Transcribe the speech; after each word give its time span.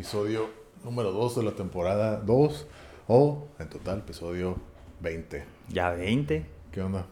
Episodio 0.00 0.50
número 0.84 1.10
2 1.10 1.36
de 1.36 1.42
la 1.42 1.52
temporada 1.52 2.16
2 2.18 2.66
o 3.08 3.48
en 3.58 3.66
total 3.70 4.00
episodio 4.00 4.58
20. 5.00 5.42
Ya 5.70 5.88
20. 5.92 6.44
¿Qué 6.70 6.82
onda? 6.82 7.06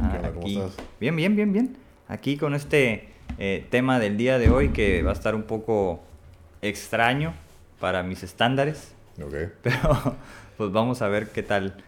Ah, 0.00 0.10
¿Qué 0.12 0.16
onda? 0.18 0.28
¿Cómo 0.30 0.42
aquí. 0.42 0.60
estás? 0.60 0.76
Bien, 1.00 1.16
bien, 1.16 1.34
bien, 1.34 1.52
bien. 1.52 1.76
Aquí 2.06 2.36
con 2.36 2.54
este 2.54 3.08
eh, 3.38 3.66
tema 3.70 3.98
del 3.98 4.16
día 4.16 4.38
de 4.38 4.48
hoy 4.48 4.68
que 4.68 5.02
va 5.02 5.10
a 5.10 5.12
estar 5.12 5.34
un 5.34 5.42
poco 5.42 6.04
extraño 6.62 7.34
para 7.80 8.04
mis 8.04 8.22
estándares, 8.22 8.94
Ok. 9.20 9.34
pero 9.64 10.14
pues 10.56 10.70
vamos 10.70 11.02
a 11.02 11.08
ver 11.08 11.30
qué 11.30 11.42
tal. 11.42 11.82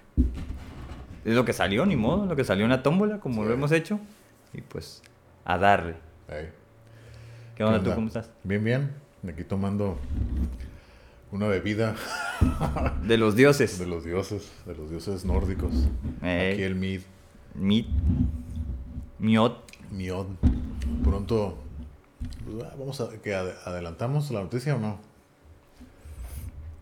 Es 1.25 1.35
lo 1.37 1.45
que 1.45 1.53
salió, 1.53 1.87
ni 1.87 1.95
modo, 1.95 2.27
lo 2.27 2.35
que 2.35 2.43
salió 2.43 2.65
en 2.65 2.71
la 2.73 2.83
tómbola, 2.83 3.21
como 3.21 3.43
Sí. 3.43 3.49
lo 3.49 3.55
hemos 3.55 3.71
hecho. 3.71 4.01
Y 4.53 4.61
pues 4.63 5.05
a 5.45 5.57
darle. 5.57 5.95
Hey. 6.29 6.49
¿Qué 7.55 7.63
onda, 7.63 7.81
tú 7.81 7.95
cómo 7.95 8.09
estás? 8.09 8.29
Bien, 8.43 8.65
bien. 8.65 9.02
Aquí 9.29 9.45
tomando 9.45 9.99
una 11.31 11.47
bebida 11.47 11.95
De 13.07 13.17
los 13.17 13.37
dioses. 13.37 13.79
de 13.79 13.87
los 13.87 14.05
dioses, 14.05 14.51
de 14.67 14.75
los 14.75 14.91
dioses 14.91 15.25
nórdicos. 15.25 15.73
Ey. 16.23 16.53
Aquí 16.55 16.63
el 16.63 16.75
Mid, 16.75 17.03
Mit. 17.55 17.87
Miot. 19.19 19.59
Miod. 19.91 20.27
Pronto, 21.05 21.59
pues, 22.45 22.65
ah, 22.65 22.75
vamos 22.79 23.01
a, 23.01 23.09
que 23.23 23.35
ade- 23.35 23.55
adelantamos 23.65 24.31
la 24.33 24.41
noticia 24.41 24.75
o 24.75 24.79
no. 24.79 24.99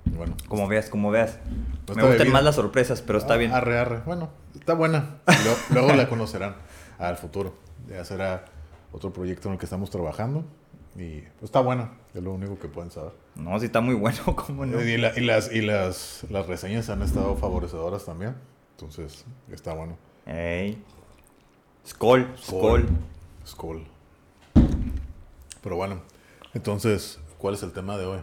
Bueno. 0.07 0.35
Como 0.49 0.67
veas, 0.67 0.89
como 0.89 1.11
veas. 1.11 1.39
No 1.89 1.95
Me 1.95 2.03
gustan 2.03 2.19
bebida. 2.19 2.33
más 2.33 2.45
las 2.45 2.55
sorpresas, 2.57 3.03
pero 3.03 3.19
está 3.19 3.35
Ah, 3.35 3.37
bien. 3.37 3.53
Arre, 3.53 3.79
arre. 3.79 4.01
Bueno, 4.07 4.31
está 4.59 4.75
buena. 4.75 5.19
Luego, 5.27 5.59
luego 5.71 5.93
la 5.95 6.09
conocerán 6.09 6.55
al 6.99 7.17
futuro. 7.17 7.55
Ya 7.89 8.05
será 8.05 8.47
otro 8.93 9.13
proyecto 9.13 9.49
en 9.49 9.55
el 9.55 9.59
que 9.59 9.67
estamos 9.67 9.91
trabajando. 9.91 10.45
Y 10.97 11.21
pues, 11.21 11.45
está 11.45 11.61
buena. 11.61 11.93
Es 12.15 12.23
lo 12.23 12.33
único 12.33 12.59
que 12.59 12.69
pueden 12.69 12.91
saber. 12.91 13.13
No, 13.37 13.59
si 13.61 13.67
está 13.67 13.81
muy 13.81 13.95
bueno, 13.95 14.19
¿cómo 14.37 14.67
no? 14.67 14.83
Y, 14.83 14.97
la- 14.97 15.17
y 15.19 15.23
las, 15.23 15.53
y 15.53 15.61
las, 15.63 16.25
las 16.31 16.47
reseñas 16.47 16.89
han 16.91 17.03
estado 17.03 17.37
favorecedoras 17.37 18.05
también. 18.05 18.35
Entonces, 18.73 19.25
está 19.51 19.73
bueno. 19.75 19.97
Ey. 20.27 20.83
Skol, 21.87 22.33
Skol. 22.37 22.89
Skull. 23.47 23.87
Pero 25.63 25.77
bueno, 25.77 26.01
entonces, 26.55 27.21
¿cuál 27.39 27.55
es 27.55 27.63
el 27.63 27.73
tema 27.73 27.97
de 27.99 28.07
hoy? 28.07 28.19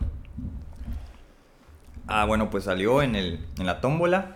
Ah, 2.08 2.26
bueno, 2.26 2.50
pues 2.50 2.64
salió 2.66 3.02
en, 3.02 3.16
el, 3.16 3.46
en 3.60 3.66
la 3.66 3.82
tómbola 3.82 4.36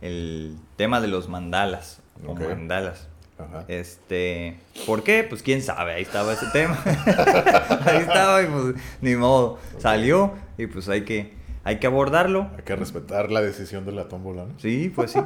el 0.00 0.56
tema 0.76 1.00
de 1.00 1.08
los 1.08 1.28
mandalas. 1.28 2.02
O 2.26 2.32
Ok. 2.32 2.40
mandalas. 2.40 3.08
Ajá. 3.38 3.64
Este, 3.68 4.56
¿por 4.86 5.02
qué? 5.02 5.24
Pues 5.28 5.42
quién 5.42 5.60
sabe, 5.62 5.94
ahí 5.94 6.02
estaba 6.02 6.32
ese 6.32 6.46
tema. 6.52 6.78
ahí 7.86 7.98
estaba 7.98 8.42
y 8.42 8.46
pues 8.46 8.74
ni 9.00 9.16
modo. 9.16 9.58
Salió 9.78 10.34
y 10.56 10.66
pues 10.66 10.88
hay 10.88 11.02
que, 11.02 11.32
hay 11.64 11.78
que 11.78 11.86
abordarlo. 11.88 12.48
Hay 12.56 12.62
que 12.62 12.76
respetar 12.76 13.30
la 13.32 13.42
decisión 13.42 13.84
de 13.86 13.92
la 13.92 14.08
tómbola, 14.08 14.44
¿no? 14.46 14.58
Sí, 14.60 14.92
pues 14.94 15.10
sí. 15.12 15.18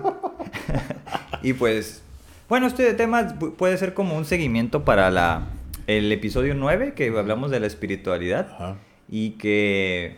y 1.42 1.53
pues, 1.53 2.03
bueno, 2.48 2.67
este 2.67 2.92
tema 2.95 3.39
pu- 3.39 3.55
puede 3.55 3.77
ser 3.78 3.94
como 3.94 4.16
un 4.16 4.25
seguimiento 4.25 4.84
para 4.84 5.11
la, 5.11 5.43
el 5.87 6.11
episodio 6.12 6.55
9, 6.55 6.94
que 6.94 7.09
hablamos 7.09 7.50
de 7.50 7.61
la 7.61 7.66
espiritualidad, 7.66 8.49
Ajá. 8.55 8.77
y 9.09 9.32
que 9.32 10.16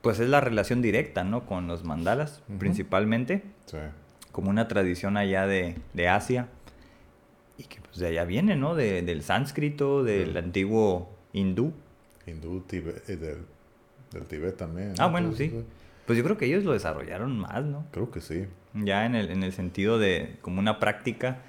pues 0.00 0.18
es 0.18 0.28
la 0.28 0.40
relación 0.40 0.82
directa, 0.82 1.22
¿no? 1.24 1.46
Con 1.46 1.68
los 1.68 1.84
mandalas, 1.84 2.42
principalmente, 2.58 3.42
Sí. 3.66 3.76
como 4.32 4.50
una 4.50 4.66
tradición 4.66 5.16
allá 5.16 5.46
de, 5.46 5.76
de 5.94 6.08
Asia, 6.08 6.48
y 7.62 7.66
que 7.66 7.80
pues 7.80 7.98
de 7.98 8.08
allá 8.08 8.24
viene, 8.24 8.56
¿no? 8.56 8.74
De- 8.74 9.02
del 9.02 9.22
sánscrito, 9.22 10.02
del 10.02 10.32
Sí. 10.32 10.38
antiguo 10.38 11.10
hindú. 11.32 11.72
Hindú, 12.26 12.60
Tibet, 12.62 13.08
eh, 13.08 13.16
del, 13.16 13.38
del 14.12 14.24
Tibet 14.24 14.56
también. 14.56 14.94
Ah, 14.98 15.06
¿no? 15.06 15.10
bueno, 15.12 15.32
sí. 15.32 15.44
eso. 15.44 15.64
Pues 16.06 16.18
yo 16.18 16.24
creo 16.24 16.36
que 16.36 16.46
ellos 16.46 16.64
lo 16.64 16.72
desarrollaron 16.72 17.38
más, 17.38 17.64
¿no? 17.64 17.86
Creo 17.92 18.10
que 18.10 18.20
sí. 18.20 18.46
Ya 18.74 19.06
en 19.06 19.14
el, 19.14 19.30
en 19.30 19.42
el 19.44 19.52
sentido 19.52 19.98
de 19.98 20.36
como 20.40 20.58
una 20.58 20.78
práctica 20.80 21.42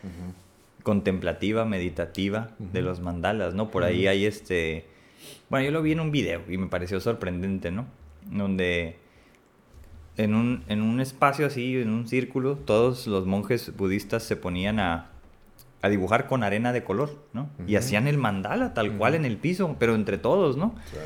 contemplativa, 0.83 1.65
meditativa 1.65 2.51
de 2.59 2.81
los 2.81 2.99
mandalas, 2.99 3.53
¿no? 3.53 3.71
Por 3.71 3.83
ahí 3.83 4.07
hay 4.07 4.25
este... 4.25 4.85
Bueno, 5.49 5.65
yo 5.65 5.71
lo 5.71 5.81
vi 5.81 5.93
en 5.93 6.01
un 6.01 6.11
video 6.11 6.41
y 6.49 6.57
me 6.57 6.67
pareció 6.67 6.99
sorprendente, 6.99 7.71
¿no? 7.71 7.85
Donde 8.29 8.97
en 10.17 10.35
un, 10.35 10.63
en 10.67 10.81
un 10.81 10.99
espacio 10.99 11.45
así, 11.47 11.77
en 11.77 11.89
un 11.89 12.07
círculo, 12.07 12.57
todos 12.57 13.07
los 13.07 13.25
monjes 13.25 13.75
budistas 13.75 14.23
se 14.23 14.35
ponían 14.35 14.79
a, 14.79 15.09
a 15.83 15.89
dibujar 15.89 16.27
con 16.27 16.43
arena 16.43 16.71
de 16.71 16.83
color, 16.83 17.27
¿no? 17.33 17.49
Y 17.67 17.73
Ujú. 17.75 17.79
hacían 17.79 18.07
el 18.07 18.17
mandala 18.17 18.73
tal 18.73 18.93
cual 18.93 19.13
Ujú. 19.13 19.19
en 19.19 19.25
el 19.25 19.37
piso, 19.37 19.75
pero 19.77 19.95
entre 19.95 20.17
todos, 20.17 20.55
¿no? 20.57 20.73
Sí. 20.89 20.97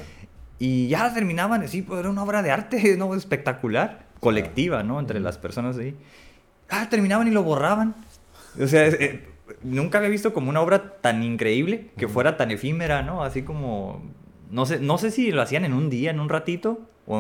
Y 0.60 0.88
ya 0.88 1.12
terminaban 1.14 1.64
así, 1.64 1.82
pues 1.82 2.00
era 2.00 2.10
una 2.12 2.24
obra 2.24 2.44
de 2.44 2.52
arte, 2.52 2.96
¿no? 2.98 3.14
Espectacular, 3.16 4.06
colectiva, 4.20 4.84
¿no? 4.84 5.00
Entre 5.00 5.18
Ujú. 5.18 5.26
las 5.26 5.40
personas 5.40 5.78
ahí. 5.80 5.96
Ah, 6.70 6.88
terminaban 6.90 7.28
y 7.28 7.32
lo 7.32 7.42
borraban. 7.42 7.96
O 8.62 8.68
sea, 8.68 8.86
eh, 8.88 9.28
nunca 9.64 9.98
había 9.98 10.12
visto 10.12 10.32
como 10.32 10.50
una 10.52 10.62
obra 10.62 10.94
tan 11.02 11.24
increíble, 11.24 11.90
que 11.98 12.08
fuera 12.08 12.38
tan 12.38 12.52
efímera, 12.52 13.02
¿no? 13.02 13.24
Así 13.24 13.42
como, 13.42 14.04
no 14.52 14.68
sé, 14.68 14.80
no 14.80 15.00
sé 15.00 15.10
si 15.10 15.32
lo 15.32 15.42
hacían 15.42 15.66
en 15.66 15.74
un 15.74 15.90
día, 15.90 16.12
en 16.12 16.20
un 16.20 16.30
ratito, 16.30 16.82
o 17.08 17.18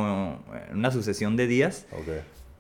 en 0.69 0.77
una 0.77 0.91
sucesión 0.91 1.35
de 1.37 1.47
días, 1.47 1.87
Ok. 1.91 2.07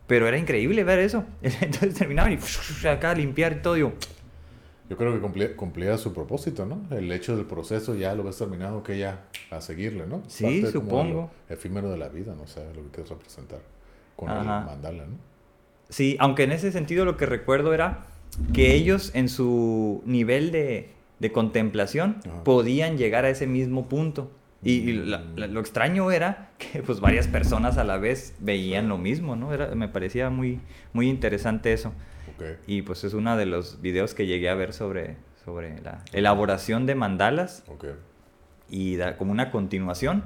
pero 0.07 0.27
era 0.27 0.37
increíble 0.39 0.83
ver 0.83 0.97
eso. 0.97 1.23
Entonces 1.43 1.93
terminaban 1.93 2.33
y 2.33 2.87
acá 2.87 3.13
limpiar 3.13 3.53
y 3.53 3.55
todo, 3.61 3.75
digo, 3.75 3.93
Yo 4.89 4.95
creo 4.97 5.13
que 5.13 5.19
cumplía, 5.19 5.55
cumplía 5.55 5.97
su 5.97 6.13
propósito, 6.13 6.65
¿no? 6.65 6.81
El 6.95 7.11
hecho 7.11 7.35
del 7.35 7.45
proceso 7.45 7.93
ya 7.95 8.15
lo 8.15 8.23
ves 8.23 8.37
terminado, 8.37 8.83
que 8.83 8.97
ya 8.97 9.25
a 9.51 9.59
seguirle, 9.59 10.05
¿no? 10.07 10.23
Sí, 10.27 10.63
supongo. 10.71 11.29
efímero 11.49 11.89
de 11.91 11.97
la 11.97 12.07
vida, 12.07 12.33
no 12.35 12.47
sé, 12.47 12.61
lo 12.73 12.83
que 12.83 12.89
quieres 12.91 13.09
representar 13.09 13.59
con 14.15 14.29
el 14.29 14.45
mandala, 14.45 15.05
¿no? 15.05 15.17
Sí, 15.89 16.15
aunque 16.19 16.43
en 16.43 16.51
ese 16.53 16.71
sentido 16.71 17.03
lo 17.05 17.17
que 17.17 17.25
recuerdo 17.25 17.73
era 17.73 18.05
que 18.53 18.73
ellos 18.75 19.11
en 19.13 19.29
su 19.29 20.01
nivel 20.05 20.51
de, 20.51 20.89
de 21.19 21.31
contemplación 21.31 22.17
Ajá. 22.25 22.43
podían 22.43 22.97
llegar 22.97 23.25
a 23.25 23.29
ese 23.29 23.47
mismo 23.47 23.87
punto. 23.89 24.31
Y, 24.63 24.71
y 24.89 24.93
la- 24.93 25.19
Mm. 25.19 25.37
la- 25.37 25.47
lo 25.47 25.59
extraño 25.59 26.11
era 26.11 26.51
que 26.57 26.81
pues 26.81 26.99
varias 26.99 27.27
personas 27.27 27.77
a 27.77 27.83
la 27.83 27.97
vez 27.97 28.33
veían 28.39 28.89
lo 28.89 28.97
mismo, 28.97 29.35
¿no? 29.35 29.53
Era, 29.53 29.75
me 29.75 29.87
parecía 29.87 30.29
muy, 30.29 30.59
muy 30.93 31.07
interesante 31.09 31.73
eso. 31.73 31.93
Y 32.67 32.81
pues 32.83 33.03
es 33.03 33.13
uno 33.13 33.35
de 33.37 33.45
los 33.45 33.81
videos 33.81 34.13
que 34.13 34.25
llegué 34.27 34.49
a 34.49 34.55
ver 34.55 34.73
sobre, 34.73 35.17
sobre 35.45 35.81
la 35.81 36.03
elaboración 36.13 36.85
de 36.85 36.95
mandalas 36.95 37.63
Ok. 37.67 37.85
y 38.69 38.95
da 38.97 39.17
como 39.17 39.31
una 39.31 39.51
continuación, 39.51 40.23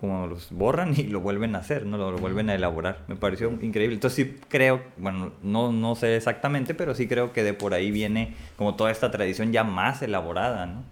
como 0.00 0.26
los 0.26 0.50
borran 0.50 0.94
y 0.98 1.04
lo 1.04 1.20
vuelven 1.20 1.54
a 1.54 1.58
hacer, 1.58 1.84
¿no? 1.86 1.98
Lo, 1.98 2.10
lo 2.12 2.18
vuelven 2.18 2.48
a 2.50 2.54
elaborar. 2.54 3.04
Me 3.08 3.16
pareció 3.16 3.50
increíble. 3.60 3.94
Entonces 3.94 4.26
sí 4.28 4.40
creo, 4.48 4.82
bueno, 4.96 5.32
no, 5.42 5.72
no 5.72 5.94
sé 5.94 6.16
exactamente, 6.16 6.74
pero 6.74 6.94
sí 6.94 7.06
creo 7.06 7.32
que 7.32 7.42
de 7.42 7.52
por 7.54 7.74
ahí 7.74 7.90
viene 7.90 8.34
como 8.56 8.76
toda 8.76 8.90
esta 8.90 9.10
tradición 9.10 9.52
ya 9.52 9.62
más 9.64 10.02
elaborada, 10.02 10.66
¿no? 10.66 10.82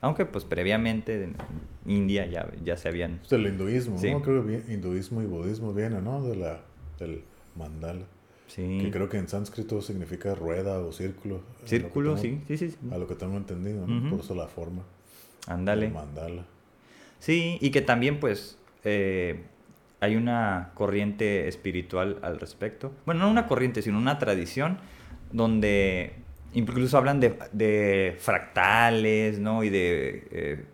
Aunque 0.00 0.24
pues 0.24 0.44
previamente 0.44 1.22
en 1.24 1.36
India 1.86 2.26
ya, 2.26 2.48
ya 2.64 2.76
se 2.76 2.88
habían... 2.88 3.20
Es 3.22 3.28
del 3.30 3.46
hinduismo, 3.46 3.98
Sí. 3.98 4.10
¿no? 4.10 4.20
Creo 4.22 4.44
que 4.46 4.62
hinduismo 4.72 5.22
y 5.22 5.26
budismo 5.26 5.72
vienen, 5.72 6.02
¿no? 6.04 6.22
De 6.24 6.34
la, 6.34 6.60
del 6.98 7.22
mandala. 7.56 8.02
Sí. 8.54 8.78
Que 8.82 8.90
creo 8.90 9.08
que 9.08 9.16
en 9.16 9.28
sánscrito 9.28 9.80
significa 9.80 10.34
rueda 10.34 10.78
o 10.78 10.92
círculo. 10.92 11.40
Círculo, 11.64 12.16
tengo- 12.16 12.38
sí, 12.48 12.56
sí, 12.58 12.70
sí. 12.70 12.76
A 12.90 12.98
lo 12.98 13.06
que 13.06 13.14
tengo 13.14 13.36
entendido. 13.38 13.86
Por 14.10 14.20
eso 14.20 14.34
la 14.34 14.46
forma. 14.46 14.82
Ándale. 15.46 15.88
mandala. 15.88 16.44
Sí, 17.18 17.56
y 17.60 17.70
que 17.70 17.80
también 17.80 18.20
pues 18.20 18.58
eh, 18.84 19.42
hay 20.00 20.16
una 20.16 20.72
corriente 20.74 21.48
espiritual 21.48 22.18
al 22.22 22.38
respecto. 22.40 22.92
Bueno, 23.06 23.20
no 23.22 23.30
una 23.30 23.46
corriente, 23.46 23.80
sino 23.80 23.96
una 23.96 24.18
tradición 24.18 24.78
donde 25.32 26.12
incluso 26.52 26.98
hablan 26.98 27.20
de, 27.20 27.38
de 27.52 28.16
fractales, 28.18 29.38
¿no? 29.38 29.64
Y 29.64 29.70
de 29.70 30.28
eh, 30.30 30.64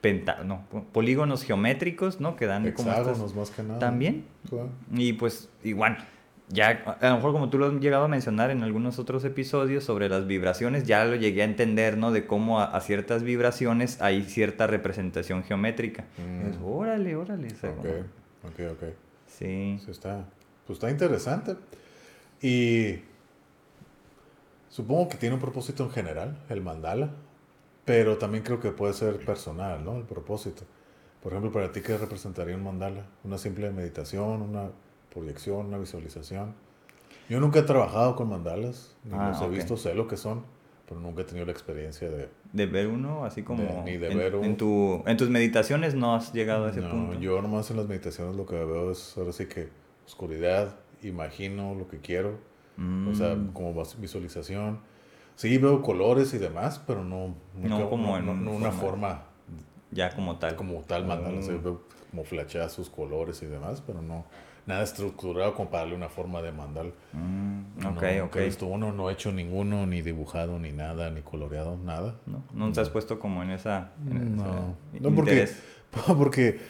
penta- 0.00 0.44
no, 0.44 0.64
polígonos 0.92 1.42
geométricos, 1.42 2.20
¿no? 2.20 2.36
Que 2.36 2.46
dan 2.46 2.70
como 2.72 2.90
estas- 2.90 3.06
Hexágonos 3.08 3.34
más 3.34 3.50
que 3.50 3.62
nada. 3.64 3.78
También. 3.80 4.24
Y 4.94 5.14
pues 5.14 5.48
igual, 5.64 5.98
ya 6.52 6.98
a 7.00 7.08
lo 7.10 7.16
mejor 7.16 7.32
como 7.32 7.48
tú 7.48 7.58
lo 7.58 7.66
has 7.66 7.72
llegado 7.74 8.04
a 8.04 8.08
mencionar 8.08 8.50
en 8.50 8.62
algunos 8.62 8.98
otros 8.98 9.24
episodios 9.24 9.84
sobre 9.84 10.08
las 10.08 10.26
vibraciones, 10.26 10.84
ya 10.84 11.04
lo 11.04 11.14
llegué 11.14 11.42
a 11.42 11.44
entender, 11.44 11.96
¿no? 11.96 12.10
De 12.10 12.26
cómo 12.26 12.60
a, 12.60 12.64
a 12.64 12.80
ciertas 12.80 13.22
vibraciones 13.22 14.02
hay 14.02 14.24
cierta 14.24 14.66
representación 14.66 15.44
geométrica. 15.44 16.04
Mm. 16.18 16.48
Es, 16.48 16.58
órale, 16.62 17.16
órale. 17.16 17.48
ok, 17.48 18.60
ok. 18.72 18.82
Sí. 19.26 19.78
Sí, 19.84 19.90
está, 19.90 20.24
pues 20.66 20.78
está 20.78 20.90
interesante. 20.90 21.56
Y 22.42 22.98
supongo 24.68 25.08
que 25.08 25.18
tiene 25.18 25.36
un 25.36 25.40
propósito 25.40 25.84
en 25.84 25.90
general, 25.90 26.36
el 26.48 26.62
mandala, 26.62 27.10
pero 27.84 28.18
también 28.18 28.42
creo 28.42 28.58
que 28.58 28.70
puede 28.70 28.92
ser 28.92 29.24
personal, 29.24 29.84
¿no? 29.84 29.96
El 29.96 30.04
propósito. 30.04 30.64
Por 31.22 31.32
ejemplo, 31.32 31.52
para 31.52 31.70
ti, 31.70 31.80
¿qué 31.80 31.96
representaría 31.96 32.56
un 32.56 32.64
mandala? 32.64 33.04
Una 33.24 33.38
simple 33.38 33.70
meditación, 33.70 34.42
una 34.42 34.70
proyección, 35.12 35.66
una 35.66 35.78
visualización. 35.78 36.54
Yo 37.28 37.40
nunca 37.40 37.60
he 37.60 37.62
trabajado 37.62 38.16
con 38.16 38.28
mandalas, 38.28 38.96
ni 39.04 39.14
Ah, 39.14 39.28
los 39.30 39.40
he 39.40 39.44
ok. 39.44 39.50
visto, 39.52 39.76
sé 39.76 39.94
lo 39.94 40.08
que 40.08 40.16
son, 40.16 40.42
pero 40.88 41.00
nunca 41.00 41.22
he 41.22 41.24
tenido 41.24 41.46
la 41.46 41.52
experiencia 41.52 42.10
de... 42.10 42.28
De 42.52 42.66
ver 42.66 42.88
uno, 42.88 43.24
así 43.24 43.42
como... 43.42 43.62
De- 43.62 43.82
ni 43.84 43.96
de 43.96 44.10
en, 44.10 44.18
ver 44.18 44.34
un- 44.36 44.44
en 44.44 44.56
tu, 44.56 45.02
en 45.06 45.16
tus 45.16 45.30
meditaciones 45.30 45.94
no 45.94 46.14
has 46.16 46.32
llegado 46.32 46.66
a 46.66 46.70
ese 46.70 46.80
No, 46.80 46.90
punto. 46.90 47.20
yo 47.20 47.40
nomás 47.40 47.70
en 47.70 47.76
las 47.76 47.86
meditaciones 47.86 48.34
lo 48.36 48.46
que 48.46 48.56
veo 48.56 48.90
es 48.90 49.16
ahora 49.16 49.32
sí 49.32 49.46
que 49.46 49.68
oscuridad, 50.06 50.74
imagino 51.02 51.74
lo 51.74 51.86
que 51.88 51.98
quiero, 51.98 52.38
o 53.10 53.14
sea, 53.14 53.34
Mm. 53.34 53.52
como 53.52 53.74
visualización. 53.98 54.80
Sí, 55.36 55.56
veo 55.58 55.82
colores 55.82 56.34
y 56.34 56.38
demás, 56.38 56.82
pero 56.86 57.04
no, 57.04 57.28
No 57.54 57.68
nunca- 57.68 57.88
como 57.88 58.16
en 58.16 58.26
no- 58.26 58.34
no 58.34 58.50
una 58.52 58.72
forma- 58.72 59.24
Ya 59.92 60.10
como 60.14 60.38
tal. 60.38 60.56
como 60.56 60.80
tal 60.82 61.06
mandala, 61.06 61.38
o 61.38 61.42
sea, 61.42 61.54
Mm. 61.54 61.62
veo 61.62 61.80
como 62.10 62.24
flachazos, 62.24 62.90
colores 62.90 63.40
y 63.42 63.46
demás, 63.46 63.82
pero 63.86 64.02
no 64.02 64.24
nada 64.66 64.82
estructurado 64.82 65.54
como 65.54 65.70
para 65.70 65.82
darle 65.82 65.96
una 65.96 66.08
forma 66.08 66.42
de 66.42 66.52
mandal. 66.52 66.92
Mm, 67.12 67.60
No, 67.82 67.90
ok, 67.90 68.02
nunca 68.02 68.24
ok. 68.24 68.62
uno, 68.62 68.92
no 68.92 69.10
he 69.10 69.12
hecho 69.12 69.32
ninguno, 69.32 69.86
ni 69.86 70.02
dibujado, 70.02 70.58
ni 70.58 70.72
nada, 70.72 71.10
ni 71.10 71.22
coloreado, 71.22 71.76
nada. 71.76 72.16
¿No? 72.26 72.42
¿No 72.52 72.72
te 72.72 72.80
has 72.80 72.90
puesto 72.90 73.18
como 73.18 73.42
en 73.42 73.50
esa... 73.50 73.92
en 74.08 74.36
No, 74.36 74.76
ese 74.92 75.00
no 76.08 76.16
porque, 76.18 76.60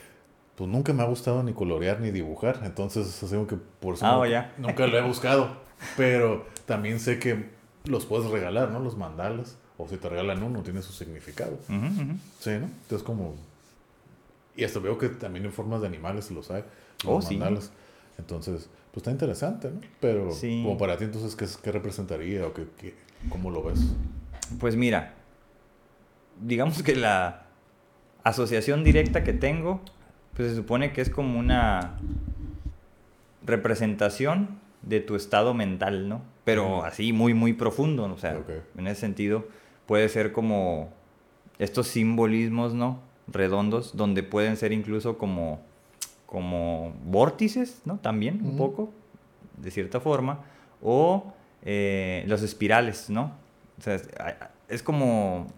pues 0.56 0.70
nunca 0.70 0.92
me 0.92 1.02
ha 1.02 1.06
gustado 1.06 1.42
ni 1.42 1.52
colorear 1.52 2.00
ni 2.00 2.10
dibujar, 2.10 2.60
entonces 2.64 3.22
así 3.22 3.36
que 3.46 3.56
por 3.56 3.94
eso 3.94 4.06
Ah, 4.06 4.16
nunca, 4.58 4.86
lo 4.86 4.98
he 4.98 5.02
buscado, 5.06 5.48
pero 5.96 6.46
también 6.66 7.00
sé 7.00 7.18
que 7.18 7.50
los 7.84 8.06
puedes 8.06 8.30
regalar, 8.30 8.70
¿no? 8.70 8.78
Los 8.80 8.96
mandalas, 8.96 9.56
o 9.78 9.88
si 9.88 9.96
te 9.96 10.08
regalan 10.08 10.42
uno, 10.42 10.62
tiene 10.62 10.82
su 10.82 10.92
significado, 10.92 11.58
sí, 11.66 12.50
¿no? 12.50 12.66
Entonces 12.66 13.02
como, 13.02 13.34
y 14.56 14.64
hasta 14.64 14.78
veo 14.78 14.98
que 14.98 15.08
también 15.08 15.46
en 15.46 15.52
formas 15.52 15.80
de 15.80 15.86
animales 15.86 16.30
los 16.30 16.50
hay, 16.50 16.64
Oh, 17.06 17.20
sí. 17.22 17.36
mandalas, 17.36 17.72
entonces, 18.18 18.68
pues 18.92 18.98
está 18.98 19.10
interesante, 19.10 19.70
¿no? 19.70 19.80
Pero 20.00 20.30
Sí. 20.32 20.62
como 20.64 20.76
para 20.78 20.96
ti 20.96 21.04
entonces, 21.04 21.34
¿qué, 21.36 21.46
qué 21.62 21.72
representaría 21.72 22.46
o 22.46 22.52
qué, 22.52 22.66
qué- 22.78 22.94
cómo 23.28 23.50
lo 23.50 23.62
ves? 23.62 23.80
Pues 24.58 24.76
mira, 24.76 25.14
digamos 26.40 26.82
que 26.82 26.94
la 26.96 27.46
asociación 28.24 28.84
directa 28.84 29.22
que 29.24 29.32
tengo, 29.32 29.80
pues 30.34 30.50
se 30.50 30.56
supone 30.56 30.92
que 30.92 31.00
es 31.00 31.10
como 31.10 31.38
una 31.38 31.96
representación 33.44 34.58
de 34.82 35.00
tu 35.00 35.14
estado 35.16 35.54
mental, 35.54 36.08
¿no? 36.08 36.22
Pero 36.44 36.84
así 36.84 37.12
muy, 37.12 37.34
muy 37.34 37.52
profundo, 37.52 38.04
o 38.04 38.18
sea, 38.18 38.40
en 38.76 38.86
ese 38.86 39.00
sentido 39.00 39.46
puede 39.86 40.08
ser 40.08 40.32
como 40.32 40.92
estos 41.58 41.86
simbolismos, 41.88 42.74
¿no? 42.74 43.00
Redondos, 43.28 43.96
donde 43.96 44.22
pueden 44.22 44.56
ser 44.56 44.72
incluso 44.72 45.18
como, 45.18 45.60
como 46.30 46.94
vórtices, 47.04 47.82
¿no? 47.84 47.98
También 47.98 48.40
un 48.44 48.56
poco, 48.56 48.92
de 49.56 49.70
cierta 49.72 49.98
forma, 49.98 50.44
o 50.80 51.32
eh, 51.62 52.24
los 52.28 52.42
espirales, 52.42 53.10
¿no? 53.10 53.32
O 53.78 53.82
sea, 53.82 54.00
es, 54.68 54.82
como, 54.82 55.48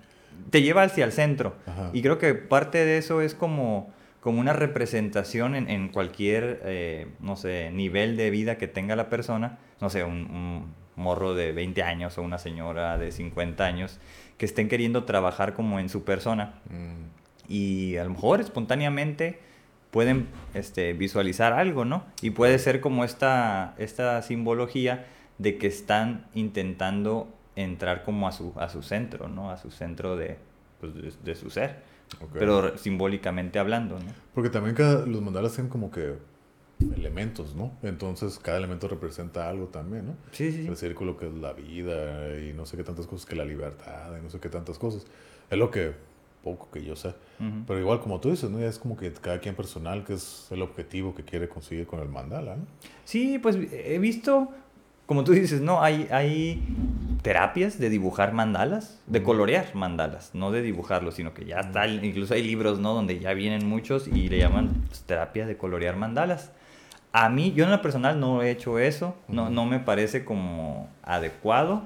te 0.50 0.62
lleva 0.62 0.82
hacia 0.82 1.04
el 1.04 1.12
centro. 1.12 1.54
Ajá. 1.66 1.90
Y 1.92 2.00
creo 2.00 2.18
que 2.18 2.34
parte 2.34 2.84
de 2.84 2.96
eso 2.96 3.20
es 3.20 3.34
como, 3.34 3.90
como 4.20 4.40
una 4.40 4.54
representación 4.54 5.54
en, 5.54 5.68
en 5.68 5.88
cualquier, 5.90 6.62
eh, 6.64 7.08
no 7.20 7.36
sé, 7.36 7.70
nivel 7.70 8.16
de 8.16 8.30
vida 8.30 8.56
que 8.56 8.66
tenga 8.66 8.96
la 8.96 9.10
persona. 9.10 9.58
No 9.80 9.90
sé, 9.90 10.04
un, 10.04 10.30
un 10.30 10.74
morro 10.96 11.34
de 11.34 11.52
20 11.52 11.82
años 11.82 12.16
o 12.16 12.22
una 12.22 12.38
señora 12.38 12.96
de 12.96 13.12
50 13.12 13.62
años 13.64 14.00
que 14.38 14.46
estén 14.46 14.68
queriendo 14.68 15.04
trabajar 15.04 15.52
como 15.52 15.78
en 15.78 15.90
su 15.90 16.04
persona. 16.04 16.54
Mm, 16.70 17.52
Y 17.52 17.96
a 17.98 18.04
lo 18.04 18.10
mejor 18.10 18.40
espontáneamente 18.40 19.51
pueden 19.92 20.26
este, 20.54 20.94
visualizar 20.94 21.52
algo, 21.52 21.84
¿no? 21.84 22.04
Y 22.22 22.30
puede 22.30 22.58
ser 22.58 22.80
como 22.80 23.04
esta, 23.04 23.74
esta 23.78 24.22
simbología 24.22 25.06
de 25.38 25.58
que 25.58 25.66
están 25.68 26.26
intentando 26.34 27.28
entrar 27.54 28.02
como 28.02 28.26
a 28.26 28.32
su, 28.32 28.54
a 28.56 28.70
su 28.70 28.82
centro, 28.82 29.28
¿no? 29.28 29.50
A 29.50 29.58
su 29.58 29.70
centro 29.70 30.16
de, 30.16 30.38
pues, 30.80 30.94
de, 30.94 31.12
de 31.22 31.34
su 31.36 31.50
ser. 31.50 31.82
Pero 32.32 32.76
simbólicamente 32.78 33.58
hablando, 33.58 33.98
¿no? 33.98 34.12
Porque 34.34 34.50
también 34.50 34.74
cada, 34.74 35.06
los 35.06 35.20
mandalas 35.20 35.54
tienen 35.54 35.70
como 35.70 35.90
que 35.90 36.16
elementos, 36.96 37.54
¿no? 37.54 37.72
Entonces 37.82 38.38
cada 38.38 38.56
elemento 38.56 38.88
representa 38.88 39.48
algo 39.48 39.66
también, 39.66 40.06
¿no? 40.06 40.16
Sí, 40.32 40.52
sí, 40.52 40.66
El 40.66 40.76
círculo 40.76 41.18
que 41.18 41.28
es 41.28 41.34
la 41.34 41.52
vida 41.52 42.38
y 42.38 42.54
no 42.54 42.64
sé 42.64 42.78
qué 42.78 42.82
tantas 42.82 43.06
cosas, 43.06 43.26
que 43.26 43.36
la 43.36 43.44
libertad 43.44 44.16
y 44.18 44.22
no 44.22 44.30
sé 44.30 44.40
qué 44.40 44.48
tantas 44.48 44.78
cosas. 44.78 45.06
Es 45.50 45.58
lo 45.58 45.70
que 45.70 45.92
poco 46.42 46.68
que 46.70 46.84
yo 46.84 46.96
sé. 46.96 47.14
Pero 47.66 47.80
igual 47.80 48.00
como 48.00 48.20
tú 48.20 48.30
dices, 48.30 48.50
¿no? 48.50 48.60
Es 48.60 48.78
como 48.78 48.96
que 48.96 49.12
cada 49.12 49.40
quien 49.40 49.56
personal, 49.56 50.04
que 50.04 50.14
es 50.14 50.46
el 50.50 50.62
objetivo 50.62 51.14
que 51.14 51.24
quiere 51.24 51.48
conseguir 51.48 51.86
con 51.86 52.00
el 52.00 52.08
mandala, 52.08 52.56
¿no? 52.56 52.66
Sí, 53.04 53.38
pues 53.40 53.56
he 53.72 53.98
visto, 53.98 54.48
como 55.06 55.24
tú 55.24 55.32
dices, 55.32 55.60
¿no? 55.60 55.82
Hay, 55.82 56.06
hay 56.12 56.62
terapias 57.22 57.78
de 57.80 57.90
dibujar 57.90 58.32
mandalas, 58.32 59.00
de 59.06 59.22
colorear 59.24 59.74
mandalas, 59.74 60.30
no 60.34 60.52
de 60.52 60.62
dibujarlos, 60.62 61.14
sino 61.14 61.34
que 61.34 61.44
ya 61.44 61.60
está, 61.60 61.88
incluso 61.88 62.34
hay 62.34 62.44
libros, 62.44 62.78
¿no? 62.78 62.94
Donde 62.94 63.18
ya 63.18 63.32
vienen 63.34 63.68
muchos 63.68 64.06
y 64.06 64.28
le 64.28 64.38
llaman 64.38 64.84
pues, 64.86 65.02
terapia 65.02 65.46
de 65.46 65.56
colorear 65.56 65.96
mandalas. 65.96 66.52
A 67.12 67.28
mí, 67.28 67.52
yo 67.52 67.64
en 67.64 67.70
lo 67.70 67.82
personal 67.82 68.20
no 68.20 68.42
he 68.42 68.50
hecho 68.50 68.78
eso, 68.78 69.16
no, 69.28 69.50
no 69.50 69.66
me 69.66 69.80
parece 69.80 70.24
como 70.24 70.88
adecuado 71.02 71.82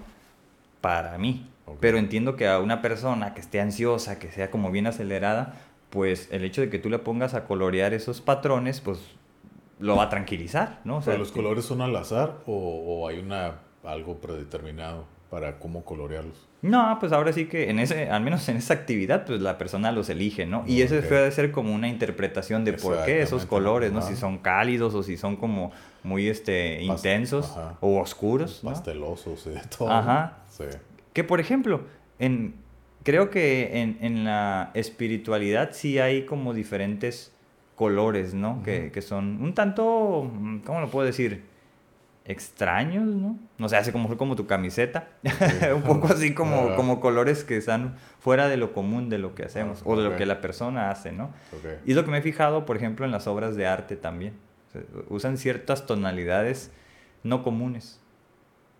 para 0.80 1.16
mí. 1.18 1.46
Pero 1.80 1.98
entiendo 1.98 2.36
que 2.36 2.46
a 2.48 2.58
una 2.60 2.80
persona 2.82 3.34
que 3.34 3.40
esté 3.40 3.60
ansiosa, 3.60 4.18
que 4.18 4.30
sea 4.30 4.50
como 4.50 4.70
bien 4.70 4.86
acelerada, 4.86 5.54
pues 5.90 6.28
el 6.30 6.44
hecho 6.44 6.60
de 6.60 6.70
que 6.70 6.78
tú 6.78 6.88
le 6.90 6.98
pongas 6.98 7.34
a 7.34 7.44
colorear 7.44 7.92
esos 7.94 8.20
patrones, 8.20 8.80
pues 8.80 8.98
lo 9.78 9.96
va 9.96 10.04
a 10.04 10.08
tranquilizar, 10.08 10.80
¿no? 10.84 10.98
O 10.98 11.02
sea, 11.02 11.12
¿Pero 11.12 11.18
los 11.24 11.32
que- 11.32 11.36
colores 11.40 11.64
son 11.64 11.80
al 11.82 11.94
azar 11.96 12.38
o, 12.46 12.52
o 12.52 13.08
hay 13.08 13.18
una 13.18 13.56
algo 13.84 14.16
predeterminado 14.18 15.04
para 15.30 15.58
cómo 15.58 15.84
colorearlos? 15.84 16.46
No, 16.62 16.96
pues 16.98 17.12
ahora 17.12 17.32
sí 17.32 17.46
que 17.46 17.68
en 17.70 17.78
ese, 17.78 18.08
al 18.10 18.22
menos 18.22 18.48
en 18.48 18.56
esa 18.56 18.74
actividad, 18.74 19.24
pues 19.26 19.40
la 19.40 19.58
persona 19.58 19.92
los 19.92 20.08
elige, 20.08 20.46
¿no? 20.46 20.64
Y 20.66 20.82
ese 20.82 21.00
Ok. 21.00 21.04
puede 21.06 21.30
ser 21.30 21.52
como 21.52 21.72
una 21.74 21.88
interpretación 21.88 22.64
de 22.64 22.72
por 22.72 23.04
qué 23.04 23.20
esos 23.22 23.44
colores, 23.46 23.92
¿no? 23.92 23.98
Ajá. 23.98 24.08
Si 24.08 24.16
son 24.16 24.38
cálidos 24.38 24.94
o 24.94 25.02
si 25.02 25.16
son 25.16 25.36
como 25.36 25.70
muy 26.02 26.28
este, 26.28 26.82
intensos 26.82 27.50
ajá. 27.50 27.74
o 27.80 28.00
oscuros, 28.00 28.64
¿no? 28.64 28.70
Pastelosos 28.70 29.46
y 29.46 29.68
todo. 29.76 29.90
Ajá. 29.90 30.38
Sí. 30.48 30.64
Que 31.16 31.24
por 31.24 31.40
ejemplo, 31.40 31.80
en, 32.18 32.56
creo 33.02 33.30
que 33.30 33.80
en, 33.80 33.96
en 34.02 34.26
la 34.26 34.70
espiritualidad 34.74 35.70
sí 35.72 35.98
hay 35.98 36.26
como 36.26 36.52
diferentes 36.52 37.34
colores, 37.74 38.34
¿no? 38.34 38.62
que, 38.62 38.92
que 38.92 39.00
son 39.00 39.42
un 39.42 39.54
tanto, 39.54 40.30
¿cómo 40.66 40.80
lo 40.82 40.90
puedo 40.90 41.06
decir? 41.06 41.44
Extraños, 42.26 43.06
¿no? 43.06 43.38
No 43.56 43.70
sé, 43.70 43.78
hace 43.78 43.92
como, 43.92 44.14
como 44.18 44.36
tu 44.36 44.46
camiseta. 44.46 45.08
un 45.74 45.84
poco 45.84 46.08
así 46.08 46.34
como, 46.34 46.76
como 46.76 47.00
colores 47.00 47.44
que 47.44 47.56
están 47.56 47.96
fuera 48.18 48.48
de 48.48 48.58
lo 48.58 48.74
común 48.74 49.08
de 49.08 49.16
lo 49.16 49.34
que 49.34 49.44
hacemos 49.44 49.78
Ah, 49.80 49.84
o 49.86 49.96
de 49.96 50.04
lo 50.04 50.16
que 50.16 50.26
la 50.26 50.42
persona 50.42 50.90
hace, 50.90 51.12
¿no? 51.12 51.30
Y 51.86 51.92
es 51.92 51.96
lo 51.96 52.04
que 52.04 52.10
me 52.10 52.18
he 52.18 52.22
fijado, 52.22 52.66
por 52.66 52.76
ejemplo, 52.76 53.06
en 53.06 53.10
las 53.10 53.26
obras 53.26 53.56
de 53.56 53.66
arte 53.66 53.96
también. 53.96 54.34
O 54.68 54.72
sea, 54.72 54.82
usan 55.08 55.38
ciertas 55.38 55.86
tonalidades 55.86 56.72
no 57.22 57.42
comunes. 57.42 58.02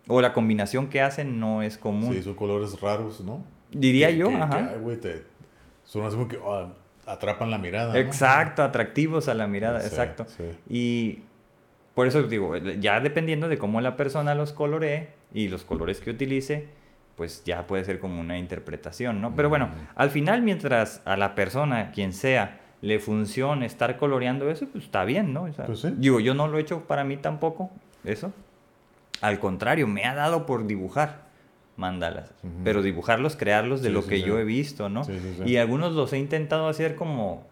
O 0.07 0.21
la 0.21 0.33
combinación 0.33 0.87
que 0.87 1.01
hacen 1.01 1.39
no 1.39 1.61
es 1.61 1.77
común. 1.77 2.13
Sí, 2.13 2.23
son 2.23 2.35
colores 2.35 2.79
raros, 2.81 3.21
¿no? 3.21 3.43
Diría 3.71 4.07
Que- 4.07 4.17
yo, 4.17 4.27
que- 4.29 4.35
que, 4.35 4.41
ajá. 4.41 4.73
güey, 4.81 4.97
te, 4.97 5.23
son 5.83 6.05
así 6.05 6.15
como 6.15 6.27
que 6.27 6.37
ah, 6.45 6.69
atrapan 7.05 7.51
la 7.51 7.57
mirada. 7.57 7.93
¿no? 7.93 7.99
Exacto, 7.99 8.63
atractivos 8.63 9.27
a 9.27 9.33
la 9.33 9.47
mirada, 9.47 9.79
Sí, 9.81 9.87
exacto. 9.87 10.25
sí. 10.27 10.43
Y 10.69 11.19
por 11.93 12.07
eso 12.07 12.23
digo, 12.23 12.55
ya 12.57 12.99
dependiendo 12.99 13.49
de 13.49 13.57
cómo 13.57 13.81
la 13.81 13.95
persona 13.97 14.35
los 14.35 14.53
coloree 14.53 15.09
y 15.33 15.47
los 15.49 15.63
colores 15.63 15.99
que 15.99 16.11
utilice, 16.11 16.67
pues 17.15 17.43
ya 17.43 17.65
puede 17.65 17.83
ser 17.83 17.99
como 17.99 18.21
una 18.21 18.37
interpretación, 18.37 19.21
¿no? 19.21 19.35
Pero 19.35 19.49
bueno, 19.49 19.67
Mm. 19.67 19.71
al 19.95 20.09
final 20.11 20.41
mientras 20.43 21.01
a 21.05 21.17
la 21.17 21.33
persona, 21.35 21.91
quien 21.91 22.13
sea, 22.13 22.59
le 22.81 22.99
funcione 22.99 23.65
estar 23.65 23.97
coloreando 23.97 24.51
eso, 24.51 24.67
pues 24.71 24.83
está 24.83 25.03
bien, 25.03 25.33
¿no? 25.33 25.43
O 25.43 25.51
sea, 25.53 25.65
Pues 25.65 25.79
sí. 25.79 25.91
Digo, 25.97 26.19
yo 26.19 26.35
no 26.35 26.47
lo 26.47 26.59
he 26.59 26.61
hecho 26.61 26.81
para 26.87 27.03
mí 27.03 27.17
tampoco, 27.17 27.71
eso. 28.03 28.31
Al 29.21 29.39
contrario, 29.39 29.87
me 29.87 30.05
ha 30.05 30.13
dado 30.15 30.45
por 30.45 30.67
dibujar 30.67 31.25
mandalas, 31.75 32.31
pero 32.63 32.81
dibujarlos, 32.81 33.35
crearlos 33.35 33.81
de 33.81 33.89
Sí, 33.89 33.93
lo 33.93 34.01
sí, 34.01 34.09
que 34.09 34.15
sí. 34.17 34.23
yo 34.23 34.39
he 34.39 34.43
visto, 34.43 34.89
¿no? 34.89 35.03
Sí, 35.03 35.13
sí, 35.21 35.35
sí. 35.37 35.49
Y 35.51 35.57
algunos 35.57 35.93
los 35.93 36.11
he 36.13 36.17
intentado 36.17 36.67
hacer 36.67 36.95
como, 36.95 37.45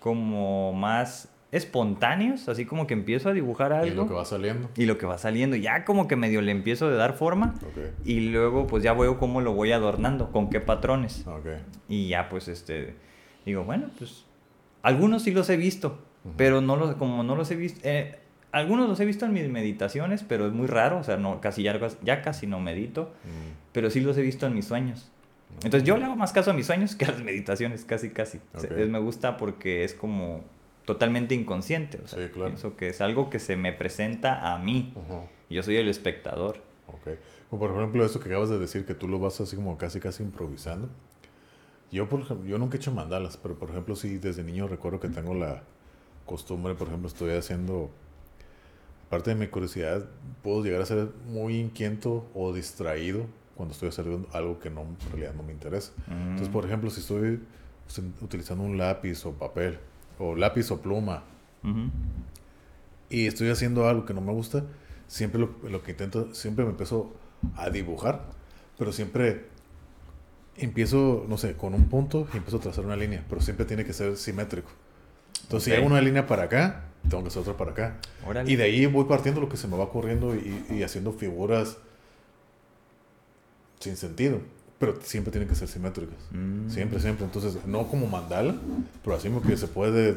como 0.00 0.72
más 0.72 1.28
espontáneos, 1.52 2.48
así 2.48 2.64
como 2.64 2.86
que 2.88 2.94
empiezo 2.94 3.28
a 3.28 3.32
dibujar 3.32 3.70
Y 3.70 3.88
algo 3.90 4.02
lo 4.02 4.08
que 4.08 4.14
va 4.14 4.24
saliendo. 4.24 4.68
y 4.76 4.86
lo 4.86 4.98
que 4.98 5.06
va 5.06 5.18
saliendo, 5.18 5.54
ya 5.54 5.84
como 5.84 6.08
que 6.08 6.16
medio 6.16 6.42
le 6.42 6.50
empiezo 6.50 6.86
a 6.88 6.90
dar 6.90 7.12
forma 7.14 7.54
Ok. 7.62 7.78
y 8.04 8.20
luego 8.30 8.66
pues 8.66 8.82
ya 8.82 8.92
veo 8.92 9.18
cómo 9.20 9.40
lo 9.40 9.52
voy 9.52 9.70
adornando, 9.70 10.32
con 10.32 10.50
qué 10.50 10.58
patrones. 10.60 11.24
Y 11.88 12.08
ya 12.08 12.28
pues 12.28 12.48
este, 12.48 12.96
digo, 13.46 13.62
bueno, 13.62 13.86
pues 13.98 14.24
algunos 14.82 15.22
sí 15.22 15.30
los 15.30 15.48
he 15.48 15.56
visto, 15.56 15.98
pero 16.36 16.60
no 16.60 16.74
los, 16.74 16.96
como 16.96 17.22
no 17.22 17.36
los 17.36 17.48
he 17.52 17.56
visto, 17.56 17.80
eh, 17.84 18.18
algunos 18.54 18.88
los 18.88 18.98
he 19.00 19.04
visto 19.04 19.26
en 19.26 19.32
mis 19.32 19.48
meditaciones, 19.48 20.22
pero 20.26 20.46
es 20.46 20.52
muy 20.52 20.66
raro, 20.66 20.98
o 20.98 21.04
sea, 21.04 21.16
no, 21.16 21.40
casi 21.40 21.62
ya, 21.62 21.78
ya 22.02 22.22
casi 22.22 22.46
no 22.46 22.60
medito, 22.60 23.12
Mm. 23.24 23.52
pero 23.72 23.90
sí 23.90 24.00
los 24.00 24.16
he 24.16 24.22
visto 24.22 24.46
en 24.46 24.54
mis 24.54 24.64
sueños. 24.66 25.10
Entonces 25.62 25.84
yo 25.84 25.96
le 25.96 26.04
hago 26.04 26.16
más 26.16 26.32
caso 26.32 26.50
a 26.50 26.54
mis 26.54 26.66
sueños 26.66 26.96
que 26.96 27.04
a 27.04 27.10
las 27.12 27.22
meditaciones, 27.22 27.84
casi, 27.84 28.10
casi. 28.10 28.38
O 28.54 28.60
sea, 28.60 28.70
Ok. 28.70 28.78
es- 28.78 28.88
me 28.88 28.98
gusta 28.98 29.36
porque 29.36 29.84
es 29.84 29.94
como 29.94 30.42
totalmente 30.84 31.34
inconsciente. 31.34 31.98
O 32.04 32.08
sea, 32.08 32.22
Sí, 32.24 32.30
claro. 32.32 32.48
pienso 32.50 32.76
que 32.76 32.88
es 32.88 33.00
algo 33.00 33.30
que 33.30 33.38
se 33.38 33.56
me 33.56 33.72
presenta 33.72 34.52
a 34.52 34.58
mí. 34.58 34.92
Y 35.48 35.54
Yo 35.54 35.62
soy 35.62 35.76
el 35.76 35.88
espectador. 35.88 36.56
Ok. 36.88 37.16
O 37.50 37.58
por 37.58 37.70
ejemplo, 37.70 38.04
eso 38.04 38.18
que 38.20 38.28
acabas 38.28 38.50
de 38.50 38.58
decir, 38.58 38.84
que 38.84 38.94
tú 38.94 39.06
lo 39.08 39.18
vas 39.18 39.40
así 39.40 39.54
como 39.56 39.78
casi, 39.78 40.00
casi 40.00 40.22
improvisando. 40.22 40.88
Yo, 41.92 42.08
por 42.08 42.20
ejemplo, 42.20 42.46
yo 42.48 42.58
nunca 42.58 42.76
he 42.76 42.80
hecho 42.80 42.92
mandalas, 42.92 43.36
pero 43.36 43.54
por 43.56 43.70
ejemplo, 43.70 43.94
sí, 43.94 44.18
desde 44.18 44.42
niño 44.42 44.66
recuerdo 44.66 44.98
que 45.00 45.08
tengo 45.08 45.34
la 45.34 45.62
costumbre, 46.26 46.74
por 46.74 46.88
ejemplo, 46.88 47.06
estoy 47.08 47.30
haciendo, 47.32 47.90
aparte 49.06 49.30
de 49.30 49.36
mi 49.36 49.46
curiosidad, 49.48 50.04
puedo 50.42 50.62
llegar 50.64 50.82
a 50.82 50.86
ser 50.86 51.08
muy 51.26 51.58
inquieto 51.58 52.26
o 52.34 52.52
distraído 52.52 53.26
cuando 53.54 53.72
estoy 53.72 53.88
haciendo 53.90 54.28
algo 54.32 54.58
que 54.58 54.70
no, 54.70 54.82
en 54.82 54.96
realidad 55.10 55.34
no 55.34 55.42
me 55.42 55.52
interesa. 55.52 55.92
Entonces, 56.08 56.48
Mm. 56.48 56.52
por 56.52 56.64
ejemplo, 56.66 56.90
si 56.90 57.00
estoy 57.00 57.40
utilizando 58.20 58.64
un 58.64 58.76
lápiz 58.78 59.24
o 59.26 59.32
papel, 59.32 59.78
o 60.18 60.34
lápiz 60.34 60.70
o 60.70 60.80
pluma, 60.80 61.22
y 63.08 63.26
estoy 63.26 63.48
haciendo 63.50 63.88
algo 63.88 64.04
que 64.04 64.14
no 64.14 64.20
me 64.20 64.32
gusta, 64.32 64.64
siempre 65.06 65.40
lo, 65.40 65.50
lo 65.68 65.82
que 65.82 65.92
intento, 65.92 66.34
siempre 66.34 66.64
me 66.64 66.72
empiezo 66.72 67.12
a 67.56 67.70
dibujar, 67.70 68.24
pero 68.78 68.92
siempre 68.92 69.46
empiezo, 70.56 71.24
no 71.28 71.36
sé, 71.38 71.56
con 71.56 71.74
un 71.74 71.88
punto 71.88 72.26
y 72.32 72.36
empiezo 72.38 72.56
a 72.58 72.60
trazar 72.60 72.84
una 72.84 72.96
línea, 72.96 73.24
pero 73.28 73.40
siempre 73.40 73.66
tiene 73.66 73.84
que 73.84 73.92
ser 73.92 74.16
simétrico. 74.16 74.70
Entonces, 75.42 75.72
si 75.72 75.76
hago 75.78 75.86
una 75.86 76.00
línea 76.00 76.26
para 76.26 76.44
acá, 76.44 76.84
tengo 77.08 77.22
que 77.22 77.28
hacer 77.28 77.42
otra 77.42 77.56
para 77.56 77.72
acá. 77.72 77.96
Órale. 78.26 78.50
Y 78.50 78.56
de 78.56 78.64
ahí 78.64 78.86
voy 78.86 79.04
partiendo 79.04 79.40
lo 79.40 79.48
que 79.48 79.56
se 79.56 79.68
me 79.68 79.76
va 79.76 79.84
ocurriendo 79.84 80.34
y, 80.34 80.64
y 80.70 80.82
haciendo 80.82 81.12
figuras 81.12 81.76
sin 83.84 83.96
sentido, 83.96 84.40
pero 84.78 84.98
siempre 85.02 85.30
tienen 85.30 85.48
que 85.48 85.54
ser 85.54 85.68
simétricas. 85.68 86.16
Mm. 86.30 86.68
Siempre, 86.68 87.00
siempre. 87.00 87.24
Entonces, 87.24 87.58
no 87.66 87.86
como 87.86 88.06
mandala, 88.06 88.54
pero 89.02 89.16
así 89.16 89.30
que 89.46 89.56
se 89.56 89.68
puede 89.68 90.16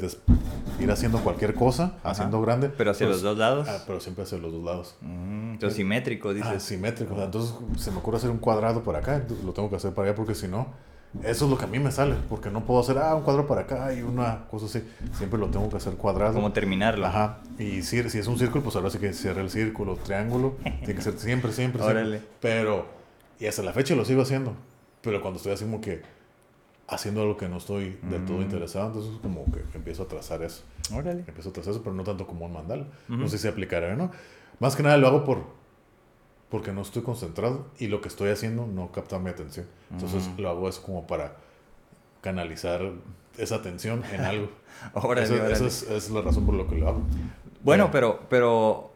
ir 0.80 0.92
haciendo 0.92 1.20
cualquier 1.20 1.54
cosa, 1.54 1.98
Ajá. 2.00 2.12
haciendo 2.12 2.42
grande. 2.42 2.70
Pero 2.70 2.92
hacia 2.92 3.08
pues, 3.08 3.18
los 3.18 3.24
dos 3.24 3.38
lados. 3.38 3.68
Ah, 3.70 3.84
pero 3.86 4.00
siempre 4.00 4.24
hacia 4.24 4.38
los 4.38 4.52
dos 4.52 4.64
lados. 4.64 4.96
Mm, 5.02 5.54
entonces 5.54 5.76
simétrico, 5.78 6.34
dices. 6.34 6.52
Ah, 6.56 6.60
simétrico. 6.60 7.22
Entonces 7.22 7.54
se 7.78 7.92
me 7.92 7.98
ocurre 7.98 8.18
hacer 8.18 8.30
un 8.30 8.40
cuadrado 8.40 8.84
para 8.84 9.00
acá, 9.00 9.24
lo 9.46 9.54
tengo 9.54 9.70
que 9.70 9.76
hacer 9.76 9.94
para 9.94 10.10
allá 10.10 10.16
porque 10.16 10.34
si 10.34 10.48
no, 10.48 10.68
eso 11.24 11.46
es 11.46 11.52
lo 11.52 11.58
que 11.58 11.66
a 11.66 11.68
mí 11.68 11.80
me 11.80 11.92
sale. 11.92 12.16
Porque 12.30 12.50
no 12.50 12.66
puedo 12.66 12.80
hacer, 12.80 12.98
ah, 12.98 13.16
un 13.16 13.24
cuadro 13.24 13.48
para 13.48 13.62
acá 13.62 13.94
y 13.94 14.02
una 14.02 14.46
cosa 14.50 14.66
así. 14.68 14.84
Siempre 15.14 15.40
lo 15.40 15.48
tengo 15.48 15.70
que 15.70 15.78
hacer 15.78 15.94
cuadrado. 15.96 16.34
Como 16.34 16.52
terminarlo. 16.54 17.06
Ajá. 17.06 17.40
Y 17.58 17.82
si, 17.82 18.08
si 18.10 18.20
es 18.20 18.28
un 18.28 18.38
círculo, 18.38 18.64
pues 18.64 18.76
ahora 18.76 18.90
sí 18.90 19.00
que 19.00 19.14
cierra 19.14 19.42
el 19.42 19.50
círculo, 19.50 19.96
triángulo. 19.96 20.56
tiene 20.80 20.96
que 20.96 21.02
ser 21.02 21.18
siempre, 21.18 21.52
siempre, 21.52 21.82
siempre. 21.82 22.02
Órale. 22.02 22.22
Pero, 22.42 22.86
y 23.40 23.46
hasta 23.48 23.64
la 23.64 23.74
fecha 23.74 23.96
lo 23.96 24.06
sigo 24.06 24.22
haciendo. 24.22 24.54
Pero 25.02 25.22
cuando 25.22 25.38
estoy 25.38 25.54
así 25.54 25.64
como 25.66 25.82
que 25.82 26.02
haciendo 26.90 27.22
algo 27.22 27.36
que 27.38 27.50
no 27.50 27.58
estoy 27.58 27.98
del 28.10 28.24
todo 28.26 28.38
Mm. 28.38 28.42
interesado, 28.44 28.88
entonces 28.88 29.12
como 29.22 29.46
que 29.52 29.62
empiezo 29.78 30.04
a 30.04 30.08
trazar 30.08 30.42
eso. 30.44 30.64
Órale. 30.94 31.24
Empiezo 31.28 31.50
a 31.50 31.54
trazar 31.54 31.72
eso, 31.74 31.84
pero 31.84 31.94
no 31.96 32.04
tanto 32.04 32.26
como 32.28 32.46
un 32.46 32.54
mandala. 32.54 32.86
No 33.08 33.28
sé 33.28 33.38
si 33.38 33.48
aplicará, 33.48 33.96
¿no? 33.96 34.12
Más 34.60 34.76
que 34.76 34.84
nada 34.84 34.98
lo 34.98 35.08
hago 35.08 35.24
por 35.24 35.44
porque 36.50 36.72
no 36.72 36.82
estoy 36.82 37.02
concentrado 37.02 37.68
y 37.80 37.88
lo 37.88 38.00
que 38.02 38.08
estoy 38.08 38.30
haciendo 38.30 38.66
no 38.68 38.92
capta 38.92 39.20
mi 39.20 39.30
atención. 39.30 39.66
Entonces 39.92 40.30
lo 40.38 40.50
hago 40.50 40.70
es 40.70 40.80
como 40.80 41.06
para 41.08 41.34
canalizar 42.22 42.82
esa 43.38 43.56
atención 43.56 44.04
en 44.14 44.22
algo. 44.22 44.50
Eso- 44.96 45.08
órale. 45.08 45.52
esa 45.54 45.66
es, 45.66 45.84
es 45.84 46.10
la 46.10 46.22
razón 46.22 46.46
por 46.46 46.56
lo 46.56 46.68
que 46.68 46.76
lo 46.76 46.88
hago. 46.88 47.02
Bueno, 47.64 47.86
Eh, 47.86 47.90
pero, 47.92 48.20
pero, 48.30 48.92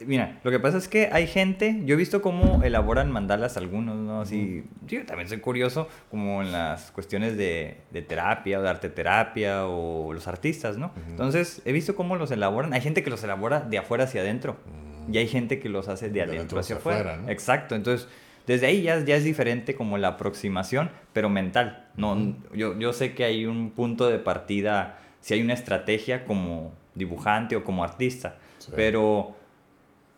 mira, 0.00 0.40
lo 0.42 0.50
que 0.50 0.58
pasa 0.58 0.76
es 0.78 0.88
que 0.88 1.08
hay 1.12 1.26
gente, 1.26 1.80
yo 1.84 1.94
he 1.94 1.96
visto 1.96 2.20
cómo 2.22 2.62
elaboran 2.62 3.10
mandalas 3.10 3.56
algunos, 3.56 3.96
¿no? 3.96 4.20
Así, 4.20 4.64
yo 4.86 5.04
también 5.06 5.28
soy 5.28 5.38
curioso, 5.40 5.88
como 6.10 6.42
en 6.42 6.52
las 6.52 6.90
cuestiones 6.90 7.36
de, 7.36 7.78
de 7.90 8.02
terapia, 8.02 8.58
o 8.58 8.62
de 8.62 8.68
arte 8.68 8.88
terapia, 8.90 9.66
o 9.66 10.12
los 10.12 10.26
artistas, 10.28 10.76
¿no? 10.78 10.90
Entonces, 11.08 11.62
he 11.64 11.72
visto 11.72 11.94
cómo 11.94 12.16
los 12.16 12.30
elaboran. 12.30 12.72
Hay 12.74 12.80
gente 12.80 13.02
que 13.02 13.10
los 13.10 13.22
elabora 13.24 13.60
de 13.60 13.78
afuera 13.78 14.04
hacia 14.04 14.20
adentro, 14.22 14.56
Mm. 14.66 14.89
Y 15.12 15.18
hay 15.18 15.28
gente 15.28 15.58
que 15.60 15.68
los 15.68 15.88
hace 15.88 16.06
de, 16.08 16.12
De 16.14 16.22
adentro 16.22 16.60
hacia 16.60 16.76
afuera. 16.76 17.00
afuera, 17.00 17.16
¿no? 17.22 17.28
Exacto, 17.30 17.74
entonces... 17.74 18.08
Desde 18.46 18.66
ahí 18.66 18.82
ya, 18.82 18.98
ya 19.04 19.14
es 19.14 19.22
diferente 19.22 19.76
como 19.76 19.96
la 19.96 20.08
aproximación, 20.08 20.90
pero 21.12 21.28
mental. 21.28 21.86
No, 21.96 22.34
yo, 22.52 22.76
yo 22.78 22.92
sé 22.92 23.14
que 23.14 23.22
hay 23.24 23.44
un 23.46 23.70
punto 23.70 24.08
de 24.08 24.18
partida, 24.18 24.98
si 25.20 25.34
hay 25.34 25.42
una 25.42 25.52
estrategia 25.54 26.24
como 26.24 26.72
dibujante 26.96 27.54
o 27.54 27.62
como 27.62 27.84
artista, 27.84 28.38
Sí. 28.58 28.72
pero 28.74 29.36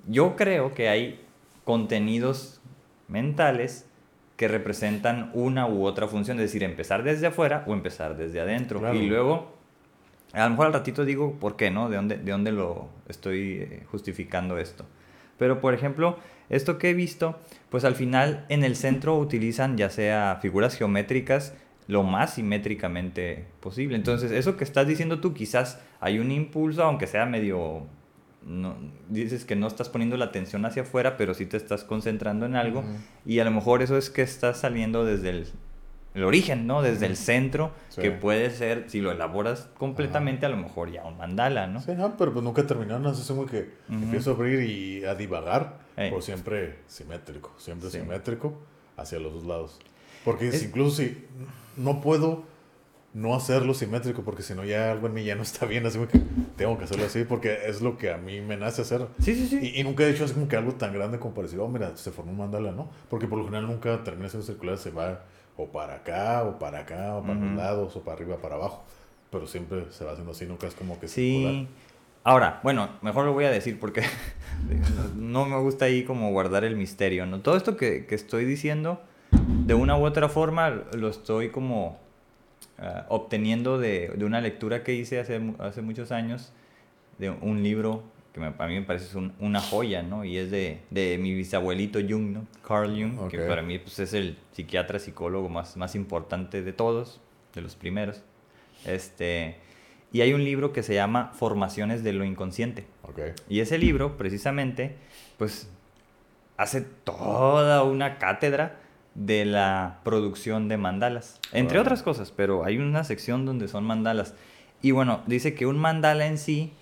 yo 0.09 0.35
creo 0.37 0.73
que 0.73 0.89
hay 0.89 1.21
contenidos 1.65 2.61
mentales 3.09 3.87
que 4.37 4.49
representan 4.49 5.31
una 5.35 5.67
u 5.67 5.85
otra 5.85 6.07
función, 6.09 6.39
es 6.39 6.45
decir, 6.45 6.63
empezar 6.63 7.03
desde 7.03 7.27
afuera 7.27 7.65
o 7.67 7.73
empezar 7.75 8.17
desde 8.17 8.41
adentro. 8.41 8.79
Claro. 8.81 8.95
Y 8.95 9.07
luego, 9.07 9.53
a 10.33 10.45
lo 10.45 10.51
mejor 10.51 10.67
al 10.67 10.73
ratito 10.73 11.05
digo 11.05 11.39
por 11.39 11.57
qué, 11.57 11.71
¿no? 11.71 11.89
De 11.89 11.97
dónde, 11.97 12.17
de 12.17 12.33
dónde 12.33 12.53
lo 12.53 12.89
estoy 13.09 13.59
eh, 13.61 13.83
justificando 13.91 14.59
esto. 14.59 14.85
Pero, 15.39 15.61
por 15.61 15.75
ejemplo, 15.75 16.17
esto 16.49 16.79
que 16.79 16.91
he 16.91 16.95
visto, 16.95 17.39
pues 17.69 17.85
al 17.85 17.95
final 17.95 18.47
en 18.49 18.65
el 18.65 18.77
centro 18.77 19.17
utilizan 19.19 19.77
ya 19.77 19.91
sea 19.91 20.39
figuras 20.41 20.77
geométricas 20.77 21.55
lo 21.89 22.03
más 22.03 22.35
simétricamente 22.35 23.47
posible. 23.61 23.97
Entonces, 23.97 24.31
eso 24.31 24.57
que 24.57 24.65
estás 24.65 24.87
diciendo 24.87 25.21
tú, 25.21 25.35
quizás 25.35 25.81
hay 26.01 26.19
un 26.19 26.31
impulso, 26.31 26.85
aunque 26.85 27.07
sea 27.07 27.27
medio... 27.27 27.87
No, 28.45 28.77
dices 29.09 29.45
que 29.45 29.55
no 29.55 29.69
estás 29.69 29.89
poniendo 29.89 30.17
la 30.17 30.25
atención 30.25 30.65
hacia 30.65 30.83
afuera, 30.83 31.17
pero 31.17 31.33
sí 31.33 31.47
te 31.47 31.57
estás 31.57 31.85
concentrando 31.85 32.45
en 32.45 32.57
algo. 32.57 32.83
Y 33.25 33.39
a 33.39 33.45
lo 33.45 33.53
mejor 33.53 33.83
eso 33.83 33.97
es 33.97 34.11
que 34.11 34.23
está 34.23 34.53
saliendo 34.55 35.05
desde 35.05 35.31
el, 35.31 35.47
el 36.14 36.25
origen, 36.25 36.66
¿no? 36.66 36.83
Desde 36.83 37.07
el 37.07 37.16
centro, 37.16 37.73
Sí. 37.88 38.02
que 38.02 38.11
puede 38.11 38.50
ser, 38.50 38.85
si 38.88 39.00
lo 39.00 39.11
elaboras 39.12 39.69
completamente, 39.78 40.45
a 40.47 40.49
lo 40.49 40.57
mejor 40.57 40.90
ya 40.90 41.04
un 41.04 41.16
mandala, 41.16 41.66
¿no? 41.66 41.81
Sí, 41.81 41.92
no, 41.97 42.16
pero 42.16 42.33
pues 42.33 42.45
nunca 42.45 42.66
terminaron. 42.66 43.07
Es 43.07 43.21
como 43.26 43.47
que 43.47 43.71
Ujú. 43.88 44.02
empiezo 44.02 44.31
a 44.31 44.35
abrir 44.35 44.62
y 44.62 45.04
a 45.04 45.14
divagar, 45.14 45.78
Ey. 45.97 46.11
pero 46.11 46.21
siempre 46.23 46.78
simétrico, 46.87 47.52
siempre 47.59 47.90
Sí. 47.90 47.99
simétrico 48.00 48.61
hacia 48.97 49.19
los 49.19 49.33
dos 49.33 49.45
lados. 49.45 49.78
Porque 50.25 50.49
Es- 50.49 50.62
incluso 50.62 50.97
si 50.99 51.25
no 51.76 52.00
puedo 52.00 52.45
no 53.14 53.35
hacerlo 53.35 53.75
simétrico, 53.75 54.23
porque 54.23 54.42
si 54.42 54.54
no 54.54 54.64
ya 54.64 54.90
algo 54.90 55.07
en 55.07 55.12
mí 55.12 55.23
ya 55.25 55.35
no 55.35 55.42
está 55.42 55.66
bien, 55.66 55.85
así 55.85 55.99
como 55.99 56.09
que 56.11 56.19
tengo 56.57 56.78
que 56.78 56.85
hacerlo 56.85 57.04
así, 57.04 57.25
porque 57.25 57.59
es 57.66 57.83
lo 57.83 57.99
que 57.99 58.11
a 58.11 58.16
mí 58.16 58.40
me 58.40 58.57
nace 58.57 58.81
hacer. 58.83 59.07
Sí, 59.21 59.35
sí, 59.35 59.47
sí. 59.49 59.59
Y, 59.75 59.81
y 59.81 59.85
nunca 59.85 60.04
he 60.04 60.11
hecho 60.11 60.25
así 60.25 60.33
como 60.33 60.49
que 60.49 60.57
algo 60.57 60.73
tan 60.76 60.95
grande 60.95 61.19
como 61.19 61.35
para 61.35 61.47
decir, 61.47 61.61
oh, 61.61 61.69
mira, 61.69 61.95
se 61.97 62.11
formó 62.11 62.33
un 62.33 62.38
mandala, 62.38 62.73
¿no? 62.73 62.88
Porque 63.11 63.26
por 63.26 63.38
lo 63.38 63.45
general 63.45 63.66
nunca 63.66 64.02
termina 64.02 64.28
siendo 64.31 64.47
circular, 64.47 64.78
se 64.78 64.90
va 64.92 65.25
o 65.57 65.67
para 65.67 65.97
acá, 65.97 66.45
o 66.45 66.59
para 66.59 66.81
acá, 66.81 67.17
o 67.17 67.23
para 67.23 67.35
los 67.39 67.57
lados, 67.57 67.97
o 67.97 68.01
para 68.01 68.17
arriba, 68.17 68.37
para 68.39 68.55
abajo. 68.57 68.83
Pero 69.31 69.47
siempre 69.47 69.87
se 69.91 70.05
va 70.05 70.13
haciendo 70.13 70.33
así, 70.33 70.47
nunca 70.47 70.67
es 70.67 70.75
como 70.75 70.99
que 71.01 71.09
Sí. 71.09 71.43
circular. 71.43 71.67
Ahora, 72.25 72.61
bueno, 72.63 72.89
mejor 73.03 73.25
lo 73.25 73.33
voy 73.33 73.45
a 73.45 73.51
decir 73.51 73.81
porque 73.81 74.03
no 75.17 75.45
me 75.47 75.59
gusta 75.59 75.87
ahí 75.87 76.05
como 76.05 76.31
guardar 76.31 76.65
el 76.65 76.77
misterio, 76.77 77.27
¿no? 77.27 77.41
Todo 77.41 77.57
esto 77.57 77.77
que, 77.77 78.07
que 78.07 78.15
estoy 78.15 78.45
diciendo, 78.45 79.01
de 79.67 79.75
una 79.75 79.97
u 79.97 80.05
otra 80.05 80.29
forma, 80.29 80.71
lo 80.71 81.09
estoy 81.09 81.51
como 81.51 81.99
ah, 82.79 83.07
obteniendo 83.09 83.79
de, 83.79 84.09
de 84.09 84.25
una 84.25 84.41
lectura 84.41 84.85
que 84.85 84.95
hice 84.95 85.19
hace, 85.19 85.41
hace 85.59 85.83
muchos 85.83 86.13
años, 86.13 86.53
de 87.19 87.31
un 87.31 87.63
libro 87.63 88.03
que 88.33 88.41
me- 88.41 88.47
a 88.59 88.67
mí 88.67 88.75
me 88.75 88.83
parece 88.83 89.17
un- 89.19 89.35
una 89.41 89.61
joya, 89.61 90.03
¿no? 90.03 90.25
Y 90.25 90.39
es 90.39 90.51
de, 90.51 90.81
de 90.91 91.19
mi 91.19 91.35
bisabuelito 91.35 91.99
Jung, 92.01 92.31
¿no? 92.33 92.47
Carl 92.67 92.91
Jung, 92.91 93.29
que 93.29 93.41
Ok. 93.43 93.47
para 93.49 93.62
mí 93.62 93.79
pues, 93.79 93.99
es 93.99 94.15
el 94.15 94.37
psiquiatra, 94.53 94.99
psicólogo 94.99 95.49
más, 95.49 95.77
más 95.77 95.95
importante 95.95 96.62
de 96.62 96.73
todos, 96.73 97.21
de 97.55 97.61
los 97.61 97.77
primeros. 97.77 98.23
Este, 98.87 99.57
y 100.12 100.21
hay 100.23 100.33
un 100.33 100.45
libro 100.45 100.73
que 100.73 100.83
se 100.83 100.95
llama 100.95 101.31
Formaciones 101.35 102.03
de 102.05 102.12
lo 102.12 102.25
Inconsciente. 102.25 102.87
Ok. 103.03 103.21
Y 103.49 103.61
ese 103.61 103.79
libro, 103.79 104.17
precisamente, 104.17 104.97
pues 105.39 105.71
hace 106.57 106.81
toda 106.81 107.83
una 107.83 108.19
cátedra 108.19 108.79
de 109.15 109.45
la 109.45 110.01
producción 110.05 110.69
de 110.69 110.79
mandalas, 110.79 111.39
entre 111.53 111.79
otras 111.79 112.03
cosas, 112.03 112.33
pero 112.35 112.65
hay 112.65 112.79
una 112.79 113.05
sección 113.05 113.45
donde 113.45 113.69
son 113.69 113.85
mandalas. 113.85 114.35
Y 114.81 114.91
bueno, 114.93 115.23
dice 115.27 115.55
que 115.55 115.67
un 115.67 115.79
mandala 115.79 116.27
en 116.27 116.39
sí 116.39 116.73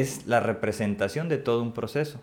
es 0.00 0.26
la 0.26 0.40
representación 0.40 1.28
de 1.28 1.38
todo 1.38 1.62
un 1.62 1.72
proceso. 1.72 2.20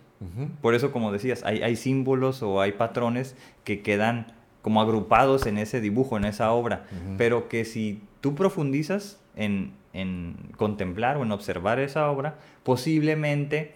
Por 0.62 0.74
eso, 0.74 0.92
como 0.92 1.12
decías, 1.12 1.44
hay, 1.44 1.62
hay 1.64 1.76
símbolos 1.76 2.42
o 2.44 2.62
hay 2.62 2.72
patrones 2.74 3.36
que 3.64 3.82
quedan 3.82 4.28
como 4.62 4.82
agrupados 4.82 5.46
en 5.46 5.58
ese 5.58 5.82
dibujo, 5.82 6.16
en 6.18 6.24
esa 6.26 6.52
obra, 6.52 6.86
pero 7.18 7.50
que 7.50 7.66
si 7.66 8.02
tú 8.22 8.34
profundizas 8.36 9.20
en, 9.36 9.74
en 9.92 10.36
contemplar 10.56 11.18
o 11.18 11.24
en 11.24 11.32
observar 11.34 11.80
esa 11.80 12.10
obra, 12.10 12.36
posiblemente 12.64 13.76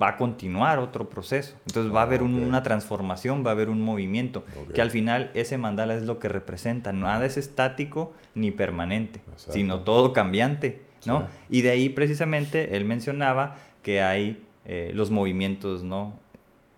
va 0.00 0.08
a 0.10 0.16
continuar 0.16 0.78
otro 0.78 1.10
proceso. 1.10 1.54
Entonces 1.66 1.94
va 1.94 2.00
a 2.00 2.04
haber 2.04 2.22
un- 2.22 2.34
una 2.42 2.62
transformación, 2.62 3.44
va 3.44 3.50
a 3.50 3.52
haber 3.52 3.68
un 3.68 3.82
movimiento, 3.82 4.44
que 4.74 4.80
al 4.80 4.90
final 4.90 5.30
ese 5.34 5.58
mandala 5.58 5.94
es 5.94 6.02
lo 6.04 6.18
que 6.18 6.28
representa. 6.28 6.92
Nada 6.92 7.26
es 7.26 7.36
estático 7.36 8.14
ni 8.34 8.50
permanente, 8.52 9.20
Exacto. 9.32 9.52
sino 9.52 9.80
todo 9.80 10.12
cambiante, 10.12 10.80
¿no? 11.06 11.20
Sí. 11.20 11.26
Y 11.58 11.62
de 11.62 11.70
ahí 11.70 11.88
precisamente 11.88 12.76
él 12.76 12.84
mencionaba 12.84 13.56
que 13.82 14.00
hay 14.02 14.42
eh, 14.64 14.90
los 14.94 15.10
movimientos, 15.10 15.82
¿no? 15.82 16.12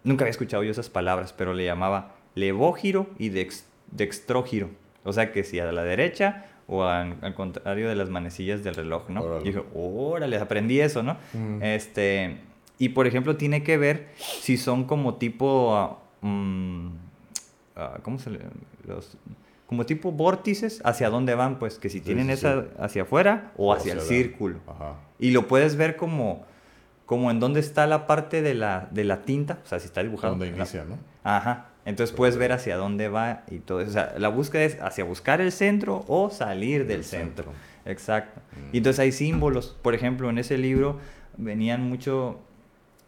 Nunca 0.05 0.25
había 0.25 0.31
escuchado 0.31 0.63
yo 0.63 0.71
esas 0.71 0.89
palabras, 0.91 1.33
pero 1.33 1.55
le 1.55 1.65
llamaba 1.65 2.15
levógiro 2.35 3.07
y 3.19 3.31
dex- 3.31 3.65
dextrógiro. 3.91 4.71
O 5.05 5.13
sea 5.13 5.33
que 5.33 5.45
si 5.45 5.61
a 5.61 5.71
la 5.71 5.83
derecha 5.85 6.47
o 6.67 6.85
al, 6.85 7.17
al 7.21 7.35
contrario 7.35 7.89
de 7.89 7.95
las 7.95 8.09
manecillas 8.09 8.65
del 8.65 8.75
reloj, 8.75 9.09
¿no? 9.11 9.23
Órale. 9.23 9.43
Y 9.43 9.53
dije, 9.53 9.63
órale, 9.75 10.37
aprendí 10.39 10.81
eso, 10.81 11.03
¿no? 11.03 11.17
Mm. 11.35 11.63
Este, 11.63 12.39
Y 12.79 12.91
por 12.91 13.07
ejemplo, 13.07 13.37
tiene 13.37 13.63
que 13.63 13.77
ver 13.77 14.09
si 14.17 14.57
son 14.57 14.85
como 14.85 15.15
tipo. 15.17 15.77
ah, 15.77 15.99
mm, 16.23 16.89
ah, 17.77 17.99
¿Cómo 18.03 18.19
se 18.19 18.31
le.? 18.31 18.41
Los, 18.87 19.17
como 19.75 19.87
tipo 19.87 20.13
vórtices, 20.13 20.81
hacia 20.85 21.11
dónde 21.11 21.35
van, 21.35 21.59
pues, 21.59 21.79
que 21.79 21.89
si 21.89 21.99
Sí, 21.99 22.05
tienen 22.05 22.27
sí, 22.27 22.33
esa 22.35 22.63
sí. 22.63 22.69
hacia 22.79 23.03
afuera 23.03 23.53
o, 23.57 23.69
O 23.71 23.73
hacia, 23.75 23.95
el 23.95 24.01
círculo. 24.01 24.61
Ajá. 24.69 24.95
Y 25.19 25.33
lo 25.33 25.49
puedes 25.49 25.75
ver 25.77 25.97
como, 25.97 26.45
como 27.07 27.31
en 27.31 27.41
dónde 27.41 27.59
está 27.61 27.87
la 27.87 28.07
parte 28.07 28.41
de 28.41 28.55
la, 28.55 28.89
de 28.93 29.03
la 29.05 29.23
tinta, 29.23 29.59
o 29.65 29.67
sea, 29.67 29.81
si 29.81 29.87
está 29.87 30.03
dibujado. 30.03 30.35
Donde 30.35 30.47
inicia, 30.49 30.85
¿no? 30.85 30.99
Ajá. 31.25 31.67
Entonces 31.87 32.15
puedes 32.17 32.37
ver 32.37 32.53
hacia 32.53 32.77
dónde 32.77 33.09
va 33.09 33.43
y 33.51 33.59
todo 33.59 33.81
eso. 33.81 33.91
O 33.91 33.93
sea, 33.93 34.15
la 34.17 34.29
búsqueda 34.29 34.63
es 34.63 34.81
hacia 34.81 35.05
buscar 35.05 35.41
el 35.41 35.51
centro 35.53 36.05
o 36.09 36.31
salir 36.31 36.81
del 36.87 36.89
Del 36.99 37.05
centro. 37.05 37.45
centro. 37.47 37.61
Exacto. 37.85 38.41
Mm. 38.53 38.75
Y 38.75 38.79
entonces 38.79 39.01
hay 39.01 39.13
símbolos. 39.13 39.77
Por 39.83 39.95
ejemplo, 39.95 40.31
en 40.31 40.39
ese 40.39 40.57
libro 40.57 40.99
venían 41.37 41.83
mucho 41.83 42.41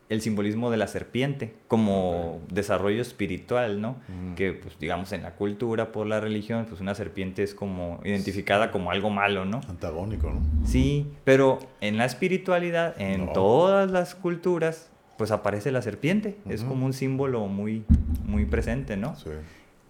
el 0.08 0.20
simbolismo 0.22 0.70
de 0.70 0.76
la 0.76 0.86
serpiente 0.86 1.54
como 1.66 2.40
desarrollo 2.48 3.02
espiritual, 3.02 3.80
¿no? 3.80 3.96
Mm. 4.08 4.34
Que, 4.34 4.52
pues, 4.52 4.78
digamos, 4.78 5.12
en 5.12 5.22
la 5.22 5.34
cultura, 5.34 5.90
por 5.90 6.06
la 6.06 6.20
religión, 6.20 6.66
pues 6.68 6.80
una 6.80 6.94
serpiente 6.94 7.42
es 7.42 7.54
como 7.54 8.00
identificada 8.04 8.70
como 8.70 8.90
algo 8.92 9.10
malo, 9.10 9.44
¿no? 9.44 9.60
Antagónico, 9.68 10.30
¿no? 10.30 10.40
Sí, 10.64 11.06
pero 11.25 11.58
en 11.80 11.96
la 11.98 12.04
espiritualidad, 12.04 12.94
en 13.00 13.26
No. 13.26 13.32
todas 13.32 13.90
las 13.90 14.14
culturas, 14.14 14.90
pues 15.18 15.30
aparece 15.32 15.72
la 15.72 15.82
serpiente. 15.82 16.36
Es 16.48 16.62
como 16.62 16.86
un 16.86 16.92
símbolo 16.92 17.46
muy, 17.46 17.84
muy 18.25 18.44
presente, 18.44 18.96
¿no? 18.96 19.16
Sí. 19.16 19.30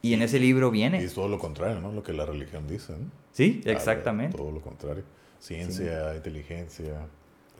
Y 0.02 0.14
en 0.14 0.22
ese 0.22 0.38
libro 0.38 0.68
Y 0.68 0.72
viene. 0.72 1.02
es 1.02 1.14
todo 1.14 1.28
lo 1.28 1.38
contrario, 1.38 1.80
¿no? 1.80 1.92
Lo 1.92 2.02
que 2.02 2.12
la 2.12 2.24
religión 2.24 2.66
dice, 2.68 2.92
¿no? 2.92 3.10
Sí, 3.32 3.60
exactamente. 3.66 4.36
Todo 4.38 4.50
lo 4.52 4.60
contrario. 4.62 5.02
Ciencia, 5.40 6.14
inteligencia, 6.14 7.06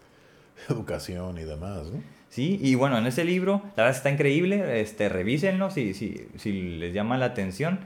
educación 0.71 1.39
y 1.39 1.43
demás, 1.45 1.87
¿no? 1.93 2.03
Sí, 2.29 2.59
y 2.61 2.75
bueno, 2.75 2.99
en 2.99 3.07
ese 3.07 3.25
libro, 3.25 3.63
la 3.77 3.85
verdad 3.85 3.97
está 3.97 4.11
increíble, 4.11 4.81
este, 4.81 5.09
revísenlo 5.09 5.71
si, 5.71 5.95
si, 5.95 6.27
si 6.37 6.53
les 6.79 6.93
llama 6.93 7.17
la 7.19 7.27
atención. 7.27 7.81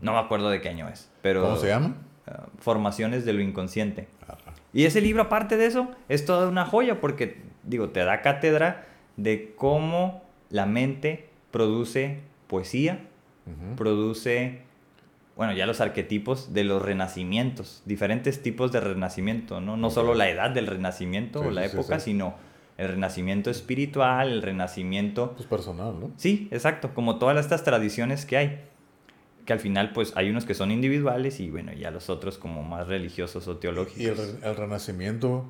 No 0.00 0.12
me 0.12 0.18
acuerdo 0.18 0.48
de 0.50 0.60
qué 0.60 0.68
año 0.68 0.88
es, 0.88 1.10
pero... 1.22 1.42
¿Cómo 1.42 1.56
se 1.56 1.68
llama? 1.68 1.96
ah, 2.26 2.46
Formaciones 2.60 3.24
de 3.24 3.32
lo 3.32 3.40
inconsciente. 3.42 4.08
Ajá. 4.22 4.36
Y 4.72 4.84
ese 4.84 5.00
libro, 5.00 5.22
aparte 5.22 5.56
de 5.56 5.66
eso, 5.66 5.88
es 6.08 6.24
toda 6.24 6.48
una 6.48 6.64
joya 6.66 7.00
porque, 7.00 7.40
digo, 7.64 7.88
te 7.90 8.04
da 8.04 8.20
cátedra 8.22 8.86
de 9.16 9.54
cómo 9.56 10.22
la 10.50 10.66
mente 10.66 11.28
produce 11.50 12.20
poesía, 12.46 13.00
produce, 13.76 14.60
bueno, 15.36 15.52
ya 15.52 15.66
los 15.66 15.80
arquetipos 15.80 16.52
de 16.52 16.64
los 16.64 16.82
renacimientos, 16.82 17.82
diferentes 17.86 18.42
tipos 18.42 18.72
de 18.72 18.80
renacimiento, 18.80 19.60
¿no? 19.60 19.76
No 19.76 19.90
solo 19.90 20.14
la 20.14 20.28
edad 20.28 20.50
del 20.50 20.66
renacimiento 20.66 21.40
Sí, 21.42 21.48
o 21.48 21.50
la 21.50 21.66
sí, 21.68 21.76
época, 21.76 21.98
sí. 22.00 22.12
sino 22.12 22.34
el 22.78 22.88
renacimiento 22.88 23.50
espiritual, 23.50 24.30
el 24.32 24.40
renacimiento... 24.42 25.32
Pues 25.36 25.46
personal, 25.48 25.98
¿no? 26.00 26.10
Sí, 26.16 26.48
exacto, 26.50 26.94
como 26.94 27.18
todas 27.18 27.36
estas 27.38 27.62
tradiciones 27.64 28.24
que 28.24 28.36
hay, 28.36 28.60
que 29.44 29.52
al 29.52 29.60
final 29.60 29.92
pues 29.92 30.12
hay 30.16 30.30
unos 30.30 30.44
que 30.46 30.54
son 30.54 30.70
individuales 30.70 31.40
y 31.40 31.50
bueno, 31.50 31.72
ya 31.72 31.90
los 31.90 32.08
otros 32.08 32.38
como 32.38 32.62
más 32.62 32.86
religiosos 32.88 33.46
o 33.48 33.56
teológicos. 33.58 34.00
Y 34.00 34.06
el, 34.06 34.18
el 34.44 34.56
renacimiento 34.56 35.44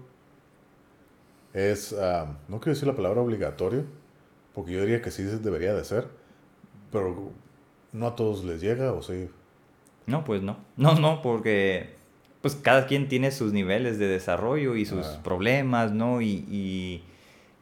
es, 1.54 1.92
ah, 1.92 2.36
no 2.48 2.60
quiero 2.60 2.74
decir 2.74 2.88
la 2.88 2.94
palabra 2.96 3.20
obligatorio, 3.20 3.84
porque 4.54 4.72
yo 4.72 4.80
diría 4.80 5.02
que 5.02 5.10
sí 5.10 5.22
debería 5.22 5.74
de 5.74 5.84
ser, 5.84 6.08
pero 6.92 7.30
no 7.92 8.06
a 8.06 8.16
todos 8.16 8.44
les 8.44 8.60
llega, 8.60 8.92
o 8.92 9.02
sí. 9.02 9.28
No, 10.06 10.24
pues 10.24 10.42
no. 10.42 10.56
No, 10.76 10.94
no, 10.94 11.20
porque 11.22 11.94
pues 12.40 12.54
cada 12.54 12.86
quien 12.86 13.08
tiene 13.08 13.30
sus 13.32 13.52
niveles 13.52 13.98
de 13.98 14.06
desarrollo 14.06 14.76
y 14.76 14.86
sus 14.86 15.04
Ah. 15.06 15.20
problemas, 15.24 15.92
¿no? 15.92 16.20
Y, 16.22 16.44
y, 16.50 17.04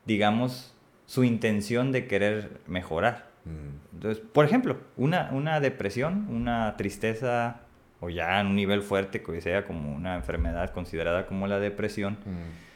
digamos 0.07 0.75
su 1.07 1.25
intención 1.25 1.93
de 1.93 2.07
querer 2.07 2.61
mejorar. 2.67 3.27
Mm, 3.45 3.95
Entonces, 3.95 4.25
por 4.33 4.45
ejemplo, 4.45 4.79
una, 4.97 5.31
una 5.33 5.61
depresión, 5.61 6.27
una 6.31 6.77
tristeza 6.77 7.61
o 8.01 8.11
ya 8.11 8.41
en 8.41 8.49
un 8.49 8.57
nivel 8.57 8.83
fuerte 8.83 9.23
que 9.23 9.41
sea 9.41 9.65
como 9.65 9.95
una 9.95 10.17
enfermedad 10.17 10.71
considerada 10.71 11.27
como 11.27 11.47
la 11.47 11.59
depresión, 11.61 12.15
mm, 12.25 12.67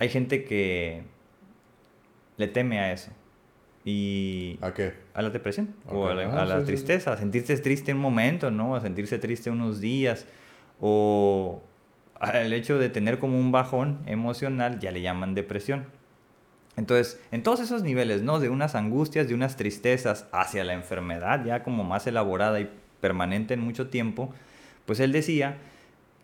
hay 0.00 0.08
gente 0.08 0.44
que 0.44 1.02
le 2.36 2.48
teme 2.48 2.78
a 2.80 2.92
eso. 2.92 3.10
Y 3.84 4.58
¿A 4.60 4.72
qué? 4.74 4.92
a 5.14 5.22
la 5.22 5.30
depresión 5.30 5.74
o 5.88 6.06
a 6.08 6.14
la, 6.14 6.22
Ah, 6.24 6.42
a 6.42 6.44
la 6.44 6.54
sí, 6.56 6.60
sí, 6.60 6.60
sí. 6.60 6.66
tristeza, 6.66 7.12
a 7.12 7.16
sentirse 7.16 7.56
triste 7.58 7.92
un 7.94 8.00
momento, 8.00 8.50
¿no? 8.50 8.74
A 8.76 8.80
sentirse 8.80 9.18
triste 9.18 9.50
unos 9.50 9.80
días 9.80 10.26
o 10.80 11.62
al 12.20 12.52
hecho 12.52 12.78
de 12.78 12.88
tener 12.88 13.18
como 13.18 13.38
un 13.38 13.50
bajón 13.50 13.98
emocional, 14.06 14.78
ya 14.78 14.90
le 14.92 15.00
llaman 15.02 15.34
depresión. 15.34 15.86
Entonces, 16.76 17.20
en 17.32 17.42
todos 17.42 17.60
esos 17.60 17.82
niveles, 17.82 18.22
¿no? 18.22 18.38
De 18.38 18.48
unas 18.48 18.74
angustias, 18.74 19.26
de 19.28 19.34
unas 19.34 19.56
tristezas 19.56 20.26
hacia 20.32 20.64
la 20.64 20.72
enfermedad, 20.74 21.44
ya 21.44 21.62
como 21.62 21.82
más 21.84 22.06
elaborada 22.06 22.60
y 22.60 22.70
permanente 23.00 23.54
en 23.54 23.60
mucho 23.60 23.88
tiempo, 23.88 24.32
pues 24.86 25.00
él 25.00 25.12
decía 25.12 25.56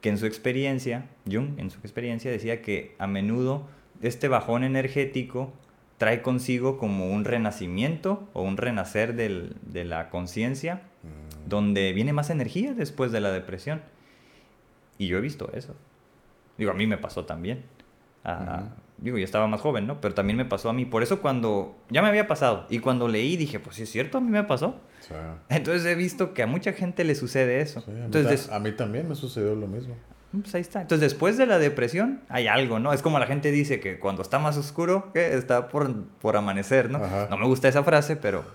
que 0.01 0.09
en 0.11 0.19
su 0.19 0.27
experiencia, 0.27 1.07
Jung 1.31 1.59
en 1.59 1.71
su 1.71 1.79
experiencia 1.81 2.31
decía 2.31 2.63
que 2.63 2.95
a 2.99 3.07
menudo 3.07 3.67
este 4.03 4.29
bajón 4.29 4.63
energético 4.65 5.53
trae 5.99 6.21
consigo 6.23 6.77
como 6.79 7.11
un 7.11 7.25
renacimiento 7.25 8.29
o 8.35 8.43
un 8.43 8.57
renacer 8.59 9.15
del- 9.15 9.57
de 9.63 9.85
la 9.85 10.11
conciencia, 10.11 10.83
Mm, 11.03 11.49
donde 11.49 11.93
viene 11.93 12.13
más 12.13 12.31
energía 12.31 12.75
después 12.75 13.13
de 13.13 13.21
la 13.21 13.31
depresión. 13.33 13.81
Y 14.99 15.07
yo 15.07 15.19
he 15.19 15.21
visto 15.21 15.51
eso. 15.55 15.75
Digo, 16.59 16.71
a 16.71 16.75
mí 16.75 16.87
me 16.87 16.99
pasó 16.99 17.25
también. 17.25 17.65
Ah, 18.25 18.61
Ujú. 18.63 18.71
Digo, 18.99 19.19
yo 19.19 19.25
estaba 19.25 19.47
más 19.47 19.61
joven, 19.61 19.87
¿no? 19.87 20.01
Pero 20.01 20.15
también 20.15 20.39
me 20.39 20.47
pasó 20.47 20.71
a 20.71 20.73
mí. 20.73 20.87
Por 20.87 21.03
eso 21.03 21.21
cuando 21.21 21.77
ya 21.91 22.01
me 22.01 22.09
había 22.09 22.27
pasado 22.27 22.65
y 22.71 22.79
cuando 22.79 23.09
leí 23.09 23.37
dije, 23.37 23.61
pues 23.61 23.77
sí 23.77 23.83
es 23.83 23.91
cierto, 23.91 24.17
a 24.19 24.21
mí 24.23 24.31
me 24.31 24.43
pasó. 24.45 24.77
sea, 25.01 25.37
Entonces 25.51 25.85
he 25.85 25.95
visto 25.95 26.33
que 26.33 26.43
a 26.43 26.47
mucha 26.47 26.73
gente 26.73 27.05
le 27.05 27.15
sucede 27.15 27.61
eso. 27.61 27.83
sí, 27.83 27.91
a, 27.91 27.95
mí 27.95 28.01
Entonces, 28.07 28.49
a 28.51 28.59
mí 28.59 28.73
también 28.73 29.07
me 29.07 29.15
sucedió 29.15 29.55
lo 29.55 29.67
mismo. 29.67 29.95
pues 30.33 30.55
ahí 30.55 30.63
está. 30.63 30.81
Entonces, 30.81 31.11
después 31.11 31.37
de 31.37 31.45
la 31.45 31.59
depresión, 31.59 32.23
hay 32.31 32.47
algo, 32.47 32.79
¿no? 32.79 32.95
Es 32.95 33.03
como 33.03 33.19
la 33.19 33.27
gente 33.27 33.51
dice 33.53 33.81
que 33.81 33.99
cuando 33.99 34.23
está 34.23 34.39
más 34.39 34.57
oscuro, 34.57 35.13
que 35.13 35.35
está 35.35 35.69
por, 35.69 36.05
por 36.23 36.39
amanecer, 36.39 36.89
¿no? 36.91 36.97
Ajá. 37.05 37.27
No 37.29 37.37
me 37.37 37.45
gusta 37.47 37.69
esa 37.69 37.85
frase, 37.85 38.17
pero, 38.17 38.47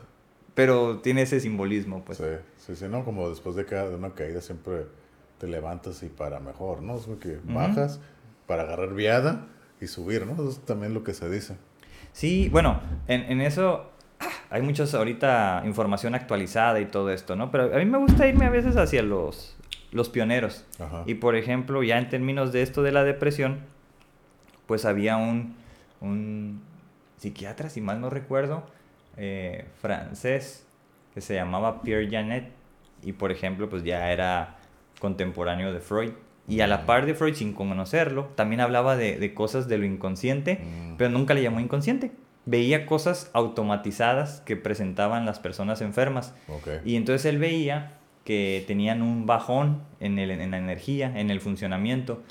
pero 0.55 1.01
tiene 1.01 1.21
ese 1.21 1.39
simbolismo, 1.39 2.03
pues. 2.03 2.17
Sí, 2.17 2.23
sí, 2.57 2.75
sí, 2.75 2.85
no, 2.89 3.05
como 3.05 3.29
después 3.29 3.55
de, 3.55 3.65
cada, 3.65 3.89
de 3.89 3.95
una 3.95 4.09
caída 4.15 4.41
siempre 4.41 4.87
te 5.41 5.47
levantas 5.47 6.03
y 6.03 6.07
para 6.07 6.39
mejor, 6.39 6.83
¿no? 6.83 6.97
Es 6.97 7.05
como 7.05 7.17
que 7.17 7.39
bajas 7.43 7.99
para 8.45 8.61
agarrar 8.61 8.93
viada 8.93 9.47
y 9.81 9.87
subir, 9.87 10.27
¿no? 10.27 10.33
Eso 10.33 10.49
es 10.49 10.59
también 10.59 10.93
lo 10.93 11.03
que 11.03 11.15
se 11.15 11.27
dice. 11.31 11.57
Sí, 12.13 12.47
bueno, 12.49 12.79
en, 13.07 13.23
en 13.23 13.41
eso 13.41 13.89
ah, 14.19 14.29
hay 14.51 14.61
muchos 14.61 14.93
ahorita 14.93 15.63
información 15.65 16.13
actualizada 16.13 16.79
y 16.79 16.85
todo 16.85 17.09
esto, 17.09 17.35
¿no? 17.35 17.49
Pero 17.49 17.75
a 17.75 17.79
mí 17.79 17.85
me 17.85 17.97
gusta 17.97 18.27
irme 18.27 18.45
a 18.45 18.51
veces 18.51 18.77
hacia 18.77 19.01
los, 19.01 19.57
los 19.91 20.09
pioneros. 20.09 20.63
Ajá. 20.79 21.01
Y 21.07 21.15
por 21.15 21.35
ejemplo, 21.35 21.81
ya 21.81 21.97
en 21.97 22.07
términos 22.09 22.51
de 22.51 22.61
esto 22.61 22.83
de 22.83 22.91
la 22.91 23.03
depresión, 23.03 23.61
pues 24.67 24.85
había 24.85 25.17
un, 25.17 25.55
un 26.01 26.61
psiquiatra, 27.17 27.71
si 27.71 27.81
mal 27.81 27.99
no 27.99 28.11
recuerdo, 28.11 28.63
eh, 29.17 29.65
francés, 29.81 30.67
que 31.15 31.21
se 31.21 31.33
llamaba 31.33 31.81
Pierre 31.81 32.07
Janet, 32.11 32.51
y 33.01 33.13
por 33.13 33.31
ejemplo, 33.31 33.69
pues 33.71 33.83
ya 33.83 34.11
era 34.11 34.60
contemporáneo 35.01 35.73
de 35.73 35.81
Freud. 35.81 36.11
Y 36.47 36.61
a 36.61 36.67
la 36.67 36.85
par 36.85 37.05
de 37.05 37.13
Freud, 37.13 37.33
sin 37.35 37.53
conocerlo, 37.53 38.29
también 38.35 38.61
hablaba 38.61 38.95
de, 38.95 39.17
de 39.17 39.33
cosas 39.33 39.67
de 39.67 39.77
lo 39.77 39.85
inconsciente, 39.85 40.55
Mm. 40.61 40.95
pero 40.97 41.09
nunca 41.09 41.33
le 41.33 41.41
llamó 41.41 41.59
inconsciente. 41.59 42.11
Veía 42.45 42.85
cosas 42.85 43.29
automatizadas 43.33 44.41
que 44.41 44.55
presentaban 44.55 45.25
las 45.25 45.39
personas 45.39 45.81
enfermas. 45.81 46.33
Y 46.85 46.95
entonces 46.95 47.25
él 47.25 47.37
veía 47.37 47.93
que 48.25 48.63
tenían 48.67 49.01
un 49.01 49.25
bajón 49.25 49.81
en, 49.99 50.17
el, 50.19 50.31
en 50.31 50.51
la 50.51 50.57
energía, 50.57 51.11
en 51.19 51.29
el 51.31 51.39
funcionamiento. 51.39 52.21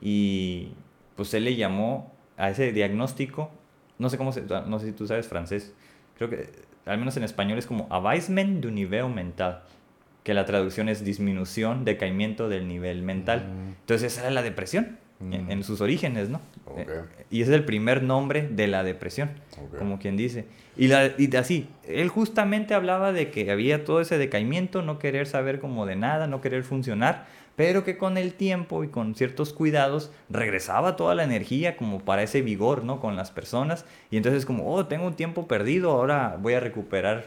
Y 0.00 0.72
pues 1.16 1.32
él 1.34 1.44
le 1.44 1.56
llamó 1.56 2.12
a 2.36 2.50
ese 2.50 2.72
diagnóstico, 2.72 3.50
no 3.98 4.08
sé 4.08 4.18
cómo 4.18 4.32
se, 4.32 4.42
no 4.42 4.78
sé 4.78 4.86
si 4.86 4.92
tú 4.92 5.06
sabes 5.06 5.28
francés, 5.28 5.74
creo 6.16 6.30
que 6.30 6.50
al 6.86 6.98
menos 6.98 7.16
en 7.16 7.24
español 7.24 7.58
es 7.58 7.66
como 7.66 7.86
abaissement 7.90 8.60
du 8.60 8.70
niveau 8.70 9.08
mental, 9.08 9.62
que 10.30 10.34
la 10.34 10.44
traducción 10.46 10.88
es 10.88 11.04
disminución, 11.04 11.84
decaimiento 11.84 12.48
del 12.48 12.68
nivel 12.68 13.02
mental. 13.02 13.48
Mm. 13.48 13.68
Entonces 13.80 14.12
esa 14.12 14.20
era 14.20 14.30
la 14.30 14.42
depresión, 14.42 14.96
en, 15.20 15.46
Mm. 15.46 15.50
en 15.50 15.64
sus 15.64 15.80
orígenes, 15.80 16.28
¿no? 16.28 16.40
Ok. 16.66 16.78
Eh, 16.78 16.86
Y 17.30 17.42
ese 17.42 17.50
es 17.50 17.56
el 17.56 17.64
primer 17.64 18.04
nombre 18.04 18.46
de 18.48 18.68
la 18.68 18.84
depresión 18.84 19.30
Ok. 19.60 19.76
como 19.78 19.98
quien 19.98 20.16
dice. 20.16 20.44
Y, 20.76 20.86
la, 20.86 21.10
y 21.18 21.34
así, 21.36 21.66
él 21.88 22.08
justamente 22.10 22.74
hablaba 22.74 23.12
de 23.12 23.32
que 23.32 23.50
había 23.50 23.84
todo 23.84 24.00
ese 24.00 24.18
decaimiento, 24.18 24.82
no 24.82 25.00
querer 25.00 25.26
saber 25.26 25.58
como 25.58 25.84
de 25.84 25.96
nada, 25.96 26.28
no 26.28 26.40
querer 26.40 26.62
funcionar, 26.62 27.26
pero 27.56 27.82
que 27.82 27.98
con 27.98 28.16
el 28.16 28.34
tiempo 28.34 28.84
y 28.84 28.88
con 28.88 29.16
ciertos 29.16 29.52
cuidados 29.52 30.12
regresaba 30.30 30.94
toda 30.94 31.16
la 31.16 31.24
energía 31.24 31.76
como 31.76 31.98
para 32.04 32.22
ese 32.22 32.40
vigor, 32.40 32.84
¿no? 32.84 33.00
Con 33.00 33.16
las 33.16 33.32
personas. 33.32 33.84
Y 34.12 34.16
entonces 34.16 34.46
como, 34.46 34.72
oh, 34.72 34.86
tengo 34.86 35.06
un 35.08 35.14
tiempo 35.14 35.48
perdido, 35.48 35.90
ahora 35.90 36.38
voy 36.40 36.54
a 36.54 36.60
recuperar 36.60 37.24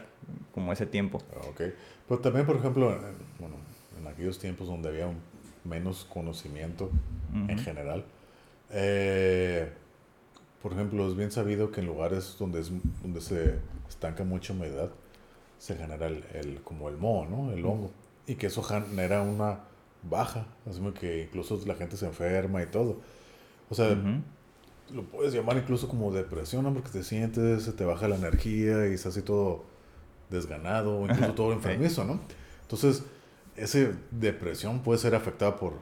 como 0.52 0.72
ese 0.72 0.86
tiempo. 0.86 1.18
Ok. 1.50 1.60
Pero 2.08 2.20
también, 2.20 2.46
por 2.46 2.56
ejemplo, 2.56 2.92
en, 2.92 3.00
bueno, 3.38 3.56
en 3.98 4.06
aquellos 4.06 4.38
tiempos 4.38 4.68
donde 4.68 4.88
había 4.88 5.06
un- 5.06 5.20
menos 5.64 6.04
conocimiento 6.04 6.90
en 7.48 7.56
Ujú. 7.56 7.64
general, 7.64 8.04
eh, 8.70 9.72
por 10.62 10.72
ejemplo, 10.72 11.08
es 11.08 11.16
bien 11.16 11.30
sabido 11.30 11.70
que 11.70 11.80
en 11.80 11.86
lugares 11.86 12.36
donde, 12.38 12.60
es, 12.60 12.70
donde 13.02 13.20
se 13.20 13.56
estanca 13.88 14.24
mucha 14.24 14.52
humedad, 14.52 14.90
se 15.58 15.76
genera 15.76 16.06
el, 16.08 16.24
el 16.34 16.62
como 16.62 16.88
el 16.88 16.96
moho, 16.98 17.26
¿no? 17.26 17.52
El 17.52 17.64
hongo. 17.66 17.90
Y 18.26 18.36
que 18.36 18.48
eso 18.48 18.62
genera 18.62 19.22
una 19.22 19.60
baja, 20.02 20.46
así 20.68 20.80
que 21.00 21.22
incluso 21.24 21.60
la 21.66 21.74
gente 21.74 21.96
se 21.96 22.06
enferma 22.06 22.62
y 22.62 22.66
todo. 22.66 22.98
O 23.70 23.74
sea, 23.74 23.96
lo 24.92 25.02
puedes 25.04 25.32
llamar 25.34 25.56
incluso 25.56 25.88
como 25.88 26.12
depresión, 26.12 26.64
¿no? 26.64 26.72
Porque 26.74 26.90
te 26.90 27.02
sientes, 27.02 27.62
se 27.64 27.72
te 27.72 27.84
baja 27.84 28.08
la 28.08 28.16
energía 28.16 28.88
y 28.88 28.94
estás 28.94 29.12
así 29.16 29.22
todo 29.22 29.64
desganado, 30.30 30.98
o 30.98 31.04
incluso 31.04 31.34
todo 31.34 31.52
enfermizo, 31.52 32.04
¿no? 32.04 32.20
Entonces, 32.62 33.04
esa 33.56 33.78
depresión 34.10 34.80
puede 34.80 34.98
ser 34.98 35.14
afectada 35.14 35.56
por, 35.56 35.74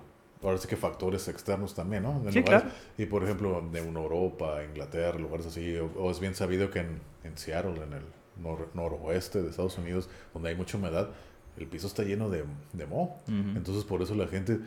ahora 0.42 0.58
sí 0.58 0.68
que 0.68 0.76
factores 0.76 1.28
externos 1.28 1.74
también, 1.74 2.02
¿no? 2.02 2.22
sí, 2.30 2.42
claro. 2.42 2.68
Y 2.98 3.06
por 3.06 3.24
ejemplo, 3.24 3.62
en 3.72 3.96
Europa, 3.96 4.62
Inglaterra, 4.64 5.18
lugares 5.18 5.46
así, 5.46 5.76
o, 5.76 6.10
es 6.10 6.20
bien 6.20 6.34
sabido 6.34 6.70
que 6.70 6.80
en, 6.80 7.00
en 7.24 7.36
Seattle, 7.36 7.82
en 7.82 7.92
el 7.92 8.02
noroeste 8.74 9.42
de 9.42 9.50
Estados 9.50 9.78
Unidos, 9.78 10.08
donde 10.34 10.50
hay 10.50 10.56
mucha 10.56 10.76
humedad, 10.76 11.08
el 11.56 11.66
piso 11.66 11.86
está 11.86 12.02
lleno 12.02 12.30
de, 12.30 12.44
de 12.72 12.86
moho. 12.86 13.16
Entonces, 13.28 13.84
por 13.84 14.02
eso 14.02 14.14
la 14.14 14.26
gente 14.26 14.58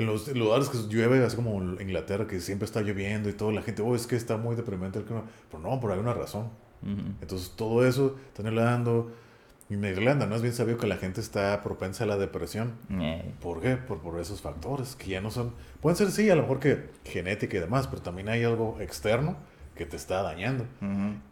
en 0.00 0.06
los, 0.06 0.28
lugares 0.28 0.68
que 0.68 0.78
llueve, 0.88 1.24
así 1.24 1.36
como 1.36 1.62
Inglaterra, 1.80 2.26
que 2.26 2.40
siempre 2.40 2.64
está 2.64 2.80
lloviendo 2.80 3.28
y 3.28 3.32
todo, 3.32 3.52
la 3.52 3.62
gente, 3.62 3.82
oh, 3.82 3.94
es 3.94 4.06
que 4.06 4.16
está 4.16 4.36
muy 4.36 4.56
deprimente 4.56 4.98
el 4.98 5.04
clima. 5.04 5.24
Pero 5.50 5.62
no, 5.62 5.78
por 5.80 5.92
hay 5.92 5.98
una 5.98 6.14
razón. 6.14 6.48
Entonces, 6.82 7.52
todo 7.56 7.86
eso 7.86 8.16
helando. 8.38 9.12
Y 9.68 9.74
en 9.74 9.84
Irlanda, 9.84 10.26
¿no? 10.26 10.34
Es 10.34 10.42
bien 10.42 10.52
sabido 10.54 10.78
que 10.78 10.88
la 10.88 10.96
gente 10.96 11.20
está 11.20 11.62
propensa 11.62 12.02
a 12.02 12.06
la 12.08 12.16
depresión. 12.16 12.74
Eh. 12.90 13.32
¿Por 13.40 13.60
qué? 13.60 13.76
Por, 13.76 14.00
por 14.00 14.18
esos 14.18 14.40
factores 14.40 14.96
que 14.96 15.10
ya 15.10 15.20
no 15.20 15.30
son... 15.30 15.52
Pueden 15.80 15.96
ser, 15.96 16.10
sí, 16.10 16.28
a 16.28 16.34
lo 16.34 16.42
mejor 16.42 16.58
que 16.58 16.90
genética 17.04 17.56
y 17.56 17.60
demás, 17.60 17.86
pero 17.86 18.02
también 18.02 18.28
hay 18.28 18.42
algo 18.42 18.78
externo 18.80 19.36
que 19.76 19.86
te 19.86 19.96
está 19.96 20.22
dañando. 20.22 20.66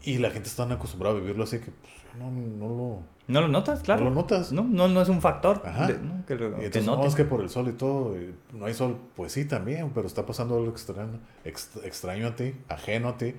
Y 0.02 0.18
la 0.18 0.30
gente 0.30 0.48
está 0.48 0.64
acostumbrada 0.72 1.16
a 1.16 1.20
vivirlo 1.20 1.44
así 1.44 1.58
que 1.58 1.72
pues, 1.72 1.92
no, 2.16 2.30
no 2.30 2.68
lo 2.68 3.02
no 3.28 3.42
lo 3.42 3.48
notas, 3.48 3.82
claro. 3.82 4.04
No 4.04 4.10
lo 4.10 4.16
notas. 4.16 4.52
No, 4.52 4.62
no, 4.64 4.88
no 4.88 5.02
es 5.02 5.10
un 5.10 5.20
factor. 5.20 5.60
Ajá. 5.64 5.88
¿no? 5.88 6.24
Que 6.24 6.34
lo, 6.34 6.52
y 6.62 6.64
entonces, 6.64 6.86
no, 6.86 7.04
es 7.04 7.14
que 7.14 7.26
por 7.26 7.42
el 7.42 7.50
sol 7.50 7.68
y 7.68 7.72
todo, 7.72 8.16
no 8.54 8.64
hay 8.64 8.72
sol. 8.72 8.96
Pues 9.14 9.32
sí, 9.32 9.44
también, 9.44 9.90
pero 9.94 10.06
está 10.06 10.24
pasando 10.24 10.56
algo 10.56 10.70
extraño, 10.70 11.20
extraño 11.44 12.28
a 12.28 12.36
ti, 12.36 12.54
ajeno 12.68 13.10
a 13.10 13.18
ti, 13.18 13.34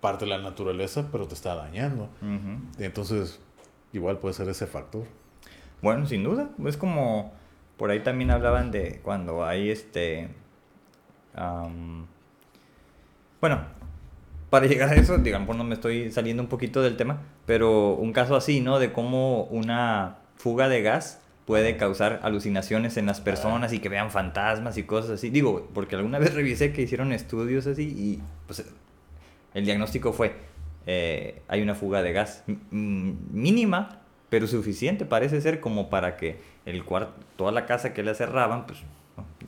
parte 0.00 0.24
de 0.24 0.30
la 0.30 0.38
naturaleza, 0.38 1.08
pero 1.12 1.26
te 1.26 1.34
está 1.34 1.54
dañando. 1.54 2.08
entonces, 2.78 3.40
igual 3.92 4.18
puede 4.18 4.34
ser 4.34 4.48
ese 4.48 4.66
factor. 4.66 5.04
Bueno, 5.82 6.06
sin 6.06 6.24
duda. 6.24 6.50
Es 6.66 6.76
como, 6.76 7.32
por 7.76 7.90
ahí 7.90 8.00
también 8.00 8.30
hablaban 8.30 8.70
de 8.70 9.00
cuando 9.02 9.44
hay 9.44 9.70
este... 9.70 10.28
bueno, 13.40 13.60
para 14.50 14.66
llegar 14.68 14.90
a 14.90 14.96
eso, 14.96 15.18
digamos, 15.18 15.56
no 15.56 15.64
me 15.64 15.74
estoy 15.74 16.10
saliendo 16.10 16.42
un 16.42 16.48
poquito 16.48 16.82
del 16.82 16.96
tema, 16.96 17.22
pero 17.46 17.94
un 17.94 18.12
caso 18.12 18.36
así, 18.36 18.60
¿no? 18.60 18.78
De 18.78 18.92
cómo 18.92 19.44
una 19.44 20.18
fuga 20.36 20.68
de 20.68 20.82
gas 20.82 21.20
puede 21.46 21.76
causar 21.76 22.20
alucinaciones 22.22 22.96
en 22.96 23.06
las 23.06 23.20
personas 23.20 23.72
y 23.72 23.80
que 23.80 23.88
vean 23.88 24.10
fantasmas 24.10 24.76
y 24.76 24.84
cosas 24.84 25.12
así. 25.12 25.30
Digo, 25.30 25.68
porque 25.74 25.96
alguna 25.96 26.18
vez 26.18 26.34
revisé 26.34 26.72
que 26.72 26.82
hicieron 26.82 27.12
estudios 27.12 27.66
así 27.66 27.82
y 27.82 28.22
pues 28.46 28.64
el 29.54 29.64
diagnóstico 29.64 30.12
fue, 30.12 30.34
eh, 30.86 31.42
hay 31.48 31.62
una 31.62 31.74
fuga 31.74 32.02
de 32.02 32.12
gas 32.12 32.44
mínima, 32.70 34.00
pero 34.28 34.46
suficiente 34.46 35.04
parece 35.04 35.40
ser 35.40 35.60
como 35.60 35.90
para 35.90 36.16
que 36.16 36.38
el 36.66 36.84
cuarto, 36.84 37.12
toda 37.36 37.52
la 37.52 37.66
casa 37.66 37.92
que 37.92 38.02
le 38.02 38.14
cerraban, 38.14 38.66
pues 38.66 38.80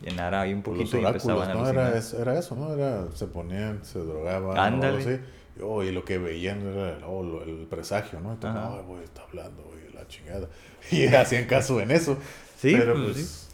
llenara 0.03 0.41
ahí 0.41 0.53
un 0.53 0.62
poquito 0.62 0.99
y 0.99 1.05
empezaban 1.05 1.51
a 1.51 1.55
¿no? 1.55 1.69
Era, 1.69 1.93
era, 2.21 2.38
eso, 2.38 2.57
¿no? 2.57 2.75
Era, 2.75 3.07
se 3.15 3.27
ponían, 3.27 3.85
se 3.85 4.01
drogaban, 4.01 4.59
Ándale. 4.59 5.21
Oh, 5.61 5.83
y 5.83 5.93
lo 5.93 6.05
que 6.05 6.17
veían 6.17 6.62
era 6.62 7.07
oh, 7.07 7.43
el 7.43 7.67
presagio, 7.69 8.21
¿no? 8.21 8.33
Entonces, 8.33 8.62
no, 8.62 8.83
güey, 8.85 9.05
está 9.05 9.23
hablando, 9.23 9.62
güey, 9.65 9.93
la 9.93 10.07
chingada. 10.09 10.49
Y 10.91 11.07
hacían 11.07 11.45
caso 11.45 11.81
en 11.81 11.91
eso. 11.91 12.17
Sí, 12.57 12.75
pero 12.77 12.95
pues, 12.95 13.12
pues 13.12 13.49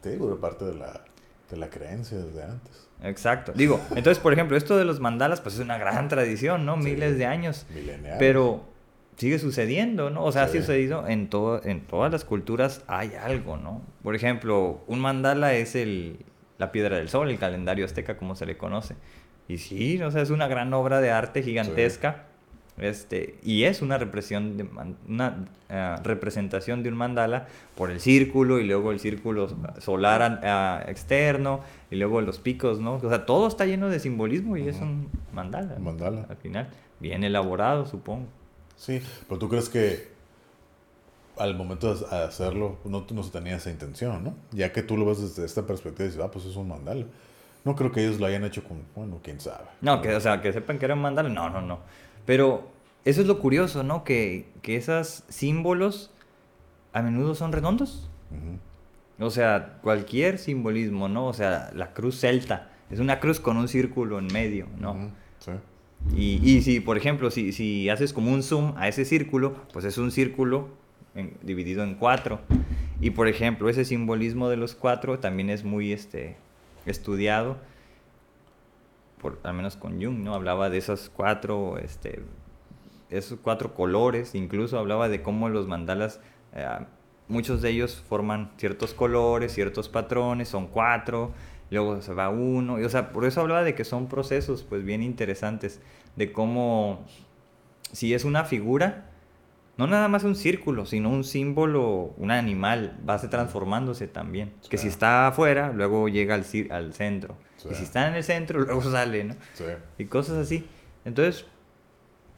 te 0.00 0.10
digo, 0.10 0.30
de 0.30 0.36
parte 0.36 0.64
de 0.64 0.74
la, 0.74 1.04
de 1.50 1.56
la 1.56 1.68
creencia 1.68 2.18
desde 2.18 2.42
antes. 2.42 2.81
Exacto. 3.02 3.52
Digo, 3.54 3.80
entonces, 3.90 4.18
por 4.18 4.32
ejemplo, 4.32 4.56
esto 4.56 4.76
de 4.76 4.84
los 4.84 5.00
mandalas, 5.00 5.40
pues 5.40 5.56
es 5.56 5.60
una 5.60 5.78
gran 5.78 6.08
tradición, 6.08 6.64
¿no? 6.64 6.76
Miles 6.76 7.18
de 7.18 7.26
años. 7.26 7.66
Pero 8.18 8.64
sigue 9.16 9.38
sucediendo, 9.38 10.10
¿no? 10.10 10.24
O 10.24 10.32
sea, 10.32 10.44
ha 10.44 10.48
sucedido 10.48 11.06
en, 11.06 11.28
todo, 11.28 11.60
en 11.64 11.80
todas 11.80 12.10
las 12.12 12.24
culturas 12.24 12.82
hay 12.86 13.12
algo, 13.14 13.56
¿no? 13.56 13.82
Por 14.02 14.14
ejemplo, 14.14 14.82
un 14.86 15.00
mandala 15.00 15.54
es 15.54 15.74
el, 15.74 16.24
la 16.58 16.72
piedra 16.72 16.96
del 16.96 17.08
sol, 17.08 17.30
el 17.30 17.38
calendario 17.38 17.84
azteca, 17.84 18.16
como 18.16 18.34
se 18.36 18.46
le 18.46 18.56
conoce. 18.56 18.96
Y 19.48 19.58
sí, 19.58 20.00
o 20.02 20.10
sea, 20.10 20.22
es 20.22 20.30
una 20.30 20.48
gran 20.48 20.72
obra 20.72 21.00
de 21.00 21.10
arte 21.10 21.42
gigantesca. 21.42 22.26
Este, 22.78 23.38
y 23.42 23.64
es 23.64 23.82
una, 23.82 23.98
represión 23.98 24.56
de, 24.56 24.66
una 25.06 25.44
eh, 25.68 25.96
representación 26.02 26.82
de 26.82 26.88
un 26.88 26.96
mandala 26.96 27.46
por 27.76 27.90
el 27.90 28.00
círculo 28.00 28.60
y 28.60 28.64
luego 28.64 28.92
el 28.92 28.98
círculo 28.98 29.48
solar 29.78 30.40
externo 30.88 31.60
y 31.90 31.96
luego 31.96 32.20
los 32.22 32.38
picos, 32.38 32.80
¿no? 32.80 32.94
O 32.94 33.08
sea, 33.08 33.26
todo 33.26 33.46
está 33.46 33.66
lleno 33.66 33.90
de 33.90 34.00
simbolismo 34.00 34.56
y 34.56 34.68
es 34.68 34.80
un 34.80 35.08
mandala. 35.32 35.78
Mandala. 35.78 36.26
Al 36.30 36.36
final, 36.36 36.68
bien 36.98 37.24
elaborado, 37.24 37.84
supongo. 37.84 38.26
Sí, 38.76 39.02
pero 39.28 39.38
tú 39.38 39.48
crees 39.48 39.68
que 39.68 40.10
al 41.36 41.54
momento 41.54 41.94
de 41.94 42.16
hacerlo 42.16 42.78
no, 42.84 43.06
no 43.10 43.22
se 43.22 43.30
tenía 43.30 43.56
esa 43.56 43.70
intención, 43.70 44.24
¿no? 44.24 44.34
Ya 44.50 44.72
que 44.72 44.82
tú 44.82 44.96
lo 44.96 45.06
ves 45.06 45.20
desde 45.20 45.44
esta 45.44 45.66
perspectiva 45.66 46.04
y 46.04 46.08
dices, 46.08 46.24
ah, 46.24 46.30
pues 46.30 46.46
es 46.46 46.56
un 46.56 46.68
mandala. 46.68 47.04
No 47.64 47.76
creo 47.76 47.92
que 47.92 48.04
ellos 48.04 48.18
lo 48.18 48.26
hayan 48.26 48.44
hecho 48.44 48.64
con, 48.64 48.82
bueno, 48.94 49.20
quién 49.22 49.40
sabe. 49.40 49.66
No, 49.80 50.02
que, 50.02 50.14
o 50.14 50.20
sea, 50.20 50.40
que 50.40 50.52
sepan 50.52 50.78
que 50.78 50.84
era 50.86 50.94
un 50.94 51.00
mandala, 51.00 51.28
no, 51.28 51.48
no, 51.48 51.60
no. 51.60 51.78
Pero 52.26 52.70
eso 53.04 53.20
es 53.20 53.26
lo 53.26 53.38
curioso, 53.38 53.82
¿no? 53.82 54.04
Que, 54.04 54.46
que 54.62 54.76
esos 54.76 55.24
símbolos 55.28 56.10
a 56.92 57.02
menudo 57.02 57.34
son 57.34 57.52
redondos. 57.52 58.08
O 59.18 59.30
sea, 59.30 59.78
cualquier 59.82 60.38
simbolismo, 60.38 61.08
¿no? 61.08 61.26
O 61.26 61.32
sea, 61.32 61.70
la 61.74 61.92
cruz 61.92 62.18
celta 62.18 62.70
es 62.90 62.98
una 62.98 63.20
cruz 63.20 63.40
con 63.40 63.56
un 63.56 63.68
círculo 63.68 64.18
en 64.18 64.26
medio, 64.26 64.66
¿no? 64.78 65.10
Sí. 65.38 65.52
Y, 66.14 66.50
y, 66.50 66.62
si, 66.62 66.80
por 66.80 66.96
ejemplo, 66.96 67.30
si, 67.30 67.52
si, 67.52 67.88
haces 67.88 68.12
como 68.12 68.32
un 68.32 68.42
zoom 68.42 68.74
a 68.76 68.88
ese 68.88 69.04
círculo, 69.04 69.54
pues 69.72 69.84
es 69.84 69.98
un 69.98 70.10
círculo 70.10 70.68
dividido 71.42 71.84
en 71.84 71.94
cuatro. 71.94 72.40
Y 73.00 73.10
por 73.10 73.28
ejemplo, 73.28 73.68
ese 73.68 73.84
simbolismo 73.84 74.48
de 74.48 74.56
los 74.56 74.74
cuatro 74.74 75.18
también 75.18 75.50
es 75.50 75.64
muy 75.64 75.92
este, 75.92 76.36
estudiado, 76.86 77.58
por, 79.22 79.40
al 79.44 79.54
menos 79.54 79.76
con 79.76 80.02
Jung, 80.02 80.18
¿no? 80.18 80.34
Hablaba 80.34 80.68
de 80.68 80.78
esos 80.78 81.10
cuatro, 81.14 81.78
este, 81.78 82.22
esos 83.08 83.38
cuatro 83.40 83.72
colores, 83.72 84.34
incluso 84.34 84.78
hablaba 84.78 85.08
de 85.08 85.22
cómo 85.22 85.48
los 85.48 85.66
mandalas, 85.66 86.20
eh, 86.54 86.66
muchos 87.28 87.62
de 87.62 87.70
ellos 87.70 88.04
forman 88.08 88.50
ciertos 88.58 88.92
colores, 88.92 89.54
ciertos 89.54 89.88
patrones, 89.88 90.48
son 90.48 90.66
cuatro, 90.66 91.32
luego 91.70 92.02
se 92.02 92.12
va 92.12 92.28
uno, 92.28 92.78
y, 92.78 92.84
o 92.84 92.88
sea, 92.90 93.12
por 93.12 93.24
eso 93.24 93.40
hablaba 93.40 93.62
de 93.62 93.74
que 93.74 93.84
son 93.84 94.08
procesos 94.08 94.64
pues 94.64 94.84
bien 94.84 95.02
interesantes, 95.02 95.80
de 96.16 96.32
cómo 96.32 97.06
si 97.92 98.12
es 98.14 98.24
una 98.24 98.44
figura, 98.44 99.06
no 99.76 99.86
nada 99.86 100.08
más 100.08 100.24
un 100.24 100.34
círculo, 100.34 100.84
sino 100.86 101.10
un 101.10 101.24
símbolo, 101.24 102.14
un 102.16 102.30
animal, 102.30 102.98
va 103.08 103.18
transformándose 103.18 104.06
también. 104.06 104.52
Que 104.68 104.78
si 104.78 104.88
está 104.88 105.28
afuera, 105.28 105.72
luego 105.72 106.08
llega 106.08 106.34
al, 106.34 106.44
al 106.70 106.92
centro. 106.92 107.36
Y 107.70 107.74
si 107.74 107.84
está 107.84 108.08
en 108.08 108.14
el 108.14 108.24
centro, 108.24 108.60
luego 108.60 108.82
sale, 108.82 109.24
¿no? 109.24 109.34
Y 109.98 110.06
cosas 110.06 110.36
así. 110.38 110.66
Entonces, 111.04 111.46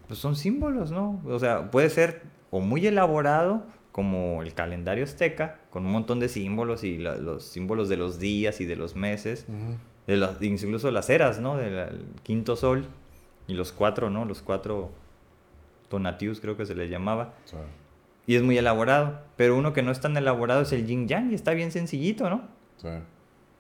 pues 0.07 0.19
son 0.19 0.37
símbolos, 0.37 0.91
¿no? 0.91 1.23
O 1.27 1.39
sea, 1.39 1.71
puede 1.71 1.91
ser 1.91 2.23
o 2.51 2.61
muy 2.61 2.87
elaborado, 2.87 3.65
como 3.91 4.43
el 4.43 4.55
calendario 4.55 5.05
azteca, 5.05 5.61
con 5.71 5.87
un 5.87 5.93
montón 5.93 6.19
de 6.19 6.29
símbolos 6.29 6.83
y 6.85 6.99
los 6.99 7.45
símbolos 7.45 7.89
de 7.89 7.97
los 7.97 8.19
días 8.19 8.61
y 8.61 8.65
de 8.65 8.77
los 8.77 8.97
meses, 8.97 9.47
de 10.07 10.17
los, 10.17 10.43
incluso 10.43 10.91
las 10.91 11.11
eras, 11.11 11.39
¿no? 11.41 11.57
Del 11.57 12.05
quinto 12.23 12.57
sol 12.57 12.87
y 13.47 13.55
los 13.55 13.73
cuatro, 13.73 14.11
¿no? 14.11 14.25
Los 14.25 14.43
cuatro 14.43 14.91
donativos 15.91 16.41
creo 16.41 16.57
que 16.57 16.67
se 16.67 16.75
les 16.75 16.91
llamaba. 16.91 17.35
Y 18.27 18.37
es 18.37 18.43
muy 18.43 18.59
elaborado, 18.59 19.21
pero 19.37 19.57
uno 19.57 19.73
que 19.73 19.83
no 19.83 19.93
es 19.93 20.01
tan 20.01 20.17
elaborado 20.17 20.63
es 20.63 20.73
el 20.73 20.87
yin 20.87 21.07
yang 21.07 21.31
y 21.31 21.35
está 21.35 21.53
bien 21.53 21.71
sencillito, 21.71 22.29
¿no? 22.31 22.49
Sí. 22.79 22.89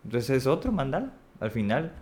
Entonces 0.04 0.30
es 0.30 0.46
otro 0.46 0.72
mandal, 0.72 1.12
al 1.40 1.50
final, 1.50 1.92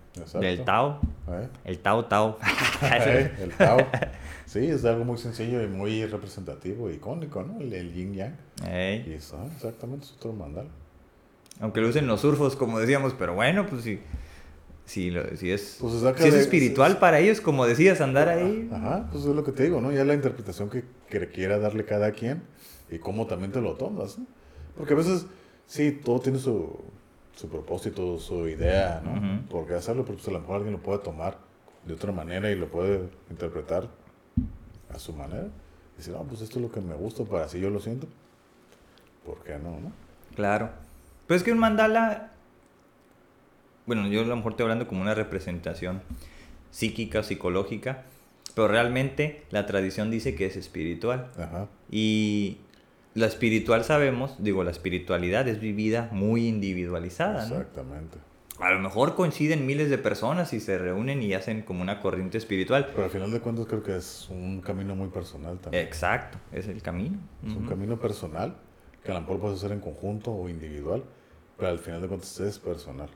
del 0.40 0.64
Tao. 0.64 1.00
¿Eh? 1.28 1.48
El 1.64 1.78
Tao 1.78 2.04
Tao. 2.04 2.38
¿Eh? 2.82 3.32
El 3.40 3.52
Tao. 3.52 3.78
Sí, 4.46 4.66
es 4.66 4.84
algo 4.84 5.04
muy 5.04 5.16
sencillo 5.16 5.62
y 5.62 5.66
muy 5.66 6.04
representativo, 6.04 6.90
icónico, 6.90 7.42
¿no? 7.42 7.60
El, 7.60 7.92
yin 7.92 8.14
yang. 8.14 8.36
Y 9.06 9.12
eso, 9.14 9.38
exactamente, 9.54 10.06
es 10.06 10.12
otro 10.12 10.32
mandal. 10.32 10.68
Aunque 11.60 11.80
lo 11.80 11.88
usen 11.88 12.06
los 12.06 12.20
surfos, 12.20 12.56
como 12.56 12.78
decíamos, 12.78 13.14
pero 13.18 13.34
bueno, 13.34 13.66
pues 13.66 13.82
sí. 13.82 14.00
Si, 14.84 15.12
si 15.36 15.50
es, 15.52 15.78
pues 15.80 15.94
si 16.18 16.28
es 16.28 16.34
espiritual 16.34 16.98
para 16.98 17.20
ellos, 17.20 17.40
como 17.40 17.66
decías, 17.66 18.00
andar 18.00 18.28
ahí. 18.28 18.68
Ajá, 18.72 19.08
pues 19.10 19.24
es 19.24 19.34
lo 19.34 19.44
que 19.44 19.52
te 19.52 19.62
digo, 19.62 19.80
¿no? 19.80 19.92
Ya 19.92 20.04
la 20.04 20.12
interpretación 20.12 20.68
que, 20.68 20.84
que 21.08 21.28
quiera 21.28 21.58
darle 21.58 21.84
cada 21.84 22.10
quien 22.10 22.42
y 22.90 22.98
cómo 22.98 23.26
también 23.26 23.52
te 23.52 23.60
lo 23.60 23.74
tomas, 23.74 24.18
¿no? 24.18 24.26
Porque 24.76 24.94
a 24.94 24.96
veces, 24.96 25.26
sí, 25.66 25.92
todo 26.04 26.20
tiene 26.20 26.38
su, 26.38 26.78
su 27.34 27.48
propósito, 27.48 28.18
su 28.18 28.48
idea, 28.48 29.02
¿no? 29.04 29.42
Porque 29.48 29.74
hacerlo, 29.74 30.04
pues 30.04 30.26
a 30.28 30.30
lo 30.30 30.40
mejor 30.40 30.56
alguien 30.56 30.72
lo 30.72 30.82
puede 30.82 30.98
tomar 30.98 31.38
de 31.86 31.94
otra 31.94 32.12
manera 32.12 32.50
y 32.50 32.54
lo 32.54 32.68
puede 32.68 33.08
interpretar 33.30 33.88
a 34.90 34.98
su 34.98 35.12
manera. 35.12 35.48
Y 35.94 35.98
decir, 35.98 36.14
ah, 36.16 36.22
pues 36.28 36.40
esto 36.40 36.58
es 36.58 36.62
lo 36.62 36.70
que 36.70 36.80
me 36.80 36.94
gusta, 36.94 37.24
para 37.24 37.44
así 37.44 37.60
yo 37.60 37.70
lo 37.70 37.80
siento. 37.80 38.06
¿Por 39.24 39.42
qué 39.42 39.58
no, 39.58 39.80
no? 39.80 39.92
Claro. 40.34 40.70
Pero 41.26 41.36
es 41.36 41.44
que 41.44 41.52
un 41.52 41.58
mandala, 41.58 42.32
bueno, 43.86 44.06
yo 44.08 44.20
a 44.20 44.24
lo 44.24 44.36
mejor 44.36 44.52
estoy 44.52 44.64
hablando 44.64 44.86
como 44.86 45.02
una 45.02 45.14
representación 45.14 46.02
psíquica, 46.70 47.22
psicológica, 47.22 48.04
pero 48.54 48.68
realmente 48.68 49.44
la 49.50 49.66
tradición 49.66 50.10
dice 50.10 50.34
que 50.34 50.46
es 50.46 50.56
espiritual. 50.56 51.30
Ajá. 51.38 51.68
Y 51.90 52.58
la 53.14 53.26
espiritual 53.26 53.84
sabemos, 53.84 54.36
digo, 54.38 54.64
la 54.64 54.70
espiritualidad 54.70 55.46
es 55.48 55.60
vivida 55.60 56.08
muy 56.12 56.46
individualizada, 56.48 57.46
¿no? 57.46 57.56
Exactamente. 57.56 58.18
A 58.58 58.70
lo 58.70 58.80
mejor 58.80 59.14
coinciden 59.16 59.66
miles 59.66 59.90
de 59.90 59.98
personas 59.98 60.52
y 60.52 60.60
se 60.60 60.78
reúnen 60.78 61.20
y 61.22 61.34
hacen 61.34 61.62
como 61.62 61.82
una 61.82 62.00
corriente 62.00 62.38
espiritual. 62.38 62.86
Pero 62.92 63.04
al 63.04 63.10
final 63.10 63.30
de 63.32 63.40
cuentas 63.40 63.66
creo 63.66 63.82
que 63.82 63.96
es 63.96 64.28
un 64.30 64.60
camino 64.60 64.94
muy 64.94 65.08
personal 65.08 65.58
también. 65.58 65.84
Exacto, 65.84 66.38
es 66.52 66.68
el 66.68 66.80
camino. 66.80 67.18
Es 67.44 67.54
un 67.54 67.66
camino 67.66 67.98
personal 67.98 68.54
que 69.02 69.10
a 69.10 69.14
lo 69.14 69.20
mejor 69.22 69.40
puedes 69.40 69.58
hacer 69.58 69.72
en 69.72 69.80
conjunto 69.80 70.30
o 70.32 70.48
individual, 70.48 71.02
pero 71.56 71.70
al 71.70 71.78
final 71.80 72.00
de 72.02 72.08
cuentas 72.08 72.38
es 72.40 72.58
personal. 72.60 73.08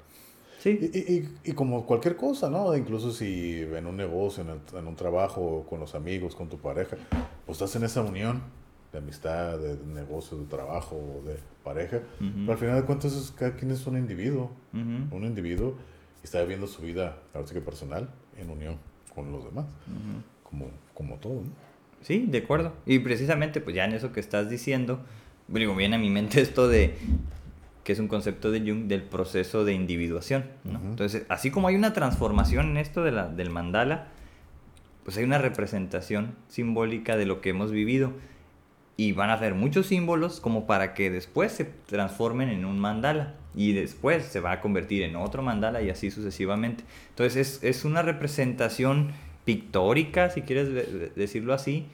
Sí, 0.59 0.71
Y, 0.93 0.99
y, 0.99 1.17
y, 1.45 1.51
y 1.51 1.53
como 1.53 1.87
cualquier 1.87 2.17
cosa, 2.17 2.51
¿no? 2.51 2.75
Incluso 2.77 3.13
si 3.13 3.61
en 3.61 3.87
un 3.87 3.97
negocio, 3.97 4.43
en, 4.43 4.51
el- 4.51 4.79
en 4.79 4.87
un 4.89 4.97
trabajo, 4.97 5.65
con 5.71 5.79
los 5.79 5.95
amigos, 5.95 6.35
con 6.35 6.49
tu 6.49 6.59
pareja, 6.59 6.97
pues 7.45 7.57
estás 7.59 7.77
en 7.77 7.85
esa 7.85 8.03
unión 8.03 8.43
de 8.97 9.03
amistad, 9.03 9.59
de 9.59 9.77
negocio, 9.87 10.39
de 10.39 10.47
trabajo, 10.47 11.23
de 11.27 11.37
pareja. 11.63 12.01
Pero 12.19 12.53
al 12.53 12.59
final 12.59 12.77
de 12.77 12.87
cuentas 12.87 13.13
es, 13.15 13.31
cada 13.31 13.55
quien 13.55 13.71
es 13.71 13.87
un 13.87 13.99
individuo, 13.99 14.51
un 14.73 15.25
individuo 15.25 15.75
y 16.23 16.25
está 16.25 16.41
viviendo 16.41 16.67
su 16.67 16.81
vida, 16.81 17.19
ahora 17.35 17.47
sí 17.47 17.53
que 17.53 17.61
personal, 17.61 18.09
en 18.39 18.49
unión 18.49 18.79
con 19.15 19.31
los 19.33 19.45
demás, 19.45 19.67
como, 20.43 20.71
como 20.95 21.17
todo, 21.17 21.35
¿no? 21.35 21.67
Sí, 22.01 22.25
de 22.27 22.39
acuerdo. 22.39 22.73
Y 22.87 23.01
precisamente, 23.01 23.61
pues 23.61 23.77
ya 23.77 23.85
en 23.85 23.93
eso 23.93 24.13
que 24.13 24.21
estás 24.21 24.49
diciendo, 24.49 25.01
digo, 25.49 25.75
viene 25.75 25.97
a 25.97 25.99
mi 25.99 26.09
mente 26.09 26.41
esto 26.41 26.69
de 26.69 26.95
que 27.85 27.93
es 27.93 27.99
un 27.99 28.09
concepto 28.09 28.51
de 28.51 28.61
Jung 28.61 28.87
del 28.87 29.03
proceso 29.03 29.65
de 29.65 29.73
individuación. 29.75 30.47
Entonces, 30.65 31.25
así 31.29 31.51
como 31.51 31.69
hay 31.69 31.77
una 31.77 31.93
transformación 31.93 32.71
en 32.71 32.77
esto 32.79 33.05
de 33.05 33.13
la, 33.13 33.29
del 33.29 33.51
mandala, 33.51 34.09
pues 35.05 35.17
hay 35.19 35.25
una 35.25 35.39
representación 35.39 36.35
simbólica 36.49 37.17
de 37.17 37.27
lo 37.27 37.41
que 37.41 37.51
hemos 37.51 37.71
vivido. 37.71 38.13
Y 38.99 39.13
van 39.13 39.29
a 39.31 39.35
hacer 39.35 39.55
muchos 39.55 39.87
símbolos 39.87 40.41
como 40.41 40.67
para 40.67 40.95
que 40.95 41.11
después 41.11 41.53
se 41.53 41.65
transformen 41.65 42.49
en 42.49 42.65
un 42.65 42.79
mandala. 42.79 43.35
Y 43.55 43.73
después 43.73 44.25
se 44.25 44.41
va 44.41 44.53
a 44.53 44.61
convertir 44.61 45.03
en 45.03 45.17
otro 45.17 45.43
mandala 45.43 45.83
y 45.83 45.91
así 45.91 46.11
sucesivamente. 46.11 46.85
Entonces 47.11 47.37
es, 47.37 47.65
es 47.65 47.85
una 47.85 48.03
representación 48.03 49.13
pictórica, 49.45 50.31
si 50.31 50.43
quieres 50.43 50.69
de- 50.73 50.83
de- 50.85 51.09
decirlo 51.15 51.55
así. 51.55 51.87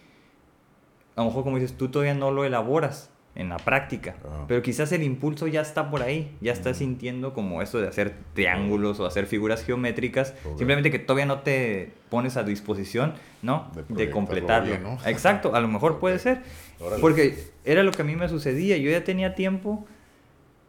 A 1.17 1.21
lo 1.23 1.27
mejor 1.29 1.45
como 1.45 1.59
dices, 1.59 1.77
tú 1.77 1.89
todavía 1.89 2.15
no 2.15 2.31
lo 2.31 2.45
elaboras 2.45 3.11
en 3.35 3.49
la 3.49 3.57
práctica. 3.57 4.17
Ah. 4.25 4.45
Pero 4.49 4.63
quizás 4.63 4.93
el 4.93 5.03
impulso 5.03 5.47
ya 5.47 5.61
está 5.63 5.91
por 5.91 6.03
ahí. 6.03 6.37
Ya 6.41 6.53
estás 6.53 6.79
sintiendo 6.79 7.33
como 7.35 7.63
eso 7.63 7.81
de 7.81 7.89
hacer 7.89 8.15
triángulos 8.35 8.99
o 9.01 9.07
hacer 9.07 9.27
figuras 9.27 9.65
geométricas. 9.65 10.35
Simplemente 10.57 10.91
que 10.91 10.99
todavía 10.99 11.27
no 11.27 11.41
te 11.41 11.93
pones 12.11 12.37
a 12.37 12.43
disposición, 12.45 13.15
¿no? 13.43 13.71
De 13.75 13.85
De, 14.07 14.11
completarlo. 14.11 14.69
bien, 14.71 14.83
¿no? 14.83 14.99
Exacto, 15.07 15.55
a 15.55 15.61
lo 15.61 15.69
mejor 15.69 15.99
puede 16.01 16.19
ser. 16.19 16.43
Órale. 16.83 17.01
Porque 17.01 17.39
era 17.65 17.83
lo 17.83 17.93
que 17.93 18.03
a 18.03 18.05
mí 18.05 18.17
me 18.17 18.29
sucedía. 18.29 18.77
Yo 18.77 18.91
ya 18.91 19.05
tenía 19.05 19.35
tiempo 19.35 19.87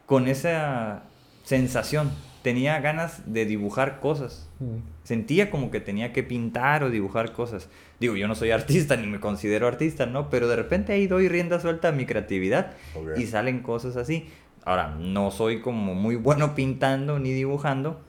con 0.06 0.28
esa 0.28 1.04
sensación. 1.44 2.12
Tenía 2.42 2.80
ganas 2.82 3.22
de 3.34 3.46
dibujar 3.46 4.00
cosas. 4.02 4.50
Sentía 5.04 5.50
como 5.50 5.72
que 5.72 5.80
tenía 5.80 6.12
que 6.14 6.24
pintar 6.24 6.84
o 6.84 6.90
dibujar 6.90 7.32
cosas. 7.32 7.70
Digo, 8.00 8.16
yo 8.18 8.28
no 8.28 8.36
soy 8.36 8.52
artista 8.60 8.96
ni 8.98 9.08
me 9.08 9.20
considero 9.20 9.68
artista, 9.68 10.06
¿no? 10.06 10.30
Pero 10.30 10.48
de 10.48 10.56
repente 10.58 10.92
ahí 10.94 11.08
doy 11.08 11.30
rienda 11.30 11.60
suelta 11.60 11.90
a 11.90 11.92
mi 11.94 12.06
creatividad 12.06 12.74
Ok. 12.96 13.18
y 13.18 13.26
salen 13.28 13.62
cosas 13.62 13.96
así. 13.96 14.28
Ahora, 14.66 14.96
no 15.00 15.32
soy 15.32 15.62
como 15.62 15.94
muy 15.96 16.16
bueno 16.16 16.54
pintando 16.56 17.20
ni 17.20 17.32
dibujando, 17.32 18.02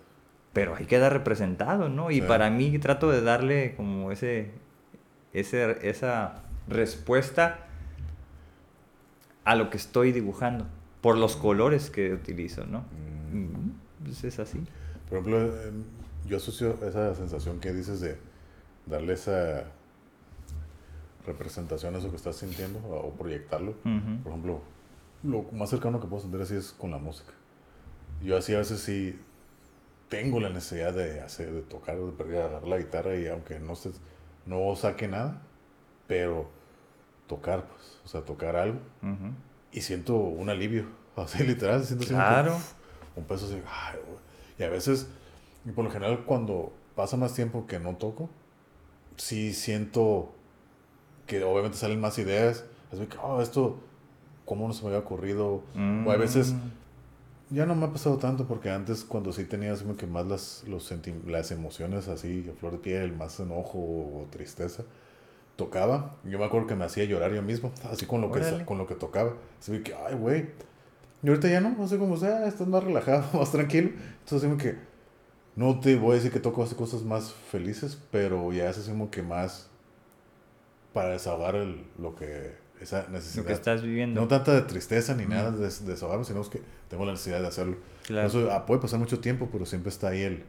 pero 0.52 0.76
ahí 0.76 0.84
queda 0.86 1.10
representado, 1.10 1.88
¿no? 1.88 2.10
Y 2.12 2.16
Sí. 2.16 2.20
para 2.22 2.50
mí 2.50 2.76
trato 2.78 3.10
de 3.10 3.22
darle 3.22 3.74
como 3.76 4.12
ese, 4.12 4.50
ese, 5.32 5.78
esa 5.88 6.42
respuesta 6.68 7.58
a 9.44 9.54
lo 9.54 9.70
que 9.70 9.76
estoy 9.76 10.12
dibujando, 10.12 10.66
por 11.00 11.18
los 11.18 11.36
colores 11.36 11.90
que 11.90 12.12
utilizo, 12.12 12.64
¿no? 12.66 12.80
Mm. 13.32 14.04
Pues 14.04 14.24
es 14.24 14.38
así. 14.38 14.58
Por 15.08 15.18
ejemplo, 15.18 15.46
eh, 15.46 15.72
yo 16.26 16.36
asocio 16.38 16.78
esa 16.86 17.14
sensación 17.14 17.60
que 17.60 17.72
dices 17.72 18.00
de 18.00 18.16
darle 18.86 19.14
esa 19.14 19.64
representación 21.26 21.94
a 21.94 21.98
eso 21.98 22.10
que 22.10 22.16
estás 22.16 22.36
sintiendo 22.36 22.78
o 22.88 23.10
proyectarlo. 23.12 23.72
Ujú. 23.72 24.22
Por 24.22 24.32
ejemplo, 24.32 24.60
lo 25.22 25.42
más 25.52 25.70
cercano 25.70 26.00
que 26.00 26.06
puedo 26.06 26.22
sentir 26.22 26.40
así 26.40 26.54
es 26.56 26.72
con 26.72 26.90
la 26.90 26.98
música. 26.98 27.32
Yo 28.22 28.36
así 28.36 28.54
a 28.54 28.58
veces 28.58 28.80
sí 28.80 29.18
tengo 30.08 30.40
la 30.40 30.50
necesidad 30.50 30.92
de 30.92 31.20
hacer, 31.20 31.52
de 31.52 31.62
tocar, 31.62 31.96
de 31.96 32.38
agarrar 32.38 32.66
la 32.66 32.78
guitarra 32.78 33.16
y 33.16 33.26
aunque 33.26 33.58
no 33.58 33.74
se, 33.74 33.90
no 34.46 34.74
saque 34.76 35.08
nada, 35.08 35.42
pero 36.06 36.48
tocar, 37.26 37.66
pues, 37.66 38.00
o 38.04 38.08
sea, 38.08 38.22
tocar 38.22 38.56
algo 38.56 38.78
y 39.72 39.80
siento 39.80 40.16
un 40.16 40.48
alivio, 40.50 40.86
así 41.16 41.42
literal, 41.44 41.84
siento 41.84 42.04
así 42.04 42.14
Claro. 42.14 42.56
un 43.16 43.24
peso 43.24 43.46
así, 43.46 43.60
ay, 43.66 43.98
y 44.58 44.62
a 44.62 44.68
veces, 44.68 45.06
y 45.64 45.70
por 45.72 45.84
lo 45.84 45.90
general 45.90 46.24
cuando 46.24 46.72
pasa 46.94 47.16
más 47.16 47.34
tiempo 47.34 47.66
que 47.66 47.78
no 47.80 47.96
toco, 47.96 48.28
sí 49.16 49.52
siento 49.52 50.32
que 51.26 51.42
obviamente 51.44 51.78
salen 51.78 52.00
más 52.00 52.18
ideas, 52.18 52.64
es 52.92 52.98
de 52.98 53.06
que, 53.08 53.16
oh, 53.22 53.40
esto, 53.40 53.78
¿cómo 54.44 54.68
no 54.68 54.74
se 54.74 54.82
me 54.82 54.88
había 54.88 55.00
ocurrido? 55.00 55.62
O 56.06 56.10
a 56.10 56.16
veces, 56.16 56.52
Mm. 56.52 57.54
ya 57.54 57.66
no 57.66 57.74
me 57.74 57.86
ha 57.86 57.92
pasado 57.92 58.16
tanto 58.18 58.46
porque 58.46 58.70
antes 58.70 59.04
cuando 59.04 59.32
sí 59.32 59.44
tenía 59.44 59.72
así 59.72 59.84
como 59.84 59.96
que 59.96 60.06
más 60.06 60.26
las, 60.26 60.64
los 60.68 60.92
las 61.26 61.50
emociones 61.50 62.08
así, 62.08 62.48
a 62.52 62.58
flor 62.58 62.72
de 62.72 62.78
piel, 62.78 63.12
más 63.16 63.40
enojo 63.40 63.78
o 63.78 64.26
tristeza, 64.30 64.84
tocaba, 65.56 66.16
yo 66.24 66.38
me 66.38 66.44
acuerdo 66.44 66.66
que 66.66 66.74
me 66.74 66.84
hacía 66.84 67.04
llorar 67.04 67.32
yo 67.32 67.42
mismo, 67.42 67.72
así 67.90 68.06
con 68.06 68.20
lo 68.20 68.30
que, 68.32 68.40
con 68.64 68.78
lo 68.78 68.86
que 68.86 68.94
tocaba, 68.94 69.34
así 69.60 69.78
que, 69.82 69.94
ay, 69.94 70.14
güey, 70.14 70.46
y 71.22 71.28
ahorita 71.28 71.48
ya 71.48 71.60
no, 71.60 71.70
no 71.70 71.86
sé 71.88 71.96
cómo 71.98 72.16
sea, 72.16 72.46
estás 72.46 72.66
más 72.66 72.82
relajado, 72.84 73.24
más 73.38 73.50
tranquilo, 73.52 73.90
entonces 74.20 74.48
como 74.48 74.58
que, 74.58 74.76
no 75.56 75.78
te 75.80 75.96
voy 75.96 76.12
a 76.12 76.14
decir 76.16 76.32
que 76.32 76.40
toco 76.40 76.62
hace 76.64 76.74
cosas 76.76 77.02
más 77.02 77.32
felices, 77.32 77.98
pero 78.10 78.52
ya 78.52 78.68
es 78.68 78.78
así 78.78 78.90
como 78.90 79.10
que 79.10 79.22
más 79.22 79.68
para 80.92 81.10
desahogar 81.10 81.54
el- 81.56 81.84
lo 81.98 82.14
que, 82.14 82.52
esa 82.80 83.06
necesidad. 83.08 83.42
Lo 83.42 83.46
que 83.48 83.52
estás 83.54 83.82
viviendo. 83.82 84.20
No 84.20 84.28
tanta 84.28 84.52
de 84.54 84.62
tristeza 84.62 85.14
ni 85.14 85.24
Ujú. 85.24 85.32
nada 85.32 85.50
de, 85.52 85.58
de 85.68 85.84
desahogarme, 85.86 86.24
sino 86.24 86.42
que 86.48 86.60
tengo 86.88 87.04
la 87.04 87.12
necesidad 87.12 87.40
de 87.40 87.46
hacerlo. 87.48 87.76
Claro. 88.06 88.28
Eso, 88.28 88.50
ah, 88.52 88.66
puede 88.66 88.80
pasar 88.80 88.98
mucho 88.98 89.20
tiempo, 89.20 89.48
pero 89.50 89.66
siempre 89.66 89.90
está 89.90 90.08
ahí 90.08 90.22
el, 90.22 90.44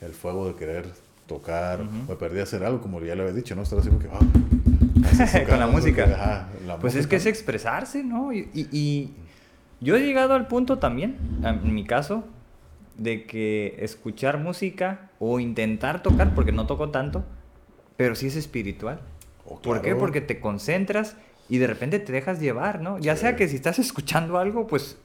el 0.00 0.12
fuego 0.12 0.46
de 0.48 0.54
querer 0.54 0.86
tocar. 1.26 1.80
Ujú. 1.82 2.10
Me 2.10 2.16
perdí 2.16 2.40
hacer 2.40 2.64
algo, 2.64 2.80
como 2.80 3.00
ya 3.00 3.14
le 3.14 3.22
había 3.22 3.34
dicho, 3.34 3.54
¿no? 3.54 3.62
Estar 3.62 3.78
así 3.78 3.88
como 3.88 4.00
que... 4.00 4.08
ah, 4.12 5.46
Con 5.48 5.58
la 5.60 5.66
música. 5.66 6.04
ajá, 6.04 6.48
la 6.66 6.78
Pues 6.78 6.94
es 6.94 7.06
que 7.06 7.16
es 7.16 7.26
expresarse, 7.26 8.02
¿no? 8.04 8.32
Y, 8.32 8.48
y- 8.54 8.68
y 8.72 9.14
yo 9.80 9.96
he 9.96 10.00
llegado 10.00 10.34
al 10.34 10.46
punto 10.48 10.78
también, 10.78 11.16
en 11.42 11.74
mi 11.74 11.84
caso, 11.84 12.24
de 12.96 13.24
que 13.26 13.76
escuchar 13.80 14.38
música 14.38 15.10
o 15.18 15.38
intentar 15.40 16.02
tocar, 16.02 16.34
porque 16.34 16.52
no 16.52 16.66
toco 16.66 16.90
tanto, 16.90 17.24
pero 17.96 18.14
sí 18.14 18.26
es 18.28 18.36
espiritual. 18.36 19.00
Oh, 19.44 19.60
¿Por 19.60 19.82
qué? 19.82 19.94
Porque 19.94 20.20
te 20.20 20.40
concentras 20.40 21.16
y 21.48 21.58
de 21.58 21.66
repente 21.66 21.98
te 22.00 22.12
dejas 22.12 22.40
llevar, 22.40 22.80
¿no? 22.80 22.98
Ya 22.98 23.14
Sí. 23.14 23.20
sea 23.22 23.36
que 23.36 23.48
si 23.48 23.56
estás 23.56 23.78
escuchando 23.78 24.38
algo, 24.38 24.66
pues, 24.66 24.98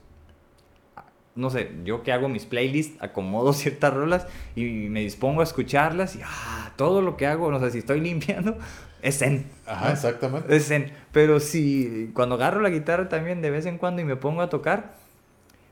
no 1.34 1.50
sé, 1.50 1.70
yo 1.84 2.02
que 2.02 2.12
hago 2.12 2.28
mis 2.28 2.44
playlists, 2.44 3.02
acomodo 3.02 3.52
ciertas 3.52 3.92
rolas 3.92 4.26
y 4.54 4.64
me 4.64 5.00
dispongo 5.00 5.40
a 5.40 5.44
escucharlas 5.44 6.16
y 6.16 6.20
ah, 6.24 6.72
todo 6.76 7.02
lo 7.02 7.16
que 7.16 7.26
hago, 7.26 7.50
no 7.50 7.60
sé, 7.60 7.70
si 7.70 7.78
estoy 7.78 8.00
limpiando, 8.08 8.58
es 9.00 9.18
zen. 9.18 9.46
Ajá, 9.66 9.86
¿no? 9.86 9.92
exactamente. 9.92 10.56
Es 10.56 10.68
zen. 10.68 10.92
Pero 11.12 11.40
si 11.40 12.10
cuando 12.14 12.36
agarro 12.36 12.60
la 12.60 12.70
guitarra 12.70 13.08
también 13.08 13.42
de 13.42 13.50
vez 13.50 13.66
en 13.66 13.78
cuando 13.78 14.02
y 14.02 14.04
me 14.04 14.16
pongo 14.16 14.42
a 14.42 14.48
tocar, 14.48 14.94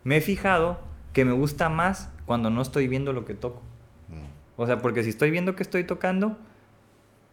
me 0.05 0.16
he 0.16 0.20
fijado 0.20 0.81
que 1.12 1.25
me 1.25 1.33
gusta 1.33 1.68
más 1.68 2.11
cuando 2.25 2.51
no 2.51 2.62
estoy 2.62 2.88
viendo 2.88 3.12
lo 3.12 3.25
que 3.25 3.35
toco. 3.35 3.62
Mm. 4.09 4.61
O 4.61 4.66
sea, 4.66 4.79
porque 4.79 5.03
si 5.03 5.11
estoy 5.11 5.31
viendo 5.31 5.57
que 5.57 5.62
estoy 5.62 5.85
tocando, 5.85 6.38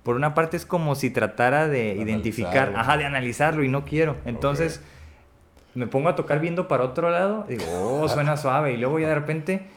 por 0.04 0.16
una 0.16 0.34
parte 0.34 0.58
es 0.58 0.66
como 0.66 0.96
si 0.96 1.10
tratara 1.10 1.68
de, 1.68 1.96
De 1.96 2.02
identificar, 2.02 2.70
analizarlo. 2.70 2.80
ajá, 2.80 2.98
de 2.98 3.06
analizarlo 3.06 3.64
y 3.64 3.70
no 3.70 3.86
quiero. 3.86 4.18
Entonces 4.26 4.82
me 5.78 5.86
pongo 5.86 6.10
a 6.10 6.16
tocar 6.16 6.40
viendo 6.40 6.68
para 6.68 6.84
otro 6.84 7.12
lado, 7.12 7.46
y 7.48 7.56
digo, 7.58 8.02
oh, 8.02 8.10
suena 8.10 8.36
suave. 8.36 8.74
Y 8.74 8.78
luego 8.78 9.00
ya 9.00 9.10
de 9.10 9.16
repente 9.16 9.68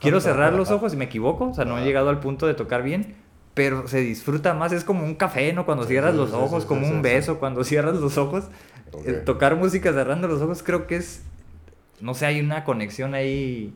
quiero 0.00 0.20
cerrar 0.20 0.52
los 0.52 0.70
ojos 0.70 0.94
y 0.94 0.96
me 0.96 1.06
equivoco, 1.06 1.48
o 1.48 1.54
sea, 1.54 1.64
no 1.64 1.78
he 1.78 1.84
llegado 1.84 2.08
al 2.08 2.20
punto 2.20 2.46
de 2.46 2.54
tocar 2.54 2.82
bien. 2.82 3.16
Pero 3.52 3.88
se 3.88 3.98
disfruta 4.00 4.54
más, 4.54 4.70
es 4.70 4.84
como 4.84 5.04
un 5.04 5.16
café, 5.16 5.52
¿no? 5.52 5.66
Cuando 5.66 5.84
cierras 5.84 6.14
los 6.14 6.32
ojos, 6.32 6.64
como 6.64 6.86
un 6.86 7.02
beso, 7.02 7.40
cuando 7.40 7.64
cierras 7.64 7.96
los 7.96 8.16
ojos. 8.16 8.44
Eh, 9.04 9.12
tocar 9.24 9.56
música 9.56 9.92
cerrando 9.92 10.28
los 10.28 10.40
ojos 10.40 10.62
creo 10.62 10.86
que 10.86 10.96
es, 10.96 11.22
no 12.00 12.14
sé, 12.14 12.26
hay 12.26 12.40
una 12.40 12.64
conexión 12.64 13.14
ahí 13.14 13.72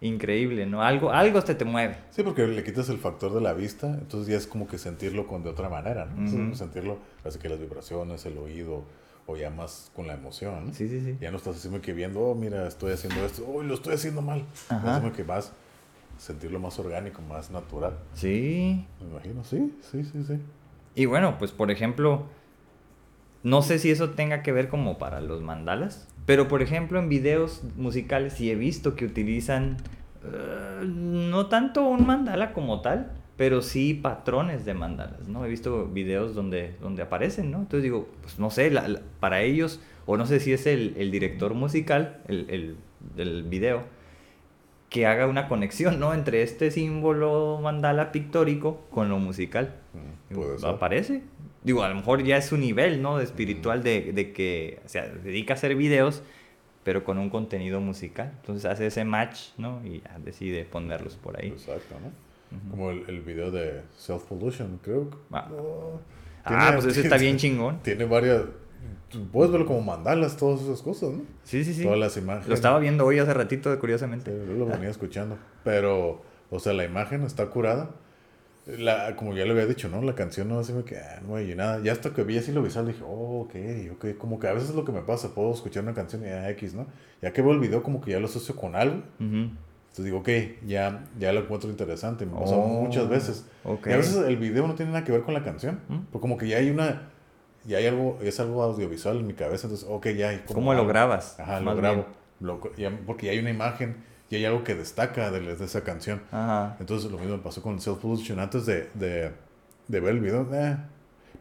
increíble, 0.00 0.66
¿no? 0.66 0.82
Algo, 0.82 1.12
algo 1.12 1.42
te 1.42 1.54
te 1.54 1.64
mueve. 1.64 1.96
Sí, 2.10 2.24
porque 2.24 2.46
le 2.48 2.64
quitas 2.64 2.88
el 2.88 2.98
factor 2.98 3.32
de 3.32 3.40
la 3.40 3.52
vista, 3.52 3.86
entonces 3.86 4.28
ya 4.28 4.36
es 4.36 4.48
como 4.48 4.66
que 4.66 4.76
sentirlo 4.76 5.28
con 5.28 5.44
de 5.44 5.50
otra 5.50 5.68
manera, 5.68 6.04
¿no? 6.04 6.54
Sentirlo, 6.56 6.98
así 7.24 7.38
que 7.38 7.48
las 7.48 7.60
vibraciones, 7.60 8.26
el 8.26 8.38
oído, 8.38 8.84
o 9.26 9.36
ya 9.36 9.50
más 9.50 9.90
con 9.94 10.06
la 10.06 10.14
emoción, 10.14 10.66
¿no? 10.66 10.74
Sí, 10.74 10.88
sí, 10.88 11.00
sí. 11.00 11.16
Ya 11.20 11.30
no 11.30 11.36
estás 11.36 11.56
así 11.56 11.68
como 11.68 11.80
que 11.80 11.92
viendo, 11.92 12.20
oh, 12.20 12.34
mira, 12.34 12.66
estoy 12.66 12.92
haciendo 12.92 13.24
esto, 13.24 13.46
oh, 13.46 13.62
lo 13.62 13.74
estoy 13.74 13.94
haciendo 13.94 14.22
mal. 14.22 14.44
Ajá. 14.68 15.02
Es 15.06 15.12
que 15.12 15.24
más, 15.24 15.52
sentirlo 16.18 16.58
más 16.58 16.78
orgánico, 16.78 17.22
más 17.22 17.50
natural. 17.50 17.98
Sí. 18.14 18.84
Me 19.00 19.06
imagino, 19.06 19.44
sí, 19.44 19.74
sí, 19.90 20.04
sí, 20.04 20.24
sí. 20.24 20.38
Y 20.94 21.06
bueno, 21.06 21.38
pues 21.38 21.52
por 21.52 21.70
ejemplo, 21.70 22.26
no 23.42 23.62
sé 23.62 23.78
si 23.78 23.90
eso 23.90 24.10
tenga 24.10 24.42
que 24.42 24.52
ver 24.52 24.68
como 24.68 24.98
para 24.98 25.20
los 25.20 25.42
mandalas, 25.42 26.08
pero 26.26 26.48
por 26.48 26.62
ejemplo 26.62 26.98
en 26.98 27.08
videos 27.08 27.62
musicales 27.76 28.34
sí 28.34 28.50
he 28.50 28.54
visto 28.54 28.94
que 28.94 29.04
utilizan 29.04 29.78
eh, 30.24 30.82
no 30.84 31.46
tanto 31.46 31.82
un 31.82 32.06
mandala 32.06 32.52
como 32.52 32.82
tal, 32.82 33.10
pero 33.36 33.62
sí 33.62 33.94
patrones 33.94 34.64
de 34.64 34.74
mandalas, 34.74 35.28
¿no? 35.28 35.44
He 35.44 35.48
visto 35.48 35.86
videos 35.86 36.34
donde, 36.34 36.74
donde 36.80 37.02
aparecen, 37.02 37.50
¿no? 37.50 37.58
Entonces 37.58 37.82
digo, 37.82 38.08
pues 38.22 38.38
no 38.38 38.50
sé, 38.50 38.70
la- 38.70 38.88
la- 38.88 39.02
para 39.20 39.42
ellos, 39.42 39.80
o 40.06 40.16
no 40.16 40.26
sé 40.26 40.40
si 40.40 40.52
es 40.52 40.66
el, 40.66 40.94
el 40.98 41.10
director 41.10 41.54
musical, 41.54 42.20
el, 42.28 42.46
el 42.50 42.76
del 43.16 43.42
video, 43.44 43.84
que 44.88 45.06
haga 45.06 45.26
una 45.26 45.48
conexión, 45.48 45.98
¿no? 45.98 46.12
Entre 46.12 46.42
este 46.42 46.70
símbolo 46.70 47.58
mandala 47.62 48.12
pictórico 48.12 48.82
con 48.90 49.08
lo 49.08 49.18
musical. 49.18 49.74
Mm, 50.30 50.34
Puede 50.34 50.58
ser. 50.58 50.68
Aparece. 50.68 51.22
Digo, 51.64 51.82
a 51.82 51.88
lo 51.88 51.94
mejor 51.94 52.22
ya 52.24 52.36
es 52.36 52.46
su 52.46 52.58
nivel, 52.58 53.00
¿no? 53.00 53.16
De 53.18 53.24
espiritual 53.24 53.82
de, 53.82 54.12
de 54.12 54.32
que 54.32 54.80
o 54.84 54.88
sea, 54.88 55.06
dedica 55.08 55.54
a 55.54 55.56
hacer 55.56 55.76
videos, 55.76 56.22
pero 56.84 57.04
con 57.04 57.18
un 57.18 57.30
contenido 57.30 57.80
musical. 57.80 58.32
Entonces 58.40 58.66
hace 58.70 58.86
ese 58.88 59.04
match, 59.04 59.50
¿no? 59.58 59.80
Y 59.86 60.00
ya 60.02 60.18
decide 60.24 60.64
ponerlos 60.64 61.16
por 61.16 61.40
ahí. 61.40 61.48
Exacto, 61.48 61.94
¿no? 62.00 62.10
Como 62.70 62.90
el, 62.90 63.04
el 63.08 63.20
video 63.22 63.50
de 63.50 63.82
Self 63.96 64.24
Pollution, 64.24 64.78
creo. 64.82 65.10
que- 65.10 65.16
Ah. 65.32 65.48
Oh, 65.52 66.00
Ah, 66.44 66.48
tiene- 66.48 66.72
pues 66.82 66.86
ese 66.96 67.02
está 67.02 67.16
bien 67.18 67.36
chingón. 67.36 67.80
Tiene 67.82 68.04
varias. 68.04 68.42
Puedes 69.30 69.52
verlo 69.52 69.66
como 69.66 69.80
mandalas, 69.82 70.36
todas 70.36 70.62
esas 70.62 70.82
cosas, 70.82 71.10
¿no? 71.10 71.22
Sí, 71.44 71.62
sí, 71.64 71.72
sí. 71.74 71.82
Todas 71.84 71.98
las 71.98 72.16
imágenes. 72.16 72.48
Lo 72.48 72.54
estaba 72.54 72.78
viendo 72.78 73.04
hoy 73.04 73.18
hace 73.18 73.32
ratito, 73.34 73.72
Sí, 73.72 73.78
curiosamente. 73.78 74.30
yo 74.46 74.52
lo 74.54 74.66
venía 74.66 74.88
escuchando. 74.90 75.36
Pero, 75.64 76.22
o 76.50 76.58
sea, 76.58 76.72
la 76.72 76.84
imagen 76.84 77.22
está 77.22 77.46
curada. 77.46 77.90
La, 78.66 79.16
como 79.16 79.34
ya 79.34 79.44
le 79.44 79.50
había 79.50 79.66
dicho, 79.66 79.88
¿no? 79.88 80.02
La 80.02 80.14
canción 80.14 80.48
no 80.48 80.60
así 80.60 80.72
me 80.72 80.84
que, 80.84 80.96
ah, 80.96 81.20
no 81.26 81.34
hay 81.36 81.52
nada. 81.54 81.80
Ya 81.82 81.92
hasta 81.92 82.12
que 82.14 82.22
vi 82.22 82.38
así 82.38 82.52
lo 82.52 82.62
visual 82.62 82.86
dije, 82.86 83.02
oh, 83.04 83.40
ok, 83.42 83.54
ok. 83.94 84.16
Como 84.18 84.38
que 84.38 84.46
a 84.46 84.52
veces 84.52 84.70
es 84.70 84.74
lo 84.76 84.84
que 84.84 84.92
me 84.92 85.02
pasa, 85.02 85.34
puedo 85.34 85.52
escuchar 85.52 85.82
una 85.82 85.94
canción 85.94 86.22
y 86.24 86.28
ah, 86.28 86.48
X, 86.50 86.72
¿no? 86.74 86.86
Ya 87.20 87.32
que 87.32 87.42
veo 87.42 87.52
el 87.52 87.58
video, 87.60 87.82
como 87.82 88.00
que 88.00 88.12
ya 88.12 88.20
lo 88.20 88.26
asocio 88.26 88.54
con 88.56 88.74
algo. 88.76 89.02
Ujú. 89.20 89.50
Entonces 89.92 90.06
digo, 90.06 90.18
ok, 90.20 90.28
ya, 90.66 91.04
ya 91.18 91.32
lo 91.34 91.40
encuentro 91.40 91.68
interesante. 91.68 92.24
Me 92.24 92.32
pasó 92.32 92.56
Oh, 92.56 92.66
muchas 92.82 93.08
veces. 93.10 93.44
Y 93.86 93.92
a 93.92 93.96
veces 93.98 94.16
el 94.26 94.38
video 94.38 94.66
no 94.66 94.74
tiene 94.74 94.90
nada 94.92 95.04
que 95.04 95.12
ver 95.12 95.20
con 95.22 95.34
la 95.34 95.44
canción. 95.44 95.80
¿Mm? 95.88 95.98
Porque 96.10 96.22
como 96.22 96.38
que 96.38 96.48
ya 96.48 96.56
hay 96.56 96.70
una. 96.70 97.10
Ya 97.64 97.76
hay 97.78 97.86
algo, 97.86 98.18
es 98.22 98.40
algo 98.40 98.62
audiovisual 98.62 99.18
en 99.18 99.26
mi 99.26 99.34
cabeza. 99.34 99.66
Entonces, 99.66 99.86
ok, 99.88 100.08
ya 100.08 100.30
hay. 100.30 100.38
como 100.38 100.54
¿Cómo 100.60 100.74
lo 100.74 100.86
grabas? 100.86 101.38
Ajá, 101.38 101.60
lo 101.60 101.76
grabo. 101.76 101.94
bien. 101.96 102.06
Lo- 102.40 102.74
ya- 102.76 102.98
porque 103.06 103.26
ya 103.26 103.32
hay 103.32 103.38
una 103.38 103.50
imagen 103.50 103.96
y 104.30 104.36
hay 104.36 104.46
algo 104.46 104.64
que 104.64 104.74
destaca 104.74 105.30
de, 105.30 105.40
de 105.54 105.62
esa 105.64 105.84
canción. 105.84 106.22
Ajá. 106.32 106.76
Entonces 106.80 107.10
lo 107.10 107.18
mismo 107.18 107.36
me 107.36 107.42
pasó 107.42 107.62
con 107.62 107.78
Self 107.78 107.98
Pollution 107.98 108.40
antes 108.40 108.64
de, 108.64 108.88
de, 108.94 109.30
de 109.88 110.00
ver 110.00 110.14
el 110.14 110.20
video. 110.20 110.48
eh. 110.54 110.76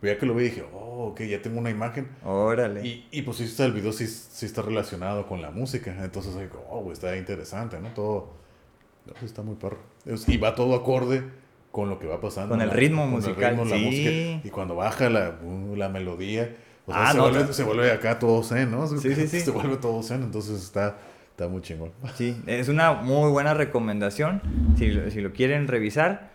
Pero 0.02 0.14
ya 0.14 0.20
que 0.20 0.26
lo 0.26 0.36
vi 0.36 0.44
dije, 0.46 0.66
oh, 0.74 1.08
ok, 1.12 1.22
ya 1.22 1.42
tengo 1.42 1.58
una 1.60 1.70
imagen. 1.70 2.10
Órale. 2.26 2.86
Y, 2.86 3.08
y 3.12 3.22
pues 3.22 3.38
sí 3.38 3.64
el 3.64 3.72
video, 3.72 3.94
sí, 3.94 4.08
sí 4.08 4.46
está 4.46 4.62
relacionado 4.62 5.26
con 5.26 5.42
la 5.42 5.52
música. 5.52 5.96
Entonces 6.04 6.38
digo, 6.38 6.66
oh, 6.70 6.92
está 6.92 7.16
interesante, 7.16 7.80
¿no? 7.80 7.90
Todo. 7.94 8.40
No, 9.13 9.19
sí 9.19 9.26
está 9.26 9.41
muy 9.41 9.56
perro. 9.56 9.78
Y 10.28 10.38
va 10.38 10.56
todo 10.56 10.76
acorde 10.76 11.24
con 11.71 11.89
lo 11.89 12.00
que 12.00 12.08
va 12.08 12.19
pasando. 12.19 12.50
Con 12.50 12.62
el 12.62 12.67
la- 12.69 12.74
ritmo 12.74 13.02
con 13.04 13.10
el 13.10 13.15
musical, 13.15 13.52
ritmo, 13.52 13.65
la 13.65 13.76
sí. 13.78 13.86
música. 13.86 14.47
Y 14.47 14.50
cuando 14.52 14.76
baja 14.76 15.10
la, 15.10 15.39
uh, 15.43 15.76
la 15.76 15.89
melodía, 15.89 16.56
o 16.86 16.91
sea, 16.93 17.04
Ah, 17.08 17.12
se, 17.12 17.17
no, 17.17 17.24
vuelve, 17.24 17.43
ta- 17.45 17.54
se 17.54 17.63
vuelve 17.63 17.91
acá 17.91 18.19
todo 18.19 18.43
zen, 18.43 18.71
¿no? 18.71 18.88
Sí, 18.88 18.97
sí, 19.15 19.28
sí. 19.28 19.39
Se 19.41 19.52
vuelve 19.52 19.78
todo 19.78 20.02
zen, 20.04 20.24
entonces 20.24 20.62
está, 20.62 20.97
está 21.30 21.47
muy 21.47 21.62
chingón. 21.62 21.91
Sí, 22.15 22.41
es 22.47 22.67
una 22.69 22.93
muy 22.93 23.30
buena 23.32 23.54
recomendación. 23.54 24.41
Si, 24.78 24.91
si 25.12 25.21
lo 25.21 25.32
quieren 25.32 25.67
revisar, 25.67 26.32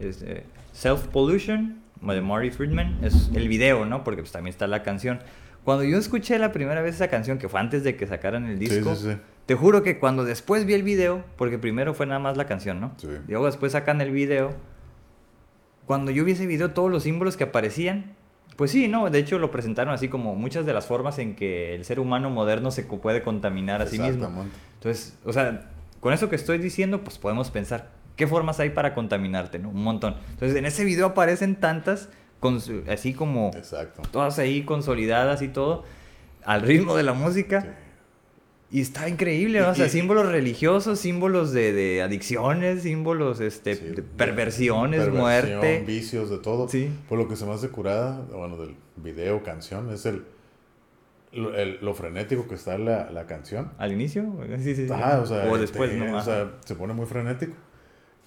es 0.00 0.22
eh, 0.22 0.44
Self 0.72 1.06
Pollution 1.08 1.80
de 2.00 2.20
Marty 2.20 2.50
Friedman. 2.50 2.98
Es 3.02 3.30
el 3.34 3.48
video, 3.48 3.84
¿no? 3.84 4.04
Porque 4.04 4.22
pues, 4.22 4.32
también 4.32 4.52
está 4.52 4.66
la 4.66 4.82
canción. 4.82 5.20
Cuando 5.64 5.84
yo 5.84 5.96
escuché 5.98 6.38
la 6.38 6.50
primera 6.50 6.80
vez 6.82 6.96
esa 6.96 7.08
canción, 7.08 7.38
que 7.38 7.48
fue 7.48 7.60
antes 7.60 7.84
de 7.84 7.94
que 7.96 8.06
sacaran 8.06 8.46
el 8.46 8.58
Sí, 8.58 8.64
disco, 8.66 8.94
sí, 8.96 9.10
sí. 9.12 9.16
Te 9.46 9.54
juro 9.54 9.82
que 9.82 9.98
cuando 9.98 10.24
después 10.24 10.64
vi 10.66 10.74
el 10.74 10.82
video, 10.82 11.24
porque 11.36 11.58
primero 11.58 11.94
fue 11.94 12.06
nada 12.06 12.20
más 12.20 12.36
la 12.36 12.46
canción, 12.46 12.80
¿no? 12.80 12.92
Sí. 12.96 13.08
Y 13.26 13.30
luego 13.30 13.46
después 13.46 13.72
sacan 13.72 14.00
el 14.00 14.10
video. 14.10 14.54
Cuando 15.86 16.10
yo 16.10 16.24
vi 16.24 16.32
ese 16.32 16.46
video, 16.46 16.70
todos 16.70 16.90
los 16.90 17.02
símbolos 17.02 17.36
que 17.36 17.44
aparecían, 17.44 18.14
pues 18.56 18.70
sí, 18.70 18.86
¿no? 18.86 19.08
De 19.10 19.18
hecho 19.18 19.38
lo 19.38 19.50
presentaron 19.50 19.92
así 19.92 20.08
como 20.08 20.34
muchas 20.34 20.64
de 20.64 20.72
las 20.72 20.86
formas 20.86 21.18
en 21.18 21.34
que 21.34 21.74
el 21.74 21.84
ser 21.84 21.98
humano 21.98 22.30
moderno 22.30 22.70
se 22.70 22.84
puede 22.84 23.22
contaminar 23.22 23.82
a 23.82 23.86
sí 23.86 23.98
mismo. 23.98 24.30
Entonces, 24.74 25.18
o 25.24 25.32
sea, 25.32 25.70
con 26.00 26.12
eso 26.12 26.28
que 26.28 26.36
estoy 26.36 26.58
diciendo, 26.58 27.02
pues 27.02 27.18
podemos 27.18 27.50
pensar, 27.50 27.90
¿qué 28.16 28.26
formas 28.26 28.60
hay 28.60 28.70
para 28.70 28.94
contaminarte, 28.94 29.58
no? 29.58 29.70
Un 29.70 29.82
montón. 29.82 30.16
Entonces, 30.30 30.56
en 30.56 30.66
ese 30.66 30.84
video 30.84 31.06
aparecen 31.06 31.56
tantas, 31.56 32.08
así 32.88 33.14
como 33.14 33.50
Exacto. 33.54 34.02
todas 34.10 34.38
ahí 34.38 34.62
consolidadas 34.64 35.42
y 35.42 35.48
todo, 35.48 35.84
al 36.44 36.62
ritmo 36.62 36.94
de 36.96 37.02
la 37.02 37.14
música. 37.14 37.62
Sí. 37.62 37.68
Y 38.74 38.80
está 38.80 39.06
increíble, 39.08 39.60
¿no? 39.60 39.68
O 39.68 39.74
sea, 39.74 39.88
símbolos 39.90 40.32
religiosos, 40.32 40.98
símbolos 40.98 41.52
de, 41.52 41.72
de 41.74 42.00
adicciones, 42.02 42.82
símbolos 42.82 43.38
este, 43.40 43.76
Sí, 43.76 43.84
de 43.84 44.02
perversiones, 44.02 45.00
perversión, 45.00 45.20
muerte. 45.20 45.84
vicios, 45.86 46.30
de 46.30 46.38
todo. 46.38 46.68
Sí. 46.68 46.88
Por 47.08 47.18
lo 47.18 47.28
que 47.28 47.36
se 47.36 47.44
me 47.44 47.52
hace 47.52 47.68
curada, 47.68 48.22
bueno, 48.32 48.56
del 48.56 48.74
video, 48.96 49.42
canción, 49.42 49.92
es 49.92 50.06
el 50.06 50.24
lo, 51.32 51.54
el- 51.54 51.78
lo 51.82 51.94
frenético 51.94 52.46
que 52.48 52.54
está 52.54 52.76
la, 52.78 53.10
la 53.10 53.26
canción. 53.26 53.72
¿Al 53.78 53.92
inicio? 53.92 54.24
Sí, 54.58 54.74
sí, 54.74 54.86
sí. 54.86 54.92
Ajá, 54.92 55.20
o 55.20 55.26
sea, 55.26 55.38
después, 55.56 55.90
te- 55.90 55.96
¿no? 55.98 56.16
o 56.16 56.22
sea, 56.22 56.52
se 56.64 56.74
pone 56.74 56.92
muy 56.94 57.06
frenético. 57.06 57.52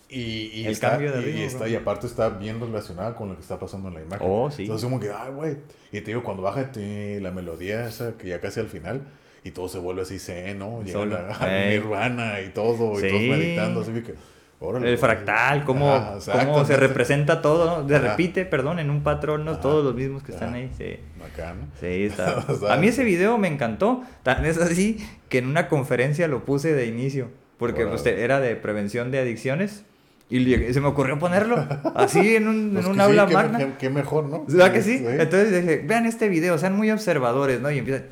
Y, 0.09 0.51
y 0.53 0.65
El 0.65 0.71
está, 0.73 0.91
cambio 0.91 1.11
de 1.11 1.21
ritmo, 1.21 1.39
y, 1.39 1.43
está, 1.43 1.67
y 1.67 1.75
aparte 1.75 2.05
está 2.05 2.29
bien 2.29 2.59
relacionada 2.59 3.15
con 3.15 3.29
lo 3.29 3.35
que 3.35 3.41
está 3.41 3.57
pasando 3.59 3.87
en 3.89 3.95
la 3.95 4.01
imagen. 4.03 4.27
Oh, 4.29 4.51
sí. 4.51 4.61
Entonces 4.63 4.85
como 4.85 4.99
que, 4.99 5.09
ay, 5.09 5.31
güey. 5.33 5.57
Y 5.91 6.01
te 6.01 6.11
digo, 6.11 6.23
cuando 6.23 6.43
baja 6.43 6.69
la 6.75 7.31
melodía 7.31 7.87
esa, 7.87 8.13
que 8.15 8.27
ya 8.29 8.39
casi 8.39 8.59
al 8.59 8.67
final, 8.67 9.01
y 9.45 9.51
todo 9.51 9.69
se 9.69 9.79
vuelve 9.79 10.01
así 10.01 10.19
zen, 10.19 10.59
¿no? 10.59 10.81
Llegan 10.83 11.03
Solo. 11.03 11.17
a, 11.17 11.43
a 11.45 11.63
Ey. 11.65 11.79
Nirvana 11.79 12.41
y 12.41 12.49
todo, 12.49 12.99
Sí. 12.99 13.05
y 13.05 13.09
todos 13.09 13.21
meditando, 13.37 13.81
así 13.81 13.91
que, 13.93 14.15
órale. 14.59 14.91
El 14.91 14.97
fractal, 14.97 15.63
cómo, 15.63 16.19
cómo 16.25 16.65
se 16.65 16.75
representa 16.75 17.41
todo, 17.41 17.81
¿no? 17.83 17.87
Se 17.87 17.95
Ajá. 17.95 18.09
repite, 18.09 18.45
perdón, 18.45 18.79
en 18.79 18.89
un 18.89 19.03
patrón, 19.03 19.45
¿no? 19.45 19.51
Ajá. 19.51 19.61
Todos 19.61 19.85
los 19.85 19.95
mismos 19.95 20.23
que 20.23 20.31
están 20.33 20.49
Ajá. 20.49 20.57
ahí. 20.57 20.71
Sí. 20.77 20.97
Acá, 21.23 21.53
¿no? 21.53 21.67
Sí, 21.79 22.05
está. 22.05 22.43
A 22.73 22.77
mí 22.77 22.87
ese 22.87 23.03
video 23.03 23.37
me 23.37 23.47
encantó. 23.47 24.03
Tan 24.23 24.43
es 24.45 24.57
así 24.57 24.97
que 25.29 25.37
en 25.37 25.47
una 25.47 25.67
conferencia 25.69 26.27
lo 26.27 26.43
puse 26.43 26.73
de 26.73 26.87
inicio. 26.87 27.29
Porque 27.57 27.85
pues, 27.85 28.05
era 28.05 28.41
de 28.41 28.55
prevención 28.57 29.11
de 29.11 29.19
adicciones. 29.19 29.85
Y 30.27 30.73
se 30.73 30.81
me 30.81 30.87
ocurrió 30.87 31.19
ponerlo 31.19 31.67
así 31.93 32.35
en 32.35 32.47
un, 32.47 32.71
Pues 32.73 32.85
en 32.85 32.91
un 32.91 32.97
que 32.97 33.03
aula 33.03 33.23
sí, 33.23 33.27
qué- 33.29 33.33
magna. 33.35 33.57
Qué, 33.59 33.71
qué 33.77 33.89
mejor, 33.91 34.25
¿no? 34.25 34.45
¿Verdad 34.47 34.73
que 34.73 34.81
sí? 34.81 34.97
Sí. 34.97 35.05
Entonces 35.07 35.51
dije, 35.61 35.83
vean 35.85 36.05
este 36.07 36.29
video, 36.29 36.57
sean 36.57 36.75
muy 36.75 36.89
observadores, 36.89 37.61
¿no? 37.61 37.69
Y 37.69 37.77
empieza... 37.77 38.03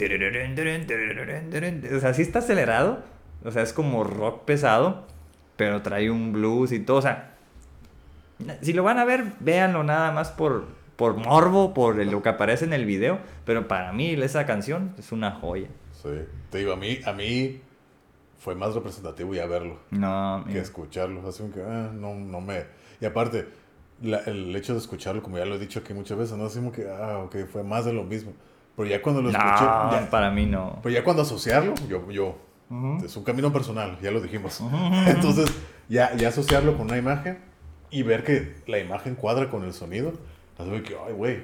O 1.95 1.99
sea, 1.99 2.13
sí 2.13 2.21
está 2.21 2.39
acelerado. 2.39 3.03
O 3.43 3.51
sea, 3.51 3.63
es 3.63 3.73
como 3.73 4.03
rock 4.03 4.45
pesado. 4.45 5.05
Pero 5.55 5.81
trae 5.81 6.09
un 6.11 6.33
blues 6.33 6.71
y 6.71 6.79
todo. 6.79 6.97
O 6.97 7.01
sea, 7.01 7.31
si 8.61 8.73
lo 8.73 8.83
van 8.83 8.99
a 8.99 9.05
ver, 9.05 9.23
véanlo 9.39 9.83
nada 9.83 10.11
más 10.11 10.29
por, 10.31 10.65
por 10.95 11.15
morbo, 11.15 11.73
por 11.73 11.95
lo 11.95 12.21
que 12.21 12.29
aparece 12.29 12.65
en 12.65 12.73
el 12.73 12.85
video. 12.85 13.19
Pero 13.45 13.67
para 13.67 13.91
mí 13.91 14.11
esa 14.13 14.45
canción 14.45 14.93
es 14.97 15.11
una 15.11 15.31
joya. 15.31 15.67
Sí. 16.01 16.09
Te 16.49 16.59
digo, 16.59 16.73
a 16.73 16.75
mí, 16.75 16.99
a 17.05 17.13
mí 17.13 17.61
fue 18.43 18.55
más 18.55 18.73
representativo 18.75 19.33
ya 19.33 19.45
verlo 19.45 19.77
No, 19.91 20.43
que 20.51 20.59
escucharlo. 20.59 21.27
Así 21.27 21.43
que 21.53 21.61
ah, 21.61 21.91
no, 21.93 22.13
no 22.15 22.41
me... 22.41 22.65
Y 22.99 23.05
aparte, 23.05 23.47
la- 24.01 24.19
el 24.25 24.53
hecho 24.55 24.73
de 24.73 24.79
escucharlo, 24.79 25.23
como 25.23 25.37
ya 25.37 25.45
lo 25.45 25.55
he 25.55 25.59
dicho 25.59 25.79
aquí 25.79 25.93
muchas 25.93 26.17
veces, 26.17 26.37
no 26.37 26.45
así 26.45 26.57
como 26.59 26.71
que, 26.71 26.87
ah, 26.89 27.19
ok, 27.19 27.35
fue 27.51 27.63
más 27.63 27.85
de 27.85 27.93
lo 27.93 28.03
mismo. 28.03 28.33
Pero 28.75 28.89
ya 28.89 29.01
cuando 29.01 29.21
lo 29.21 29.31
No, 29.31 29.37
escuché, 29.37 29.63
ya, 30.03 30.09
para 30.09 30.29
mí 30.31 30.45
no. 30.45 30.79
pero 30.83 30.93
ya 30.93 31.03
cuando 31.03 31.21
asociarlo, 31.21 31.73
yo, 31.87 32.09
yo, 32.11 32.35
Ujú. 32.69 33.05
es 33.05 33.15
un 33.15 33.23
camino 33.23 33.53
personal, 33.53 33.97
ya 34.01 34.11
lo 34.11 34.19
dijimos. 34.19 34.59
Ujú. 34.59 34.75
Entonces, 35.07 35.49
ya, 35.87 36.13
ya 36.15 36.27
asociarlo 36.29 36.75
con 36.75 36.87
una 36.87 36.97
imagen 36.97 37.39
y 37.91 38.03
ver 38.03 38.23
que 38.23 38.55
la 38.67 38.79
imagen 38.79 39.15
cuadra 39.15 39.49
con 39.49 39.63
el 39.63 39.71
sonido, 39.73 40.11
así 40.57 40.69
que, 40.81 40.97
ay, 41.07 41.13
güey. 41.13 41.43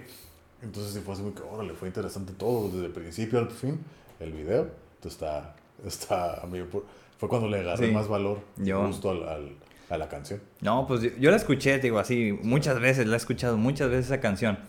Entonces, 0.62 0.92
sí 0.94 1.00
fue 1.00 1.14
así 1.14 1.24
como 1.24 1.34
que, 1.36 1.44
órale, 1.44 1.74
fue 1.76 1.88
interesante 1.88 2.34
todo, 2.34 2.68
desde 2.70 2.88
el 2.88 2.92
principio 2.92 3.40
al 3.40 3.50
fin, 3.52 3.80
el 4.20 4.34
video. 4.34 4.64
Entonces, 4.96 5.14
está, 5.22 5.56
está, 5.86 6.42
fue 7.18 7.30
cuando 7.30 7.48
le 7.48 7.60
agarré 7.60 7.88
Sí. 7.88 7.94
más 7.94 8.08
valor 8.08 8.40
Yo- 8.58 8.86
gusto 8.88 9.12
al, 9.12 9.28
al- 9.28 9.56
a 9.90 9.98
la 9.98 10.08
canción. 10.08 10.40
No, 10.62 10.86
pues 10.88 11.02
yo, 11.02 11.10
yo 11.20 11.32
la 11.32 11.38
escuché, 11.38 11.80
digo 11.80 11.98
así, 12.00 12.38
muchas 12.44 12.80
veces, 12.80 13.08
la 13.08 13.16
he 13.16 13.18
escuchado 13.18 13.58
muchas 13.58 13.90
veces 13.90 14.06
esa 14.06 14.20
canción. 14.22 14.60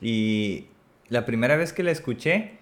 Y 0.00 0.66
la 1.08 1.24
primera 1.24 1.56
vez 1.56 1.72
que 1.72 1.82
la 1.82 1.90
escuché, 1.92 2.58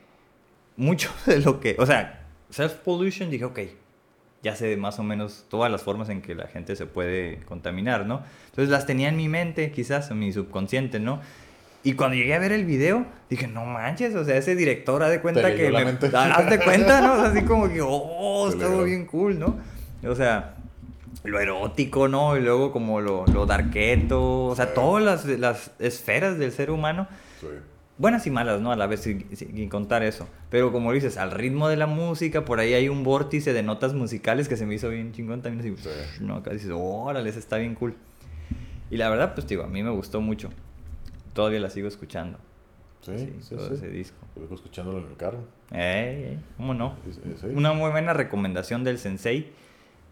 mucho 0.76 1.10
de 1.26 1.40
lo 1.40 1.58
que, 1.60 1.76
o 1.78 1.86
sea, 1.86 2.26
Self 2.50 2.74
Pollution, 2.76 3.30
dije, 3.30 3.44
ok, 3.46 3.60
ya 4.42 4.56
sé 4.56 4.76
más 4.76 4.98
o 4.98 5.02
menos 5.02 5.46
todas 5.48 5.70
las 5.70 5.82
formas 5.82 6.08
en 6.08 6.20
que 6.20 6.34
la 6.34 6.48
gente 6.48 6.74
se 6.76 6.84
puede 6.86 7.38
contaminar, 7.44 8.06
¿no? 8.06 8.22
Entonces 8.50 8.68
las 8.70 8.86
tenía 8.86 9.08
en 9.08 9.16
mi 9.16 9.28
mente, 9.28 9.70
quizás, 9.70 10.10
en 10.10 10.18
mi 10.18 10.32
subconsciente, 10.32 10.98
¿no? 11.00 11.20
Y 11.84 11.94
cuando 11.94 12.14
llegué 12.16 12.34
a 12.34 12.38
ver 12.38 12.52
el 12.52 12.64
video, 12.64 13.06
dije, 13.28 13.48
no 13.48 13.64
manches, 13.64 14.14
o 14.14 14.24
sea, 14.24 14.36
ese 14.36 14.54
director 14.54 15.02
ha 15.02 15.08
de 15.08 15.20
cuenta 15.20 15.42
Te 15.42 15.56
que... 15.56 15.70
me- 15.70 15.78
haz 16.16 16.50
de 16.50 16.58
cuenta, 16.60 17.00
¿no? 17.00 17.14
O 17.14 17.16
sea, 17.20 17.30
así 17.30 17.42
como 17.42 17.68
que, 17.68 17.80
oh, 17.82 18.48
estuvo 18.48 18.84
bien 18.84 19.06
cool, 19.06 19.38
¿no? 19.38 19.58
O 20.08 20.14
sea, 20.14 20.54
lo 21.24 21.40
erótico, 21.40 22.06
¿no? 22.08 22.36
Y 22.36 22.40
luego 22.40 22.70
como 22.72 23.00
lo, 23.00 23.26
lo 23.26 23.46
darketo, 23.46 24.44
o 24.46 24.54
sea, 24.56 24.66
Sí. 24.66 24.72
todas 24.74 25.02
las, 25.04 25.24
las 25.26 25.72
esferas 25.80 26.38
del 26.38 26.52
ser 26.52 26.70
humano 26.70 27.08
Sí. 27.40 27.48
buenas 27.98 28.26
y 28.28 28.30
malas, 28.30 28.60
¿no? 28.60 28.70
A 28.70 28.76
la 28.76 28.86
vez, 28.86 29.00
sin, 29.00 29.26
sin- 29.36 29.52
sin 29.56 29.68
contar 29.68 30.04
eso. 30.04 30.28
Pero 30.50 30.70
como 30.70 30.92
dices, 30.92 31.16
al 31.16 31.32
ritmo 31.32 31.68
de 31.68 31.76
la 31.76 31.86
música, 31.88 32.44
por 32.44 32.60
ahí 32.60 32.74
hay 32.74 32.88
un 32.88 33.02
vórtice 33.02 33.52
de 33.52 33.62
notas 33.64 33.92
musicales 33.94 34.48
que 34.48 34.56
se 34.56 34.66
me 34.66 34.74
hizo 34.74 34.88
bien 34.88 35.12
chingón 35.12 35.42
también. 35.42 35.74
Así, 35.76 35.82
Sí. 35.82 36.24
¿no? 36.24 36.36
Acá 36.36 36.52
dices, 36.52 36.70
órale, 36.72 37.28
ese 37.28 37.40
está 37.40 37.56
bien 37.58 37.74
cool. 37.74 37.94
Y 38.90 38.98
la 38.98 39.08
verdad, 39.08 39.34
pues 39.34 39.48
digo, 39.48 39.64
a 39.64 39.68
mí 39.68 39.82
me 39.82 39.90
gustó 39.90 40.20
mucho. 40.20 40.50
Todavía 41.32 41.60
la 41.60 41.70
sigo 41.70 41.88
escuchando. 41.88 42.38
Sí, 43.02 43.34
sí, 43.40 43.56
todo 43.56 43.68
sí. 43.68 43.74
ese 43.74 43.88
disco. 43.88 44.16
Vengo 44.36 44.54
escuchándolo 44.54 44.98
en 44.98 45.08
el 45.08 45.16
carro. 45.16 45.38
Ey, 45.72 46.38
¿Cómo 46.56 46.72
no? 46.72 46.96
Sí. 47.10 47.46
Una 47.46 47.72
muy 47.72 47.90
buena 47.90 48.12
recomendación 48.12 48.84
del 48.84 48.98
Sensei. 48.98 49.52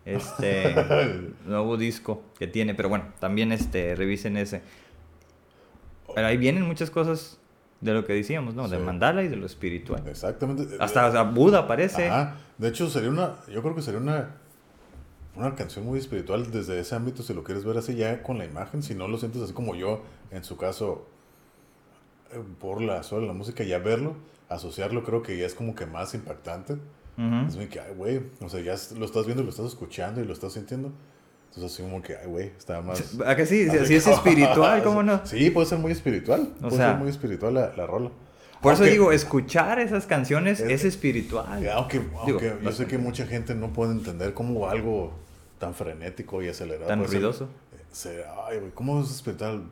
Este 0.05 0.75
nuevo 1.47 1.77
disco 1.77 2.23
que 2.39 2.47
tiene. 2.47 2.75
Pero 2.75 2.89
bueno, 2.89 3.07
también 3.21 3.53
este, 3.53 3.95
revisen 3.95 4.37
ese. 4.37 4.63
Pero 6.15 6.27
ahí 6.27 6.37
vienen 6.37 6.67
muchas 6.67 6.91
cosas 6.91 7.39
de 7.81 7.95
lo 7.95 8.05
que 8.05 8.13
decíamos, 8.13 8.55
¿no? 8.55 8.69
De 8.69 8.79
mandala 8.79 9.23
y 9.23 9.29
de 9.29 9.37
lo 9.37 9.47
espiritual. 9.47 10.03
Exactamente. 10.07 10.77
Hasta 10.81 11.23
Buda 11.23 11.61
aparece. 11.61 12.09
Ajá. 12.09 12.37
De 12.59 12.69
hecho, 12.69 12.91
sería 12.91 13.11
una. 13.11 13.37
Yo 13.49 13.63
creo 13.63 13.75
que 13.75 13.83
sería 13.83 14.01
una. 14.01 14.37
Una 15.37 15.55
canción 15.55 15.87
muy 15.87 16.01
espiritual 16.01 16.51
desde 16.51 16.81
ese 16.81 16.97
ámbito, 16.97 17.23
si 17.23 17.33
lo 17.33 17.45
quieres 17.45 17.65
ver 17.65 17.79
así 17.79 17.95
ya 17.95 18.21
con 18.21 18.37
la 18.37 18.45
imagen, 18.45 18.83
si 18.83 18.97
no 18.97 19.07
lo 19.07 19.17
sientes 19.17 19.41
así 19.41 19.53
como 19.53 19.77
yo, 19.77 20.03
en 20.33 20.43
su 20.43 20.57
caso, 20.57 21.07
eh, 21.07 21.10
por 22.59 22.81
la 22.81 23.03
sola 23.03 23.27
la 23.27 23.33
música, 23.33 23.65
ya 23.65 23.79
verlo, 23.79 24.15
asociarlo, 24.49 25.03
creo 25.05 25.23
que 25.23 25.37
ya 25.37 25.47
es 25.47 25.55
como 25.55 25.75
que 25.75 25.87
más 25.87 26.15
impactante. 26.15 26.75
Ujú. 27.19 27.47
Es 27.49 27.57
muy 27.57 27.67
que, 27.67 27.81
ay, 27.81 27.93
güey, 27.97 28.21
o 28.41 28.49
sea, 28.49 28.61
ya 28.61 28.75
lo 28.97 29.05
estás 29.05 29.27
viendo, 29.27 29.43
lo 29.43 29.51
estás 29.51 29.67
escuchando 29.67 30.21
y 30.21 30.25
lo 30.25 30.33
estás 30.33 30.53
sintiendo. 30.55 30.93
Entonces, 31.49 31.73
así 31.73 31.83
como 31.83 32.01
que, 32.01 32.17
ay, 32.17 32.27
güey, 32.27 32.47
está 32.57 32.81
más. 32.81 33.19
¿A 33.27 33.35
que 33.35 33.45
sí? 33.45 33.69
Así 33.69 33.95
es 33.97 34.07
espiritual, 34.07 34.83
¿cómo 34.85 35.03
no? 35.03 35.21
Sí, 35.27 35.51
puede 35.51 35.67
ser 35.67 35.79
muy 35.79 35.93
espiritual. 35.93 36.53
O 36.59 36.61
puede 36.69 36.77
sea- 36.77 36.91
ser 36.93 36.97
muy 36.99 37.11
espiritual 37.11 37.55
la, 37.55 37.75
la 37.77 37.87
rola. 37.87 38.11
Por 38.63 38.75
eso 38.75 38.83
Aunque- 38.83 38.93
digo, 38.93 39.11
escuchar 39.11 39.79
esas 39.81 40.07
canciones 40.07 40.61
Es- 40.61 40.71
es, 40.71 40.85
espiritual. 40.85 41.67
Aunque, 41.71 41.99
Digo, 41.99 42.21
aunque 42.21 42.45
yo 42.59 42.63
las 42.63 42.77
sé 42.77 42.87
que 42.87 42.99
mucha 42.99 43.27
gente 43.27 43.55
no 43.55 43.73
puede 43.73 43.93
entender 43.93 44.33
cómo 44.35 44.69
algo 44.69 45.13
tan 45.59 45.75
frenético 45.75 46.41
y 46.43 46.49
acelerado. 46.49 46.87
Tan 46.87 47.01
ser- 47.01 47.11
ruidoso. 47.11 47.45
eh, 47.75 47.83
se- 47.91 48.25
ay, 48.47 48.59
güey, 48.61 48.71
¿cómo 48.73 49.01
es 49.03 49.11
espiritual? 49.11 49.65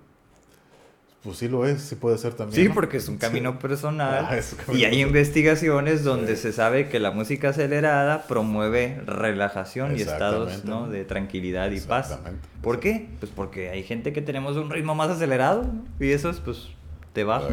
Pues 1.23 1.39
sí 1.39 1.49
lo 1.49 1.66
es, 1.66 1.83
sí 1.83 1.97
puede 1.97 2.16
ser 2.16 2.35
también. 2.35 2.62
Sí, 2.62 2.69
¿no? 2.69 2.75
porque 2.75 2.97
es 2.99 3.09
un 3.09 3.19
camino 3.19 3.59
personal. 3.59 4.27
Ah, 4.31 4.37
es 4.39 4.53
un 4.53 4.59
camino 4.59 4.79
y 4.79 4.85
hay 4.85 4.91
personal. 4.91 5.09
investigaciones 5.09 6.05
donde 6.05 6.37
Sí. 6.37 6.43
se 6.43 6.53
sabe 6.53 6.89
que 6.89 7.01
la 7.01 7.11
música 7.11 7.49
acelerada 7.49 8.23
promueve 8.29 9.01
relajación 9.05 9.97
y 9.99 10.03
estados. 10.03 10.64
¿no? 10.64 10.89
de 10.89 11.05
tranquilidad 11.05 11.71
y 11.73 11.81
paz. 11.81 12.07
Exactamente. 12.11 12.49
¿Por 12.62 12.79
qué? 12.79 13.09
Pues 13.19 13.33
porque 13.35 13.71
hay 13.71 13.83
gente 13.83 14.12
que 14.12 14.23
tenemos 14.23 14.57
un 14.57 14.71
ritmo 14.71 14.95
más 14.95 15.11
acelerado 15.11 15.64
¿no? 15.64 15.85
y 15.99 16.11
eso 16.12 16.31
es, 16.31 16.39
pues 16.39 16.69
te 17.12 17.25
baja. 17.25 17.49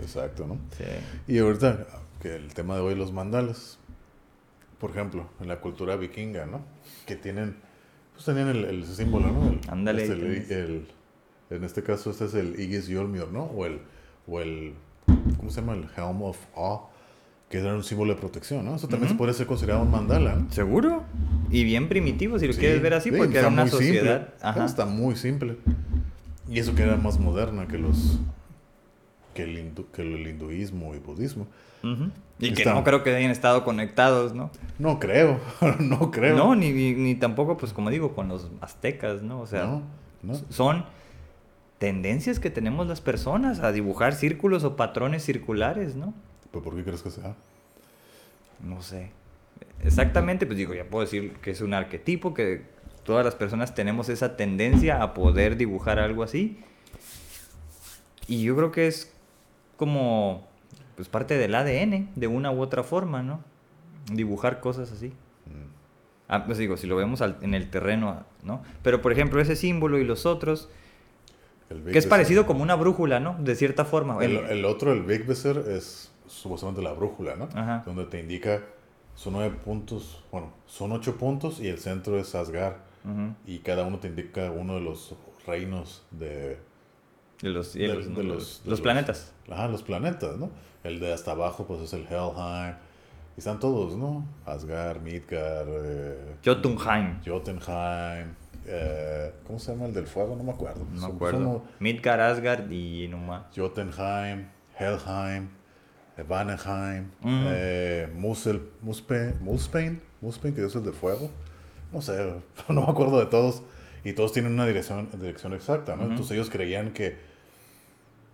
Exacto, 0.00 0.46
¿no? 0.46 0.58
Sí. 0.78 0.84
Y 1.28 1.38
ahorita, 1.40 1.86
que 2.22 2.34
el 2.36 2.54
tema 2.54 2.74
de 2.76 2.80
hoy, 2.80 2.94
los 2.94 3.12
mandalas. 3.12 3.78
Por 4.78 4.90
ejemplo, 4.92 5.28
en 5.42 5.48
la 5.48 5.60
cultura 5.60 5.94
vikinga, 5.96 6.46
¿no? 6.46 6.62
Que 7.06 7.16
tienen, 7.16 7.56
pues 8.14 8.24
tenían 8.24 8.48
el, 8.48 8.64
el 8.64 8.86
símbolo, 8.86 9.26
¿no? 9.30 9.48
El- 9.50 9.60
Ándale, 9.68 10.04
este, 10.04 10.60
el- 10.60 10.88
en 11.50 11.64
este 11.64 11.82
caso, 11.82 12.10
este 12.10 12.24
es 12.26 12.34
el 12.34 12.58
Igis 12.60 12.86
Yolmir, 12.88 13.28
¿no? 13.32 13.44
O 13.44 13.66
el, 13.66 13.80
o 14.26 14.40
el, 14.40 14.74
¿cómo 15.36 15.50
se 15.50 15.60
llama? 15.60 15.74
El 15.74 15.84
Helm 15.96 16.22
of 16.22 16.38
Awe, 16.56 16.80
que 17.48 17.58
era 17.58 17.74
un 17.74 17.82
símbolo 17.82 18.14
de 18.14 18.20
protección, 18.20 18.64
¿no? 18.64 18.76
Eso 18.76 18.86
también 18.88 19.10
Ujú. 19.10 19.18
puede 19.18 19.34
ser 19.34 19.46
considerado 19.46 19.82
un 19.82 19.90
mandala, 19.90 20.36
¿no? 20.36 20.52
¿Seguro? 20.52 21.02
Y 21.50 21.64
bien 21.64 21.88
primitivo, 21.88 22.38
si 22.38 22.46
lo 22.46 22.52
Sí, 22.52 22.60
quieres 22.60 22.80
ver 22.80 22.94
así, 22.94 23.10
sí, 23.10 23.16
porque 23.16 23.38
era 23.38 23.48
una 23.48 23.66
sociedad. 23.66 24.34
Ajá. 24.40 24.64
Está 24.64 24.86
muy 24.86 25.16
simple. 25.16 25.56
Y 26.48 26.58
eso 26.60 26.74
que 26.74 26.82
era 26.82 26.96
más 26.96 27.18
moderna 27.18 27.66
que 27.66 27.78
los 27.78 28.18
que 29.34 29.44
el, 29.44 29.56
hindu- 29.56 29.86
que 29.92 30.02
el 30.02 30.26
hinduismo 30.26 30.94
y 30.94 30.98
budismo. 30.98 31.46
Y 32.38 32.52
que 32.52 32.64
no 32.64 32.82
creo 32.84 33.02
que 33.02 33.14
hayan 33.14 33.30
estado 33.30 33.64
conectados, 33.64 34.34
¿no? 34.34 34.50
No 34.78 34.98
creo, 34.98 35.38
no 35.80 36.10
creo. 36.10 36.36
No, 36.36 36.54
ni, 36.54 36.72
ni, 36.72 36.94
ni 36.94 37.14
tampoco, 37.14 37.56
pues 37.56 37.72
como 37.72 37.90
digo, 37.90 38.14
con 38.14 38.28
los 38.28 38.50
aztecas, 38.60 39.22
¿no? 39.22 39.40
O 39.40 39.46
sea, 39.46 39.64
no, 39.64 39.82
no. 40.22 40.34
son 40.50 40.84
tendencias 41.80 42.38
que 42.38 42.50
tenemos 42.50 42.86
las 42.86 43.00
personas 43.00 43.58
a 43.58 43.72
dibujar 43.72 44.14
círculos 44.14 44.62
o 44.62 44.76
patrones 44.76 45.24
circulares, 45.24 45.96
¿no? 45.96 46.14
¿Pero 46.52 46.62
por 46.62 46.76
qué 46.76 46.84
crees 46.84 47.02
que 47.02 47.10
sea? 47.10 47.34
No 48.62 48.82
sé. 48.82 49.10
Exactamente, 49.82 50.44
pues 50.46 50.56
digo, 50.58 50.74
ya 50.74 50.84
puedo 50.84 51.04
decir 51.04 51.32
que 51.42 51.50
es 51.50 51.60
un 51.62 51.72
arquetipo, 51.74 52.34
que 52.34 52.62
todas 53.02 53.24
las 53.24 53.34
personas 53.34 53.74
tenemos 53.74 54.08
esa 54.10 54.36
tendencia 54.36 55.02
a 55.02 55.14
poder 55.14 55.56
dibujar 55.56 55.98
algo 55.98 56.22
así. 56.22 56.60
Y 58.28 58.42
yo 58.42 58.54
creo 58.56 58.70
que 58.72 58.86
es 58.86 59.10
como 59.76 60.46
pues 60.96 61.08
parte 61.08 61.38
del 61.38 61.54
ADN, 61.54 62.10
de 62.14 62.26
una 62.26 62.50
u 62.52 62.60
otra 62.60 62.82
forma, 62.82 63.22
¿no? 63.22 63.40
Dibujar 64.12 64.60
cosas 64.60 64.92
así. 64.92 65.08
Mm. 65.46 65.70
Ah, 66.28 66.44
pues 66.44 66.58
digo, 66.58 66.76
si 66.76 66.86
lo 66.86 66.94
vemos 66.96 67.22
al- 67.22 67.38
en 67.40 67.54
el 67.54 67.70
terreno, 67.70 68.22
¿no? 68.42 68.62
Pero 68.82 69.00
por 69.00 69.12
ejemplo, 69.12 69.40
ese 69.40 69.56
símbolo 69.56 69.98
y 69.98 70.04
los 70.04 70.26
otros, 70.26 70.68
El 71.70 71.84
que 71.84 71.98
es 71.98 72.06
parecido 72.06 72.46
como 72.46 72.62
una 72.62 72.74
brújula, 72.74 73.20
¿no? 73.20 73.36
De 73.38 73.54
cierta 73.54 73.84
forma. 73.84 74.22
El, 74.24 74.64
otro, 74.64 74.92
el 74.92 75.02
Big 75.04 75.24
Becer, 75.24 75.56
es 75.68 76.10
supuestamente 76.26 76.82
la 76.82 76.92
brújula, 76.92 77.36
¿no? 77.36 77.48
Ajá. 77.54 77.82
Donde 77.86 78.04
te 78.06 78.18
indica, 78.20 78.62
son 79.14 79.34
nueve 79.34 79.56
puntos, 79.64 80.22
bueno, 80.32 80.52
son 80.66 80.92
ocho 80.92 81.16
puntos 81.16 81.60
y 81.60 81.68
el 81.68 81.78
centro 81.78 82.18
es 82.18 82.34
Asgard. 82.34 82.74
Y 83.46 83.60
cada 83.60 83.84
uno 83.86 83.98
te 83.98 84.08
indica 84.08 84.50
uno 84.50 84.74
de 84.74 84.80
los 84.82 85.14
reinos 85.46 86.02
de, 86.10 86.58
de 87.40 87.48
los 87.48 87.72
de- 87.72 87.78
cielos, 87.78 88.04
de 88.04 88.10
¿no? 88.10 88.22
los- 88.22 88.34
los, 88.36 88.64
de 88.64 88.70
los 88.70 88.80
planetas. 88.80 89.32
Ajá, 89.48 89.68
los 89.68 89.82
planetas, 89.82 90.36
¿no? 90.36 90.50
El 90.84 90.98
de 91.00 91.12
hasta 91.12 91.30
abajo, 91.32 91.66
pues 91.66 91.80
es 91.82 91.92
el 91.94 92.02
Helheim. 92.06 92.74
Y 93.36 93.38
están 93.40 93.58
todos, 93.60 93.96
¿no? 93.96 94.26
Asgard, 94.44 95.00
Midgard, 95.00 95.68
eh, 95.70 96.34
Jotunheim. 96.44 97.20
Jotunheim. 97.24 98.34
Eh, 98.66 99.32
¿Cómo 99.46 99.58
se 99.58 99.72
llama 99.72 99.86
el 99.86 99.94
del 99.94 100.06
fuego? 100.06 100.36
No 100.36 100.44
me 100.44 100.52
acuerdo. 100.52 100.84
No 100.92 101.08
me 101.08 101.14
acuerdo. 101.14 101.38
son 101.38 101.62
Midgard, 101.78 102.20
Asgard 102.20 102.70
y 102.70 103.08
Numa. 103.08 103.48
Jotunheim, 103.56 104.46
Helheim, 104.78 105.48
Vanaheim, 106.28 107.04
Mm. 107.22 107.44
eh, 107.48 108.08
Musel, 108.14 108.60
Muspe, 108.82 109.34
Muspelheim, 109.40 110.00
Muspelheim, 110.20 110.54
que 110.54 110.64
es 110.66 110.74
el 110.74 110.84
de 110.84 110.92
fuego. 110.92 111.30
No 111.92 112.02
sé, 112.02 112.16
no 112.68 112.82
me 112.82 112.90
acuerdo 112.90 113.18
de 113.18 113.26
todos. 113.26 113.62
Y 114.04 114.12
todos 114.14 114.32
tienen 114.32 114.52
una 114.52 114.66
dirección, 114.66 115.08
dirección 115.20 115.52
exacta, 115.52 115.94
¿no? 115.96 116.04
Entonces 116.04 116.30
ellos 116.32 116.48
creían 116.50 116.92
que 116.92 117.16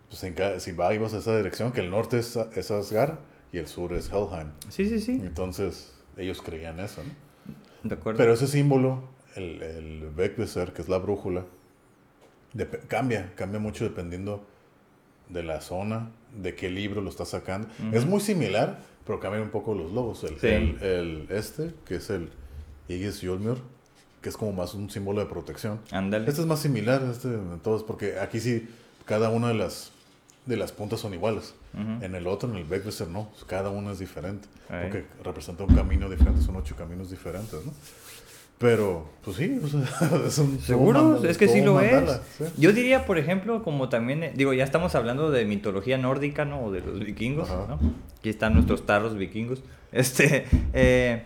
pues, 0.08 0.22
en 0.24 0.34
cada- 0.34 0.60
si 0.60 0.70
va, 0.72 0.94
ibas 0.94 1.12
a 1.14 1.18
esa 1.18 1.36
dirección, 1.36 1.72
que 1.72 1.80
el 1.80 1.90
norte 1.90 2.18
es, 2.18 2.36
es 2.54 2.70
Asgard 2.70 3.14
y 3.52 3.58
el 3.58 3.66
sur 3.66 3.92
es 3.92 4.08
Helheim. 4.10 4.50
Sí, 4.68 4.88
sí, 4.88 5.00
sí. 5.00 5.20
Entonces 5.24 5.92
ellos 6.16 6.40
creían 6.42 6.78
eso, 6.80 7.02
¿no? 7.02 7.88
De 7.88 7.94
acuerdo. 7.96 8.18
Pero 8.18 8.32
ese 8.34 8.46
símbolo, 8.46 9.08
el, 9.36 9.62
el 9.62 10.10
Vecbeser, 10.14 10.72
que 10.72 10.82
es 10.82 10.88
la 10.88 10.98
brújula, 10.98 11.44
cambia, 12.88 13.32
cambia 13.36 13.60
mucho 13.60 13.84
dependiendo 13.84 14.44
de 15.28 15.42
la 15.42 15.60
zona, 15.60 16.10
de 16.40 16.54
qué 16.54 16.70
libro 16.70 17.00
lo 17.00 17.10
estás 17.10 17.28
sacando. 17.30 17.68
Ujú. 17.86 17.96
Es 17.96 18.06
muy 18.06 18.20
similar, 18.20 18.78
pero 19.04 19.20
cambian 19.20 19.42
un 19.42 19.50
poco 19.50 19.74
los 19.74 19.92
logos. 19.92 20.24
El, 20.24 20.38
Sí. 20.40 20.46
el, 20.46 20.82
el 20.82 21.26
este, 21.30 21.74
que 21.84 21.96
es 21.96 22.10
el 22.10 22.30
Igis 22.88 23.20
Yolmir, 23.20 23.56
que 24.22 24.28
es 24.28 24.36
como 24.36 24.52
más 24.52 24.74
un 24.74 24.88
símbolo 24.90 25.20
de 25.20 25.26
protección. 25.26 25.80
Ándale. 25.90 26.28
Este 26.28 26.40
es 26.40 26.46
más 26.46 26.60
similar 26.60 27.02
este, 27.10 27.28
en 27.28 27.58
todos, 27.60 27.82
porque 27.84 28.18
aquí 28.20 28.40
sí, 28.40 28.68
cada 29.04 29.28
una 29.30 29.48
de 29.48 29.54
las, 29.54 29.90
de 30.46 30.56
las 30.56 30.72
puntas 30.72 31.00
son 31.00 31.12
iguales. 31.14 31.54
Ujú. 31.74 32.04
En 32.04 32.14
el 32.14 32.26
otro, 32.26 32.48
en 32.48 32.56
el 32.56 32.64
Beckbesser, 32.64 33.08
no. 33.08 33.30
Cada 33.46 33.68
uno 33.70 33.90
es 33.90 33.98
diferente. 33.98 34.48
Ahí. 34.68 34.84
Porque 34.84 35.04
representa 35.22 35.64
un 35.64 35.74
camino 35.74 36.08
diferente. 36.08 36.40
Son 36.40 36.56
ocho 36.56 36.74
caminos 36.76 37.10
diferentes, 37.10 37.64
¿no? 37.64 37.72
Pero, 38.58 39.06
pues 39.22 39.36
sí. 39.36 39.60
o 39.62 39.68
sea, 39.68 39.82
es 40.26 40.38
un, 40.38 40.58
Seguro, 40.60 41.22
es 41.24 41.36
que 41.36 41.46
sí 41.48 41.60
lo 41.60 41.80
es. 41.80 42.20
sí. 42.38 42.44
Yo 42.56 42.72
diría, 42.72 43.04
por 43.04 43.18
ejemplo, 43.18 43.62
como 43.62 43.88
también, 43.90 44.22
eh, 44.22 44.32
digo, 44.34 44.54
ya 44.54 44.64
estamos 44.64 44.94
hablando 44.94 45.30
de 45.30 45.44
mitología 45.44 45.98
nórdica, 45.98 46.44
¿no? 46.46 46.62
O 46.64 46.72
de 46.72 46.80
los 46.80 47.00
vikingos, 47.00 47.50
Ajá. 47.50 47.66
¿no? 47.68 47.78
Aquí 48.18 48.30
están 48.30 48.54
nuestros 48.54 48.86
tarros 48.86 49.16
vikingos. 49.16 49.62
Este, 49.92 50.44
eh, 50.74 51.22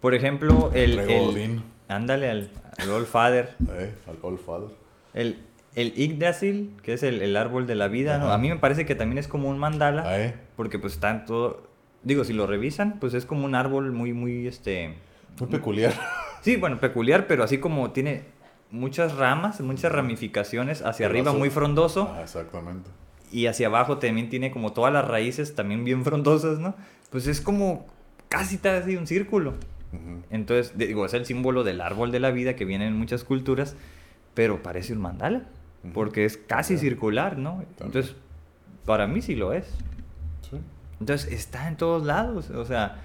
por 0.00 0.14
ejemplo, 0.14 0.70
el... 0.74 0.98
El- 1.00 1.62
ándale 1.88 2.30
al, 2.30 2.50
al 2.78 2.90
All 2.90 3.06
Father. 3.06 3.54
eh, 3.70 3.92
al 4.06 4.16
All 4.22 4.38
Father. 4.38 4.68
El, 5.14 5.38
el 5.74 5.92
Yggdrasil, 5.94 6.76
que 6.82 6.92
es 6.92 7.02
el, 7.02 7.22
el 7.22 7.36
árbol 7.36 7.66
de 7.66 7.74
la 7.74 7.88
vida, 7.88 8.18
¿no? 8.18 8.30
A 8.30 8.38
mí 8.38 8.48
me 8.50 8.56
parece 8.56 8.84
que 8.86 8.94
también 8.94 9.18
es 9.18 9.26
como 9.26 9.48
un 9.48 9.58
mandala. 9.58 10.04
Ah, 10.06 10.20
eh, 10.20 10.34
Porque 10.54 10.78
pues 10.78 10.92
está 10.92 11.10
en 11.10 11.24
todo... 11.24 11.62
Digo, 12.04 12.22
si 12.24 12.32
lo 12.34 12.46
revisan, 12.46 12.98
pues 13.00 13.14
es 13.14 13.24
como 13.26 13.46
un 13.46 13.54
árbol 13.54 13.90
muy, 13.90 14.12
muy, 14.12 14.46
este... 14.46 14.94
Muy 15.40 15.48
peculiar. 15.48 15.92
Sí, 16.44 16.56
bueno, 16.56 16.78
peculiar, 16.78 17.26
pero 17.26 17.42
así 17.42 17.56
como 17.56 17.92
tiene 17.92 18.24
muchas 18.70 19.16
ramas, 19.16 19.62
muchas 19.62 19.90
ramificaciones, 19.90 20.82
hacia 20.82 21.06
arriba 21.06 21.32
muy 21.32 21.48
frondoso. 21.48 22.12
Ah, 22.14 22.20
exactamente. 22.20 22.90
Y 23.32 23.46
hacia 23.46 23.68
abajo 23.68 23.96
también 23.96 24.28
tiene 24.28 24.50
como 24.50 24.74
todas 24.74 24.92
las 24.92 25.08
raíces 25.08 25.54
también 25.54 25.84
bien 25.84 26.04
frondosas, 26.04 26.58
¿no? 26.58 26.74
Pues 27.08 27.26
es 27.28 27.40
como 27.40 27.86
casi 28.28 28.58
casi 28.58 28.94
un 28.96 29.06
círculo. 29.06 29.54
Entonces, 30.28 30.76
digo, 30.76 31.06
es 31.06 31.14
el 31.14 31.24
símbolo 31.24 31.64
del 31.64 31.80
árbol 31.80 32.12
de 32.12 32.20
la 32.20 32.30
vida 32.30 32.56
que 32.56 32.66
viene 32.66 32.86
en 32.86 32.94
muchas 32.98 33.24
culturas, 33.24 33.74
pero 34.34 34.62
parece 34.62 34.92
un 34.92 35.00
mandala, 35.00 35.44
porque 35.94 36.26
es 36.26 36.36
casi 36.36 36.76
circular, 36.76 37.38
¿no? 37.38 37.64
Entonces, 37.80 38.16
para 38.84 39.06
mí 39.06 39.22
sí 39.22 39.34
lo 39.34 39.54
es. 39.54 39.64
Sí. 40.50 40.58
Entonces, 41.00 41.32
está 41.32 41.68
en 41.68 41.78
todos 41.78 42.04
lados, 42.04 42.50
o 42.50 42.66
sea, 42.66 42.98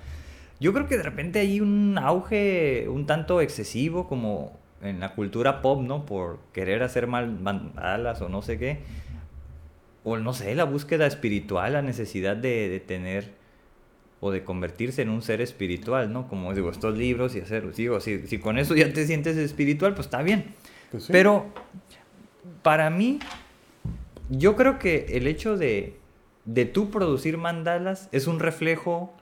yo 0.60 0.74
creo 0.74 0.88
que 0.88 0.98
de 0.98 1.04
repente 1.04 1.40
hay 1.40 1.62
un 1.62 1.98
auge 1.98 2.88
un 2.90 3.06
tanto 3.06 3.42
excesivo 3.42 4.08
como 4.08 4.60
en 4.82 5.00
la 5.00 5.14
cultura 5.14 5.62
pop, 5.62 5.82
¿no? 5.82 6.06
Por 6.06 6.40
querer 6.54 6.84
hacer 6.84 7.08
mal 7.08 7.32
mandalas 7.40 8.22
o 8.22 8.30
no 8.30 8.42
sé 8.42 8.58
qué. 8.58 8.80
O 10.04 10.18
no 10.18 10.34
sé, 10.34 10.56
la 10.56 10.64
búsqueda 10.64 11.06
espiritual, 11.06 11.74
la 11.74 11.82
necesidad 11.82 12.36
de, 12.36 12.70
de 12.70 12.80
tener 12.80 13.34
o 14.22 14.32
de 14.32 14.44
convertirse 14.44 15.02
en 15.02 15.10
un 15.10 15.22
ser 15.22 15.42
espiritual, 15.42 16.12
¿no? 16.12 16.28
Como 16.28 16.54
digo, 16.54 16.70
estos 16.70 16.98
libros 16.98 17.36
y 17.36 17.42
hacer, 17.42 17.74
digo, 17.74 18.00
si, 18.00 18.28
si 18.28 18.40
con 18.40 18.58
eso 18.58 18.76
ya 18.76 18.92
te 18.92 19.06
sientes 19.06 19.38
espiritual, 19.38 19.94
pues 19.94 20.08
está 20.08 20.22
bien. 20.22 20.54
Pues 20.92 21.08
Pero 21.10 21.48
para 22.62 22.90
mí, 22.90 23.20
yo 24.30 24.56
creo 24.56 24.80
que 24.80 25.06
el 25.12 25.28
hecho 25.28 25.58
de, 25.58 25.98
de 26.46 26.66
tú 26.66 26.90
producir 26.90 27.38
mandalas 27.38 28.10
es 28.12 28.28
un 28.28 28.40
reflejo 28.40 29.14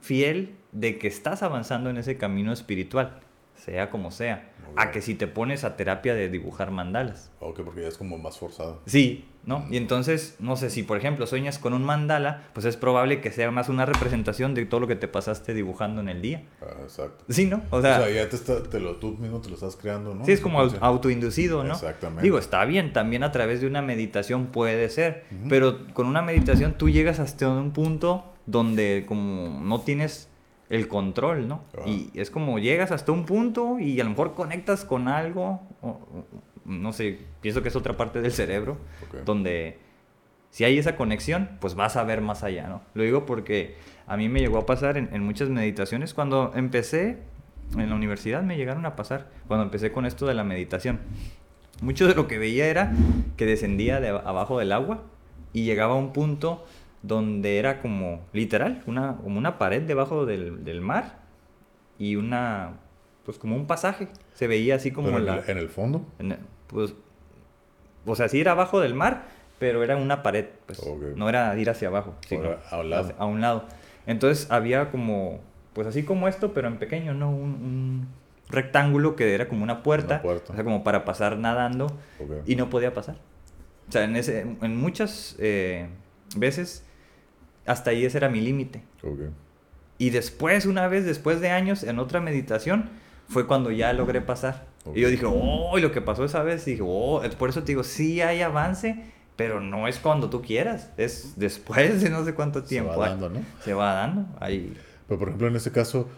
fiel 0.00 0.54
de 0.72 0.98
que 0.98 1.08
estás 1.08 1.42
avanzando 1.42 1.90
en 1.90 1.98
ese 1.98 2.16
camino 2.16 2.52
espiritual, 2.52 3.20
sea 3.54 3.90
como 3.90 4.10
sea 4.10 4.52
a 4.76 4.90
que 4.90 5.02
si 5.02 5.14
te 5.14 5.26
pones 5.26 5.64
a 5.64 5.76
terapia 5.76 6.14
de 6.14 6.28
dibujar 6.28 6.70
mandalas. 6.70 7.30
Ok, 7.40 7.60
porque 7.62 7.82
ya 7.82 7.88
es 7.88 7.98
como 7.98 8.18
más 8.18 8.38
forzado. 8.38 8.80
Sí, 8.86 9.26
¿no? 9.44 9.66
Y 9.70 9.76
entonces, 9.76 10.36
no 10.38 10.56
sé, 10.56 10.70
si 10.70 10.82
por 10.82 10.96
ejemplo 10.96 11.26
sueñas 11.26 11.58
con 11.58 11.74
un 11.74 11.84
mandala, 11.84 12.44
pues 12.54 12.64
es 12.64 12.76
probable 12.76 13.20
que 13.20 13.30
sea 13.30 13.50
más 13.50 13.68
una 13.68 13.84
representación 13.84 14.54
de 14.54 14.64
todo 14.64 14.80
lo 14.80 14.86
que 14.86 14.96
te 14.96 15.08
pasaste 15.08 15.52
dibujando 15.54 16.00
en 16.00 16.08
el 16.08 16.22
día. 16.22 16.44
Ah, 16.62 16.74
exacto. 16.82 17.24
Sí, 17.28 17.46
¿no? 17.46 17.62
O 17.70 17.82
sea, 17.82 18.08
ya 18.08 18.28
te, 18.28 18.36
está, 18.36 18.62
te 18.62 18.80
lo, 18.80 18.96
tú 18.96 19.16
mismo 19.18 19.40
te 19.40 19.48
lo 19.48 19.54
estás 19.54 19.76
creando, 19.76 20.14
¿no? 20.14 20.24
Sí, 20.24 20.32
es 20.32 20.40
como 20.40 20.60
autoinducido, 20.60 21.64
¿no? 21.64 21.74
Exactamente. 21.74 22.22
Digo, 22.22 22.38
está 22.38 22.64
bien, 22.64 22.92
también 22.92 23.22
a 23.24 23.32
través 23.32 23.60
de 23.60 23.66
una 23.66 23.82
meditación 23.82 24.46
puede 24.46 24.88
ser, 24.88 25.24
pero 25.48 25.86
con 25.92 26.06
una 26.06 26.22
meditación 26.22 26.74
tú 26.78 26.88
llegas 26.88 27.18
hasta 27.18 27.48
un 27.48 27.72
punto 27.72 28.24
donde 28.46 29.04
como 29.06 29.60
no 29.60 29.82
tienes 29.82 30.28
el 30.72 30.88
control, 30.88 31.48
¿no? 31.48 31.64
Y 31.84 32.10
es 32.14 32.30
como 32.30 32.58
llegas 32.58 32.92
hasta 32.92 33.12
un 33.12 33.26
punto 33.26 33.78
y 33.78 34.00
a 34.00 34.04
lo 34.04 34.10
mejor 34.10 34.32
conectas 34.32 34.86
con 34.86 35.06
algo, 35.06 35.60
no 36.64 36.94
sé, 36.94 37.18
pienso 37.42 37.62
que 37.62 37.68
es 37.68 37.76
otra 37.76 37.94
parte 37.94 38.22
del 38.22 38.32
cerebro, 38.32 38.78
donde 39.26 39.78
si 40.48 40.64
hay 40.64 40.78
esa 40.78 40.96
conexión, 40.96 41.58
pues 41.60 41.74
vas 41.74 41.96
a 41.96 42.04
ver 42.04 42.22
más 42.22 42.42
allá, 42.42 42.68
¿no? 42.68 42.80
Lo 42.94 43.02
digo 43.02 43.26
porque 43.26 43.76
a 44.06 44.16
mí 44.16 44.30
me 44.30 44.40
llegó 44.40 44.56
a 44.56 44.64
pasar 44.64 44.96
en, 44.96 45.22
muchas 45.22 45.50
meditaciones, 45.50 46.14
cuando 46.14 46.52
empecé 46.54 47.18
en 47.76 47.90
la 47.90 47.94
universidad 47.94 48.42
me 48.42 48.56
llegaron 48.56 48.86
a 48.86 48.96
pasar, 48.96 49.28
cuando 49.48 49.64
empecé 49.64 49.92
con 49.92 50.06
esto 50.06 50.24
de 50.24 50.32
la 50.32 50.42
meditación. 50.42 51.00
Mucho 51.82 52.08
de 52.08 52.14
lo 52.14 52.28
que 52.28 52.38
veía 52.38 52.64
era 52.64 52.94
que 53.36 53.44
descendía 53.44 54.00
de 54.00 54.08
abajo 54.08 54.58
del 54.58 54.72
agua 54.72 55.02
y 55.52 55.64
llegaba 55.64 55.92
a 55.92 55.98
un 55.98 56.14
punto 56.14 56.64
donde 57.02 57.58
era 57.58 57.80
como 57.80 58.20
literal, 58.32 58.82
una, 58.86 59.16
como 59.16 59.38
una 59.38 59.58
pared 59.58 59.82
debajo 59.82 60.24
del, 60.24 60.64
del 60.64 60.80
mar 60.80 61.20
y 61.98 62.16
una, 62.16 62.78
pues 63.24 63.38
como 63.38 63.56
un 63.56 63.66
pasaje. 63.66 64.08
Se 64.34 64.46
veía 64.46 64.76
así 64.76 64.92
como 64.92 65.18
en, 65.18 65.26
la, 65.26 65.42
en 65.46 65.58
el 65.58 65.68
fondo. 65.68 66.06
pues, 66.68 66.94
o 68.06 68.16
sea, 68.16 68.28
sí 68.28 68.40
era 68.40 68.52
abajo 68.52 68.80
del 68.80 68.94
mar, 68.94 69.24
pero 69.58 69.82
era 69.82 69.96
una 69.96 70.22
pared, 70.22 70.46
pues 70.66 70.80
no 71.16 71.28
era 71.28 71.56
ir 71.58 71.70
hacia 71.70 71.88
abajo, 71.88 72.14
sino 72.26 72.56
a, 72.70 72.78
un 72.78 72.90
lado. 72.90 73.12
a 73.18 73.26
un 73.26 73.40
lado. 73.40 73.64
Entonces 74.06 74.50
había 74.50 74.90
como, 74.90 75.40
pues 75.72 75.86
así 75.86 76.04
como 76.04 76.28
esto, 76.28 76.52
pero 76.52 76.68
en 76.68 76.78
pequeño, 76.78 77.14
¿no? 77.14 77.30
Un, 77.30 78.08
rectángulo 78.48 79.16
que 79.16 79.34
era 79.34 79.48
como 79.48 79.62
una 79.62 79.82
puerta, 79.82 80.20
o 80.22 80.54
sea, 80.54 80.62
como 80.62 80.84
para 80.84 81.06
pasar 81.06 81.38
nadando 81.38 81.86
y 82.44 82.56
no 82.56 82.68
podía 82.68 82.92
pasar. 82.92 83.16
O 83.88 83.92
sea, 83.92 84.04
en, 84.04 84.14
ese, 84.14 84.40
en 84.40 84.76
muchas 84.76 85.36
eh, 85.38 85.88
veces 86.36 86.84
hasta 87.66 87.90
ahí 87.90 88.04
ese 88.04 88.18
era 88.18 88.28
mi 88.28 88.40
límite. 88.40 88.82
Y 89.98 90.10
después, 90.10 90.66
una 90.66 90.88
vez, 90.88 91.04
después 91.04 91.40
de 91.40 91.50
años, 91.50 91.84
en 91.84 91.98
otra 91.98 92.20
meditación, 92.20 92.90
fue 93.28 93.46
cuando 93.46 93.70
ya 93.70 93.92
logré 93.92 94.20
pasar. 94.20 94.66
Y 94.94 95.00
yo 95.00 95.08
dije, 95.08 95.26
oh, 95.26 95.78
y 95.78 95.80
lo 95.80 95.92
que 95.92 96.00
pasó 96.00 96.24
esa 96.24 96.42
vez, 96.42 96.64
dije, 96.64 96.82
oh, 96.84 97.22
por 97.38 97.50
eso 97.50 97.60
te 97.60 97.68
digo, 97.68 97.84
sí 97.84 98.20
hay 98.20 98.42
avance, 98.42 99.04
pero 99.36 99.60
no 99.60 99.86
es 99.86 99.98
cuando 99.98 100.28
tú 100.28 100.42
quieras, 100.42 100.90
es 100.96 101.34
después 101.36 102.02
de 102.02 102.10
no 102.10 102.24
sé 102.24 102.34
cuánto 102.34 102.64
tiempo. 102.64 102.92
Se 102.92 102.98
va 102.98 103.08
dando, 103.08 103.30
¿no? 103.30 103.40
Se 103.62 103.74
va 103.74 103.94
dando. 103.94 104.26
Ahí. 104.40 104.76
Pero, 105.06 105.18
por 105.18 105.28
ejemplo, 105.28 105.48
en 105.48 105.56
este 105.56 105.70
caso, 105.70 106.08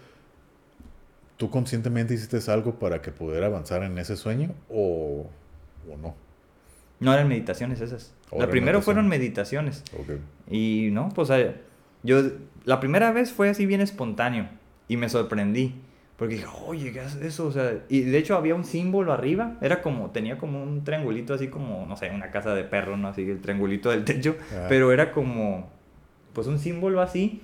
¿tú 1.37 1.51
conscientemente 1.51 2.15
hiciste 2.15 2.39
algo 2.51 2.79
para 2.79 3.03
que 3.03 3.13
pudiera 3.13 3.47
avanzar 3.47 3.83
en 3.83 3.99
ese 3.99 4.17
sueño 4.17 4.55
o, 4.71 5.27
o 5.91 5.97
no? 5.99 6.15
No 7.01 7.13
eran 7.13 7.29
meditaciones 7.29 7.81
esas. 7.81 8.15
la 8.37 8.49
primera 8.49 8.81
fueron 8.81 9.09
meditaciones. 9.09 9.83
Y 10.51 10.89
no, 10.93 11.09
pues 11.11 11.31
yo, 12.03 12.23
la 12.65 12.81
primera 12.81 13.13
vez 13.13 13.33
fue 13.33 13.49
así 13.49 13.67
bien 13.67 13.81
espontáneo 13.81 14.49
y 14.89 14.97
me 14.97 15.09
sorprendí. 15.09 15.75
Porque 16.17 16.37
dije, 16.37 16.47
oye, 16.67 16.93
¿qué 16.93 17.01
es 17.01 17.17
eso? 17.17 17.47
O 17.47 17.53
sea, 17.53 17.81
y 17.89 18.03
de 18.03 18.19
hecho 18.19 18.37
había 18.37 18.55
un 18.55 18.65
símbolo 18.65 19.13
arriba, 19.13 19.57
era 19.61 19.83
como, 19.83 20.11
tenía 20.11 20.39
como 20.39 20.63
un 20.63 20.85
triangulito 20.85 21.35
así 21.35 21.49
como, 21.49 21.87
no 21.87 21.97
sé, 21.97 22.11
una 22.11 22.31
casa 22.31 22.55
de 22.55 22.63
perro, 22.63 22.97
¿no? 22.97 23.09
Así, 23.09 23.23
el 23.23 23.41
triangulito 23.41 23.91
del 23.91 24.05
techo, 24.05 24.37
ah. 24.53 24.67
pero 24.69 24.93
era 24.93 25.11
como, 25.11 25.69
pues 26.33 26.47
un 26.47 26.61
símbolo 26.61 27.01
así, 27.01 27.43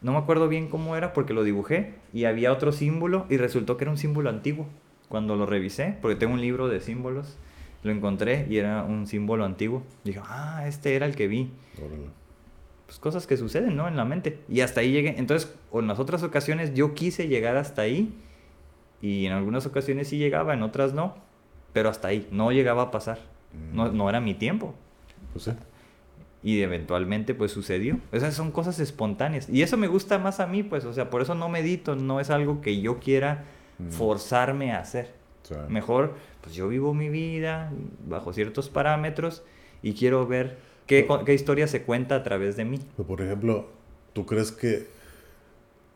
no 0.00 0.12
me 0.12 0.18
acuerdo 0.18 0.48
bien 0.48 0.68
cómo 0.68 0.96
era 0.96 1.12
porque 1.12 1.32
lo 1.32 1.44
dibujé, 1.44 1.94
y 2.12 2.24
había 2.24 2.52
otro 2.52 2.72
símbolo 2.72 3.24
y 3.30 3.36
resultó 3.36 3.76
que 3.76 3.84
era 3.84 3.92
un 3.92 3.98
símbolo 3.98 4.30
antiguo. 4.30 4.66
Cuando 5.08 5.36
lo 5.36 5.46
revisé, 5.46 5.96
porque 6.00 6.16
tengo 6.16 6.32
un 6.32 6.40
libro 6.40 6.68
de 6.68 6.80
símbolos, 6.80 7.36
lo 7.82 7.90
encontré 7.90 8.46
y 8.48 8.58
era 8.58 8.84
un 8.84 9.06
símbolo 9.06 9.44
antiguo. 9.44 9.82
Dije, 10.04 10.20
ah, 10.24 10.64
este 10.66 10.94
era 10.94 11.06
el 11.06 11.16
que 11.16 11.26
vi. 11.26 11.50
Pues 12.86 12.98
cosas 12.98 13.26
que 13.26 13.36
suceden, 13.36 13.76
¿no? 13.76 13.88
En 13.88 13.96
la 13.96 14.04
mente. 14.04 14.38
Y 14.48 14.60
hasta 14.60 14.80
ahí 14.80 14.92
llegué. 14.92 15.14
Entonces, 15.18 15.54
en 15.72 15.88
las 15.88 15.98
otras 15.98 16.22
ocasiones 16.22 16.74
yo 16.74 16.94
quise 16.94 17.28
llegar 17.28 17.56
hasta 17.56 17.82
ahí. 17.82 18.14
Y 19.00 19.26
en 19.26 19.32
algunas 19.32 19.66
ocasiones 19.66 20.08
sí 20.08 20.18
llegaba, 20.18 20.54
en 20.54 20.62
otras 20.62 20.92
no. 20.92 21.16
Pero 21.72 21.88
hasta 21.88 22.08
ahí, 22.08 22.28
no 22.30 22.52
llegaba 22.52 22.84
a 22.84 22.90
pasar. 22.90 23.18
No, 23.72 23.86
mm. 23.86 23.96
no 23.96 24.08
era 24.08 24.20
mi 24.20 24.34
tiempo. 24.34 24.74
Pues 25.32 25.46
sí. 25.46 25.52
Y 26.44 26.60
eventualmente 26.60 27.34
pues 27.34 27.52
sucedió. 27.52 27.98
Esas 28.12 28.34
son 28.34 28.52
cosas 28.52 28.78
espontáneas. 28.78 29.48
Y 29.48 29.62
eso 29.62 29.76
me 29.76 29.88
gusta 29.88 30.18
más 30.18 30.40
a 30.40 30.46
mí, 30.46 30.62
pues, 30.62 30.84
o 30.84 30.92
sea, 30.92 31.08
por 31.08 31.22
eso 31.22 31.34
no 31.34 31.48
medito, 31.48 31.94
no 31.94 32.20
es 32.20 32.30
algo 32.30 32.60
que 32.60 32.80
yo 32.80 32.98
quiera 32.98 33.44
mm. 33.78 33.90
forzarme 33.90 34.72
a 34.72 34.80
hacer. 34.80 35.22
Mejor, 35.68 36.14
pues 36.42 36.54
yo 36.54 36.68
vivo 36.68 36.92
mi 36.92 37.08
vida 37.08 37.72
bajo 38.06 38.32
ciertos 38.32 38.68
parámetros 38.68 39.42
y 39.82 39.94
quiero 39.94 40.26
ver 40.26 40.58
qué, 40.86 41.08
qué 41.24 41.34
historia 41.34 41.66
se 41.66 41.82
cuenta 41.82 42.16
a 42.16 42.22
través 42.22 42.56
de 42.56 42.64
mí. 42.64 42.80
por 43.06 43.22
ejemplo, 43.22 43.68
¿tú 44.12 44.26
crees 44.26 44.52
que 44.52 44.88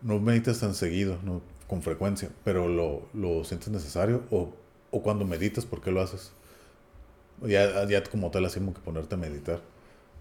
no 0.03 0.19
meditas 0.21 0.61
tan 0.61 0.75
seguido, 0.75 1.19
no, 1.25 1.43
con 1.67 1.83
frecuencia, 1.83 2.31
pero 2.45 2.69
lo, 2.69 3.09
lo 3.13 3.45
sientes 3.45 3.69
necesario? 3.69 4.23
¿O, 4.31 4.55
o 4.91 5.03
cuando 5.03 5.25
meditas, 5.25 5.67
por 5.67 5.81
qué 5.81 5.91
lo 5.91 6.01
haces? 6.01 6.33
Ya, 7.43 7.87
ya 7.87 8.03
como 8.05 8.31
tal, 8.31 8.45
así 8.47 8.61
como 8.61 8.73
que 8.73 8.81
ponerte 8.81 9.15
a 9.15 9.19
meditar 9.19 9.61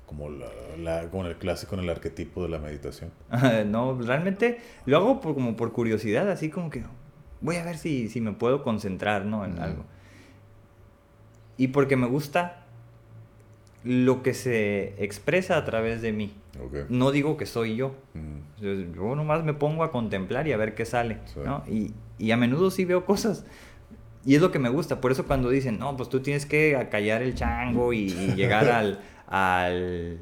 como 0.06 0.30
la, 0.30 1.10
con 1.10 1.26
el 1.26 1.36
clásico, 1.36 1.76
en 1.76 1.82
el 1.82 1.90
arquetipo 1.90 2.44
de 2.44 2.50
la 2.50 2.60
meditación. 2.60 3.12
no, 3.68 4.00
realmente 4.02 4.60
lo 4.86 4.98
hago 4.98 5.22
por, 5.22 5.34
como 5.34 5.56
por 5.56 5.72
curiosidad, 5.72 6.30
así 6.30 6.50
como 6.50 6.70
que, 6.70 6.84
voy 7.42 7.56
a 7.58 7.64
ver 7.64 7.78
si, 7.78 8.10
si 8.10 8.22
me 8.22 8.34
puedo 8.34 8.64
concentrar, 8.64 9.26
¿no? 9.26 9.46
En 9.46 9.60
algo. 9.60 9.86
Y 11.58 11.70
porque 11.70 11.96
me 11.96 12.08
gusta 12.08 12.66
lo 13.84 14.24
que 14.24 14.34
se 14.34 14.96
expresa 15.04 15.58
a 15.58 15.66
través 15.66 16.02
de 16.02 16.12
mí. 16.12 16.34
No 16.90 17.12
digo 17.12 17.38
que 17.38 17.46
soy 17.46 17.76
yo. 17.76 17.96
Yo 18.60 19.16
nomás 19.16 19.44
me 19.44 19.54
pongo 19.54 19.84
a 19.84 19.92
contemplar 19.92 20.48
y 20.48 20.54
a 20.54 20.58
ver 20.58 20.76
qué 20.76 20.86
sale. 20.86 21.20
¿no? 21.44 21.64
Y, 21.68 21.94
y, 22.18 22.32
a 22.32 22.38
menudo 22.38 22.72
sí 22.72 22.86
veo 22.86 23.06
cosas. 23.06 23.46
Y 24.26 24.36
es 24.36 24.42
lo 24.42 24.52
que 24.52 24.60
me 24.60 24.70
gusta. 24.70 25.02
Por 25.02 25.12
eso 25.12 25.26
cuando 25.26 25.50
dicen, 25.50 25.78
no, 25.78 25.96
pues 25.98 26.10
tú 26.10 26.22
tienes 26.22 26.46
que 26.46 26.76
acallar 26.76 27.22
el 27.22 27.36
chango 27.36 27.94
y, 27.94 28.08
llegar 28.36 28.70
al, 28.70 29.00
al, 29.28 30.20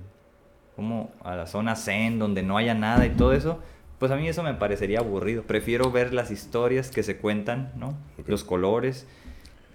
como 0.75 1.11
a 1.23 1.35
la 1.35 1.45
zona 1.45 1.75
zen 1.75 2.19
donde 2.19 2.43
no 2.43 2.57
haya 2.57 2.73
nada 2.73 3.05
y 3.05 3.11
todo 3.11 3.33
eso 3.33 3.59
pues 4.03 4.11
a 4.11 4.17
mí 4.17 4.27
eso 4.27 4.43
me 4.43 4.53
parecería 4.53 4.99
aburrido. 4.99 5.43
Prefiero 5.43 5.89
ver 5.89 6.13
las 6.13 6.29
historias 6.29 6.91
que 6.91 7.03
se 7.03 7.15
cuentan, 7.15 7.71
¿no? 7.77 7.97
Los 8.27 8.43
colores. 8.43 9.07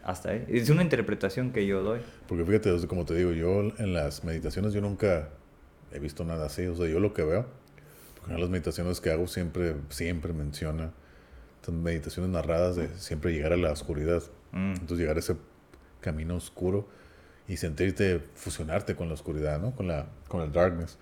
Hasta 0.09 0.31
ahí. 0.31 0.47
Es 0.49 0.71
una 0.71 0.83
interpretación 0.83 1.53
que 1.53 1.67
yo 1.67 1.83
doy. 1.83 2.01
Porque 2.27 2.43
fíjate, 2.43 2.87
como 2.87 3.05
te 3.05 3.15
digo, 3.15 3.33
yo 3.33 3.61
en 3.61 3.93
las 3.93 4.25
meditaciones 4.25 4.73
yo 4.73 4.81
nunca 4.81 5.29
he 5.93 5.99
visto 5.99 6.25
nada 6.25 6.47
así. 6.47 6.67
O 6.67 6.75
sea, 6.75 6.87
yo 6.87 6.99
lo 6.99 7.13
que 7.13 7.23
veo, 7.25 7.45
porque 8.17 8.33
en 8.33 8.41
las 8.41 8.49
meditaciones 8.49 9.03
que 9.03 9.11
hago 9.11 9.27
siempre, 9.27 9.77
siempre 9.91 10.33
menciona 10.33 10.93
meditaciones 11.71 12.31
narradas 12.31 12.77
de 12.77 12.89
siempre 12.97 13.35
llegar 13.35 13.53
a 13.53 13.59
la 13.59 13.71
oscuridad. 13.71 14.23
Mm. 14.53 14.73
Entonces 14.73 14.99
llegar 14.99 15.17
a 15.17 15.21
ese 15.21 15.37
camino 16.01 16.37
oscuro 16.37 16.89
y 17.47 17.59
sentirte, 17.59 18.23
fusionarte 18.35 18.97
con 18.97 19.09
la 19.09 19.15
oscuridad, 19.15 19.61
¿no? 19.61 19.75
Con, 19.75 19.89
la, 19.89 20.07
con 20.29 20.41
el 20.41 20.53
darkness. 20.53 20.97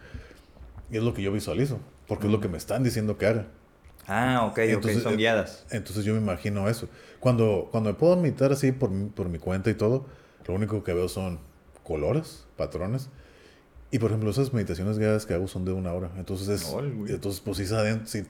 Y 0.91 0.97
es 0.97 1.05
lo 1.05 1.15
que 1.15 1.23
yo 1.23 1.31
visualizo, 1.31 1.79
porque 2.09 2.27
es 2.27 2.33
lo 2.33 2.41
que 2.41 2.49
me 2.49 2.59
están 2.59 2.83
diciendo 2.83 3.19
que 3.19 3.27
haga. 3.27 3.47
Ah, 4.07 4.47
ok, 4.51 4.59
Entonces, 4.59 4.99
ok, 4.99 5.03
son 5.03 5.15
eh, 5.15 5.17
guiadas. 5.17 5.67
Entonces 5.71 6.05
yo 6.05 6.13
me 6.15 6.21
imagino 6.21 6.69
eso. 6.69 6.89
Cuando, 7.21 7.69
cuando 7.73 7.91
me 7.91 7.95
puedo 7.99 8.17
meditar 8.17 8.53
así 8.53 8.73
por, 8.73 8.91
por 9.13 9.29
mi 9.29 9.39
cuenta 9.39 9.71
y 9.71 9.75
todo, 9.75 10.07
lo 10.47 10.55
único 10.55 10.85
que 10.85 10.93
veo 10.93 11.09
son 11.09 11.41
colores, 11.83 12.47
patrones. 12.57 13.09
Y 13.91 13.99
por 13.99 14.11
ejemplo, 14.11 14.31
esas 14.31 14.53
meditaciones 14.53 14.99
guiadas 14.99 15.27
que 15.27 15.35
hago 15.35 15.49
son 15.49 15.65
de 15.65 15.73
una 15.73 15.93
hora. 15.93 16.11
Entonces, 16.17 16.49
es, 16.49 16.71
güey. 16.71 17.13
entonces 17.13 17.41
pues 17.41 17.57
sí, 17.59 17.67
sí- 17.67 18.27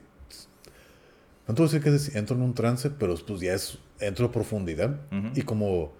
no 1.49 1.55
te 1.55 1.63
voy 1.63 1.69
a 1.69 1.73
decir 1.73 1.83
que 1.83 1.95
es- 1.95 2.15
entro 2.17 2.37
en 2.37 2.43
un 2.43 2.55
trance, 2.55 2.91
pero 2.91 3.15
pues 3.27 3.41
ya 3.41 3.55
es, 3.55 3.79
entro 4.01 4.27
a 4.27 4.33
profundidad. 4.33 5.01
Ujú. 5.13 5.29
Y 5.35 5.43
como, 5.43 5.93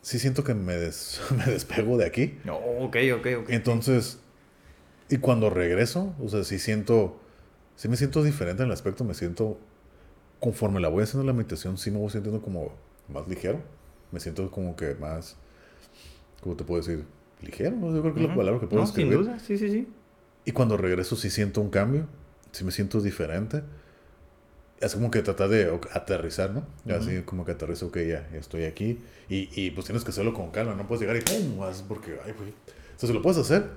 sí 0.00 0.18
siento 0.18 0.44
que 0.44 0.54
me, 0.54 0.74
des- 0.76 1.20
me 1.36 1.44
despego 1.52 1.96
de 1.96 2.06
aquí. 2.06 2.38
No, 2.44 2.56
ok, 2.56 2.96
ok, 3.18 3.26
ok. 3.40 3.48
Entonces, 3.50 4.18
y 5.08 5.18
cuando 5.18 5.50
regreso, 5.50 6.14
o 6.22 6.28
sea, 6.28 6.44
sí 6.44 6.58
siento, 6.58 7.20
sí 7.82 7.88
me 7.88 7.96
siento 7.96 8.22
diferente 8.22 8.62
en 8.62 8.68
el 8.68 8.72
aspecto, 8.72 9.02
me 9.02 9.12
siento, 9.12 9.58
conforme 10.38 10.78
la 10.78 10.86
voy 10.86 11.02
haciendo 11.02 11.26
la 11.26 11.32
meditación, 11.32 11.76
sí 11.78 11.90
me 11.90 11.98
voy 11.98 12.10
sintiendo 12.10 12.40
como 12.40 12.72
más 13.08 13.26
ligero, 13.26 13.60
me 14.12 14.20
siento 14.20 14.48
como 14.52 14.76
que 14.76 14.94
más, 14.94 15.36
¿cómo 16.40 16.54
te 16.54 16.62
puedo 16.62 16.80
decir? 16.80 17.04
Ligero, 17.40 17.74
¿no? 17.74 17.92
yo 17.92 18.00
creo 18.02 18.14
que 18.14 18.22
es 18.22 18.28
la 18.28 18.36
palabra 18.36 18.60
que 18.60 18.68
puedo 18.68 18.82
No, 18.82 18.86
sin 18.86 19.00
escribir. 19.00 19.26
duda, 19.26 19.40
sí, 19.40 19.58
sí, 19.58 19.68
sí. 19.68 19.88
Y 20.44 20.52
cuando 20.52 20.76
regreso 20.76 21.16
sí 21.16 21.28
siento 21.28 21.60
un 21.60 21.70
cambio, 21.70 22.06
sí 22.52 22.62
me 22.62 22.70
siento 22.70 23.00
diferente. 23.00 23.64
Es 24.78 24.94
como 24.94 25.10
que 25.10 25.20
tratar 25.22 25.48
de 25.48 25.76
aterrizar, 25.92 26.52
¿no? 26.52 26.64
Ya 26.84 26.98
Así 26.98 27.22
como 27.22 27.44
que 27.44 27.50
aterrizo, 27.50 27.88
ok, 27.88 27.96
ya, 27.98 28.28
ya 28.32 28.38
estoy 28.38 28.62
aquí. 28.62 29.00
Y, 29.28 29.48
y 29.60 29.72
pues 29.72 29.86
tienes 29.86 30.04
que 30.04 30.10
hacerlo 30.10 30.34
con 30.34 30.52
calma, 30.52 30.76
no 30.76 30.86
puedes 30.86 31.00
llegar 31.00 31.16
y 31.16 31.20
¡pum! 31.20 31.58
Porque, 31.88 32.16
ay, 32.24 32.32
güey. 32.38 32.54
Entonces 32.92 33.10
lo 33.10 33.22
puedes 33.22 33.38
hacer. 33.38 33.70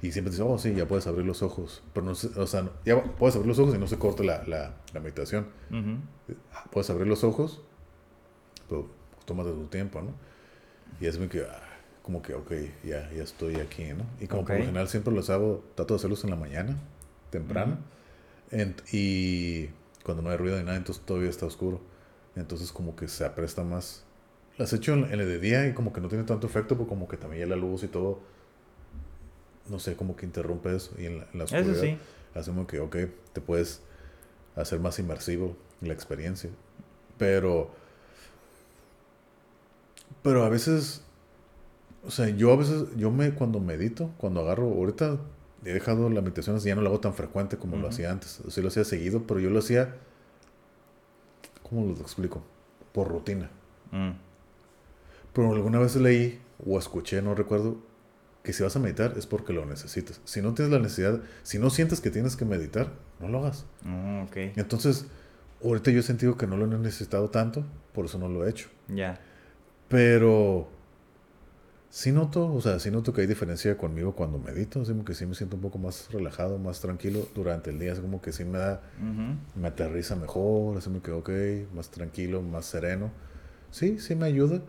Y 0.00 0.12
siempre 0.12 0.30
dices, 0.30 0.46
oh, 0.48 0.58
sí, 0.58 0.74
ya 0.74 0.86
puedes 0.86 1.06
abrir 1.08 1.26
los 1.26 1.42
ojos. 1.42 1.82
Pero 1.92 2.06
no 2.06 2.12
o 2.12 2.46
sea, 2.46 2.70
ya 2.84 3.02
puedes 3.02 3.34
abrir 3.34 3.48
los 3.48 3.58
ojos 3.58 3.74
y 3.74 3.78
no 3.78 3.86
se 3.88 3.98
corta 3.98 4.22
la, 4.22 4.44
la, 4.46 4.74
la 4.94 5.00
meditación. 5.00 5.48
Ujú. 5.70 6.36
Puedes 6.70 6.88
abrir 6.90 7.06
los 7.08 7.24
ojos, 7.24 7.60
pero 8.68 8.88
tómate 9.24 9.50
tu 9.50 9.66
tiempo, 9.66 10.00
¿no? 10.00 10.12
Y 11.00 11.06
es 11.06 11.18
muy 11.18 11.28
que, 11.28 11.42
ah, 11.42 11.62
como 12.02 12.22
que, 12.22 12.34
ok, 12.34 12.52
ya, 12.84 13.10
ya 13.10 13.22
estoy 13.24 13.56
aquí, 13.56 13.86
¿no? 13.92 14.04
Y 14.20 14.26
como 14.28 14.44
por 14.44 14.52
Ok. 14.52 14.58
lo 14.60 14.66
general 14.66 14.88
siempre 14.88 15.12
los 15.12 15.30
hago, 15.30 15.64
trato 15.74 15.94
de 15.94 15.98
hacerlos 15.98 16.22
en 16.24 16.30
la 16.30 16.36
mañana, 16.36 16.76
temprano. 17.30 17.78
Y 18.92 19.66
cuando 20.04 20.22
no 20.22 20.30
hay 20.30 20.36
ruido 20.36 20.56
ni 20.58 20.64
nada, 20.64 20.76
entonces 20.76 21.04
todavía 21.04 21.30
está 21.30 21.46
oscuro. 21.46 21.80
Entonces 22.36 22.72
como 22.72 22.94
que 22.96 23.08
se 23.08 23.24
apresta 23.24 23.64
más. 23.64 24.04
Las 24.56 24.72
he 24.72 24.76
hecho 24.76 24.92
en, 24.94 25.04
en 25.04 25.20
el 25.20 25.26
de 25.28 25.38
día 25.38 25.66
y 25.68 25.74
como 25.74 25.92
que 25.92 26.00
no 26.00 26.08
tiene 26.08 26.24
tanto 26.24 26.46
efecto, 26.46 26.76
porque 26.76 26.88
como 26.88 27.08
que 27.08 27.16
también 27.16 27.40
ya 27.42 27.46
la 27.54 27.56
luz 27.60 27.82
y 27.82 27.88
todo, 27.88 28.20
no 29.68 29.78
sé, 29.78 29.96
como 29.96 30.16
que 30.16 30.26
interrumpe 30.26 30.74
eso. 30.74 30.92
Y 30.98 31.06
en 31.06 31.18
la, 31.18 31.26
en 31.32 31.38
la 31.38 31.44
oscuridad 31.44 31.70
Eso 31.70 31.82
sí. 31.82 31.98
hacemos 32.34 32.66
que, 32.66 32.80
ok, 32.80 32.96
te 33.32 33.40
puedes 33.40 33.82
hacer 34.56 34.80
más 34.80 34.98
inmersivo 34.98 35.56
la 35.80 35.92
experiencia. 35.92 36.50
Pero, 37.16 37.70
pero 40.22 40.44
a 40.44 40.48
veces, 40.48 41.02
o 42.04 42.10
sea, 42.10 42.28
yo 42.28 42.52
a 42.52 42.56
veces, 42.56 42.84
yo 42.96 43.10
me, 43.10 43.32
cuando 43.32 43.60
medito, 43.60 44.10
cuando 44.18 44.40
agarro, 44.40 44.66
ahorita 44.66 45.18
he 45.64 45.72
dejado 45.72 46.08
la 46.10 46.20
meditación, 46.20 46.56
así, 46.56 46.68
ya 46.68 46.74
no 46.74 46.82
lo 46.82 46.88
hago 46.88 47.00
tan 47.00 47.14
frecuente 47.14 47.56
como 47.56 47.76
lo 47.76 47.88
hacía 47.88 48.10
antes. 48.10 48.40
O 48.46 48.50
sea, 48.50 48.62
lo 48.62 48.68
hacía 48.68 48.84
seguido, 48.84 49.24
pero 49.26 49.40
yo 49.40 49.50
lo 49.50 49.58
hacía, 49.58 49.96
¿cómo 51.68 51.86
lo 51.86 51.92
explico? 52.00 52.42
Por 52.92 53.08
rutina. 53.08 53.50
Mm. 53.90 54.12
Pero 55.32 55.52
alguna 55.52 55.78
vez 55.78 55.96
leí 55.96 56.40
o 56.64 56.78
escuché, 56.78 57.22
no 57.22 57.34
recuerdo, 57.34 57.76
que 58.42 58.52
si 58.52 58.62
vas 58.62 58.74
a 58.76 58.78
meditar 58.78 59.14
es 59.16 59.26
porque 59.26 59.52
lo 59.52 59.66
necesitas. 59.66 60.20
Si 60.24 60.40
no 60.40 60.54
tienes 60.54 60.72
la 60.72 60.78
necesidad, 60.78 61.20
si 61.42 61.58
no 61.58 61.70
sientes 61.70 62.00
que 62.00 62.10
tienes 62.10 62.36
que 62.36 62.44
meditar, 62.44 62.92
no 63.20 63.28
lo 63.28 63.38
hagas. 63.40 63.66
Mm, 63.82 64.22
ok. 64.22 64.36
Entonces, 64.56 65.06
ahorita 65.62 65.90
yo 65.90 66.00
he 66.00 66.02
sentido 66.02 66.36
que 66.36 66.46
no 66.46 66.56
lo 66.56 66.64
he 66.64 66.78
necesitado 66.78 67.30
tanto, 67.30 67.64
por 67.92 68.06
eso 68.06 68.18
no 68.18 68.28
lo 68.28 68.46
he 68.46 68.50
hecho. 68.50 68.68
Ya. 68.88 69.20
Pero 69.88 70.68
sí 71.90 72.12
noto, 72.12 72.52
o 72.52 72.60
sea, 72.60 72.78
sí 72.78 72.90
noto 72.90 73.12
que 73.12 73.22
hay 73.22 73.26
diferencia 73.26 73.76
conmigo 73.76 74.14
cuando 74.14 74.38
medito, 74.38 74.80
así 74.82 74.92
como 74.92 75.04
que 75.04 75.14
sí 75.14 75.26
me 75.26 75.34
siento 75.34 75.56
un 75.56 75.62
poco 75.62 75.78
más 75.78 76.10
relajado, 76.12 76.58
más 76.58 76.80
tranquilo 76.80 77.26
durante 77.34 77.70
el 77.70 77.78
día, 77.78 77.92
es 77.92 78.00
como 78.00 78.20
que 78.20 78.32
sí 78.32 78.44
me 78.44 78.58
da, 78.58 78.82
Ujú. 78.98 79.60
me 79.60 79.68
aterriza 79.68 80.14
mejor, 80.16 80.76
así 80.76 80.88
como 80.88 81.02
que, 81.02 81.10
ok, 81.10 81.30
más 81.74 81.90
tranquilo, 81.90 82.42
más 82.42 82.66
sereno. 82.66 83.10
Sí, 83.70 83.98
sí 83.98 84.14
me 84.14 84.26
ayuda. 84.26 84.62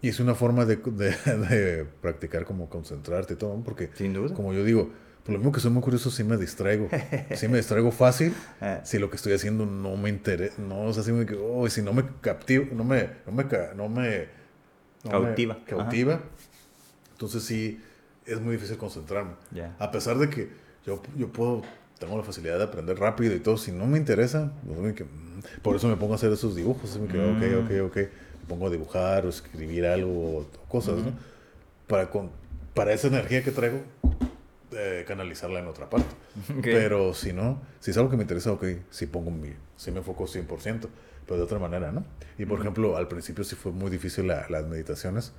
Y 0.00 0.08
es 0.08 0.20
una 0.20 0.34
forma 0.34 0.64
de, 0.64 0.76
de- 0.76 1.10
de 1.48 1.84
practicar 1.84 2.44
como 2.44 2.68
concentrarte 2.68 3.34
y 3.34 3.36
todo, 3.36 3.56
¿no? 3.56 3.64
porque 3.64 3.90
Sin 3.94 4.12
duda. 4.14 4.34
como 4.34 4.52
yo 4.52 4.64
digo, 4.64 4.90
por 5.24 5.32
lo 5.32 5.38
mismo 5.38 5.52
que 5.52 5.60
soy 5.60 5.70
muy 5.70 5.82
curioso, 5.82 6.10
sí 6.10 6.24
me 6.24 6.36
distraigo. 6.36 6.88
Sí 7.34 7.48
me 7.48 7.56
distraigo 7.58 7.90
fácil 7.90 8.32
Eh, 8.60 8.80
si 8.84 8.98
lo 8.98 9.10
que 9.10 9.16
estoy 9.16 9.32
haciendo 9.34 9.66
no 9.66 9.96
me 9.96 10.08
interesa, 10.08 10.60
no, 10.62 10.82
o 10.82 10.92
sea, 10.92 11.02
si 11.02 11.12
me, 11.12 11.26
oh, 11.36 11.68
si 11.68 11.82
no 11.82 11.92
me 11.92 12.04
captiva, 12.20 12.64
no 12.72 12.84
me, 12.84 13.10
no 13.26 13.32
me, 13.32 13.44
no 13.76 13.88
me, 13.88 14.28
no 15.04 15.10
me 15.10 15.10
Cautiva. 15.10 15.58
cautiva, 15.66 16.22
entonces 17.12 17.42
sí, 17.42 17.80
es 18.26 18.40
muy 18.40 18.52
difícil 18.56 18.76
concentrarme. 18.76 19.32
A 19.78 19.90
pesar 19.90 20.18
de 20.18 20.28
que 20.30 20.48
yo, 20.86 21.02
yo 21.16 21.28
puedo, 21.32 21.62
tengo 21.98 22.16
la 22.16 22.22
facilidad 22.24 22.58
de 22.58 22.64
aprender 22.64 22.98
rápido 22.98 23.34
y 23.34 23.40
todo, 23.40 23.56
si 23.56 23.72
no 23.72 23.86
me 23.86 23.98
interesa, 23.98 24.52
pues, 24.66 24.78
mm, 25.00 25.60
por 25.62 25.76
eso 25.76 25.88
me 25.88 25.96
pongo 25.96 26.12
a 26.12 26.16
hacer 26.16 26.32
esos 26.32 26.54
dibujos, 26.56 26.98
me 26.98 27.08
quedo, 27.08 27.32
Mm. 27.32 27.36
ok, 27.36 27.64
ok, 27.64 27.70
ok, 27.90 27.98
pongo 28.48 28.66
a 28.66 28.70
dibujar 28.70 29.26
o 29.26 29.28
escribir 29.28 29.86
algo, 29.86 30.38
o 30.38 30.46
cosas, 30.68 30.96
¿no? 30.96 31.08
Ujú. 31.08 31.12
Para, 31.86 32.10
con, 32.10 32.30
para 32.74 32.92
esa 32.92 33.06
energía 33.08 33.42
que 33.44 33.50
traigo, 33.50 33.80
eh, 34.72 35.04
canalizarla 35.06 35.60
en 35.60 35.66
otra 35.68 35.88
parte. 35.88 36.08
Ok. 36.58 36.64
Pero 36.64 37.14
si 37.14 37.32
no, 37.32 37.60
si 37.80 37.90
es 37.90 37.96
algo 37.98 38.10
que 38.10 38.16
me 38.16 38.22
interesa, 38.22 38.52
ok, 38.52 38.64
sí 38.90 39.06
pongo 39.06 39.30
mi, 39.30 39.50
sí 39.76 39.90
me 39.90 39.98
enfoco 39.98 40.26
100%, 40.26 40.88
pero 41.26 41.38
de 41.38 41.42
otra 41.44 41.58
manera, 41.58 41.92
¿no? 41.92 42.04
Y 42.38 42.46
por 42.46 42.60
ejemplo, 42.60 42.96
al 42.96 43.08
principio 43.08 43.44
sí 43.44 43.54
fue 43.56 43.72
muy 43.72 43.90
difícil 43.90 44.26
la- 44.28 44.46
las 44.48 44.64
meditaciones, 44.66 45.32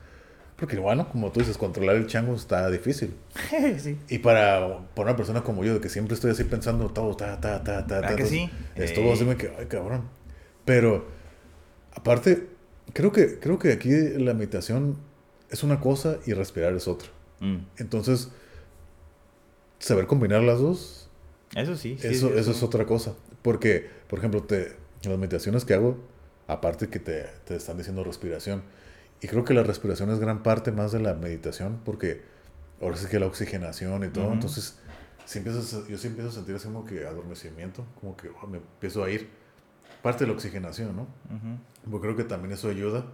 porque 0.58 0.78
bueno, 0.78 1.08
como 1.10 1.32
tú 1.32 1.40
dices, 1.40 1.58
controlar 1.58 1.96
el 1.96 2.08
chango 2.08 2.36
está 2.36 2.70
difícil. 2.70 3.16
sí. 3.78 3.98
Y 4.10 4.18
para, 4.20 4.80
para 4.94 5.10
una 5.12 5.16
persona 5.16 5.42
como 5.42 5.64
yo, 5.64 5.74
de 5.76 5.80
que 5.80 5.88
siempre 5.90 6.16
estoy 6.16 6.32
así 6.32 6.44
pensando 6.44 6.90
todo, 6.90 7.16
ta, 7.16 7.40
ta, 7.40 7.64
ta, 7.64 7.88
ta, 7.88 7.96
¿Verdad 7.96 8.10
ta, 8.10 8.16
que 8.18 8.24
ta, 8.24 8.30
sí? 8.30 8.50
Estuvo 8.76 9.14
así, 9.14 9.24
me 9.24 9.38
que, 9.38 9.54
ay, 9.58 9.68
cabrón. 9.68 10.04
Pero, 10.66 11.06
aparte, 11.94 12.48
creo 12.94 13.12
que, 13.12 13.40
creo 13.40 13.60
que 13.60 13.72
aquí 13.72 13.92
la 13.92 14.34
meditación 14.34 14.98
es 15.50 15.64
una 15.64 15.80
cosa 15.80 16.18
y 16.26 16.34
respirar 16.34 16.74
es 16.74 16.88
otra. 16.88 17.10
Mm. 17.40 17.58
Entonces, 17.78 18.30
saber 19.80 20.08
combinar 20.08 20.44
las 20.44 20.60
dos 20.60 21.10
Eso 21.56 21.76
sí. 21.76 21.98
sí, 22.00 22.08
eso, 22.08 22.30
sí, 22.30 22.34
eso 22.38 22.52
es 22.52 22.64
otra 22.64 22.86
cosa. 22.86 23.16
Porque, 23.42 23.90
por 24.08 24.20
ejemplo, 24.20 24.44
te, 24.44 24.76
las 25.04 25.18
meditaciones 25.18 25.66
que 25.66 25.74
hago, 25.74 25.98
aparte 26.48 26.90
que 26.90 27.00
te, 27.00 27.26
te 27.46 27.56
están 27.56 27.78
diciendo 27.78 28.04
respiración, 28.04 28.64
y 29.22 29.28
creo 29.28 29.44
que 29.44 29.54
la 29.54 29.64
respiración 29.64 30.10
es 30.12 30.20
gran 30.20 30.44
parte 30.44 30.72
más 30.72 30.92
de 30.92 31.00
la 31.00 31.14
meditación, 31.14 31.82
porque 31.84 32.22
ahora 32.82 32.98
sí 32.98 33.08
que 33.08 33.20
la 33.20 33.28
oxigenación 33.28 34.04
y 34.04 34.10
todo, 34.10 34.32
entonces 34.32 34.78
sí 35.26 35.40
empiezas 35.40 35.88
yo 35.88 35.98
sí 35.98 36.08
empiezo 36.08 36.30
a 36.30 36.32
sentir 36.32 36.56
así 36.56 36.66
como 36.66 36.86
que 36.86 37.06
adormecimiento, 37.06 37.86
como 38.00 38.16
que 38.16 38.30
oh, 38.30 38.48
me 38.48 38.58
empiezo 38.58 39.04
a 39.04 39.10
ir. 39.10 39.30
Parte 40.02 40.24
de 40.24 40.28
la 40.28 40.34
oxigenación, 40.34 40.96
¿no? 40.96 41.02
Ujú. 41.04 41.92
Porque 41.92 42.08
creo 42.08 42.16
que 42.16 42.24
también 42.24 42.54
eso 42.54 42.70
ayuda 42.70 43.06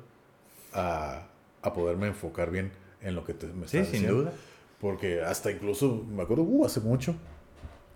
a, 0.74 1.28
a 1.62 1.74
poderme 1.74 2.08
enfocar 2.08 2.52
bien 2.52 2.72
en 3.02 3.16
lo 3.16 3.24
que 3.24 3.34
te, 3.34 3.48
me 3.48 3.68
Sí, 3.68 3.78
estás 3.78 3.92
sin 3.92 4.02
diciendo. 4.02 4.24
duda. 4.24 4.34
Porque 4.80 5.22
hasta 5.22 5.52
incluso, 5.52 6.06
me 6.10 6.22
acuerdo, 6.24 6.44
uh, 6.44 6.66
hace 6.66 6.80
mucho, 6.80 7.16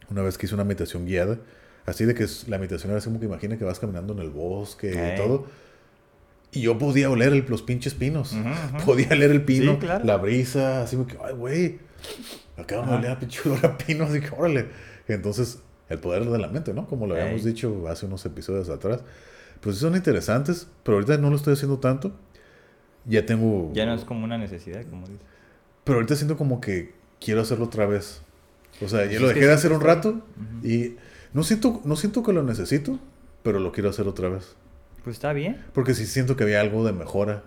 una 0.09 0.21
vez 0.23 0.37
que 0.37 0.45
hice 0.45 0.55
una 0.55 0.63
meditación 0.63 1.05
guiada, 1.05 1.37
así 1.85 2.05
de 2.05 2.15
que 2.15 2.23
es- 2.23 2.47
la 2.47 2.57
meditación 2.57 2.89
era 2.91 2.97
así 2.99 3.07
como 3.07 3.19
que 3.19 3.25
imagina 3.25 3.57
que 3.57 3.63
vas 3.65 3.79
caminando 3.79 4.13
en 4.13 4.19
el 4.19 4.29
bosque 4.29 5.13
y 5.13 5.17
todo. 5.17 5.45
Y 6.51 6.61
yo 6.61 6.77
podía 6.79 7.09
oler 7.11 7.33
el- 7.33 7.45
los 7.47 7.61
pinches 7.61 7.93
pinos. 7.93 8.33
Podía 8.85 9.09
oler 9.11 9.29
el 9.31 9.43
pino, 9.45 9.73
Sí, 9.73 9.77
claro. 9.79 10.03
la 10.05 10.17
brisa, 10.17 10.81
así 10.83 10.95
como 10.95 11.07
que, 11.07 11.17
ay, 11.23 11.33
güey, 11.35 11.79
acabo 12.57 12.87
de 12.89 12.97
oler 12.97 13.11
a 13.11 13.19
pinche 13.19 13.41
olor 13.47 13.63
a 13.65 13.77
pino, 13.77 14.05
así 14.05 14.19
que 14.19 14.29
órale. 14.35 14.69
Entonces, 15.07 15.59
el 15.89 15.99
poder 15.99 16.25
de 16.25 16.37
la 16.37 16.47
mente, 16.47 16.73
¿no? 16.73 16.87
Como 16.87 17.07
lo 17.07 17.15
habíamos 17.15 17.43
dicho 17.43 17.87
hace 17.87 18.05
unos 18.05 18.25
episodios 18.25 18.69
atrás. 18.69 19.03
Pues 19.59 19.77
son 19.77 19.95
interesantes, 19.95 20.67
pero 20.83 20.97
ahorita 20.97 21.17
no 21.17 21.29
lo 21.29 21.35
estoy 21.35 21.53
haciendo 21.53 21.79
tanto. 21.79 22.13
Ya 23.05 23.25
tengo... 23.25 23.71
Ya 23.73 23.85
no 23.85 23.93
es 23.93 24.05
como 24.05 24.23
una 24.23 24.37
necesidad, 24.37 24.85
como 24.89 25.07
dices. 25.07 25.25
Pero 25.83 25.97
ahorita 25.97 26.15
siento 26.15 26.37
como 26.37 26.61
que 26.61 26.93
quiero 27.19 27.41
hacerlo 27.41 27.65
otra 27.65 27.85
vez. 27.87 28.21
O 28.81 28.87
sea, 28.87 28.99
Pues 28.99 29.09
ya 29.09 29.15
es 29.15 29.21
lo 29.21 29.27
dejé 29.27 29.47
de 29.47 29.53
hacer 29.53 29.73
un 29.73 29.81
rato 29.81 30.21
y 30.63 30.95
no 31.33 31.43
siento, 31.43 31.81
no 31.83 31.95
siento 31.95 32.23
que 32.23 32.31
lo 32.31 32.43
necesito, 32.43 32.99
pero 33.43 33.59
lo 33.59 33.71
quiero 33.71 33.89
hacer 33.89 34.07
otra 34.07 34.29
vez. 34.29 34.55
Pues 35.03 35.15
está 35.15 35.33
bien. 35.33 35.61
Porque 35.73 35.93
sí 35.93 36.05
siento 36.05 36.35
que 36.35 36.43
había 36.43 36.61
algo 36.61 36.85
de 36.85 36.93
mejora. 36.93 37.43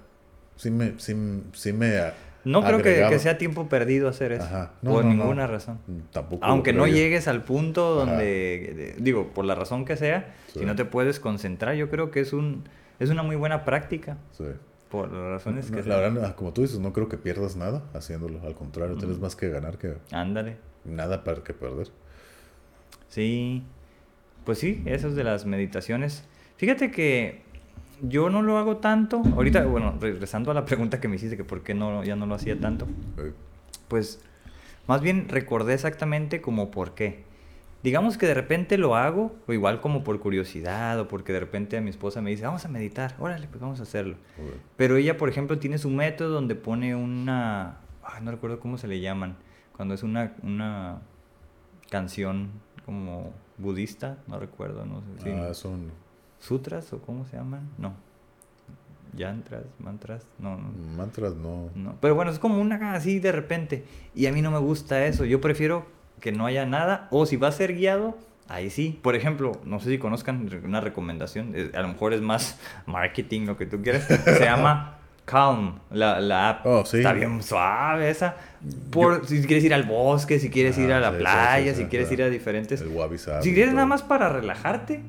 Sí 0.56 0.70
me, 0.70 0.98
sí, 0.98 1.14
sí 1.54 1.72
me, 1.72 2.00
No 2.44 2.62
creo 2.64 2.82
que, 2.82 3.18
sea 3.18 3.38
tiempo 3.38 3.68
perdido 3.68 4.08
hacer 4.08 4.32
eso. 4.32 4.44
Ajá. 4.44 4.72
No, 4.82 4.92
por 4.92 5.04
no, 5.04 5.10
no. 5.10 5.16
ninguna 5.22 5.46
razón. 5.46 5.78
Tampoco. 6.12 6.44
Aunque 6.44 6.72
no 6.72 6.86
llegues 6.86 7.28
al 7.28 7.42
punto 7.44 7.94
donde, 7.94 8.24
de- 8.24 8.96
digo, 8.98 9.28
por 9.28 9.44
la 9.44 9.54
razón 9.54 9.84
que 9.84 9.96
sea, 9.96 10.34
Sí. 10.52 10.58
si 10.60 10.64
no 10.66 10.74
te 10.74 10.84
puedes 10.84 11.20
concentrar, 11.20 11.74
yo 11.76 11.88
creo 11.88 12.10
que 12.10 12.20
es 12.20 12.32
un 12.32 12.64
es 12.98 13.10
una 13.10 13.22
muy 13.22 13.36
buena 13.36 13.64
práctica. 13.64 14.16
Sí. 14.32 14.44
Por 14.90 15.10
las 15.12 15.22
razones 15.22 15.70
que 15.70 15.82
la 15.84 15.96
verdad, 15.96 16.34
como 16.34 16.52
tú 16.52 16.62
dices, 16.62 16.78
no 16.78 16.92
creo 16.92 17.08
que 17.08 17.16
pierdas 17.16 17.56
nada 17.56 17.82
haciéndolo. 17.94 18.40
Al 18.46 18.54
contrario, 18.54 18.96
tienes 18.96 19.18
más 19.18 19.34
que 19.36 19.48
ganar 19.48 19.78
que 19.78 19.94
Ándale. 20.12 20.56
nada 20.84 21.24
para 21.24 21.42
que 21.42 21.54
perder. 21.54 21.88
Sí. 23.08 23.62
Pues 24.44 24.58
sí, 24.58 24.82
eso 24.86 25.08
es 25.08 25.14
de 25.14 25.24
las 25.24 25.46
meditaciones. 25.46 26.24
Fíjate 26.56 26.90
que 26.90 27.42
yo 28.02 28.30
no 28.30 28.42
lo 28.42 28.58
hago 28.58 28.78
tanto. 28.78 29.22
Ahorita, 29.34 29.64
bueno, 29.64 29.94
regresando 30.00 30.50
a 30.50 30.54
la 30.54 30.64
pregunta 30.64 31.00
que 31.00 31.08
me 31.08 31.16
hiciste, 31.16 31.36
que 31.36 31.44
por 31.44 31.62
qué 31.62 31.72
no, 31.74 32.04
ya 32.04 32.16
no 32.16 32.26
lo 32.26 32.34
hacía 32.34 32.58
tanto. 32.58 32.86
Pues 33.88 34.20
más 34.86 35.00
bien 35.00 35.28
recordé 35.28 35.74
exactamente 35.74 36.40
como 36.40 36.70
por 36.70 36.94
qué. 36.94 37.24
Digamos 37.82 38.16
que 38.16 38.26
de 38.26 38.34
repente 38.34 38.78
lo 38.78 38.94
hago, 38.94 39.34
o 39.46 39.52
igual 39.52 39.80
como 39.80 40.04
por 40.04 40.20
curiosidad, 40.20 41.00
o 41.00 41.08
porque 41.08 41.32
de 41.32 41.40
repente 41.40 41.80
mi 41.80 41.90
esposa 41.90 42.20
me 42.22 42.30
dice, 42.30 42.44
vamos 42.44 42.64
a 42.64 42.68
meditar, 42.68 43.16
órale, 43.18 43.48
pues 43.48 43.60
vamos 43.60 43.80
a 43.80 43.84
hacerlo. 43.84 44.16
Pero 44.76 44.96
ella, 44.96 45.16
por 45.16 45.28
ejemplo, 45.28 45.58
tiene 45.58 45.78
su 45.78 45.90
método 45.90 46.30
donde 46.30 46.54
pone 46.54 46.94
una... 46.94 47.78
ay, 48.04 48.22
no 48.22 48.30
recuerdo 48.30 48.60
cómo 48.60 48.78
se 48.78 48.86
le 48.86 49.00
llaman. 49.00 49.36
Cuando 49.76 49.94
es 49.94 50.02
una, 50.02 50.34
una 50.42 51.00
canción 51.90 52.50
como 52.84 53.32
budista, 53.58 54.18
no 54.28 54.38
recuerdo, 54.38 54.86
no 54.86 55.00
sé 55.00 55.24
si... 55.24 55.30
Ah, 55.30 55.54
son 55.54 55.90
¿Sutras 56.42 56.92
o 56.92 57.00
cómo 57.00 57.24
se 57.26 57.36
llaman? 57.36 57.68
No. 57.78 57.94
Yantras, 59.14 59.64
mantras, 59.78 60.26
no, 60.38 60.56
no. 60.56 60.72
mantras, 60.96 61.34
no. 61.34 61.70
No, 61.74 61.96
pero 62.00 62.14
bueno, 62.14 62.30
es 62.30 62.38
como 62.38 62.58
una 62.60 62.94
así 62.94 63.18
de 63.20 63.30
repente. 63.30 63.84
Y 64.14 64.26
a 64.26 64.32
mí 64.32 64.42
no 64.42 64.50
me 64.50 64.58
gusta 64.58 65.04
eso. 65.06 65.24
Yo 65.24 65.40
prefiero 65.40 65.86
que 66.20 66.32
no 66.32 66.46
haya 66.46 66.66
nada. 66.66 67.08
O 67.10 67.26
si 67.26 67.36
va 67.36 67.48
a 67.48 67.52
ser 67.52 67.74
guiado, 67.74 68.16
ahí 68.48 68.70
sí. 68.70 68.98
Por 69.02 69.14
ejemplo, 69.14 69.52
no 69.64 69.80
sé 69.80 69.90
si 69.90 69.98
conozcan 69.98 70.48
una 70.64 70.80
recomendación. 70.80 71.54
A 71.74 71.82
lo 71.82 71.88
mejor 71.88 72.12
es 72.14 72.22
más 72.22 72.58
marketing, 72.86 73.46
lo 73.46 73.56
que 73.56 73.66
tú 73.66 73.82
quieras. 73.82 74.04
Se 74.06 74.40
llama 74.44 74.96
Calm, 75.26 75.78
la, 75.90 76.18
la 76.20 76.48
app. 76.48 76.66
Oh, 76.66 76.84
sí. 76.84 76.96
Está 76.98 77.12
bien 77.12 77.42
suave 77.42 78.10
esa. 78.10 78.34
Por, 78.90 79.26
si 79.26 79.42
quieres 79.42 79.62
ir 79.64 79.74
al 79.74 79.84
bosque, 79.84 80.40
si 80.40 80.50
quieres 80.50 80.76
ir 80.78 80.90
Ah, 80.92 80.96
a 80.96 81.00
la 81.00 81.10
sí, 81.10 81.16
sí, 81.16 81.20
playa, 81.20 81.74
sí, 81.74 81.82
si 81.82 81.88
quieres 81.88 82.10
ir 82.10 82.22
a 82.22 82.28
diferentes... 82.28 82.80
El 82.80 82.88
wabi 82.88 83.18
sabi 83.18 83.44
Si 83.44 83.54
quieres 83.54 83.74
nada 83.74 83.86
más 83.86 84.02
para 84.02 84.28
relajarte, 84.30 85.02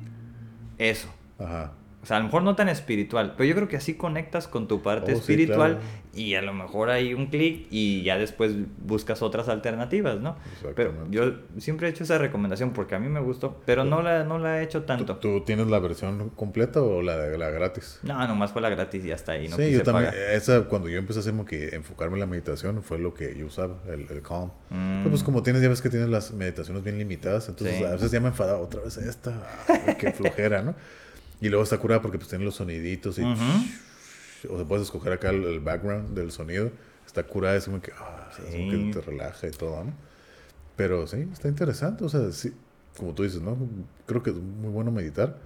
eso. 0.78 1.08
Ajá. 1.38 1.72
O 2.02 2.06
sea, 2.06 2.18
a 2.18 2.20
lo 2.20 2.26
mejor 2.26 2.42
no 2.42 2.54
tan 2.54 2.68
espiritual, 2.68 3.32
pero 3.34 3.48
yo 3.48 3.54
creo 3.54 3.66
que 3.66 3.78
así 3.78 3.94
conectas 3.94 4.46
con 4.46 4.68
tu 4.68 4.82
parte 4.82 5.12
Oh, 5.12 5.14
sí, 5.14 5.20
espiritual 5.22 5.78
claro. 5.78 5.86
y 6.12 6.34
a 6.34 6.42
lo 6.42 6.52
mejor 6.52 6.90
hay 6.90 7.14
un 7.14 7.28
clic 7.28 7.66
y 7.70 8.02
ya 8.02 8.18
después 8.18 8.52
buscas 8.84 9.22
otras 9.22 9.48
alternativas, 9.48 10.20
¿no? 10.20 10.36
Pero 10.76 10.92
yo 11.10 11.32
siempre 11.56 11.86
he 11.86 11.90
hecho 11.90 12.04
esa 12.04 12.18
recomendación 12.18 12.74
porque 12.74 12.94
a 12.94 12.98
mí 12.98 13.08
me 13.08 13.20
gustó, 13.20 13.58
pero 13.64 13.84
no 13.84 14.02
la, 14.02 14.22
no 14.24 14.38
la 14.38 14.60
he 14.60 14.64
hecho 14.64 14.80
¿Tú, 14.82 14.86
tanto. 14.86 15.16
tú 15.16 15.44
tienes 15.46 15.68
la 15.68 15.78
versión 15.78 16.28
completa 16.36 16.82
o 16.82 17.00
la, 17.00 17.16
de 17.16 17.38
la 17.38 17.48
gratis? 17.48 18.00
No, 18.02 18.28
nomás 18.28 18.52
fue 18.52 18.60
la 18.60 18.68
gratis 18.68 19.02
y 19.02 19.08
ya 19.08 19.14
está 19.14 19.32
ahí, 19.32 19.48
no 19.48 19.56
sí, 19.56 19.62
quise 19.62 19.72
yo 19.78 19.82
también. 19.82 20.10
pagar. 20.10 20.28
Esa, 20.32 20.64
cuando 20.64 20.90
yo 20.90 20.98
empecé 20.98 21.20
a 21.20 21.22
hacer 21.22 21.32
como 21.32 21.46
que 21.46 21.74
enfocarme 21.74 22.16
en 22.16 22.20
la 22.20 22.26
meditación, 22.26 22.82
fue 22.82 22.98
lo 22.98 23.14
que 23.14 23.34
yo 23.34 23.46
usaba, 23.46 23.76
el, 23.88 24.02
el 24.10 24.20
Calm. 24.20 24.50
Mm. 24.68 24.98
Pero 24.98 25.08
pues 25.10 25.22
como 25.22 25.42
tienes, 25.42 25.62
ya 25.62 25.70
ves 25.70 25.80
que 25.80 25.88
tienes 25.88 26.10
las 26.10 26.32
meditaciones 26.32 26.84
bien 26.84 26.98
limitadas, 26.98 27.48
entonces 27.48 27.78
Sí. 27.78 27.84
a 27.84 27.92
veces 27.92 28.10
ya 28.10 28.20
me 28.20 28.28
enfadaba 28.28 28.58
otra 28.58 28.82
vez 28.82 28.98
esta, 28.98 29.32
qué 29.98 30.12
flojera, 30.12 30.60
¿no? 30.60 30.74
Y 31.44 31.48
luego 31.50 31.62
está 31.64 31.78
curada 31.78 32.00
porque 32.00 32.16
pues 32.18 32.28
tiene 32.28 32.44
los 32.44 32.54
soniditos 32.54 33.18
y... 33.18 33.22
Ujú. 33.22 33.42
O 34.50 34.56
sea, 34.56 34.66
puedes 34.66 34.84
escoger 34.84 35.12
acá 35.12 35.30
el, 35.30 35.44
el 35.44 35.60
background 35.60 36.14
del 36.16 36.30
sonido. 36.30 36.70
Está 37.06 37.22
curada, 37.24 37.56
es 37.56 37.64
como 37.66 37.80
que, 37.80 37.92
ah, 37.98 38.28
es 38.30 38.36
como 38.38 38.50
Sí. 38.52 38.70
que 38.70 38.90
te 38.92 39.00
relaja 39.00 39.46
y 39.46 39.50
todo, 39.50 39.84
¿no? 39.84 39.92
Pero 40.76 41.06
sí, 41.06 41.26
está 41.32 41.48
interesante. 41.48 42.04
O 42.04 42.08
sea, 42.08 42.30
sí, 42.32 42.52
como 42.96 43.14
tú 43.14 43.22
dices, 43.24 43.40
¿no? 43.42 43.56
Creo 44.06 44.22
que 44.22 44.30
es 44.30 44.36
muy 44.36 44.70
bueno 44.70 44.90
meditar. 44.90 45.36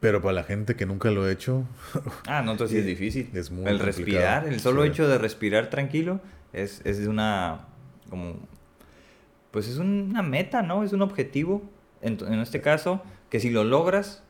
Pero 0.00 0.20
para 0.20 0.34
la 0.34 0.44
gente 0.44 0.76
que 0.76 0.84
nunca 0.86 1.10
lo 1.10 1.24
ha 1.24 1.32
hecho, 1.32 1.64
Ah, 2.26 2.42
no, 2.42 2.52
entonces 2.52 2.74
sí 2.74 2.80
es 2.80 2.86
difícil. 2.86 3.30
Es 3.34 3.50
muy 3.50 3.64
el 3.66 3.78
complicado. 3.78 3.86
respirar, 3.86 4.46
el 4.48 4.60
solo 4.60 4.82
Sí. 4.82 4.88
hecho 4.88 5.08
de 5.08 5.18
respirar 5.18 5.70
tranquilo 5.70 6.20
es, 6.52 6.80
es 6.84 6.98
de 6.98 7.08
una, 7.08 7.66
como, 8.10 8.36
pues 9.50 9.68
es 9.68 9.78
una 9.78 10.22
meta, 10.22 10.62
¿no? 10.62 10.82
Es 10.84 10.92
un 10.92 11.02
objetivo. 11.02 11.62
En, 12.02 12.18
en 12.26 12.40
este 12.40 12.60
caso, 12.60 13.02
que 13.30 13.40
si 13.40 13.48
lo 13.50 13.64
logras, 13.64 14.22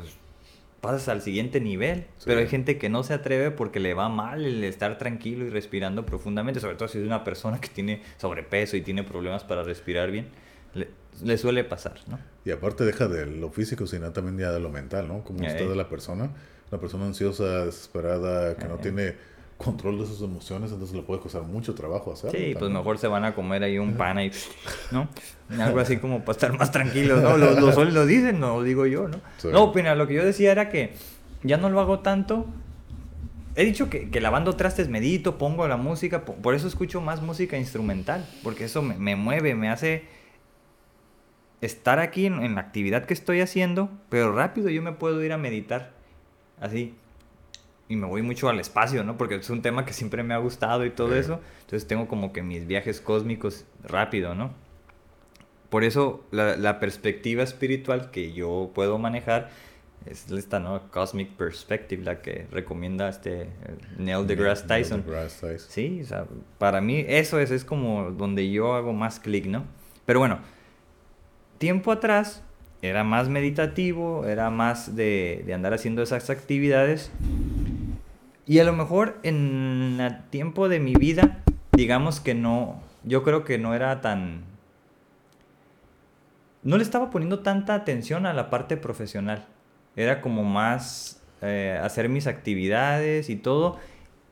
pues 0.00 0.16
pasas 0.80 1.08
al 1.08 1.22
siguiente 1.22 1.60
nivel. 1.60 2.06
Sí. 2.18 2.24
Pero 2.26 2.40
hay 2.40 2.48
gente 2.48 2.78
que 2.78 2.88
no 2.88 3.02
se 3.02 3.14
atreve 3.14 3.50
porque 3.50 3.80
le 3.80 3.94
va 3.94 4.08
mal 4.08 4.44
el 4.44 4.62
estar 4.64 4.98
tranquilo 4.98 5.44
y 5.44 5.50
respirando 5.50 6.06
profundamente, 6.06 6.60
sobre 6.60 6.76
todo 6.76 6.88
si 6.88 6.98
es 6.98 7.04
una 7.04 7.24
persona 7.24 7.60
que 7.60 7.68
tiene 7.68 8.02
sobrepeso 8.18 8.76
y 8.76 8.82
tiene 8.82 9.02
problemas 9.02 9.44
para 9.44 9.62
respirar 9.62 10.10
bien. 10.10 10.28
Le, 10.74 10.88
le 11.22 11.38
suele 11.38 11.64
pasar, 11.64 11.98
¿no? 12.08 12.18
y 12.46 12.52
aparte 12.52 12.84
deja 12.84 13.08
de 13.08 13.26
lo 13.26 13.50
físico, 13.50 13.88
sino 13.88 14.12
también 14.12 14.38
ya 14.38 14.52
de 14.52 14.60
lo 14.60 14.70
mental, 14.70 15.08
¿no? 15.08 15.24
Como 15.24 15.42
está 15.42 15.64
de 15.64 15.74
la 15.74 15.88
persona. 15.88 16.30
Una 16.70 16.80
persona 16.80 17.04
ansiosa, 17.04 17.66
desesperada, 17.66 18.56
que 18.56 18.68
no 18.68 18.76
tiene 18.76 19.16
control 19.56 19.98
de 19.98 20.06
sus 20.06 20.20
emociones, 20.22 20.70
entonces 20.70 20.94
le 20.96 21.02
puede 21.02 21.20
costar 21.20 21.42
mucho 21.42 21.74
trabajo 21.74 22.12
hacerlo. 22.12 22.38
Sí, 22.38 22.54
pues 22.58 22.70
mejor 22.70 22.98
se 22.98 23.08
van 23.08 23.24
a 23.24 23.34
comer 23.34 23.62
ahí 23.62 23.78
un 23.78 23.94
pan 23.94 24.18
ahí, 24.18 24.30
¿no? 24.90 25.08
Algo 25.60 25.80
así 25.80 25.96
como 25.96 26.20
para 26.20 26.32
estar 26.32 26.58
más 26.58 26.70
tranquilos, 26.70 27.22
¿no? 27.22 27.36
Lo, 27.38 27.52
lo, 27.54 27.72
suelen- 27.72 27.94
lo 27.94 28.04
dicen, 28.06 28.38
no 28.40 28.56
lo 28.56 28.62
digo 28.62 28.86
yo, 28.86 29.08
¿no? 29.08 29.18
Sí. 29.38 29.48
No, 29.52 29.64
opina, 29.64 29.94
lo 29.94 30.06
que 30.06 30.14
yo 30.14 30.24
decía 30.24 30.52
era 30.52 30.68
que 30.68 30.94
ya 31.42 31.56
no 31.56 31.70
lo 31.70 31.80
hago 31.80 32.00
tanto. 32.00 32.46
He 33.54 33.64
dicho 33.64 33.88
que, 33.88 34.10
que 34.10 34.20
lavando 34.20 34.54
trastes 34.56 34.88
medito, 34.90 35.38
pongo 35.38 35.66
la 35.66 35.78
música, 35.78 36.26
po- 36.26 36.34
por 36.34 36.54
eso 36.54 36.68
escucho 36.68 37.00
más 37.00 37.22
música 37.22 37.56
instrumental, 37.56 38.28
porque 38.42 38.64
eso 38.64 38.82
me, 38.82 38.96
me 38.98 39.16
mueve, 39.16 39.54
me 39.54 39.70
hace 39.70 40.04
estar 41.62 41.98
aquí 41.98 42.26
en, 42.26 42.42
en 42.42 42.54
la 42.54 42.60
actividad 42.60 43.06
que 43.06 43.14
estoy 43.14 43.40
haciendo, 43.40 43.88
pero 44.10 44.32
rápido 44.32 44.68
yo 44.68 44.82
me 44.82 44.92
puedo 44.92 45.22
ir 45.24 45.32
a 45.32 45.38
meditar, 45.38 45.92
así. 46.60 46.94
Y 47.88 47.96
me 47.96 48.06
voy 48.06 48.22
mucho 48.22 48.48
al 48.48 48.58
espacio, 48.58 49.04
¿no? 49.04 49.16
Porque 49.16 49.36
es 49.36 49.48
un 49.50 49.62
tema 49.62 49.84
que 49.84 49.92
siempre 49.92 50.22
me 50.24 50.34
ha 50.34 50.38
gustado 50.38 50.84
y 50.84 50.90
todo 50.90 51.12
Sí. 51.12 51.18
eso. 51.20 51.40
Entonces 51.60 51.86
tengo 51.86 52.08
como 52.08 52.32
que 52.32 52.42
mis 52.42 52.66
viajes 52.66 53.00
cósmicos 53.00 53.64
rápido, 53.84 54.34
¿no? 54.34 54.50
Por 55.70 55.84
eso 55.84 56.24
la, 56.30 56.56
la 56.56 56.80
perspectiva 56.80 57.42
espiritual 57.42 58.10
que 58.10 58.32
yo 58.32 58.70
puedo 58.74 58.98
manejar 58.98 59.50
es 60.04 60.30
esta, 60.30 60.60
¿no? 60.60 60.80
Cosmic 60.90 61.30
Perspective, 61.32 62.02
la 62.04 62.22
que 62.22 62.46
recomienda 62.52 63.08
este 63.08 63.42
eh, 63.42 63.48
Neil 63.98 64.26
deGrasse 64.26 64.64
Neil 64.66 64.82
Tyson. 64.82 65.02
deGrasse 65.04 65.40
Tyson. 65.40 65.70
Sí, 65.70 66.00
o 66.02 66.06
sea, 66.06 66.26
para 66.58 66.80
mí 66.80 67.04
eso 67.08 67.40
es, 67.40 67.50
es 67.50 67.64
como 67.64 68.10
donde 68.12 68.48
yo 68.50 68.74
hago 68.74 68.92
más 68.92 69.18
clic, 69.18 69.46
¿no? 69.46 69.64
Pero 70.06 70.20
bueno, 70.20 70.38
tiempo 71.58 71.90
atrás 71.90 72.42
era 72.82 73.02
más 73.02 73.28
meditativo, 73.28 74.24
era 74.26 74.50
más 74.50 74.94
de, 74.94 75.42
de 75.46 75.54
andar 75.54 75.74
haciendo 75.74 76.02
esas 76.02 76.30
actividades. 76.30 77.10
Y 78.46 78.60
a 78.60 78.64
lo 78.64 78.72
mejor 78.72 79.18
en 79.24 79.98
el 80.00 80.22
tiempo 80.30 80.68
de 80.68 80.78
mi 80.78 80.94
vida, 80.94 81.42
digamos 81.72 82.20
que 82.20 82.34
no, 82.34 82.80
yo 83.02 83.22
creo 83.24 83.44
que 83.44 83.58
no 83.58 83.74
era 83.74 84.00
tan... 84.00 84.44
No 86.62 86.76
le 86.76 86.82
estaba 86.82 87.10
poniendo 87.10 87.40
tanta 87.40 87.74
atención 87.74 88.26
a 88.26 88.32
la 88.32 88.50
parte 88.50 88.76
profesional. 88.76 89.46
Era 89.96 90.20
como 90.20 90.44
más 90.44 91.22
eh, 91.42 91.78
hacer 91.82 92.08
mis 92.08 92.26
actividades 92.26 93.30
y 93.30 93.36
todo. 93.36 93.78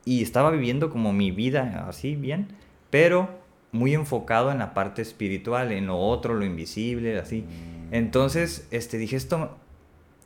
Y 0.04 0.22
estaba 0.22 0.50
viviendo 0.50 0.90
como 0.90 1.12
mi 1.12 1.30
vida 1.30 1.86
así 1.88 2.14
bien, 2.14 2.48
pero 2.90 3.28
muy 3.72 3.94
enfocado 3.94 4.52
en 4.52 4.58
la 4.58 4.74
parte 4.74 5.02
espiritual, 5.02 5.72
en 5.72 5.86
lo 5.86 5.98
otro, 5.98 6.34
lo 6.34 6.44
invisible, 6.44 7.18
así. 7.18 7.44
Entonces, 7.90 8.68
este, 8.70 8.98
dije 8.98 9.16
esto, 9.16 9.56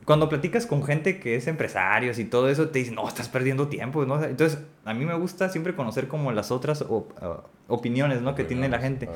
cuando 0.09 0.29
platicas 0.31 0.65
con 0.67 0.83
gente 0.83 1.21
que 1.21 1.37
es 1.37 1.47
empresarios 1.49 2.19
y 2.19 2.25
todo 2.25 2.49
eso, 2.49 2.71
te 2.71 2.79
dicen, 2.79 2.95
no, 2.95 3.07
estás 3.07 3.29
perdiendo 3.29 3.69
tiempo, 3.69 4.07
¿no? 4.07 4.25
Entonces, 4.25 4.59
a 4.87 4.95
mí 4.95 5.05
me 5.05 5.15
gusta 5.15 5.51
siempre 5.51 5.75
conocer 5.77 6.09
como 6.09 6.33
las 6.33 6.51
otras 6.51 6.83
op- 6.89 7.13
ah, 7.21 7.43
opiniones, 7.69 8.23
¿no? 8.23 8.35
Que 8.35 8.43
tiene 8.45 8.71
la 8.71 8.79
gente. 8.79 9.07
Ah, 9.11 9.15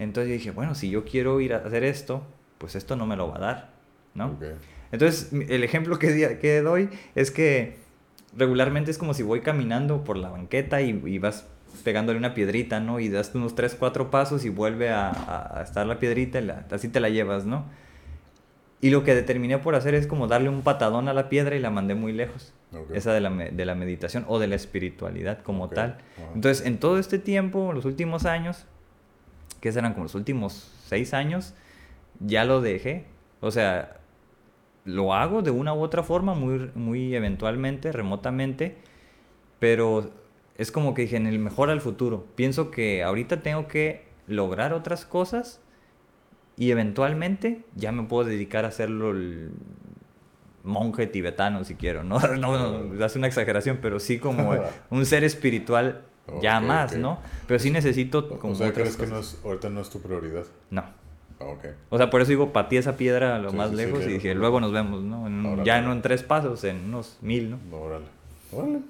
Entonces 0.00 0.32
dije, 0.32 0.50
bueno, 0.50 0.74
si 0.74 0.90
yo 0.90 1.04
quiero 1.04 1.40
ir 1.40 1.54
a 1.54 1.58
hacer 1.58 1.84
esto, 1.84 2.22
pues 2.58 2.74
esto 2.74 2.96
no 2.96 3.06
me 3.06 3.14
lo 3.14 3.28
va 3.28 3.36
a 3.36 3.38
dar, 3.38 3.70
¿no? 4.14 4.26
ok. 4.26 4.42
Entonces, 4.90 5.32
mi- 5.32 5.46
el 5.48 5.62
ejemplo 5.62 5.98
que, 6.00 6.10
di- 6.12 6.36
que 6.40 6.60
doy 6.62 6.88
es 7.14 7.30
que 7.30 7.76
regularmente 8.36 8.90
es 8.90 8.98
como 8.98 9.14
si 9.14 9.22
voy 9.22 9.40
caminando 9.40 10.02
por 10.02 10.16
la 10.16 10.30
banqueta 10.30 10.82
y, 10.82 11.00
y 11.06 11.18
vas 11.18 11.46
pegándole 11.84 12.18
una 12.18 12.34
piedrita, 12.34 12.80
¿no? 12.80 12.98
Y 12.98 13.08
das 13.08 13.32
unos 13.34 13.54
3, 13.54 13.76
4 13.78 14.10
pasos 14.10 14.44
y 14.44 14.48
vuelve 14.48 14.90
a, 14.90 15.10
a- 15.10 15.60
a 15.60 15.62
estar 15.62 15.86
la 15.86 15.98
piedrita 16.00 16.40
y 16.40 16.44
la- 16.44 16.64
así 16.70 16.88
te 16.88 16.98
la 17.00 17.08
llevas, 17.08 17.46
¿no? 17.46 17.66
Y 18.84 18.90
lo 18.90 19.02
que 19.02 19.14
determiné 19.14 19.56
por 19.56 19.74
hacer 19.76 19.94
es 19.94 20.06
como 20.06 20.26
darle 20.26 20.50
un 20.50 20.60
patadón 20.60 21.08
a 21.08 21.14
la 21.14 21.30
piedra 21.30 21.56
y 21.56 21.58
la 21.58 21.70
mandé 21.70 21.94
muy 21.94 22.12
lejos. 22.12 22.52
Ok. 22.70 22.90
Esa 22.92 23.14
de 23.14 23.20
la, 23.22 23.30
de 23.30 23.64
la 23.64 23.74
meditación 23.74 24.26
o 24.28 24.38
de 24.38 24.46
la 24.46 24.56
espiritualidad 24.56 25.38
como 25.42 25.64
Ok, 25.64 25.74
tal. 25.74 25.90
ajá. 26.18 26.32
Entonces, 26.34 26.66
en 26.66 26.76
todo 26.76 26.98
este 26.98 27.18
tiempo, 27.18 27.72
los 27.72 27.86
últimos 27.86 28.26
años, 28.26 28.66
que 29.62 29.72
serán 29.72 29.94
como 29.94 30.04
los 30.04 30.14
últimos 30.14 30.70
seis 30.84 31.14
años, 31.14 31.54
ya 32.20 32.44
lo 32.44 32.60
dejé. 32.60 33.06
O 33.40 33.50
sea, 33.50 34.00
lo 34.84 35.14
hago 35.14 35.40
de 35.40 35.50
una 35.50 35.72
u 35.72 35.80
otra 35.80 36.02
forma, 36.02 36.34
muy, 36.34 36.70
muy 36.74 37.14
eventualmente, 37.14 37.90
remotamente, 37.90 38.76
pero 39.60 40.10
es 40.58 40.70
como 40.70 40.92
que 40.92 41.02
dije, 41.02 41.16
en 41.16 41.26
el 41.26 41.38
mejor 41.38 41.70
al 41.70 41.80
futuro. 41.80 42.26
Pienso 42.34 42.70
que 42.70 43.02
ahorita 43.02 43.40
tengo 43.42 43.66
que 43.66 44.04
lograr 44.26 44.74
otras 44.74 45.06
cosas 45.06 45.62
y 46.56 46.70
eventualmente 46.70 47.62
ya 47.74 47.92
me 47.92 48.04
puedo 48.04 48.28
dedicar 48.28 48.64
a 48.64 48.68
hacerlo 48.68 49.10
el 49.10 49.50
monje 50.62 51.06
tibetano 51.06 51.64
si 51.64 51.74
quiero, 51.74 52.04
¿no? 52.04 52.18
No, 52.36 52.80
no, 52.82 53.04
hace 53.04 53.18
una 53.18 53.26
exageración, 53.26 53.78
pero 53.80 54.00
sí 54.00 54.18
como 54.18 54.54
un 54.90 55.06
ser 55.06 55.24
espiritual 55.24 56.02
ya 56.40 56.60
más, 56.60 56.96
¿no? 56.96 57.18
Pero 57.46 57.60
sí 57.60 57.70
necesito 57.70 58.28
como... 58.38 58.54
O 58.54 58.56
sea, 58.56 58.72
¿crees 58.72 58.96
que 58.96 59.06
no 59.06 59.18
es, 59.18 59.38
ahorita 59.44 59.68
no 59.68 59.80
es 59.80 59.90
tu 59.90 60.00
prioridad? 60.00 60.44
No. 60.70 60.82
Ah, 61.40 61.44
okay. 61.44 61.72
O 61.90 61.98
sea, 61.98 62.08
por 62.08 62.22
eso 62.22 62.30
digo, 62.30 62.52
patí 62.52 62.76
esa 62.76 62.96
piedra 62.96 63.38
lo 63.38 63.52
más 63.52 63.72
lejos 63.72 64.04
y 64.04 64.14
dije, 64.14 64.34
luego 64.34 64.60
nos 64.60 64.72
vemos, 64.72 65.02
¿no? 65.02 65.62
ya 65.64 65.82
no 65.82 65.92
en 65.92 66.00
tres 66.00 66.22
pasos, 66.22 66.64
en 66.64 66.84
unos 66.86 67.18
mil, 67.20 67.50
¿no? 67.50 67.58
Órale. 67.76 68.06
Órale. 68.52 68.80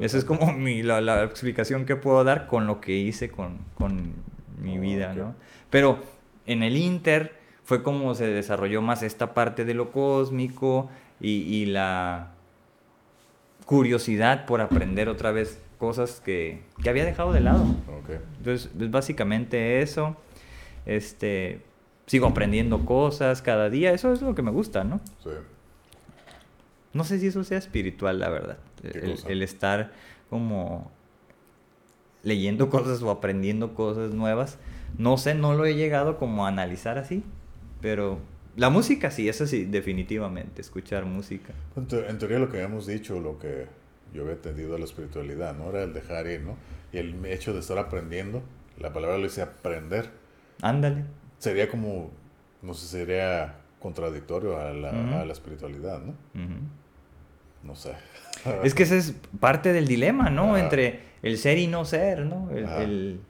Esa 0.00 0.18
es 0.18 0.24
como 0.24 0.52
mi, 0.52 0.82
la, 0.82 1.00
la, 1.00 1.22
explicación 1.24 1.84
que 1.84 1.96
puedo 1.96 2.24
dar 2.24 2.46
con 2.46 2.66
lo 2.66 2.80
que 2.80 2.92
hice 2.92 3.30
con, 3.30 3.58
con 3.74 4.14
mi 4.60 4.76
ah, 4.76 4.80
vida, 4.80 5.14
¿no? 5.14 5.34
Pero 5.68 5.98
en 6.46 6.62
el 6.62 6.76
Inter 6.76 7.34
fue 7.64 7.82
como 7.82 8.14
se 8.14 8.26
desarrolló 8.26 8.82
más 8.82 9.02
esta 9.02 9.34
parte 9.34 9.64
de 9.64 9.74
lo 9.74 9.90
cósmico 9.90 10.88
y, 11.20 11.30
y 11.30 11.66
la 11.66 12.32
curiosidad 13.64 14.46
por 14.46 14.60
aprender 14.60 15.08
otra 15.08 15.32
vez 15.32 15.60
cosas 15.78 16.20
que, 16.24 16.62
que 16.82 16.88
había 16.88 17.04
dejado 17.04 17.32
de 17.32 17.40
lado. 17.40 17.64
Okay. 18.02 18.18
Entonces, 18.38 18.70
es 18.78 18.90
básicamente 18.90 19.82
eso. 19.82 20.16
Este, 20.86 21.60
sigo 22.06 22.26
aprendiendo 22.26 22.84
cosas 22.84 23.42
cada 23.42 23.68
día. 23.68 23.92
Eso 23.92 24.12
es 24.12 24.22
lo 24.22 24.34
que 24.34 24.42
me 24.42 24.50
gusta, 24.50 24.84
¿no? 24.84 25.00
Sí. 25.22 25.30
No 26.92 27.04
sé 27.04 27.18
si 27.18 27.26
eso 27.26 27.44
sea 27.44 27.58
espiritual, 27.58 28.18
la 28.20 28.30
verdad. 28.30 28.58
El, 28.82 29.18
el, 29.26 29.42
estar 29.42 29.92
como 30.30 30.90
leyendo 32.22 32.70
cosas 32.70 33.02
o 33.02 33.10
aprendiendo 33.10 33.74
cosas 33.74 34.12
nuevas. 34.12 34.58
No 34.98 35.18
sé, 35.18 35.34
no 35.34 35.54
lo 35.54 35.66
he 35.66 35.74
llegado 35.74 36.18
como 36.18 36.46
a 36.46 36.48
analizar 36.48 36.98
así, 36.98 37.22
pero 37.80 38.18
la 38.56 38.70
música 38.70 39.10
sí, 39.10 39.28
eso 39.28 39.46
sí, 39.46 39.64
definitivamente, 39.64 40.62
escuchar 40.62 41.04
música. 41.04 41.52
En, 41.76 42.18
teoría 42.18 42.38
lo 42.38 42.48
que 42.48 42.56
habíamos 42.56 42.86
dicho, 42.86 43.20
lo 43.20 43.38
que 43.38 43.66
yo 44.14 44.22
había 44.22 44.34
entendido 44.34 44.72
de 44.72 44.78
la 44.78 44.84
espiritualidad, 44.86 45.54
¿no? 45.54 45.68
Era 45.68 45.82
el 45.82 45.92
dejar 45.92 46.26
ir, 46.26 46.40
¿no? 46.40 46.56
Y 46.92 46.98
el 46.98 47.24
hecho 47.26 47.52
de 47.52 47.60
estar 47.60 47.78
aprendiendo, 47.78 48.42
la 48.78 48.92
palabra 48.92 49.18
lo 49.18 49.24
dice 49.24 49.42
aprender. 49.42 50.10
Ándale. 50.62 51.04
Sería 51.38 51.68
como, 51.68 52.10
no 52.62 52.72
sé, 52.72 52.86
sería 52.86 53.56
contradictorio 53.78 54.58
a 54.58 54.72
la, 54.72 55.20
a 55.20 55.24
la 55.24 55.32
espiritualidad, 55.32 56.00
¿no? 56.00 56.14
No 57.62 57.74
sé. 57.74 57.92
es 58.62 58.74
que 58.74 58.84
ese 58.84 58.96
es 58.96 59.14
parte 59.38 59.72
del 59.72 59.86
dilema, 59.86 60.30
¿no? 60.30 60.56
Entre 60.56 61.00
el 61.22 61.36
ser 61.36 61.58
y 61.58 61.66
no 61.66 61.84
ser, 61.84 62.24
¿no? 62.24 62.50
el, 62.50 63.20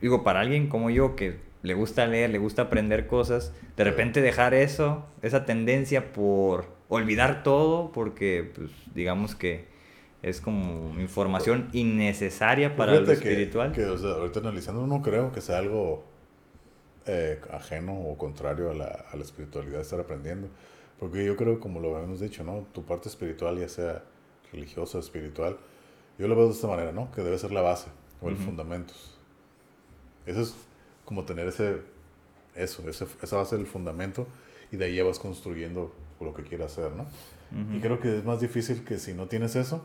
digo, 0.00 0.22
para 0.22 0.40
alguien 0.40 0.68
como 0.68 0.90
yo 0.90 1.16
que 1.16 1.38
le 1.62 1.74
gusta 1.74 2.06
leer, 2.06 2.30
le 2.30 2.38
gusta 2.38 2.62
aprender 2.62 3.06
cosas, 3.06 3.52
de 3.76 3.84
repente 3.84 4.20
dejar 4.20 4.54
eso, 4.54 5.04
esa 5.22 5.44
tendencia 5.44 6.12
por 6.12 6.66
olvidar 6.88 7.42
todo, 7.42 7.92
porque 7.92 8.50
pues 8.54 8.70
digamos 8.94 9.34
que 9.34 9.68
es 10.22 10.40
como 10.40 10.98
información 11.00 11.68
innecesaria 11.72 12.76
para 12.76 13.00
lo 13.00 13.10
espiritual. 13.10 13.72
Que, 13.72 13.84
ahorita 13.84 14.40
analizando 14.40 14.86
no 14.86 15.02
creo 15.02 15.32
que 15.32 15.40
sea 15.40 15.58
algo 15.58 16.04
eh, 17.06 17.40
ajeno 17.52 17.98
o 17.98 18.18
contrario 18.18 18.70
a 18.70 18.74
la, 18.74 19.06
a 19.10 19.16
la 19.16 19.22
espiritualidad 19.22 19.80
estar 19.80 20.00
aprendiendo. 20.00 20.48
Porque 20.98 21.24
yo 21.24 21.34
creo, 21.36 21.60
como 21.60 21.80
lo 21.80 21.96
habíamos 21.96 22.20
dicho, 22.20 22.44
¿no? 22.44 22.66
Tu 22.72 22.84
parte 22.84 23.08
espiritual, 23.08 23.58
ya 23.58 23.68
sea 23.68 24.04
religiosa, 24.52 24.98
espiritual, 24.98 25.56
yo 26.18 26.28
lo 26.28 26.36
veo 26.36 26.46
de 26.48 26.52
esta 26.52 26.66
manera, 26.66 26.92
¿no? 26.92 27.10
Que 27.10 27.22
debe 27.22 27.38
ser 27.38 27.52
la 27.52 27.62
base 27.62 27.88
o 28.20 28.28
el 28.28 28.36
fundamento. 28.36 28.92
Eso 30.26 30.40
es 30.42 30.54
como 31.04 31.24
tener 31.24 31.48
ese, 31.48 31.82
eso, 32.54 32.88
ese, 32.88 33.06
esa 33.22 33.36
base 33.36 33.56
del 33.56 33.66
fundamento 33.66 34.26
y 34.72 34.76
de 34.76 34.84
ahí 34.86 34.96
ya 34.96 35.04
vas 35.04 35.18
construyendo 35.18 35.92
lo 36.20 36.34
que 36.34 36.42
quieras 36.42 36.72
hacer, 36.72 36.92
¿no? 36.92 37.06
Y 37.74 37.80
creo 37.80 37.98
que 37.98 38.18
es 38.18 38.24
más 38.24 38.40
difícil 38.40 38.84
que 38.84 38.98
si 38.98 39.12
no 39.12 39.26
tienes 39.26 39.56
eso, 39.56 39.84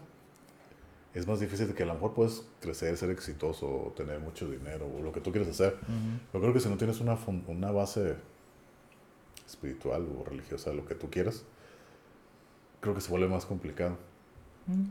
es 1.16 1.26
más 1.26 1.40
difícil 1.40 1.74
que 1.74 1.82
a 1.82 1.86
lo 1.88 1.96
mejor 1.96 2.14
puedes 2.14 2.46
crecer, 2.60 2.96
ser 2.98 3.10
exitoso, 3.10 3.68
o 3.68 3.94
tener 3.96 4.20
mucho 4.20 4.48
dinero 4.48 4.86
o 4.86 5.02
lo 5.02 5.12
que 5.12 5.20
tú 5.20 5.32
quieres 5.32 5.50
hacer. 5.50 5.78
Yo 6.32 6.40
creo 6.40 6.54
que 6.54 6.60
si 6.60 6.70
no 6.70 6.78
tienes 6.78 7.00
una, 7.00 7.18
una 7.48 7.72
base 7.72 8.18
espiritual 9.48 10.08
o 10.16 10.26
religiosa, 10.26 10.74
lo 10.74 10.86
que 10.86 10.94
tú 10.94 11.10
quieras, 11.10 11.46
creo 12.82 12.94
que 12.94 13.02
se 13.02 13.10
vuelve 13.10 13.28
más 13.28 13.46
complicado. 13.46 13.98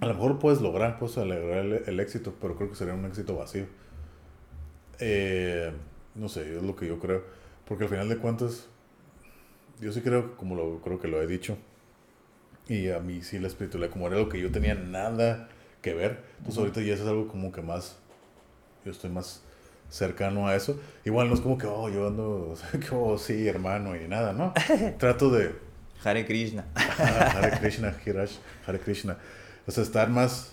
A 0.00 0.06
lo 0.06 0.14
mejor 0.14 0.38
puedes 0.38 0.60
lograr, 0.60 0.98
puedes 0.98 1.16
lograr 1.16 1.64
el, 1.86 2.00
éxito, 2.00 2.34
pero 2.40 2.56
creo 2.56 2.70
que 2.70 2.76
sería 2.76 2.94
un 2.94 3.04
éxito 3.04 3.36
vacío. 3.36 3.66
Eh, 5.00 5.72
no 6.14 6.28
sé, 6.28 6.56
es 6.56 6.62
lo 6.62 6.76
que 6.76 6.86
yo 6.86 6.98
creo. 6.98 7.24
Porque 7.66 7.84
al 7.84 7.90
final 7.90 8.08
de 8.08 8.18
cuentas, 8.18 8.66
yo 9.80 9.92
sí 9.92 10.00
creo, 10.00 10.36
como 10.36 10.54
lo, 10.54 10.80
creo 10.80 11.00
que 11.00 11.08
lo 11.08 11.20
he 11.22 11.26
dicho, 11.26 11.56
y 12.68 12.90
a 12.90 13.00
mí 13.00 13.22
sí 13.22 13.38
la 13.38 13.48
espiritualidad, 13.48 13.92
como 13.92 14.06
era 14.06 14.16
lo 14.16 14.28
que 14.28 14.40
yo 14.40 14.50
tenía 14.50 14.74
nada 14.74 15.48
que 15.82 15.94
ver, 15.94 16.24
entonces 16.38 16.58
ahorita 16.58 16.80
ya 16.82 16.94
es 16.94 17.00
algo 17.00 17.28
como 17.28 17.52
que 17.52 17.62
más, 17.62 17.98
yo 18.84 18.90
estoy 18.90 19.10
más 19.10 19.42
cercano 19.90 20.48
a 20.48 20.56
eso. 20.56 20.80
Igual 21.04 21.28
no 21.28 21.34
es 21.34 21.40
como 21.40 21.58
que, 21.58 21.66
oh, 21.66 21.88
yo 21.88 22.08
ando, 22.08 22.54
que, 22.72 22.94
oh, 22.94 23.18
sí, 23.18 23.46
hermano, 23.46 23.96
y 23.96 24.08
nada, 24.08 24.32
¿no? 24.32 24.52
Trato 24.98 25.30
de... 25.30 25.54
Hare 26.02 26.26
Krishna. 26.26 26.66
Hare 26.74 27.58
Krishna, 27.60 27.94
Hirash, 28.04 28.36
Hare 28.66 28.78
Krishna. 28.78 29.16
O 29.66 29.70
sea, 29.70 29.82
estar 29.82 30.10
más 30.10 30.52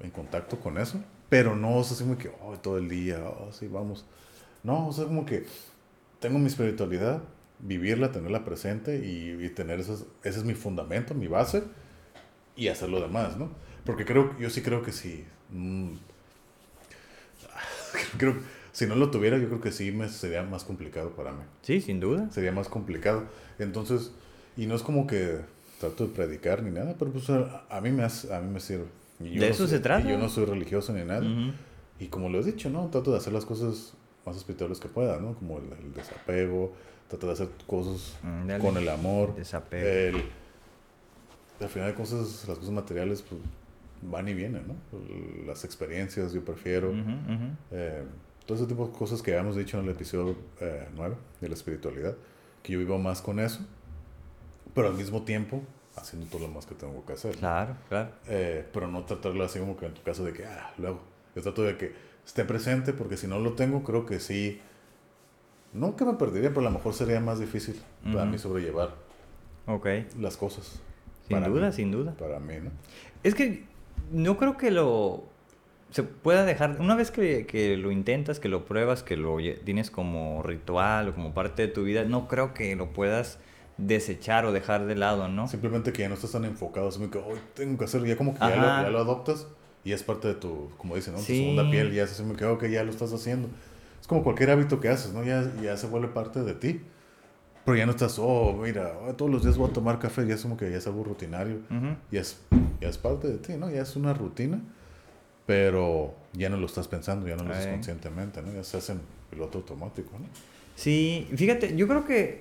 en 0.00 0.10
contacto 0.10 0.60
con 0.60 0.78
eso, 0.78 1.00
pero 1.32 1.56
no 1.56 1.78
o 1.78 1.82
sea, 1.82 1.94
así 1.94 2.04
como 2.04 2.18
que, 2.18 2.30
oh, 2.42 2.58
todo 2.58 2.76
el 2.76 2.90
día, 2.90 3.24
oh, 3.24 3.50
sí, 3.52 3.66
vamos. 3.66 4.04
No, 4.62 4.88
o 4.88 4.92
sea, 4.92 5.06
como 5.06 5.24
que 5.24 5.46
tengo 6.20 6.38
mi 6.38 6.48
espiritualidad, 6.48 7.22
vivirla, 7.58 8.12
tenerla 8.12 8.44
presente 8.44 8.98
y, 8.98 9.48
tener 9.48 9.80
eso, 9.80 10.06
ese 10.24 10.38
es 10.40 10.44
mi 10.44 10.52
fundamento, 10.52 11.14
mi 11.14 11.28
base 11.28 11.62
y 12.54 12.68
hacer 12.68 12.90
lo 12.90 13.00
demás, 13.00 13.38
¿no? 13.38 13.50
Porque 13.86 14.04
creo, 14.04 14.38
yo 14.38 14.50
sí 14.50 14.60
creo 14.60 14.82
que 14.82 14.92
si, 14.92 15.24
mm, 15.48 15.92
creo, 18.18 18.36
si 18.72 18.84
no 18.84 18.94
lo 18.94 19.10
tuviera, 19.10 19.38
yo 19.38 19.46
creo 19.46 19.62
que 19.62 19.72
sí 19.72 19.90
me 19.90 20.10
sería 20.10 20.42
más 20.42 20.64
complicado 20.64 21.16
para 21.16 21.32
mí. 21.32 21.44
Sí, 21.62 21.80
sin 21.80 21.98
duda. 21.98 22.30
Sería 22.30 22.52
más 22.52 22.68
complicado. 22.68 23.24
Entonces, 23.58 24.12
y 24.58 24.66
no 24.66 24.74
es 24.74 24.82
como 24.82 25.06
que 25.06 25.38
trato 25.80 26.08
de 26.08 26.12
predicar 26.12 26.62
ni 26.62 26.72
nada, 26.72 26.94
pero 26.98 27.10
pues 27.10 27.30
a, 27.30 27.80
mí 27.80 27.90
me, 27.90 28.04
a 28.04 28.40
mí 28.42 28.52
me 28.52 28.60
sirve. 28.60 28.84
De 29.22 29.48
eso 29.48 29.66
se 29.66 29.80
trata. 29.80 30.06
Y 30.06 30.10
yo 30.12 30.18
no 30.18 30.28
soy 30.28 30.44
religioso 30.44 30.92
ni 30.92 31.04
nada. 31.04 31.24
Y 31.98 32.06
como 32.08 32.28
lo 32.28 32.40
he 32.40 32.42
dicho, 32.44 32.70
¿no? 32.70 32.88
Trato 32.88 33.12
de 33.12 33.18
hacer 33.18 33.32
las 33.32 33.44
cosas 33.44 33.94
más 34.26 34.36
espirituales 34.36 34.80
que 34.80 34.88
pueda, 34.88 35.18
¿no? 35.18 35.34
Como 35.34 35.58
el, 35.58 35.94
desapego, 35.94 36.72
trato 37.08 37.26
de 37.26 37.32
hacer 37.32 37.48
cosas 37.66 38.16
con 38.60 38.76
el 38.76 38.88
amor. 38.88 39.34
Desapego. 39.34 40.18
El, 40.18 40.24
al 41.60 41.68
final 41.68 41.88
de 41.88 41.94
cosas, 41.94 42.44
las 42.48 42.58
cosas 42.58 42.72
materiales, 42.72 43.22
pues 43.22 43.40
van 44.02 44.28
y 44.28 44.34
vienen, 44.34 44.64
¿no? 44.66 44.74
Las 45.46 45.64
experiencias, 45.64 46.32
yo 46.32 46.44
prefiero. 46.44 46.92
Eh, 47.70 48.02
todo 48.46 48.58
ese 48.58 48.66
tipo 48.66 48.86
de 48.86 48.92
cosas 48.92 49.22
que 49.22 49.30
habíamos 49.32 49.56
dicho 49.56 49.78
en 49.78 49.84
el 49.84 49.90
episodio 49.90 50.34
eh, 50.60 50.88
9 50.96 51.14
de 51.40 51.48
la 51.48 51.54
espiritualidad, 51.54 52.16
que 52.62 52.72
yo 52.72 52.78
vivo 52.80 52.98
más 52.98 53.22
con 53.22 53.38
eso 53.38 53.60
pero 54.74 54.88
al 54.88 54.94
mismo 54.94 55.22
tiempo 55.22 55.62
haciendo 55.96 56.26
todo 56.28 56.42
lo 56.42 56.48
más 56.48 56.66
que 56.66 56.74
tengo 56.74 57.04
que 57.04 57.12
hacer. 57.12 57.36
Claro, 57.36 57.76
claro. 57.88 58.10
Eh, 58.28 58.66
pero 58.72 58.88
no 58.88 59.04
tratarlo 59.04 59.44
así 59.44 59.58
como 59.58 59.76
que 59.76 59.86
en 59.86 59.94
tu 59.94 60.02
caso 60.02 60.24
de 60.24 60.32
que, 60.32 60.44
ah, 60.44 60.72
luego. 60.78 61.00
Yo 61.34 61.42
trato 61.42 61.62
de 61.62 61.76
que 61.78 61.92
esté 62.26 62.44
presente 62.44 62.92
porque 62.92 63.16
si 63.16 63.26
no 63.26 63.38
lo 63.38 63.54
tengo, 63.54 63.82
creo 63.82 64.04
que 64.04 64.20
sí. 64.20 64.60
No 65.72 65.96
que 65.96 66.04
me 66.04 66.14
perdería, 66.14 66.50
pero 66.50 66.60
a 66.60 66.64
lo 66.64 66.70
mejor 66.70 66.92
sería 66.92 67.20
más 67.20 67.40
difícil 67.40 67.80
para 68.12 68.26
mí 68.26 68.36
sobrellevar 68.36 68.94
okay. 69.66 70.06
las 70.20 70.36
cosas. 70.36 70.80
Sin 71.26 71.42
duda, 71.42 71.72
sin 71.72 71.90
duda. 71.90 72.14
Para 72.18 72.38
mí, 72.40 72.56
¿no? 72.62 72.70
Es 73.22 73.34
que 73.34 73.64
no 74.10 74.36
creo 74.36 74.58
que 74.58 74.70
lo 74.70 75.24
se 75.92 76.02
pueda 76.02 76.44
dejar. 76.44 76.78
Una 76.80 76.94
vez 76.94 77.10
que, 77.10 77.46
que, 77.46 77.76
lo 77.76 77.90
intentas, 77.90 78.40
que 78.40 78.48
lo 78.48 78.64
pruebas, 78.64 79.02
que 79.02 79.16
lo 79.16 79.36
tienes 79.64 79.90
como 79.90 80.42
ritual 80.42 81.08
o 81.08 81.14
como 81.14 81.34
parte 81.34 81.62
de 81.62 81.68
tu 81.68 81.84
vida, 81.84 82.04
no 82.04 82.28
creo 82.28 82.54
que 82.54 82.74
lo 82.76 82.92
puedas 82.92 83.38
desechar 83.86 84.44
o 84.44 84.52
dejar 84.52 84.86
de 84.86 84.94
lado, 84.94 85.28
¿no? 85.28 85.48
Simplemente 85.48 85.92
que 85.92 86.02
ya 86.02 86.08
no 86.08 86.14
estás 86.14 86.32
tan 86.32 86.44
enfocado, 86.44 86.88
es 86.88 86.98
que 86.98 87.18
hoy 87.18 87.38
tengo 87.54 87.78
que 87.78 87.84
hacer, 87.84 88.04
ya 88.04 88.16
como 88.16 88.34
que 88.34 88.40
ya 88.40 88.88
lo, 88.90 88.98
adoptas 88.98 89.46
y 89.84 89.92
es 89.92 90.02
parte 90.02 90.28
de 90.28 90.34
tu, 90.34 90.70
como 90.76 90.94
dicen, 90.94 91.14
¿no? 91.14 91.20
Tu 91.20 91.26
segunda 91.26 91.68
piel, 91.70 91.92
ya 91.92 92.06
se 92.06 92.22
me 92.22 92.34
quedó 92.34 92.58
que 92.58 92.70
ya 92.70 92.84
lo 92.84 92.90
estás 92.90 93.12
haciendo. 93.12 93.48
Es 94.00 94.06
como 94.06 94.22
cualquier 94.22 94.50
hábito 94.50 94.80
que 94.80 94.88
haces, 94.88 95.12
¿no? 95.12 95.24
Ya, 95.24 95.50
ya 95.62 95.76
se 95.76 95.86
vuelve 95.86 96.08
parte 96.08 96.42
de 96.42 96.54
ti. 96.54 96.80
Pero 97.64 97.76
ya 97.76 97.86
no 97.86 97.92
estás, 97.92 98.18
oh, 98.18 98.54
mira, 98.54 98.92
todos 99.16 99.30
los 99.30 99.44
días 99.44 99.56
voy 99.56 99.70
a 99.70 99.72
tomar 99.72 100.00
café, 100.00 100.26
ya 100.26 100.34
es 100.34 100.42
como 100.42 100.56
que 100.56 100.68
ya 100.68 100.78
es 100.78 100.86
algo 100.88 101.04
rutinario, 101.04 101.60
ya, 102.10 102.20
es, 102.20 102.40
ya 102.80 102.88
es 102.88 102.98
parte 102.98 103.28
de 103.28 103.38
ti, 103.38 103.52
¿no? 103.56 103.70
Ya 103.70 103.82
es 103.82 103.94
una 103.94 104.12
rutina, 104.12 104.60
pero 105.46 106.12
ya 106.32 106.48
no 106.48 106.56
lo 106.56 106.66
estás 106.66 106.88
pensando, 106.88 107.28
ya 107.28 107.36
no 107.36 107.44
lo 107.44 107.54
haces 107.54 107.68
conscientemente, 107.68 108.42
¿no? 108.42 108.52
Ya 108.52 108.64
se 108.64 108.78
hace 108.78 108.92
en 108.92 109.00
piloto 109.30 109.58
automático, 109.58 110.10
¿no? 110.18 110.26
Sí, 110.74 111.28
fíjate, 111.36 111.76
yo 111.76 111.86
creo 111.86 112.04
que 112.04 112.40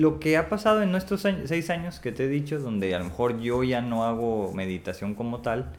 lo 0.00 0.18
que 0.18 0.38
ha 0.38 0.48
pasado 0.48 0.80
en 0.80 0.92
nuestros 0.92 1.26
seis 1.44 1.68
años 1.68 2.00
que 2.00 2.10
te 2.10 2.24
he 2.24 2.28
dicho, 2.28 2.58
donde 2.58 2.94
a 2.94 2.98
lo 2.98 3.04
mejor 3.04 3.38
yo 3.38 3.62
ya 3.62 3.82
no 3.82 4.04
hago 4.06 4.50
meditación 4.54 5.14
como 5.14 5.42
tal, 5.42 5.72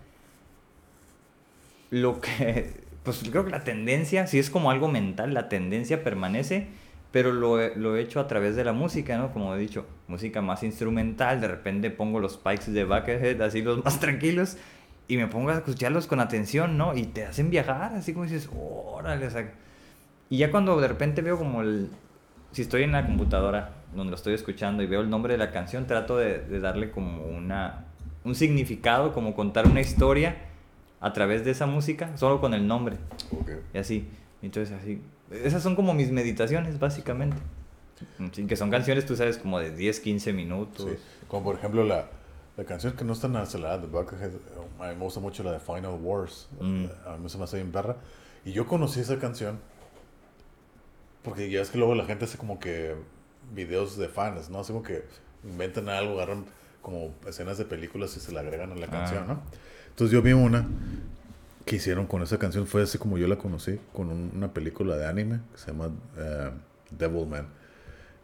lo 1.89 2.21
que, 2.21 2.71
pues 3.03 3.23
creo 3.27 3.45
que 3.45 3.49
la 3.49 3.63
tendencia, 3.63 4.27
si 4.27 4.37
es 4.37 4.51
como 4.51 4.69
algo 4.69 4.89
mental, 4.89 5.33
la 5.33 5.49
tendencia 5.49 6.03
permanece, 6.03 6.67
pero 7.11 7.33
lo, 7.33 7.75
lo 7.75 7.95
he 7.95 8.01
hecho 8.01 8.19
a 8.19 8.27
través 8.27 8.55
de 8.55 8.63
la 8.63 8.73
música, 8.73 9.17
¿no? 9.17 9.33
Como 9.33 9.55
he 9.55 9.57
dicho, 9.57 9.87
música 10.07 10.39
más 10.43 10.61
instrumental, 10.61 11.41
de 11.41 11.47
repente 11.47 11.89
pongo 11.89 12.19
los 12.19 12.33
spikes 12.33 12.71
de 12.71 12.83
Buckethead, 12.83 13.41
así 13.41 13.63
los 13.63 13.83
más 13.83 13.99
tranquilos, 14.01 14.55
y 15.07 15.17
me 15.17 15.25
pongo 15.25 15.49
a 15.49 15.55
escucharlos 15.55 16.05
con 16.05 16.19
atención, 16.19 16.77
¿no? 16.77 16.95
Y 16.95 17.07
te 17.07 17.25
hacen 17.25 17.49
viajar, 17.49 17.95
así 17.95 18.13
como 18.13 18.25
dices, 18.25 18.47
órale, 18.55 19.25
o 19.25 19.31
sea, 19.31 19.51
y 20.29 20.37
ya 20.37 20.51
cuando 20.51 20.79
de 20.79 20.87
repente 20.87 21.23
veo 21.23 21.39
como 21.39 21.61
el... 21.63 21.89
Si 22.51 22.61
estoy 22.61 22.83
en 22.83 22.91
la 22.91 23.05
computadora 23.05 23.80
donde 23.93 24.11
lo 24.11 24.15
estoy 24.15 24.33
escuchando 24.33 24.83
y 24.83 24.87
veo 24.87 25.01
el 25.01 25.09
nombre 25.09 25.33
de 25.33 25.37
la 25.37 25.51
canción, 25.51 25.87
trato 25.87 26.17
de, 26.17 26.39
de 26.39 26.59
darle 26.59 26.91
como 26.91 27.23
una, 27.23 27.85
un 28.23 28.35
significado, 28.35 29.13
como 29.13 29.35
contar 29.35 29.67
una 29.67 29.81
historia 29.81 30.37
a 30.99 31.13
través 31.13 31.43
de 31.43 31.51
esa 31.51 31.65
música, 31.65 32.15
solo 32.15 32.39
con 32.39 32.53
el 32.53 32.67
nombre. 32.67 32.97
Ok. 33.31 33.51
Y 33.73 33.77
así. 33.77 34.07
Entonces 34.41 34.75
así. 34.79 35.01
Esas 35.31 35.63
son 35.63 35.75
como 35.75 35.93
mis 35.93 36.11
meditaciones, 36.11 36.79
básicamente. 36.79 37.37
Sí, 38.31 38.45
que 38.45 38.55
son 38.55 38.71
canciones, 38.71 39.05
tú 39.05 39.15
sabes, 39.15 39.37
como 39.37 39.59
de 39.59 39.75
10, 39.75 39.99
15 39.99 40.33
minutos. 40.33 40.87
Sí. 40.89 40.97
Como 41.27 41.43
por 41.43 41.55
ejemplo 41.55 41.83
la, 41.83 42.07
la 42.57 42.63
canción 42.63 42.93
que 42.93 43.03
no 43.05 43.13
es 43.13 43.19
tan 43.19 43.35
acelerada 43.35 43.77
de 43.77 43.87
Buckethead, 43.87 44.31
a 44.79 44.87
mí 44.89 44.95
me 44.95 45.03
gusta 45.03 45.19
mucho 45.19 45.43
la 45.43 45.51
de 45.51 45.59
Final 45.59 45.99
Wars. 46.01 46.49
Mm. 46.59 46.85
A 47.05 47.17
mí 47.17 47.29
se 47.29 47.37
me 47.37 47.43
hace 47.43 47.57
bien 47.57 47.71
perra. 47.71 47.97
Y 48.43 48.51
yo 48.53 48.65
conocí 48.65 48.99
esa 48.99 49.19
canción 49.19 49.59
porque 51.23 51.49
ya 51.49 51.61
es 51.61 51.69
que 51.69 51.77
luego 51.77 51.95
la 51.95 52.05
gente 52.05 52.25
hace 52.25 52.37
como 52.37 52.59
que 52.59 52.95
videos 53.53 53.97
de 53.97 54.07
fans, 54.07 54.49
¿no? 54.49 54.59
Así 54.59 54.71
como 54.73 54.83
que 54.83 55.03
inventan 55.43 55.89
algo, 55.89 56.15
agarran 56.15 56.45
como 56.81 57.13
escenas 57.27 57.57
de 57.57 57.65
películas 57.65 58.15
y 58.17 58.19
se 58.19 58.31
la 58.31 58.39
agregan 58.41 58.71
a 58.71 58.75
la 58.75 58.87
Ah. 58.87 58.89
canción, 58.89 59.27
¿no? 59.27 59.41
Entonces 59.89 60.11
yo 60.13 60.21
vi 60.21 60.33
una 60.33 60.65
que 61.65 61.75
hicieron 61.75 62.07
con 62.07 62.21
esa 62.23 62.37
canción, 62.39 62.65
fue 62.65 62.81
así 62.83 62.97
como 62.97 63.17
yo 63.17 63.27
la 63.27 63.37
conocí, 63.37 63.79
con 63.93 64.09
un- 64.09 64.31
una 64.35 64.53
película 64.53 64.97
de 64.97 65.05
anime 65.07 65.39
que 65.53 65.57
se 65.59 65.67
llama 65.67 65.89
eh, 66.17 66.49
Devilman. 66.91 67.45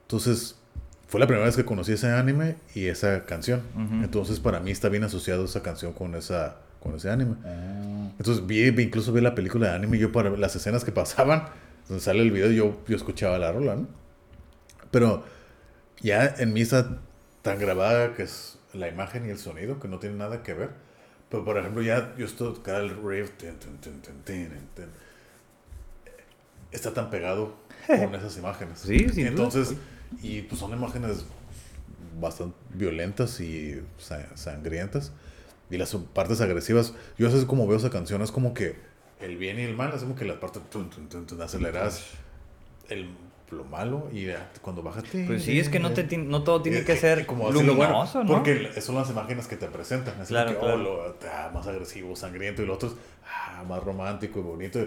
Entonces, 0.03 0.55
fue 1.07 1.19
la 1.19 1.28
primera 1.28 1.45
vez 1.45 1.55
que 1.55 1.63
conocí 1.65 1.93
ese 1.93 2.09
anime 2.11 2.57
y 2.73 2.88
esa 2.88 3.25
canción. 3.25 3.61
Ujú. 3.75 4.03
Entonces, 4.03 4.39
para 4.39 4.59
mí 4.59 4.71
está 4.71 4.89
bien 4.89 5.03
asociado 5.03 5.45
esa 5.45 5.61
canción 5.61 5.93
con, 5.93 6.15
esa, 6.15 6.57
con 6.82 6.95
ese 6.95 7.09
anime. 7.09 7.36
Ah. 7.45 8.09
Entonces, 8.17 8.45
vi, 8.45 8.71
vi- 8.71 8.84
incluso 8.84 9.13
vi 9.13 9.21
la 9.21 9.36
película 9.36 9.69
de 9.69 9.75
anime 9.75 9.97
y 9.97 9.99
yo 10.01 10.11
para 10.11 10.30
las 10.32 10.55
escenas 10.55 10.84
que 10.84 10.91
pasaban, 10.91 11.43
donde 11.88 12.03
sale 12.03 12.21
el 12.21 12.32
video, 12.32 12.49
yo, 12.51 12.78
yo 12.88 12.95
escuchaba 12.95 13.38
la 13.38 13.51
rola, 13.51 13.75
¿no? 13.75 13.88
Pero 14.98 15.24
ya 16.02 16.36
en 16.39 16.54
mí 16.54 16.62
está 16.62 17.00
tan 17.43 17.60
grabada 17.60 18.16
que 18.16 18.24
es 18.24 18.60
la 18.74 18.88
imagen 18.89 19.26
y 19.28 19.30
el 19.30 19.38
sonido, 19.39 19.80
que 19.80 19.88
no 19.88 20.00
tiene 20.00 20.16
nada 20.18 20.43
que 20.43 20.54
ver. 20.54 20.72
Pero, 21.30 21.45
por 21.45 21.58
ejemplo, 21.58 21.82
ya 21.84 22.16
yo 22.18 22.26
estoy 22.26 22.56
cada 22.64 22.80
el 22.80 22.89
riff, 22.89 23.32
tin, 23.38 23.56
tin, 23.60 23.78
tin, 23.80 24.02
tin, 24.02 24.24
tin, 24.24 24.50
tin, 24.76 24.86
está 26.72 26.93
tan 26.93 27.10
pegado 27.10 27.56
con 27.88 28.16
esas 28.16 28.38
imágenes. 28.38 28.80
Sí, 28.86 29.04
duda. 29.06 29.28
Entonces, 29.28 29.76
y 30.22 30.41
pues 30.43 30.60
son 30.60 30.74
imágenes 30.74 31.26
bastante 32.20 32.56
violentas 32.74 33.39
y 33.39 33.82
sa- 33.98 34.36
sangrientas. 34.36 35.12
Y 35.70 35.78
las 35.78 35.93
partes 36.14 36.41
agresivas, 36.41 36.93
yo 37.18 37.28
así 37.28 37.38
es 37.38 37.45
como 37.45 37.68
veo 37.68 37.78
esa 37.78 37.89
canción, 37.89 38.22
es 38.22 38.32
como 38.32 38.54
que 38.54 38.76
el 39.20 39.38
bien 39.38 39.60
y 39.60 39.64
el 39.64 39.76
mal, 39.76 39.93
es 39.93 40.02
como 40.02 40.16
que 40.16 40.26
las 40.26 40.38
partes 40.38 40.62
tun, 40.70 40.89
tun, 40.89 41.10
tun, 41.10 41.28
tun, 41.28 41.41
aceleradas, 41.41 42.04
el, 42.89 43.10
lo 43.52 43.64
malo 43.64 44.10
y 44.12 44.28
cuando 44.62 44.84
baja... 44.84 45.02
Pues 45.26 45.43
sí, 45.43 45.58
es 45.60 45.70
que 45.70 45.80
no, 45.80 45.93
te, 45.93 46.04
no 46.18 46.43
todo 46.43 46.62
tiene 46.62 46.80
Eh, 46.80 46.84
que 46.86 46.93
eh, 46.93 46.98
ser 46.98 47.26
como 47.26 47.43
bueno, 47.45 47.62
luminoso, 47.64 48.24
¿no? 48.24 48.30
Porque 48.34 48.70
son 48.82 48.95
las 48.95 49.10
imágenes 49.10 49.48
que 49.48 49.56
te 49.56 49.68
presentan. 49.68 50.20
Así 50.20 50.34
Claro, 50.34 50.52
que, 50.52 50.58
claro. 50.58 50.74
oh, 50.74 50.78
lo- 50.78 51.16
ah, 51.32 51.50
más 51.54 51.66
agresivo, 51.68 52.16
sangriento, 52.16 52.62
y 52.62 52.66
lo 52.66 52.74
otro 52.74 52.89
es 52.89 52.95
ah, 53.26 53.64
más 53.68 53.82
romántico 53.84 54.39
y 54.39 54.43
bonito. 54.43 54.86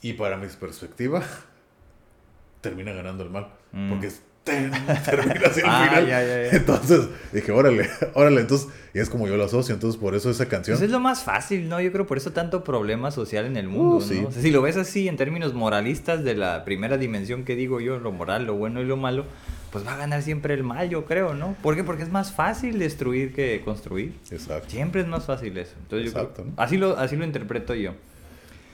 Y 0.00 0.14
para 0.14 0.36
mi 0.36 0.46
perspectiva, 0.46 1.22
termina 2.60 2.92
ganando 2.92 3.22
el 3.24 3.30
mal. 3.30 3.48
Mm. 3.72 3.90
Porque 3.90 4.06
es, 4.06 4.14
ten, 4.14 4.26
termina 4.44 5.40
así 5.46 5.60
al 5.60 5.66
Ah, 5.68 5.86
final. 5.88 6.06
ya, 6.08 6.22
ya, 6.22 6.42
ya. 6.44 6.50
Entonces 6.56 7.08
dije, 7.32 7.52
órale, 7.52 7.88
órale. 8.14 8.40
Entonces, 8.40 8.68
y 8.94 8.98
es 8.98 9.10
como 9.10 9.28
yo 9.28 9.36
lo 9.36 9.44
asocio. 9.44 9.74
Entonces, 9.74 10.00
por 10.00 10.14
eso 10.14 10.30
esa 10.30 10.46
canción. 10.48 10.76
Pues 10.78 10.86
es 10.86 10.90
lo 10.90 11.00
más 11.00 11.22
fácil, 11.22 11.68
¿no? 11.68 11.80
Yo 11.80 11.92
creo 11.92 12.06
por 12.06 12.16
eso 12.16 12.32
tanto 12.32 12.64
problema 12.64 13.10
social 13.10 13.44
en 13.44 13.56
el 13.56 13.68
mundo, 13.68 13.96
Uh, 13.96 14.00
sí. 14.00 14.20
¿no? 14.22 14.28
O 14.28 14.32
sea, 14.32 14.40
si 14.42 14.50
lo 14.50 14.62
ves 14.62 14.76
así 14.76 15.06
en 15.08 15.16
términos 15.16 15.52
moralistas 15.54 16.24
de 16.24 16.34
la 16.34 16.64
primera 16.64 16.96
dimensión 16.96 17.44
que 17.44 17.56
digo 17.56 17.80
yo, 17.80 17.98
lo 17.98 18.10
moral, 18.12 18.46
lo 18.46 18.54
bueno 18.54 18.80
y 18.80 18.84
lo 18.86 18.96
malo, 18.96 19.24
pues 19.70 19.86
va 19.86 19.92
a 19.94 19.96
ganar 19.98 20.22
siempre 20.22 20.54
el 20.54 20.64
mal, 20.64 20.88
yo 20.88 21.04
creo, 21.04 21.34
¿no? 21.34 21.54
¿Por 21.62 21.76
qué? 21.76 21.84
Porque 21.84 22.02
es 22.02 22.10
más 22.10 22.32
fácil 22.32 22.78
destruir 22.78 23.34
que 23.34 23.60
construir. 23.64 24.14
Exacto. 24.30 24.70
Siempre 24.70 25.02
es 25.02 25.06
más 25.06 25.26
fácil 25.26 25.56
eso. 25.58 25.74
Entonces 25.82 26.06
yo 26.08 26.12
creo- 26.14 26.24
Exacto, 26.24 26.44
¿no? 26.46 26.52
así, 26.56 26.78
lo, 26.78 26.96
así 26.96 27.16
lo 27.16 27.24
interpreto 27.24 27.74
yo. 27.74 27.92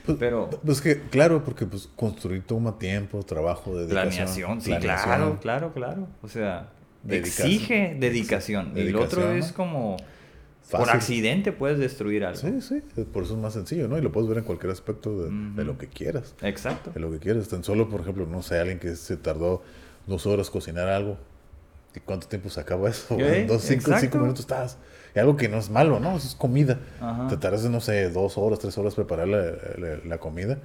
Pues, 0.05 0.17
Pero- 0.19 0.49
Pues 0.65 0.81
que, 0.81 1.01
claro, 1.01 1.43
porque 1.43 1.65
pues 1.65 1.89
construir 1.95 2.43
toma 2.43 2.77
tiempo, 2.77 3.23
trabajo, 3.23 3.75
dedicación. 3.75 4.09
Planeación, 4.09 4.61
sí, 4.61 4.69
planeación. 4.69 5.05
claro, 5.05 5.39
claro, 5.41 5.73
claro. 5.73 6.07
O 6.21 6.27
sea, 6.27 6.69
Dedicación. 7.03 7.47
exige 7.47 7.97
dedicación. 7.99 8.73
Y 8.75 8.83
lo 8.89 9.03
otro 9.03 9.31
es 9.31 9.51
como... 9.51 9.97
Por 10.71 10.89
accidente 10.89 11.51
puedes 11.51 11.77
destruir 11.77 12.25
algo. 12.25 12.39
Sí, 12.39 12.59
sí, 12.59 12.81
por 13.13 13.21
eso 13.23 13.35
es 13.35 13.39
más 13.39 13.53
sencillo, 13.53 13.87
¿no? 13.87 13.99
Y 13.99 14.01
lo 14.01 14.11
puedes 14.11 14.27
ver 14.27 14.39
en 14.39 14.43
cualquier 14.45 14.71
aspecto 14.71 15.25
de, 15.29 15.63
lo 15.63 15.77
que 15.77 15.87
quieras. 15.87 16.33
Exacto. 16.41 16.89
De 16.91 16.99
lo 16.99 17.11
que 17.11 17.19
quieras. 17.19 17.47
Tan 17.47 17.63
solo, 17.63 17.87
por 17.87 18.01
ejemplo, 18.01 18.25
no 18.25 18.41
sé, 18.41 18.57
alguien 18.57 18.79
que 18.79 18.95
se 18.95 19.15
tardó 19.15 19.61
dos 20.07 20.25
horas 20.25 20.49
cocinar 20.49 20.87
algo. 20.89 21.17
¿Y 21.95 21.99
cuánto 21.99 22.27
tiempo 22.27 22.49
se 22.49 22.59
acaba 22.59 22.89
eso? 22.89 23.15
En 23.19 23.45
dos, 23.47 23.61
cinco, 23.61 23.81
Exacto. 23.81 24.01
cinco 24.01 24.17
minutos 24.17 24.39
estás. 24.41 24.77
Y 25.15 25.19
algo 25.19 25.37
que 25.37 25.47
no 25.47 25.57
es 25.57 25.69
malo, 25.69 25.99
¿no? 25.99 26.17
Eso 26.17 26.27
es 26.27 26.35
comida. 26.35 26.79
Ajá. 26.99 27.27
Te 27.29 27.37
tardas, 27.37 27.63
no 27.65 27.79
sé, 27.79 28.09
dos 28.09 28.37
horas, 28.37 28.59
tres 28.59 28.77
horas 28.77 28.95
preparar 28.95 29.27
la, 29.27 29.37
la- 29.77 29.97
la 30.05 30.17
comida. 30.17 30.57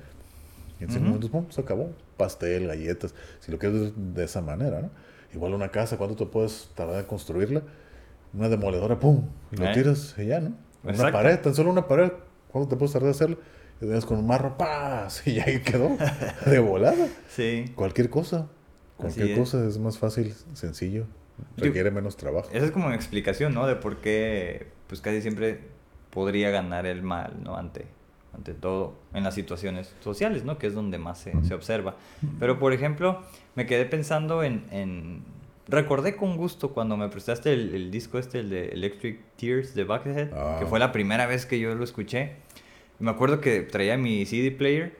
Y 0.80 0.84
en 0.84 0.90
cinco 0.90 1.04
minutos, 1.06 1.30
pum, 1.30 1.46
se 1.50 1.60
acabó. 1.60 1.90
Pastel, 2.16 2.66
galletas. 2.66 3.14
Si 3.40 3.52
lo 3.52 3.58
quieres 3.58 3.92
de 3.96 4.24
esa 4.24 4.40
manera, 4.40 4.80
¿no? 4.80 4.90
Igual 5.32 5.54
una 5.54 5.68
casa, 5.70 5.96
¿cuánto 5.96 6.16
te 6.16 6.26
puedes 6.26 6.70
tardar 6.74 6.98
en 7.00 7.06
construirla? 7.06 7.62
Una 8.34 8.48
demoledora, 8.48 8.98
pum, 8.98 9.24
y 9.52 9.56
lo 9.56 9.66
¿Eh? 9.66 9.72
tiras 9.74 10.14
y 10.18 10.26
ya, 10.26 10.40
¿no? 10.40 10.54
Una 10.82 10.92
Exacto. 10.92 11.12
pared, 11.12 11.38
tan 11.40 11.54
solo 11.54 11.70
una 11.70 11.86
pared. 11.86 12.10
¿Cuánto 12.50 12.68
te 12.70 12.76
puedes 12.76 12.92
tardar 12.92 13.08
en 13.08 13.14
hacerla? 13.14 13.36
Y 13.80 13.84
vienes 13.84 14.04
con 14.04 14.18
un 14.18 14.26
marro, 14.26 14.56
¡paz! 14.58 15.22
Y 15.26 15.38
ahí 15.38 15.60
quedó. 15.60 15.96
De 16.46 16.58
volada. 16.58 17.06
Sí. 17.28 17.66
Cualquier 17.76 18.10
cosa. 18.10 18.48
Cualquier 18.96 19.30
es. 19.30 19.38
cosa 19.38 19.64
es 19.66 19.78
más 19.78 19.98
fácil, 19.98 20.34
sencillo. 20.54 21.06
Requiere 21.56 21.90
menos 21.90 22.16
trabajo. 22.16 22.48
Esa 22.52 22.64
es 22.66 22.70
como 22.70 22.86
una 22.86 22.94
explicación, 22.96 23.54
¿no? 23.54 23.66
De 23.66 23.76
por 23.76 23.98
qué, 23.98 24.68
pues 24.86 25.00
casi 25.00 25.20
siempre 25.22 25.60
podría 26.10 26.50
ganar 26.50 26.86
el 26.86 27.02
mal, 27.02 27.34
¿no? 27.42 27.56
Ante, 27.56 27.86
ante 28.34 28.54
todo 28.54 28.94
en 29.14 29.24
las 29.24 29.34
situaciones 29.34 29.94
sociales, 30.00 30.44
¿no? 30.44 30.58
Que 30.58 30.66
es 30.68 30.74
donde 30.74 30.98
más 30.98 31.18
se, 31.18 31.32
se 31.44 31.54
observa. 31.54 31.96
Pero, 32.38 32.58
por 32.58 32.72
ejemplo, 32.72 33.22
me 33.54 33.66
quedé 33.66 33.84
pensando 33.84 34.42
en, 34.42 34.64
en- 34.70 35.40
Recordé 35.68 36.16
con 36.16 36.36
gusto 36.36 36.70
cuando 36.72 36.96
me 36.96 37.08
prestaste 37.10 37.52
el, 37.52 37.72
el 37.76 37.90
disco 37.92 38.18
este, 38.18 38.40
el 38.40 38.50
de 38.50 38.68
Electric 38.70 39.20
Tears 39.36 39.72
de 39.76 39.84
Buckethead, 39.84 40.30
Ah. 40.34 40.56
que 40.58 40.66
fue 40.66 40.80
la 40.80 40.90
primera 40.90 41.26
vez 41.26 41.46
que 41.46 41.60
yo 41.60 41.72
lo 41.76 41.84
escuché. 41.84 42.32
Me 42.98 43.08
acuerdo 43.12 43.40
que 43.40 43.60
traía 43.60 43.96
mi 43.96 44.26
CD 44.26 44.50
player, 44.50 44.96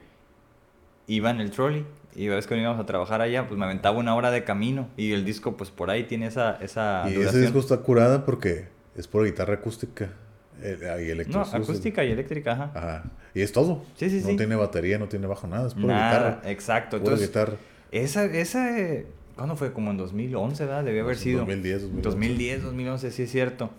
iba 1.07 1.29
en 1.29 1.41
el 1.41 1.51
trolley, 1.51 1.85
y 2.15 2.27
la 2.27 2.35
vez 2.35 2.47
que 2.47 2.57
íbamos 2.57 2.79
a 2.79 2.85
trabajar 2.85 3.21
allá, 3.21 3.47
pues 3.47 3.57
me 3.57 3.65
aventaba 3.65 3.97
una 3.97 4.15
hora 4.15 4.31
de 4.31 4.43
camino, 4.43 4.87
y 4.97 5.13
el 5.13 5.23
disco, 5.25 5.55
pues 5.57 5.69
por 5.71 5.89
ahí 5.89 6.03
tiene 6.05 6.27
esa, 6.27 6.57
esa 6.61 7.05
y 7.09 7.15
ese 7.15 7.39
disco 7.41 7.59
está 7.59 7.77
curada 7.77 8.25
porque 8.25 8.67
es 8.95 9.07
por 9.07 9.23
guitarra 9.25 9.55
acústica 9.55 10.09
eh, 10.61 10.77
y 10.81 10.83
No, 10.83 11.11
electro. 11.13 11.41
acústica 11.41 12.03
y 12.03 12.11
eléctrica, 12.11 12.51
ajá. 12.53 12.71
Ajá. 12.75 13.03
Y 13.33 13.41
es 13.41 13.51
todo. 13.51 13.83
Sí, 13.95 14.09
sí, 14.09 14.21
no 14.21 14.27
sí. 14.29 14.35
tiene 14.37 14.55
batería, 14.55 14.99
no 14.99 15.07
tiene 15.07 15.25
bajo, 15.27 15.47
nada. 15.47 15.67
Es 15.67 15.73
pura 15.73 15.87
Nada, 15.87 16.09
guitarra. 16.29 16.51
exacto. 16.51 16.97
Pura 16.97 17.13
Entonces, 17.13 17.27
guitarra. 17.29 17.53
esa, 17.91 18.25
esa, 18.25 18.69
¿cuándo 19.35 19.55
fue? 19.55 19.71
Como 19.71 19.89
en 19.91 19.97
2011, 19.97 20.65
¿verdad? 20.65 20.83
Debió 20.83 21.03
haber 21.03 21.15
sido. 21.17 21.39
2010, 21.39 21.81
2011. 21.83 22.09
2010, 22.09 22.63
2011, 22.63 23.11
sí 23.11 23.23
es 23.23 23.31
cierto. 23.31 23.69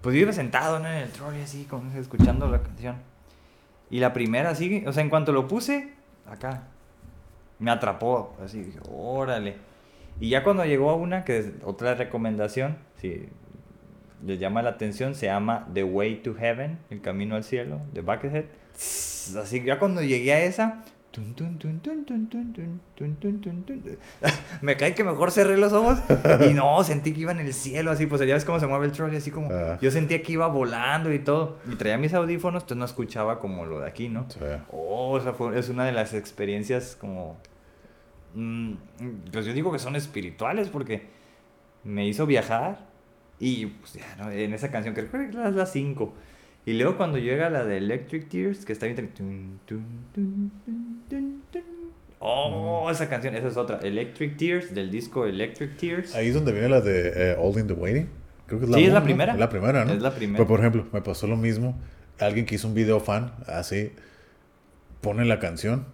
Pues 0.00 0.14
yo 0.14 0.22
iba 0.22 0.32
sentado 0.32 0.78
¿no? 0.78 0.86
en 0.88 0.94
el 0.94 1.10
trolley 1.10 1.42
así, 1.42 1.64
como 1.68 1.90
escuchando 1.98 2.46
la 2.48 2.62
canción. 2.62 2.96
Y 3.90 3.98
la 4.00 4.12
primera, 4.12 4.50
así, 4.50 4.84
o 4.86 4.92
sea, 4.92 5.02
en 5.02 5.10
cuanto 5.10 5.32
lo 5.32 5.48
puse, 5.48 5.92
acá, 6.26 6.68
me 7.64 7.70
atrapó. 7.70 8.36
Así 8.44 8.62
dije, 8.62 8.78
órale. 8.90 9.56
Y 10.20 10.28
ya 10.28 10.44
cuando 10.44 10.64
llegó 10.64 10.90
a 10.90 10.94
una, 10.94 11.24
que 11.24 11.38
es 11.38 11.50
otra 11.64 11.94
recomendación, 11.94 12.76
si 13.00 13.28
les 14.24 14.38
llama 14.38 14.62
la 14.62 14.70
atención, 14.70 15.14
se 15.14 15.26
llama 15.26 15.66
The 15.72 15.82
Way 15.82 16.16
to 16.16 16.34
Heaven, 16.34 16.78
El 16.90 17.00
Camino 17.00 17.34
al 17.34 17.44
Cielo, 17.44 17.80
de 17.92 18.00
Buckethead. 18.00 18.44
Así 18.74 19.60
que 19.60 19.66
ya 19.66 19.78
cuando 19.78 20.02
llegué 20.02 20.32
a 20.32 20.44
esa, 20.44 20.84
me 24.62 24.76
cae 24.76 24.94
que 24.94 25.04
mejor 25.04 25.30
cerré 25.30 25.56
los 25.56 25.72
ojos 25.72 26.00
y 26.48 26.54
no, 26.54 26.82
sentí 26.82 27.12
que 27.12 27.20
iba 27.20 27.30
en 27.30 27.38
el 27.38 27.54
cielo, 27.54 27.92
así, 27.92 28.06
pues 28.06 28.20
ya 28.26 28.34
ves 28.34 28.44
cómo 28.44 28.58
se 28.58 28.66
mueve 28.66 28.86
el 28.86 28.92
troll, 28.92 29.14
así 29.14 29.30
como 29.30 29.48
yo 29.80 29.90
sentía 29.92 30.22
que 30.22 30.32
iba 30.32 30.48
volando 30.48 31.12
y 31.12 31.20
todo. 31.20 31.58
Y 31.70 31.76
traía 31.76 31.98
mis 31.98 32.14
audífonos, 32.14 32.64
entonces 32.64 32.78
no 32.78 32.84
escuchaba 32.84 33.38
como 33.38 33.64
lo 33.64 33.80
de 33.80 33.88
aquí, 33.88 34.08
¿no? 34.08 34.26
Oh, 34.72 35.12
o 35.12 35.20
sea, 35.20 35.34
fue, 35.34 35.56
es 35.56 35.68
una 35.68 35.84
de 35.84 35.92
las 35.92 36.14
experiencias 36.14 36.96
como 36.96 37.36
mm, 38.34 38.72
pues 39.32 39.46
yo 39.46 39.52
digo 39.52 39.72
que 39.72 39.78
son 39.78 39.96
espirituales 39.96 40.68
porque 40.68 41.02
me 41.84 42.06
hizo 42.06 42.26
viajar 42.26 42.86
y 43.38 43.66
pues 43.66 43.94
ya, 43.94 44.16
¿no? 44.16 44.30
en 44.30 44.54
esa 44.54 44.70
canción 44.70 44.94
creo 44.94 45.10
que 45.10 45.28
es 45.28 45.34
la 45.34 45.66
5 45.66 46.14
Y 46.66 46.74
luego 46.74 46.96
cuando 46.96 47.18
llega 47.18 47.50
la 47.50 47.64
de 47.64 47.78
Electric 47.78 48.28
Tears, 48.28 48.64
que 48.64 48.72
está 48.72 48.86
bien... 48.86 49.08
tun, 49.14 49.60
tun, 49.66 49.80
tun. 50.14 50.52
Oh, 52.26 52.88
esa 52.90 53.08
canción, 53.10 53.34
esa 53.34 53.48
es 53.48 53.56
otra. 53.58 53.80
Electric 53.80 54.38
Tears, 54.38 54.74
del 54.74 54.90
disco 54.90 55.26
Electric 55.26 55.76
Tears. 55.76 56.14
Ahí 56.14 56.28
es 56.28 56.34
donde 56.34 56.52
viene 56.52 56.70
la 56.70 56.80
de 56.80 57.32
eh, 57.32 57.36
All 57.38 57.58
in 57.58 57.66
the 57.66 57.74
Waiting. 57.74 58.08
Creo 58.46 58.60
que 58.60 58.64
es 58.64 58.70
la 58.70 58.78
Sí, 58.78 58.84
es 58.84 58.88
uno, 58.88 58.94
la 58.94 59.00
¿no? 59.00 59.04
primera. 59.04 59.32
Es 59.34 59.38
la 59.38 59.48
primera, 59.50 59.84
¿no? 59.84 59.92
Es 59.92 60.00
la 60.00 60.14
primera. 60.14 60.38
Pero 60.38 60.48
por 60.48 60.60
ejemplo, 60.60 60.86
me 60.90 61.02
pasó 61.02 61.26
lo 61.26 61.36
mismo. 61.36 61.76
Alguien 62.18 62.46
que 62.46 62.54
hizo 62.54 62.66
un 62.66 62.72
video 62.74 62.98
fan, 63.00 63.32
así, 63.46 63.92
pone 65.02 65.26
la 65.26 65.38
canción 65.38 65.84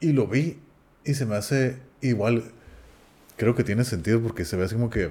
y 0.00 0.12
lo 0.12 0.28
vi 0.28 0.58
y 1.06 1.14
se 1.14 1.24
me 1.26 1.36
hace 1.36 1.78
igual. 2.00 2.44
Creo 3.36 3.54
que 3.54 3.64
tiene 3.64 3.84
sentido 3.84 4.20
porque 4.20 4.44
se 4.44 4.56
ve 4.56 4.64
así 4.64 4.74
como 4.74 4.90
que, 4.90 5.10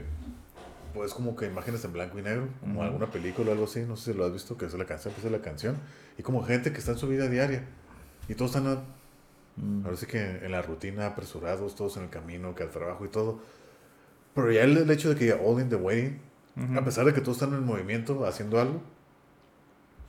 pues 0.93 1.13
como 1.13 1.35
que 1.35 1.45
imágenes 1.47 1.83
en 1.85 1.93
blanco 1.93 2.17
y 2.19 2.21
negro, 2.21 2.47
como 2.59 2.75
Ujú. 2.75 2.83
alguna 2.83 3.07
película 3.11 3.49
o 3.49 3.53
algo 3.53 3.65
así. 3.65 3.81
No 3.81 3.95
sé 3.97 4.11
si 4.13 4.17
lo 4.17 4.25
has 4.25 4.33
visto, 4.33 4.57
que 4.57 4.65
es 4.65 4.73
la 4.73 4.85
canción, 4.85 5.13
pues 5.13 5.25
es 5.25 5.31
la 5.31 5.41
canción. 5.41 5.77
Y 6.17 6.23
como 6.23 6.43
gente 6.43 6.71
que 6.71 6.79
está 6.79 6.91
en 6.91 6.97
su 6.97 7.07
vida 7.07 7.27
diaria 7.29 7.63
y 8.27 8.35
todos 8.35 8.55
están, 8.55 8.67
a- 8.71 8.83
Mm. 9.57 9.85
ahora 9.85 9.95
sí 9.95 10.05
que 10.05 10.19
en 10.45 10.51
la 10.51 10.61
rutina, 10.61 11.05
apresurados, 11.07 11.75
todos 11.75 11.95
en 11.95 12.03
el 12.03 12.09
camino, 12.09 12.53
que 12.55 12.63
al 12.63 12.71
trabajo 12.71 13.05
y 13.05 13.07
todo. 13.07 13.39
Pero 14.33 14.51
ya 14.51 14.63
el, 14.63 14.77
el 14.77 14.91
hecho 14.91 15.07
de 15.09 15.15
que 15.15 15.31
All 15.31 15.61
in 15.61 15.69
the 15.69 15.77
Waiting 15.77 16.19
Ujú. 16.57 16.77
a 16.79 16.83
pesar 16.83 17.05
de 17.05 17.13
que 17.13 17.21
todos 17.21 17.37
están 17.41 17.53
en 17.57 17.63
movimiento 17.65 18.25
haciendo 18.25 18.59
algo, 18.59 18.81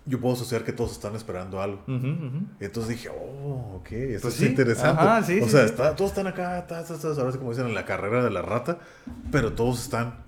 yo 0.06 0.20
puedo 0.20 0.34
asociar 0.34 0.62
que 0.64 0.72
todos 0.72 0.92
están 0.92 1.14
esperando 1.16 1.60
algo. 1.60 1.82
Ujú, 1.88 1.96
ujú. 1.96 2.40
Y 2.60 2.64
entonces 2.64 2.88
dije, 2.96 3.08
oh, 3.08 3.76
ok, 3.80 3.92
eso 3.92 4.22
Pues 4.22 4.34
es 4.34 4.40
sí, 4.40 4.46
interesante. 4.46 5.02
ajá, 5.02 5.22
sí, 5.22 5.40
o 5.40 5.44
sí, 5.44 5.50
sea, 5.50 5.64
está- 5.64 5.96
todos 5.96 6.12
están 6.12 6.26
acá, 6.28 6.66
ta, 6.66 6.84
ta, 6.84 6.94
ahora 6.94 7.32
sí 7.32 7.38
como 7.38 7.50
dicen 7.50 7.66
en 7.66 7.74
la 7.74 7.84
carrera 7.84 8.22
de 8.22 8.30
la 8.30 8.42
rata, 8.42 8.78
pero 9.32 9.52
todos 9.54 9.82
están, 9.82 10.20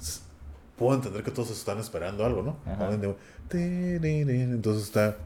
puedo 0.76 0.95
entender 0.95 1.22
que 1.22 1.31
todos 1.31 1.51
están 1.51 1.79
esperando 1.79 2.24
algo, 2.26 2.43
¿no? 2.43 2.57
Ajá. 2.70 2.91
Entonces 3.53 4.85
está, 4.85 5.16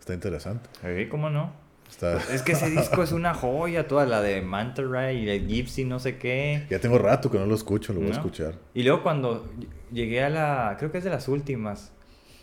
está 0.00 0.14
interesante. 0.14 0.68
Sí, 0.82 1.08
¿cómo 1.08 1.30
no? 1.30 1.52
Está, 1.88 2.16
Es 2.32 2.42
que 2.42 2.52
ese 2.52 2.70
disco 2.70 3.02
es 3.04 3.12
una 3.12 3.34
joya, 3.34 3.86
toda 3.86 4.04
la 4.06 4.20
de 4.20 4.42
Manta 4.42 4.82
Ray 4.82 5.18
y 5.24 5.28
el 5.30 5.46
Gypsy, 5.46 5.84
no 5.84 6.00
sé 6.00 6.18
qué. 6.18 6.66
ya 6.68 6.80
tengo 6.80 6.98
rato 6.98 7.30
que 7.30 7.38
no 7.38 7.46
lo 7.46 7.54
escucho, 7.54 7.92
lo 7.92 8.00
voy 8.00 8.08
a 8.08 8.12
escuchar. 8.12 8.54
Y 8.74 8.82
luego 8.82 9.02
cuando 9.04 9.48
llegué 9.92 10.24
a 10.24 10.28
la, 10.30 10.76
creo 10.78 10.90
que 10.90 10.98
es 10.98 11.04
de 11.04 11.10
las 11.10 11.28
últimas, 11.28 11.92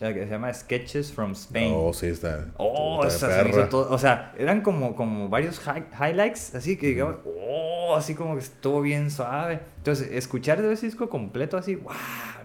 la 0.02 0.14
que 0.14 0.24
se 0.26 0.32
llama 0.32 0.54
Sketches 0.54 1.12
from 1.14 1.32
Spain. 1.34 1.72
Oh, 1.76 1.93
sí, 1.93 2.08
está. 2.08 2.47
Oh, 2.58 3.04
está 3.06 3.28
esa 3.28 3.38
se 3.38 3.43
me 3.43 3.49
hizo 3.52 3.70
todo- 3.70 3.89
o 3.91 3.97
sea, 3.97 4.34
eran 4.38 4.62
como, 4.62 4.95
como 4.95 5.30
varios 5.30 5.60
hi- 5.60 5.84
highlights, 6.04 6.56
así 6.56 6.76
que 6.78 6.88
digamos, 6.88 7.18
oh, 7.26 7.95
así 7.95 8.16
como 8.16 8.34
que 8.36 8.41
estuvo 8.41 8.82
bien 8.82 9.12
suave. 9.12 9.60
Entonces, 9.78 10.10
escuchar 10.12 10.62
de 10.62 10.74
ese 10.74 10.88
disco 10.88 11.10
completo 11.10 11.56
así, 11.58 11.76
wow, 11.76 11.93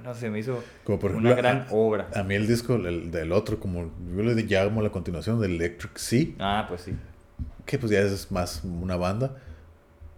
no 0.05 0.15
sé, 0.15 0.29
me 0.31 0.39
hizo 0.39 0.63
Como 0.85 0.99
por 0.99 1.13
una 1.17 1.35
gran 1.35 1.63
a- 1.63 1.67
obra. 1.73 2.09
A 2.15 2.23
mí 2.23 2.35
el 2.35 2.47
disco 2.47 2.75
el, 2.77 3.11
del 3.11 3.33
otro, 3.33 3.59
como 3.59 3.91
yo 4.15 4.23
le 4.23 4.35
llamo 4.43 4.83
la 4.83 4.91
continuación 4.91 5.41
del 5.41 5.53
Electric 5.57 5.97
Sea, 5.97 6.27
Ah, 6.39 6.67
pues 6.69 6.83
sí. 6.83 6.93
que 7.65 7.79
pues 7.79 7.91
ya 7.91 8.01
es 8.01 8.31
más 8.31 8.63
una 8.65 8.97
banda. 8.97 9.37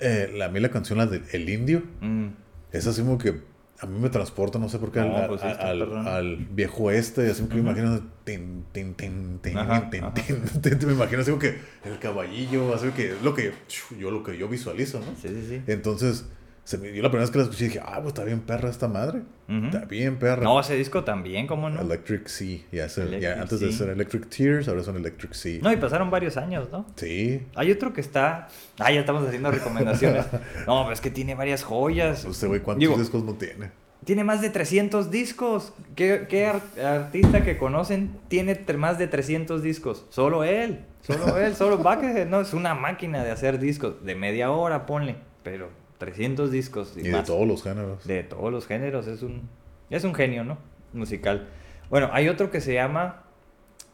Eh, 0.01 0.31
la- 0.37 0.47
a 0.47 0.49
mí 0.49 0.61
la 0.61 0.71
canción, 0.71 0.99
la 0.99 1.07
de 1.07 1.23
El 1.33 1.49
Indio, 1.49 1.83
Mm, 2.01 2.29
es 2.73 2.87
así 2.87 3.01
como 3.03 3.17
que 3.19 3.41
a 3.81 3.87
mí 3.87 3.99
me 4.01 4.11
transporta, 4.11 4.59
no 4.59 4.69
sé 4.69 4.79
por 4.79 4.91
qué, 4.91 5.01
No, 5.01 5.07
al, 5.17 5.29
pues 5.29 5.43
al- 5.43 6.07
al 6.07 6.37
viejo 6.51 6.85
oeste, 6.85 7.31
así 7.31 7.45
que 7.47 7.55
me 7.55 7.61
imagino, 7.61 8.01
tin, 8.25 8.65
tin, 8.73 8.95
tin, 8.95 9.39
tin, 9.41 9.57
Ajá, 9.57 9.91
tin, 9.91 10.05
ajá. 10.05 10.13
tin, 10.15 10.43
tin, 10.63 10.87
me 10.87 10.93
imagino 10.95 11.23
así 11.23 11.31
como 11.31 11.41
que 11.41 11.59
el 11.85 11.99
caballillo, 12.01 12.75
así 12.75 12.89
que 12.91 13.13
es 13.13 13.23
lo 13.23 13.35
que 13.35 13.53
yo, 13.99 14.11
lo 14.11 14.23
que 14.23 14.37
yo 14.37 14.49
visualizo, 14.49 14.99
¿no? 15.01 15.07
sí, 15.15 15.29
sí, 15.29 15.47
sí. 15.49 15.63
Entonces, 15.67 16.25
se 16.69 16.77
me, 16.77 16.89
yo 16.93 17.03
la 17.03 17.09
primera 17.09 17.23
vez 17.23 17.31
que 17.31 17.39
la 17.39 17.45
escuché 17.45 17.65
dije, 17.65 17.81
ah, 17.83 17.95
pues 18.03 18.09
está 18.09 18.25
bien 18.25 18.41
perra 18.41 18.69
esta 18.69 18.89
madre, 18.89 19.23
está 19.65 19.87
bien 19.87 20.19
perra. 20.19 20.43
No, 20.43 20.61
ese 20.61 20.75
disco 20.77 21.03
también, 21.03 21.47
¿cómo 21.47 21.71
no? 21.71 21.81
Electric 21.81 22.29
Sea, 22.29 22.59
ya, 22.71 22.85
es 22.85 22.99
el- 22.99 23.09
ya 23.13 23.33
Electric 23.33 23.41
antes 23.41 23.61
de 23.61 23.73
ser 23.73 23.89
Electric 23.89 24.29
Tears, 24.29 24.69
ahora 24.69 24.83
son 24.83 24.97
Electric 24.97 25.33
Sea. 25.33 25.61
No, 25.63 25.73
y 25.73 25.77
pasaron 25.79 26.11
varios 26.11 26.37
años, 26.37 26.69
¿no? 26.71 26.85
Sí, 26.97 27.41
Hay 27.55 27.71
otro 27.73 27.95
que 27.95 28.03
está... 28.03 28.49
Ah, 28.79 28.93
ya 28.93 29.01
estamos 29.01 29.27
haciendo 29.27 29.51
recomendaciones. 29.51 30.27
No, 30.67 30.83
pero 30.83 30.93
es 30.93 31.01
que 31.01 31.11
tiene 31.11 31.35
varias 31.35 31.65
joyas. 31.65 32.27
usted, 32.27 32.49
güey, 32.49 32.61
¿cuántos 32.61 32.81
Digo, 32.81 32.99
discos 32.99 33.25
no 33.25 33.33
tiene? 33.33 33.71
Tiene 34.05 34.23
más 34.23 34.43
de 34.43 34.51
300 34.51 35.11
discos. 35.11 35.73
¿Qué, 35.97 36.27
qué 36.29 36.47
ar- 36.47 36.63
artista 36.85 37.43
que 37.45 37.57
conocen 37.57 38.11
tiene 38.29 38.61
más 38.77 38.99
de 38.99 39.07
300 39.09 39.63
discos? 39.63 40.05
Solo 40.11 40.45
él. 40.45 40.81
Solo 41.01 41.39
él. 41.39 41.57
Solo 41.57 41.79
Buckethead. 41.79 42.27
No, 42.27 42.43
es 42.43 42.53
una 42.53 42.75
máquina 42.75 43.25
de 43.25 43.31
hacer 43.31 43.59
discos. 43.59 44.05
De 44.05 44.15
media 44.15 44.51
hora, 44.51 44.85
ponle. 44.87 45.17
Pero 45.43 45.71
300 45.99 46.51
discos. 46.51 46.95
Y, 46.97 47.01
Y 47.01 47.11
de 47.11 47.23
todos 47.23 47.47
los 47.47 47.63
géneros. 47.63 48.07
De 48.07 48.23
todos 48.23 48.53
los 48.53 48.67
géneros. 48.67 49.07
Es 49.07 49.23
un, 49.23 49.49
es 49.91 50.05
un 50.05 50.15
genio, 50.15 50.45
¿no? 50.45 50.59
Musical. 50.93 51.49
Bueno, 51.91 52.11
hay 52.13 52.29
otro 52.29 52.51
que 52.51 52.61
se 52.61 52.75
llama 52.75 53.25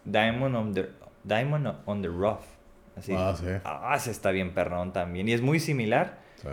Diamond 0.05 0.55
on 0.55 0.75
the, 0.75 0.89
Diamond 1.25 1.75
on 1.87 2.03
the 2.03 2.09
Rough. 2.09 2.43
Así. 2.97 3.13
Ah, 3.17 3.35
sí. 3.37 3.47
Ah, 3.65 3.95
ese 3.97 4.11
está 4.11 4.31
bien 4.31 4.55
perrón 4.55 4.93
también. 4.93 5.29
Y 5.29 5.33
es 5.33 5.43
muy 5.43 5.59
similar. 5.59 6.19
Sí. 6.37 6.49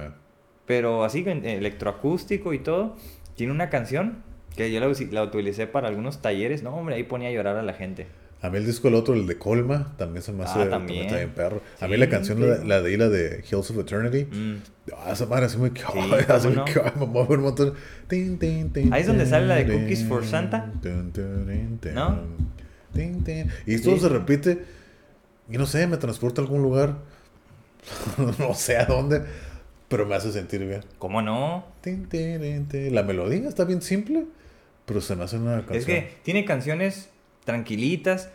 Pero 0.66 1.04
así, 1.04 1.24
electroacústico 1.28 2.54
y 2.54 2.60
todo. 2.60 2.96
Tiene 3.36 3.52
una 3.52 3.70
canción 3.70 4.24
que 4.56 4.72
yo 4.72 4.80
la, 4.80 4.92
la 5.12 5.24
utilicé 5.24 5.68
para 5.68 5.88
algunos 5.88 6.22
talleres. 6.22 6.64
No, 6.64 6.76
hombre, 6.76 6.96
ahí 6.96 7.04
ponía 7.04 7.30
a 7.30 7.32
llorar 7.32 7.58
a 7.58 7.64
la 7.64 7.74
gente. 7.74 8.08
A 8.44 8.50
mí 8.50 8.58
el 8.58 8.66
disco 8.66 8.88
el 8.88 8.96
otro, 8.96 9.14
el 9.14 9.28
de 9.28 9.38
Colma, 9.38 9.94
también 9.98 10.24
se 10.24 10.32
me 10.32 10.44
hace 10.44 10.62
Ah, 10.64 10.70
también. 10.70 11.08
también. 11.08 11.30
perro. 11.30 11.62
A 11.80 11.88
mí 11.88 11.96
la 11.98 12.10
canción, 12.10 12.40
sí. 12.40 12.44
la, 12.44 12.58
la 12.64 12.82
de 12.82 12.98
la 12.98 13.08
de 13.10 13.44
Hills 13.50 13.70
of 13.70 13.78
Eternity, 13.78 14.26
Mm. 14.26 14.56
ah, 14.98 15.12
esa 15.12 15.28
madre 15.28 15.46
así 15.46 15.58
muy 15.58 15.70
que, 15.72 15.82
Sí, 15.82 15.88
así 16.28 16.48
¿cómo 16.48 16.56
muy 16.66 16.74
que, 16.74 16.80
ay, 16.84 16.92
me 17.00 17.06
mueve 17.06 17.36
un 17.36 17.42
montón. 17.42 17.74
Tin, 18.08 18.40
tin, 18.40 18.72
tin, 18.74 18.92
Ahí 18.94 19.02
es 19.02 19.08
donde 19.08 19.26
sale 19.28 19.46
la 19.46 19.56
de 19.56 19.66
Cookies 19.68 20.06
for 20.06 20.26
Santa. 20.26 20.72
¿No? 21.94 22.20
Y 23.68 23.78
todo 23.80 23.96
Sí. 23.96 24.02
se 24.02 24.10
repite, 24.10 24.64
y 25.50 25.58
no 25.58 25.66
sé, 25.68 25.86
me 25.88 25.98
transporta 25.98 26.42
a 26.42 26.44
algún 26.44 26.62
lugar, 26.64 26.96
no 28.40 28.54
sé 28.54 28.78
a 28.78 28.86
dónde, 28.86 29.22
pero 29.88 30.06
me 30.06 30.16
hace 30.16 30.32
sentir 30.32 30.66
bien. 30.66 30.82
¿Cómo 30.98 31.22
no? 31.22 31.66
La 32.92 33.04
melodía 33.04 33.48
está 33.48 33.66
bien 33.66 33.82
simple, 33.82 34.26
pero 34.86 35.00
se 35.02 35.16
me 35.16 35.24
hace 35.26 35.38
una 35.38 35.58
canción. 35.58 35.78
Es 35.78 35.86
que 35.86 36.14
tiene 36.24 36.44
canciones 36.46 37.10
tranquilitas. 37.46 38.30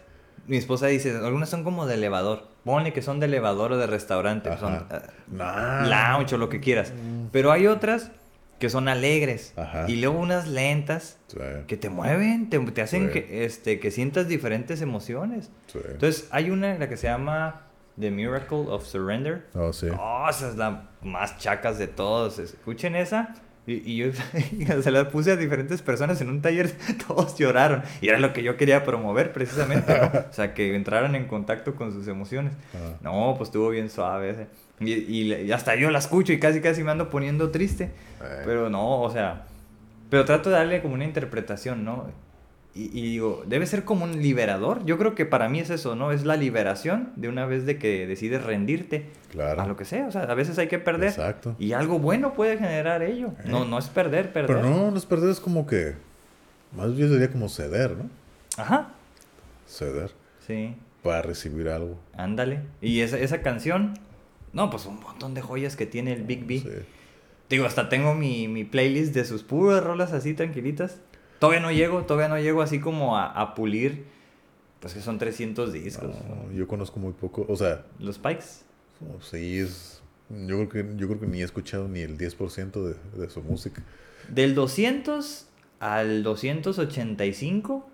Mi 0.47 0.57
esposa 0.57 0.87
dice, 0.87 1.17
algunas 1.17 1.49
son 1.49 1.65
como 1.65 1.87
de 1.87 1.95
elevador. 1.95 2.49
Ponle 2.65 2.93
que 2.93 3.03
son 3.03 3.21
de 3.21 3.27
elevador 3.27 3.73
o 3.73 3.79
de 3.79 3.87
restaurante. 3.87 4.49
Ajá. 4.51 4.59
Son 4.61 4.87
ah, 4.91 5.03
Nah. 5.29 5.87
lounge 6.19 6.35
o 6.35 6.39
lo 6.39 6.49
que 6.49 6.61
quieras. 6.61 6.93
Pero 7.33 7.51
hay 7.53 7.67
otras 7.67 8.11
que 8.59 8.71
son 8.71 8.89
alegres. 8.89 9.53
Ajá. 9.57 9.85
Y 9.89 9.97
luego 9.97 10.19
unas 10.19 10.47
lentas 10.49 11.19
Sí, 11.27 11.39
que 11.67 11.77
te 11.77 11.91
mueven, 11.91 12.49
te, 12.49 12.59
te 12.59 12.83
hacen 12.83 13.09
Sí. 13.09 13.13
que, 13.13 13.45
este, 13.45 13.81
que 13.81 13.91
sientas 13.91 14.29
diferentes 14.29 14.81
emociones. 14.83 15.51
sí. 15.67 15.79
Entonces, 15.91 16.29
hay 16.31 16.51
una 16.51 16.75
la 16.79 16.89
que 16.89 16.97
se 16.97 17.07
llama 17.09 17.63
The 17.99 18.11
Miracle 18.11 18.67
of 18.69 18.85
Surrender. 18.87 19.47
Oh, 19.55 19.73
sí. 19.73 19.89
Oh, 19.99 20.27
esa 20.31 20.49
es 20.49 20.57
la 20.57 20.89
más 21.03 21.39
chacas 21.39 21.79
de 21.79 21.87
todos. 21.89 22.39
Escuchen 22.39 22.95
esa. 22.97 23.35
Y, 23.67 23.75
y 23.93 23.97
yo 23.97 24.07
se 24.83 24.91
la 24.91 25.09
puse 25.09 25.33
a 25.33 25.37
diferentes 25.37 25.83
personas 25.83 26.21
en 26.21 26.29
un 26.31 26.41
taller, 26.43 26.71
todos 27.09 27.37
lloraron. 27.37 27.83
Y 28.01 28.09
era 28.09 28.19
lo 28.19 28.33
que 28.33 28.43
yo 28.43 28.57
quería 28.57 28.85
promover 28.85 29.33
precisamente, 29.33 29.99
¿no? 29.99 30.07
O 30.31 30.33
sea, 30.33 30.55
que 30.55 30.75
entraran 30.77 31.15
en 31.17 31.27
contacto 31.27 31.75
con 31.75 31.93
sus 31.93 32.07
emociones. 32.09 32.53
No, 33.03 33.35
pues 33.37 33.49
estuvo 33.49 33.71
bien 33.71 33.91
suave 33.91 34.31
ese. 34.31 34.47
Y, 34.79 34.93
y- 34.93 35.33
y 35.35 35.53
hasta 35.53 35.75
yo 35.75 35.91
la 35.91 35.99
escucho 35.99 36.33
y 36.33 36.39
casi 36.39 36.61
casi 36.61 36.83
me 36.85 36.91
ando 36.91 37.11
poniendo 37.11 37.51
triste. 37.51 37.85
Eh. 38.23 38.43
Pero 38.45 38.71
no, 38.71 39.01
o 39.03 39.11
sea, 39.11 39.47
pero 40.11 40.25
trato 40.25 40.51
de 40.51 40.57
darle 40.57 40.81
como 40.83 40.95
una 40.95 41.05
interpretación, 41.05 41.85
¿no? 41.85 42.07
Y, 42.77 42.91
y 42.93 43.03
digo, 43.11 43.43
debe 43.47 43.65
ser 43.67 43.85
como 43.85 44.05
un 44.05 44.21
liberador. 44.21 44.85
Yo 44.85 44.99
creo 44.99 45.15
que 45.15 45.25
para 45.25 45.49
mí 45.49 45.61
es 45.61 45.71
eso, 45.71 45.97
¿no? 45.97 46.13
Es 46.13 46.27
la 46.27 46.37
liberación 46.37 47.11
de 47.17 47.29
una 47.31 47.47
vez 47.47 47.65
de 47.65 47.79
que 47.79 48.07
decides 48.07 48.45
rendirte 48.45 49.07
Claro. 49.31 49.63
a 49.63 49.67
lo 49.67 49.77
que 49.77 49.87
sea. 49.87 50.07
O 50.07 50.11
sea, 50.13 50.25
a 50.25 50.35
veces 50.35 50.59
hay 50.59 50.69
que 50.69 50.79
perder. 50.79 51.09
Exacto. 51.09 51.57
Y 51.59 51.73
algo 51.73 51.99
bueno 51.99 52.35
puede 52.35 52.59
generar 52.59 53.03
ello. 53.03 53.33
No, 53.47 53.65
no 53.65 53.79
es 53.79 53.87
perder, 53.89 54.31
perder. 54.33 54.57
Pero 54.59 54.69
no, 54.69 54.91
no 54.91 54.97
es 54.99 55.07
perder, 55.07 55.31
es 55.31 55.41
como 55.41 55.67
que. 55.67 55.95
Más 56.77 56.95
bien 56.95 57.11
diría 57.11 57.31
como 57.33 57.49
ceder, 57.49 57.93
¿no? 57.97 58.11
Ajá. 58.59 58.91
Ceder. 59.67 60.11
Sí, 60.47 60.75
Para 61.03 61.23
recibir 61.23 61.69
algo. 61.69 61.99
ándale. 62.17 62.61
Y 62.83 63.01
esa, 63.01 63.19
esa 63.19 63.41
canción, 63.43 63.95
no, 64.53 64.69
pues 64.71 64.87
un 64.87 65.01
montón 65.01 65.33
de 65.35 65.41
joyas 65.43 65.77
que 65.77 65.87
tiene 65.87 66.13
el 66.13 66.25
Big 66.25 66.45
B. 66.47 66.59
Sí. 66.61 66.69
Digo, 67.49 67.65
hasta 67.65 67.89
tengo 67.89 68.15
mi, 68.15 68.49
mi 68.49 68.65
playlist 68.65 69.15
de 69.15 69.25
sus 69.25 69.43
puras 69.45 69.83
rolas 69.83 70.13
así 70.13 70.35
tranquilitas. 70.35 71.01
Todavía 71.39 71.61
no 71.61 71.71
llego, 71.73 72.03
todavía 72.05 72.29
no 72.29 72.39
llego 72.39 72.63
así 72.63 72.81
como 72.81 73.17
a, 73.17 73.27
a 73.27 73.55
pulir. 73.55 74.05
Pues 74.81 74.95
que 74.95 75.01
son 75.01 75.19
300 75.19 75.73
discos. 75.73 76.15
No, 76.29 76.53
yo 76.53 76.69
conozco 76.69 77.01
muy 77.01 77.13
poco. 77.13 77.47
O 77.49 77.57
sea, 77.57 77.85
Los 77.99 78.19
Pikes. 78.19 78.63
oh, 79.01 79.21
sí, 79.21 79.59
es. 79.59 80.03
Yo 80.29 80.57
creo 80.57 80.69
que, 80.69 80.97
yo 80.97 81.07
creo 81.07 81.21
que 81.21 81.27
ni 81.27 81.41
he 81.41 81.45
escuchado 81.45 81.89
ni 81.89 82.01
el 82.01 82.19
10% 82.19 82.73
de, 82.83 82.95
de 83.21 83.31
su 83.31 83.43
música. 83.43 83.83
Del 84.29 84.55
200 84.55 85.47
al 85.79 86.23
285, 86.25 87.89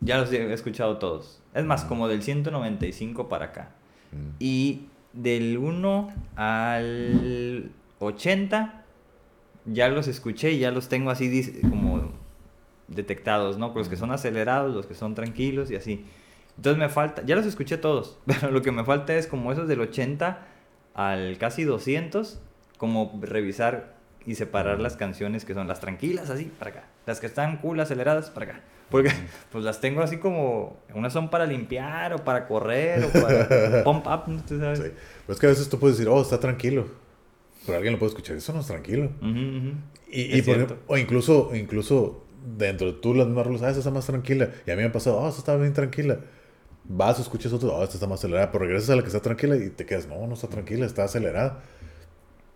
ya 0.00 0.18
los 0.18 0.32
he 0.32 0.52
escuchado 0.52 0.98
todos. 0.98 1.40
Es 1.54 1.64
más, 1.64 1.84
como 1.84 2.06
del 2.08 2.22
195 2.22 3.28
para 3.28 3.46
acá. 3.46 3.70
Mm. 4.12 4.36
Y 4.38 4.82
del 5.12 5.58
1 5.58 6.12
al 6.36 7.70
80, 7.98 8.84
ya 9.66 9.88
los 9.88 10.06
escuché 10.06 10.52
y 10.52 10.58
ya 10.60 10.70
los 10.70 10.88
tengo 10.88 11.10
así 11.10 11.60
como 11.62 12.12
detectados, 12.88 13.58
¿no? 13.58 13.72
Los 13.74 13.88
que 13.88 13.96
son 13.96 14.10
acelerados, 14.10 14.74
los 14.74 14.86
que 14.86 14.94
son 14.94 15.14
tranquilos 15.14 15.70
y 15.70 15.76
así. 15.76 16.04
Entonces 16.56 16.78
me 16.78 16.88
falta, 16.88 17.22
ya 17.24 17.36
los 17.36 17.46
escuché 17.46 17.76
todos, 17.78 18.18
pero 18.26 18.50
lo 18.50 18.62
que 18.62 18.72
me 18.72 18.84
falta 18.84 19.14
es 19.14 19.26
como 19.26 19.52
esos 19.52 19.68
del 19.68 19.80
80 19.80 20.46
al 20.94 21.38
casi 21.38 21.64
200, 21.64 22.40
como 22.78 23.18
revisar 23.22 23.94
y 24.26 24.34
separar 24.34 24.80
las 24.80 24.96
canciones 24.96 25.44
que 25.44 25.54
son 25.54 25.68
las 25.68 25.80
tranquilas, 25.80 26.28
así, 26.30 26.50
para 26.58 26.70
acá. 26.72 26.84
Las 27.06 27.20
que 27.20 27.26
están 27.26 27.58
cool, 27.58 27.78
aceleradas, 27.80 28.30
para 28.30 28.46
acá. 28.52 28.60
Porque 28.90 29.10
pues 29.52 29.64
las 29.64 29.80
tengo 29.80 30.02
así 30.02 30.16
como, 30.18 30.76
unas 30.94 31.12
son 31.12 31.30
para 31.30 31.46
limpiar 31.46 32.12
o 32.14 32.24
para 32.24 32.46
correr 32.48 33.04
o 33.04 33.08
para 33.10 33.82
pump 33.84 34.06
up, 34.06 34.22
¿no? 34.28 34.42
¿Tú 34.44 34.58
sabes? 34.58 34.78
Sí. 34.80 34.84
Pero 35.26 35.34
es 35.34 35.38
que 35.38 35.46
a 35.46 35.50
veces 35.50 35.68
tú 35.68 35.78
puedes 35.78 35.96
decir, 35.98 36.10
oh, 36.10 36.20
está 36.20 36.40
tranquilo. 36.40 36.88
Pero 37.64 37.76
alguien 37.76 37.92
lo 37.92 37.98
puede 37.98 38.10
escuchar, 38.10 38.36
eso 38.36 38.52
no 38.52 38.60
es 38.60 38.66
tranquilo. 38.66 39.10
Ujú, 39.20 39.28
ujú. 39.28 39.72
Y, 40.10 40.32
Es 40.32 40.38
y 40.38 40.42
por 40.42 40.54
cierto. 40.56 40.74
ejemplo, 40.74 40.76
o 40.86 40.96
incluso, 40.98 41.50
incluso 41.54 42.24
dentro 42.56 42.88
de 42.88 42.92
tú 42.94 43.14
las 43.14 43.26
mismas 43.26 43.46
rolas, 43.46 43.62
ah, 43.62 43.68
esta 43.68 43.80
está 43.80 43.90
más 43.90 44.06
tranquila. 44.06 44.50
Y 44.66 44.70
a 44.70 44.76
mí 44.76 44.82
me 44.82 44.88
ha 44.88 44.92
pasado, 44.92 45.18
oh, 45.18 45.28
esta 45.28 45.40
está 45.40 45.56
bien 45.56 45.72
tranquila. 45.72 46.20
Vas, 46.84 47.18
escuchas 47.20 47.52
otro, 47.52 47.74
oh, 47.74 47.82
esta 47.82 47.94
está 47.94 48.06
más 48.06 48.20
acelerada. 48.20 48.50
Pero 48.50 48.64
regresas 48.64 48.90
a 48.90 48.96
la 48.96 49.02
que 49.02 49.08
está 49.08 49.20
tranquila 49.20 49.56
y 49.56 49.70
te 49.70 49.86
quedas, 49.86 50.06
no, 50.08 50.26
no 50.26 50.34
está 50.34 50.48
tranquila, 50.48 50.86
está 50.86 51.04
acelerada. 51.04 51.62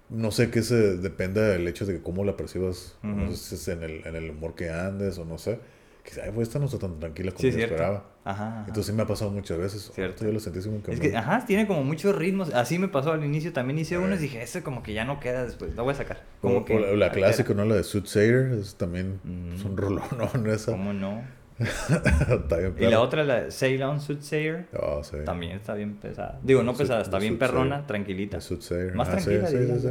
No 0.09 0.31
sé 0.31 0.51
qué 0.51 0.63
se 0.63 0.97
depende 0.99 1.41
del 1.41 1.67
hecho 1.69 1.87
de 1.87 2.03
cómo 2.03 2.25
la 2.25 2.37
percibas. 2.37 2.97
No 3.03 3.31
sé 3.31 3.37
si 3.37 3.55
es 3.55 3.69
en 3.69 3.83
el, 3.83 4.07
en 4.07 4.17
el 4.17 4.31
humor 4.31 4.55
que 4.55 4.71
andes 4.71 5.19
o 5.19 5.25
no 5.25 5.39
sé. 5.39 5.59
Pues 6.05 6.49
esta 6.49 6.59
no 6.59 6.67
está 6.67 6.79
tan 6.79 6.99
tranquila 6.99 7.31
como 7.31 7.41
Sí, 7.41 7.49
es 7.49 7.55
yo 7.55 7.59
cierto. 7.59 7.75
esperaba. 7.77 8.05
Ajá. 8.25 8.47
ajá. 8.49 8.59
Entonces 8.69 8.87
sí 8.87 8.93
me 8.93 9.03
ha 9.03 9.07
pasado 9.07 9.31
muchas 9.31 9.57
veces. 9.59 9.91
Cierto. 9.95 10.25
Yo 10.25 10.33
lo 10.33 10.41
sentí 10.41 10.59
así 10.59 10.69
como 10.69 10.83
que... 10.83 10.93
Es 10.93 11.01
que, 11.01 11.17
ajá, 11.17 11.45
tiene 11.47 11.67
como 11.67 11.83
muchos 11.85 12.15
ritmos. 12.15 12.53
Así 12.55 12.79
me 12.79 12.89
pasó 12.89 13.13
al 13.13 13.25
inicio. 13.25 13.53
También 13.53 13.79
hice 13.79 13.95
Eh. 13.95 13.99
uno 13.99 14.15
y 14.15 14.19
dije, 14.19 14.43
ese 14.43 14.63
como 14.63 14.83
que 14.83 14.93
ya 14.93 15.05
no 15.05 15.21
queda 15.21 15.45
después. 15.45 15.75
Lo 15.75 15.85
voy 15.85 15.93
a 15.95 15.97
sacar. 15.97 16.23
Como 16.41 16.59
o 16.59 16.65
que. 16.65 16.79
la, 16.79 16.93
la 16.93 17.11
clásica, 17.13 17.55
¿no? 17.55 17.65
La 17.65 17.77
de 17.77 17.85
Soothsayer. 17.85 18.53
Es 18.53 18.75
también 18.75 19.21
Mm. 19.25 19.55
es 19.55 19.65
un 19.65 19.77
rolón, 19.77 20.05
¿no? 20.19 20.53
Esa. 20.53 20.73
¿Cómo 20.73 20.93
no? 20.93 21.23
está 21.63 22.57
bien 22.57 22.75
Y 22.79 22.87
la 22.87 23.01
otra, 23.01 23.23
la 23.25 23.51
Ceylon 23.51 24.01
Soothsayer, 24.01 24.67
Oh, 24.77 25.05
sí. 25.05 25.19
también 25.25 25.53
está 25.53 25.75
bien 25.75 25.95
pesada. 25.97 26.41
Digo, 26.43 26.63
no 26.63 26.75
pesada, 26.75 27.03
está 27.03 27.19
bien 27.19 27.39
perrona, 27.39 27.87
tranquilita. 27.87 28.39
Más 28.39 29.09
Ah, 29.09 29.13
tranquila, 29.13 29.47
sí, 29.47 29.57
sí. 29.59 29.87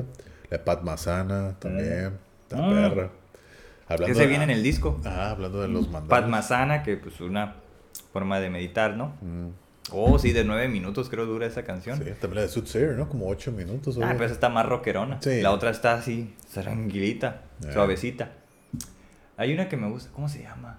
La 0.50 0.58
de 0.58 0.60
Pat 0.60 0.84
Masana 0.84 1.56
también. 1.60 2.14
Está 2.44 2.58
Mm. 2.62 2.70
perra. 2.74 3.10
Que 4.00 4.14
se 4.16 4.22
de- 4.22 4.28
viene 4.28 4.44
en 4.46 4.50
el 4.52 4.64
disco. 4.64 5.00
Ah, 5.06 5.32
hablando 5.32 5.62
de 5.62 5.68
los 5.68 5.84
mandados. 5.90 6.10
Padmasana, 6.10 6.84
que 6.84 6.98
pues 6.98 7.20
una 7.22 7.56
forma 8.14 8.40
de 8.40 8.50
meditar, 8.50 8.96
¿no? 8.96 9.14
Mm, 9.22 9.50
Oh, 9.94 10.18
sí, 10.20 10.32
de 10.32 10.46
nueve 10.46 10.70
minutos 10.70 11.10
creo 11.10 11.26
dura 11.26 11.48
esa 11.48 11.64
canción. 11.64 11.98
sí, 11.98 12.04
también 12.22 12.36
la 12.36 12.42
de 12.44 12.48
Soothsayer, 12.50 12.92
¿no? 12.96 13.10
Como 13.10 13.28
ocho 13.28 13.52
minutos. 13.52 13.98
Ah, 14.02 14.10
oye. 14.10 14.16
pues 14.16 14.32
está 14.32 14.48
más 14.48 14.66
rockerona. 14.66 15.20
Sí. 15.22 15.42
La 15.42 15.52
otra 15.52 15.72
está 15.72 15.94
así, 15.96 16.34
tranquilita, 16.54 17.42
Eh. 17.68 17.74
suavecita. 17.74 18.32
Hay 19.38 19.54
una 19.54 19.68
que 19.68 19.76
me 19.78 19.90
gusta, 19.90 20.12
¿cómo 20.14 20.30
se 20.30 20.44
llama? 20.44 20.78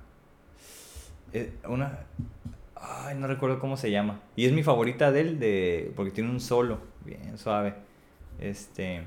Eh, 1.33 1.53
una... 1.69 1.99
Ay, 2.77 3.17
no 3.17 3.27
recuerdo 3.27 3.59
cómo 3.59 3.77
se 3.77 3.91
llama. 3.91 4.21
Y 4.37 4.47
es 4.47 4.53
mi 4.53 4.63
favorita 4.63 5.11
de 5.13 5.21
él, 5.21 5.39
de... 5.41 5.93
porque 5.97 6.13
tiene 6.13 6.31
un 6.31 6.41
solo, 6.41 6.79
bien 7.05 7.37
suave. 7.39 7.75
Este... 8.41 9.03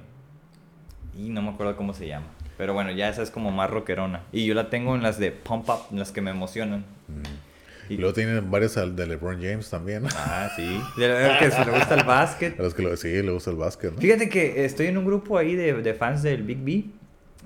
Y 1.17 1.29
no 1.29 1.41
me 1.41 1.49
acuerdo 1.51 1.77
cómo 1.77 1.93
se 1.93 2.05
llama. 2.07 2.27
Pero 2.57 2.73
bueno, 2.73 2.91
ya 2.91 3.09
esa 3.09 3.21
es 3.21 3.31
como 3.31 3.51
más 3.51 3.69
rockerona. 3.69 4.21
Y 4.31 4.45
yo 4.45 4.53
la 4.53 4.69
tengo 4.69 4.95
en 4.95 5.03
las 5.03 5.19
de 5.19 5.31
Pump 5.31 5.67
Up, 5.69 5.79
en 5.91 5.99
las 5.99 6.11
que 6.11 6.21
me 6.21 6.31
emocionan. 6.31 6.85
Mm. 7.07 7.91
Y- 7.93 7.97
luego 7.97 8.13
tienen 8.13 8.49
varias 8.49 8.75
de 8.75 9.05
LeBron 9.07 9.41
James 9.41 9.69
también. 9.69 10.03
Ah, 10.15 10.49
sí. 10.55 10.81
De 10.97 11.07
la- 11.07 11.37
que 11.37 11.51
se 11.51 11.63
le 11.65 11.71
gusta 11.71 11.95
el 11.95 12.03
básquet. 12.03 12.59
A 12.59 12.63
los 12.63 12.73
que 12.73 12.81
lo 12.81 12.95
sí, 12.97 13.09
le 13.21 13.31
gusta 13.31 13.51
el 13.51 13.57
básquet, 13.57 13.93
¿no? 13.93 13.99
Fíjate 14.01 14.27
que 14.29 14.65
estoy 14.65 14.87
en 14.87 14.97
un 14.97 15.05
grupo 15.05 15.37
ahí 15.37 15.55
de, 15.55 15.73
de 15.73 15.93
fans 15.93 16.23
del 16.23 16.43
Big 16.43 16.57
B. 16.63 16.85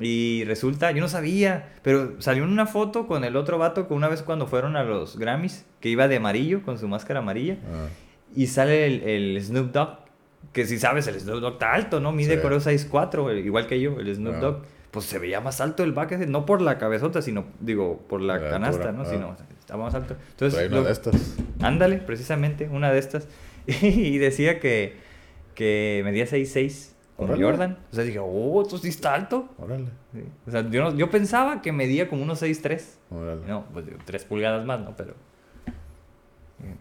Y 0.01 0.45
resulta, 0.45 0.91
yo 0.91 1.01
no 1.01 1.09
sabía, 1.09 1.73
pero 1.81 2.21
salió 2.21 2.45
una 2.45 2.65
foto 2.67 3.05
con 3.05 3.25
el 3.25 3.35
otro 3.35 3.57
vato 3.57 3.85
que 3.89 3.93
una 3.93 4.07
vez 4.07 4.21
cuando 4.21 4.47
fueron 4.47 4.77
a 4.77 4.83
los 4.83 5.17
Grammys, 5.19 5.65
que 5.81 5.89
iba 5.89 6.07
de 6.07 6.15
amarillo, 6.15 6.61
con 6.63 6.77
su 6.77 6.87
máscara 6.87 7.19
amarilla. 7.19 7.57
Ah, 7.69 7.87
Y 8.33 8.47
sale 8.47 8.85
el, 8.85 9.03
el 9.35 9.43
Snoop 9.43 9.73
Dogg, 9.73 9.97
que 10.53 10.65
si 10.65 10.79
sabes, 10.79 11.05
el 11.07 11.19
Snoop 11.19 11.41
Dogg 11.41 11.53
está 11.53 11.73
alto, 11.73 11.99
¿no? 11.99 12.13
Mide 12.13 12.35
Sí. 12.35 12.41
creo 12.41 12.59
6'4", 12.61 13.29
eh, 13.31 13.39
igual 13.41 13.67
que 13.67 13.81
yo, 13.81 13.99
el 13.99 14.15
Snoop 14.15 14.35
Ah. 14.35 14.39
Dogg. 14.39 14.61
Pues 14.91 15.05
se 15.05 15.19
veía 15.19 15.39
más 15.39 15.61
alto 15.61 15.83
el 15.83 15.91
back, 15.93 16.17
no 16.27 16.45
por 16.47 16.61
la 16.61 16.77
cabezota, 16.79 17.21
sino, 17.21 17.45
digo, 17.59 17.99
por 18.09 18.21
la 18.21 18.37
La 18.37 18.49
canasta, 18.49 18.89
altura, 18.89 18.91
¿no? 18.91 19.01
ah. 19.03 19.05
Sino, 19.11 19.35
estaba 19.59 19.83
más 19.85 19.93
alto. 19.93 20.15
Entonces, 20.31 20.67
una 20.67 20.77
lo- 20.77 20.83
de 20.83 20.91
estas. 20.91 21.35
Ándale, 21.61 21.97
precisamente, 21.97 22.67
una 22.71 22.91
de 22.91 22.99
estas. 22.99 23.27
Y 23.67 24.17
decía 24.17 24.59
que, 24.59 24.97
que 25.53 26.01
medía 26.03 26.25
6'6", 26.25 26.93
como. 27.17 27.35
Jordan. 27.37 27.77
O 27.91 27.95
sea, 27.95 28.03
dije, 28.03 28.17
oh, 28.19 28.61
esto 28.63 28.77
sí 28.79 28.87
está 28.89 29.13
alto. 29.13 29.47
Órale, 29.59 29.89
Sí. 30.11 30.23
O 30.47 30.51
sea, 30.51 30.67
yo, 30.67 30.81
no- 30.81 30.95
yo 30.97 31.11
pensaba 31.11 31.61
que 31.61 31.71
medía 31.71 32.09
como 32.09 32.23
unos 32.23 32.41
6'3". 32.41 32.97
órale. 33.11 33.41
No, 33.47 33.65
pues 33.71 33.85
3 34.05 34.23
pulgadas 34.25 34.65
más, 34.65 34.79
¿no? 34.79 34.95
Pero... 34.95 35.13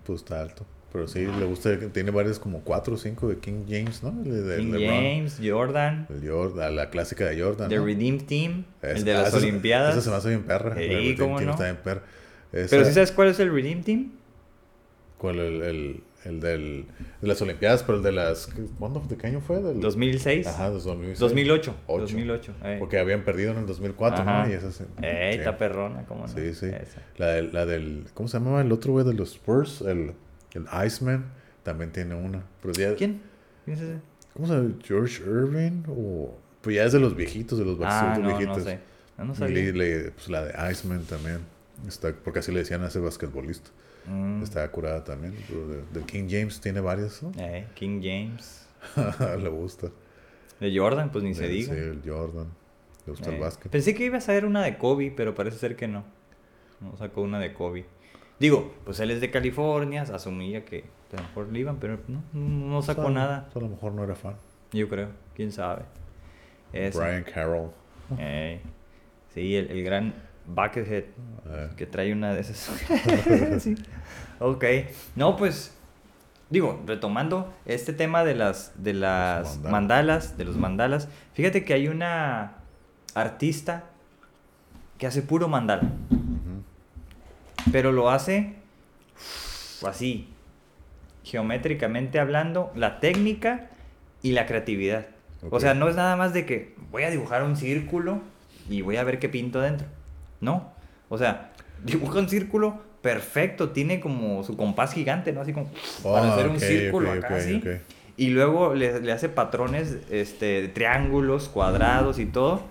Pues 0.04 0.22
está 0.22 0.40
alto. 0.40 0.64
Pero 0.92 1.06
sí, 1.06 1.26
le 1.26 1.44
gusta, 1.44 1.78
tiene 1.92 2.10
varios 2.10 2.38
como 2.38 2.60
cuatro 2.64 2.94
o 2.94 2.96
cinco 2.96 3.28
de 3.28 3.36
King 3.38 3.64
James, 3.68 4.02
¿no? 4.02 4.08
El 4.24 4.46
de 4.48 4.56
King 4.56 4.72
LeBron. 4.72 4.96
James, 4.96 5.40
Jordan, 5.44 6.06
El 6.08 6.30
Jordan, 6.30 6.76
la 6.76 6.88
clásica 6.88 7.26
de 7.26 7.40
Jordan. 7.42 7.68
The 7.68 7.76
¿no? 7.76 7.84
Redeem 7.84 8.18
Team, 8.20 8.64
Es- 8.80 8.96
el 8.98 9.04
de 9.04 9.12
ah, 9.14 9.18
las 9.20 9.28
esa 9.28 9.36
Olimpiadas. 9.36 9.92
Esa 9.92 10.00
se 10.02 10.10
me 10.10 10.16
hace 10.16 10.28
bien 10.30 10.44
perra. 10.44 10.74
Sí, 10.76 11.14
¿cómo 11.18 11.36
Team 11.36 11.46
no? 11.46 11.52
Está 11.52 11.64
bien 11.64 11.76
perra. 11.84 12.02
Esa- 12.52 12.70
Pero 12.70 12.84
sí 12.86 12.92
sabes 12.94 13.12
cuál 13.12 13.28
es 13.28 13.38
el 13.40 13.52
Redeem 13.52 13.82
Team? 13.82 14.12
¿Cuál? 15.18 15.38
El, 15.40 15.62
el, 15.62 16.00
el 16.24 16.40
del, 16.40 16.86
de 17.20 17.28
las 17.28 17.42
Olimpiadas, 17.42 17.82
pero 17.82 17.98
el 17.98 18.04
de 18.04 18.12
las... 18.12 18.46
¿qué- 18.46 18.64
¿Cuándo? 18.78 19.00
¿De 19.06 19.16
qué 19.16 19.26
año 19.26 19.40
fue? 19.40 19.60
Del, 19.60 19.80
2006. 19.80 20.46
Ajá, 20.46 20.68
de 20.70 20.74
2006. 20.80 21.18
2008. 21.18 21.74
Ocho. 21.86 22.00
2008. 22.02 22.54
eh. 22.64 22.76
Porque 22.78 22.98
habían 22.98 23.24
perdido 23.24 23.52
en 23.52 23.58
el 23.58 23.66
2004, 23.66 24.22
Ajá. 24.22 24.44
¿no? 24.46 24.50
Y 24.50 24.54
esa 24.54 24.72
se- 24.72 24.84
Eh, 25.02 25.30
sí. 25.34 25.38
está 25.40 25.58
perrona, 25.58 26.04
¿cómo 26.06 26.22
no? 26.22 26.28
Sí, 26.28 26.54
sí. 26.54 26.66
Esa. 26.66 27.02
La, 27.18 27.26
del- 27.32 27.52
la 27.52 27.66
del... 27.66 28.06
¿Cómo 28.14 28.28
se 28.28 28.38
llamaba 28.38 28.62
el 28.62 28.72
otro 28.72 28.92
güey 28.92 29.04
de 29.04 29.12
los 29.12 29.32
Spurs? 29.32 29.82
El, 29.82 30.12
el 30.54 30.66
Iceman 30.86 31.26
también 31.62 31.92
tiene 31.92 32.14
una. 32.14 32.42
Pero 32.62 32.74
ya, 32.74 32.94
¿Quién? 32.94 33.20
¿Quién 33.64 33.76
es 33.76 33.82
ese? 33.82 33.98
¿Cómo 34.34 34.46
se 34.46 34.54
llama? 34.54 34.74
¿George 34.84 35.22
Irving? 35.22 35.82
O... 35.88 36.36
Pues 36.62 36.76
ya 36.76 36.84
es 36.84 36.92
de 36.92 37.00
los 37.00 37.14
viejitos, 37.16 37.58
de 37.58 37.64
los 37.64 37.78
Ah, 37.82 38.16
no, 38.18 38.28
no 38.30 38.36
viejitos. 38.38 38.64
sé. 38.64 38.78
No, 39.16 39.24
no 39.26 39.34
sabía. 39.34 39.54
le- 39.56 39.72
le- 39.72 40.10
pues 40.12 40.28
la 40.28 40.44
de 40.44 40.72
Iceman 40.72 41.02
también. 41.04 41.40
Está, 41.86 42.12
porque 42.12 42.40
así 42.40 42.50
le 42.52 42.60
decían 42.60 42.82
a 42.82 42.88
ese 42.88 42.98
basquetbolista. 43.00 43.70
Mm. 44.06 44.42
Está 44.42 44.68
curada 44.70 45.04
también. 45.04 45.34
Pero 45.48 45.68
de- 45.68 45.82
del 45.92 46.04
King 46.04 46.26
James 46.30 46.60
tiene 46.60 46.80
varias, 46.80 47.22
¿no? 47.22 47.30
Eh, 47.38 47.66
King 47.74 48.00
James. 48.02 48.66
le 49.42 49.48
gusta. 49.48 49.88
De 50.60 50.76
Jordan, 50.76 51.10
pues 51.12 51.22
ni 51.24 51.34
se 51.34 51.46
Sí, 51.46 51.52
diga. 51.52 51.74
el 51.74 52.00
Jordan. 52.04 52.46
Le 53.06 53.12
gusta 53.12 53.30
Eh, 53.30 53.34
el 53.34 53.40
básquet. 53.40 53.70
Pensé 53.70 53.94
que 53.94 54.04
iba 54.04 54.18
a 54.18 54.20
saber 54.20 54.44
una 54.44 54.62
de 54.64 54.76
Kobe, 54.78 55.12
pero 55.16 55.34
parece 55.34 55.58
ser 55.58 55.76
que 55.76 55.86
no. 55.88 56.04
No 56.80 56.96
sacó 56.96 57.22
una 57.22 57.38
de 57.38 57.52
Kobe. 57.54 57.86
Digo, 58.40 58.72
pues 58.84 59.00
él 59.00 59.10
es 59.10 59.20
de 59.20 59.30
California, 59.30 60.02
asumía 60.02 60.64
que 60.64 60.84
a 61.12 61.16
lo 61.16 61.22
mejor 61.22 61.52
le 61.52 61.58
iban, 61.58 61.76
pero 61.78 61.98
no, 62.06 62.22
no 62.32 62.82
sacó 62.82 63.02
O 63.02 63.04
sea, 63.06 63.14
nada. 63.14 63.48
A 63.54 63.58
lo 63.58 63.68
mejor 63.68 63.92
no 63.92 64.04
era 64.04 64.14
fan. 64.14 64.34
Yo 64.72 64.88
creo, 64.88 65.08
quién 65.34 65.50
sabe. 65.50 65.82
Brian 66.72 67.24
Carroll. 67.24 67.70
Eh, 68.18 68.60
sí, 69.34 69.56
el, 69.56 69.70
el 69.70 69.82
gran 69.82 70.14
Buckethead 70.46 71.04
Eh, 71.46 71.70
que 71.76 71.86
trae 71.86 72.12
una 72.12 72.34
de 72.34 72.40
esas. 72.40 72.70
sí. 73.62 73.74
Ok. 74.38 74.64
No, 75.16 75.36
pues. 75.36 75.74
Digo, 76.50 76.82
retomando 76.86 77.52
este 77.66 77.92
tema 77.92 78.24
de 78.24 78.34
las, 78.34 78.72
de 78.82 78.94
las 78.94 79.56
mandalas. 79.58 79.72
mandalas, 79.72 80.38
de 80.38 80.44
los 80.44 80.56
mandalas. 80.56 81.08
Fíjate 81.34 81.62
que 81.64 81.74
hay 81.74 81.88
una 81.88 82.54
artista 83.14 83.84
que 84.96 85.06
hace 85.06 85.20
puro 85.20 85.46
mandala. 85.48 85.90
Pero 87.72 87.92
lo 87.92 88.10
hace 88.10 88.54
así, 89.86 90.28
geométricamente 91.24 92.18
hablando, 92.18 92.72
la 92.74 93.00
técnica 93.00 93.68
y 94.22 94.32
la 94.32 94.46
creatividad. 94.46 95.06
O 95.50 95.60
sea, 95.60 95.74
no 95.74 95.88
es 95.88 95.96
nada 95.96 96.16
más 96.16 96.32
de 96.32 96.44
que 96.46 96.74
voy 96.90 97.04
a 97.04 97.10
dibujar 97.10 97.42
un 97.44 97.56
círculo 97.56 98.20
y 98.68 98.82
voy 98.82 98.96
a 98.96 99.04
ver 99.04 99.18
qué 99.18 99.28
pinto 99.28 99.60
dentro. 99.60 99.86
No. 100.40 100.72
O 101.08 101.18
sea, 101.18 101.52
dibuja 101.84 102.18
un 102.18 102.28
círculo 102.28 102.80
perfecto, 103.02 103.70
tiene 103.70 104.00
como 104.00 104.42
su 104.42 104.56
compás 104.56 104.92
gigante, 104.92 105.32
¿no? 105.32 105.40
Así 105.40 105.52
como 105.52 105.70
para 106.02 106.26
Ah, 106.30 106.34
hacer 106.34 106.48
un 106.48 106.58
círculo 106.58 107.12
acá, 107.12 107.36
así. 107.36 107.62
Y 108.16 108.30
luego 108.30 108.74
le, 108.74 109.00
le 109.00 109.12
hace 109.12 109.28
patrones 109.28 109.98
este, 110.10 110.62
de 110.62 110.68
triángulos, 110.68 111.48
cuadrados 111.48 112.18
y 112.18 112.26
todo. 112.26 112.62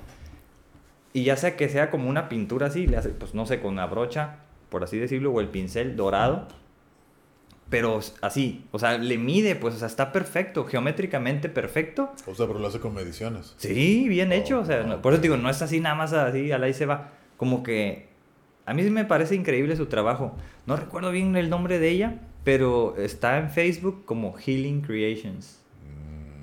Y 1.14 1.24
ya 1.24 1.38
sea 1.38 1.56
que 1.56 1.69
sea 1.69 1.90
como 1.90 2.10
una 2.10 2.28
pintura 2.28 2.68
así, 2.68 2.86
le 2.86 2.98
hace, 2.98 3.10
pues 3.10 3.34
no 3.34 3.45
sé, 3.45 3.61
con 3.61 3.72
una 3.72 3.86
brocha, 3.86 4.36
por 4.69 4.84
así 4.84 4.98
decirlo, 4.98 5.31
o 5.31 5.39
el 5.41 5.49
pincel 5.49 5.95
dorado. 5.95 6.48
Pero 7.69 7.99
así, 8.22 8.65
o 8.72 8.80
sea, 8.80 8.98
le 8.98 9.18
mide, 9.18 9.56
pues, 9.56 9.76
o 9.76 9.77
sea, 9.77 9.88
está 9.88 10.14
perfecto, 10.14 10.64
geométricamente 10.65 11.49
perfecto. 11.49 12.14
O 12.26 12.34
sea, 12.34 12.48
pero 12.48 12.60
lo 12.60 12.68
hace 12.68 12.80
con 12.80 12.94
mediciones. 12.94 13.56
Sí, 13.57 14.07
bien 14.07 14.31
hecho, 14.31 14.60
o 14.61 14.65
sea, 14.65 14.84
Oh, 14.85 14.88
no- 14.88 15.02
por 15.02 15.11
eso 15.14 15.22
digo, 15.22 15.35
no 15.35 15.49
es 15.49 15.61
así 15.61 15.81
nada 15.81 15.95
más 15.95 16.14
así, 16.14 16.49
al 16.53 16.64
ahí 16.64 16.73
se 16.73 16.85
va. 16.85 17.10
Como 17.35 17.64
que 17.64 18.07
a 18.65 18.73
mí 18.73 18.84
sí 18.84 18.89
me 18.89 19.03
parece 19.03 19.35
increíble 19.35 19.76
su 19.76 19.88
trabajo. 19.88 20.34
No 20.65 20.77
recuerdo 20.77 21.11
bien 21.11 21.35
el 21.35 21.49
nombre 21.49 21.77
de 21.77 21.89
ella, 21.89 22.22
pero 22.45 22.95
está 22.95 23.38
en 23.38 23.49
Facebook 23.49 24.06
como 24.06 24.31
Healing 24.34 24.80
Creations. 24.81 25.56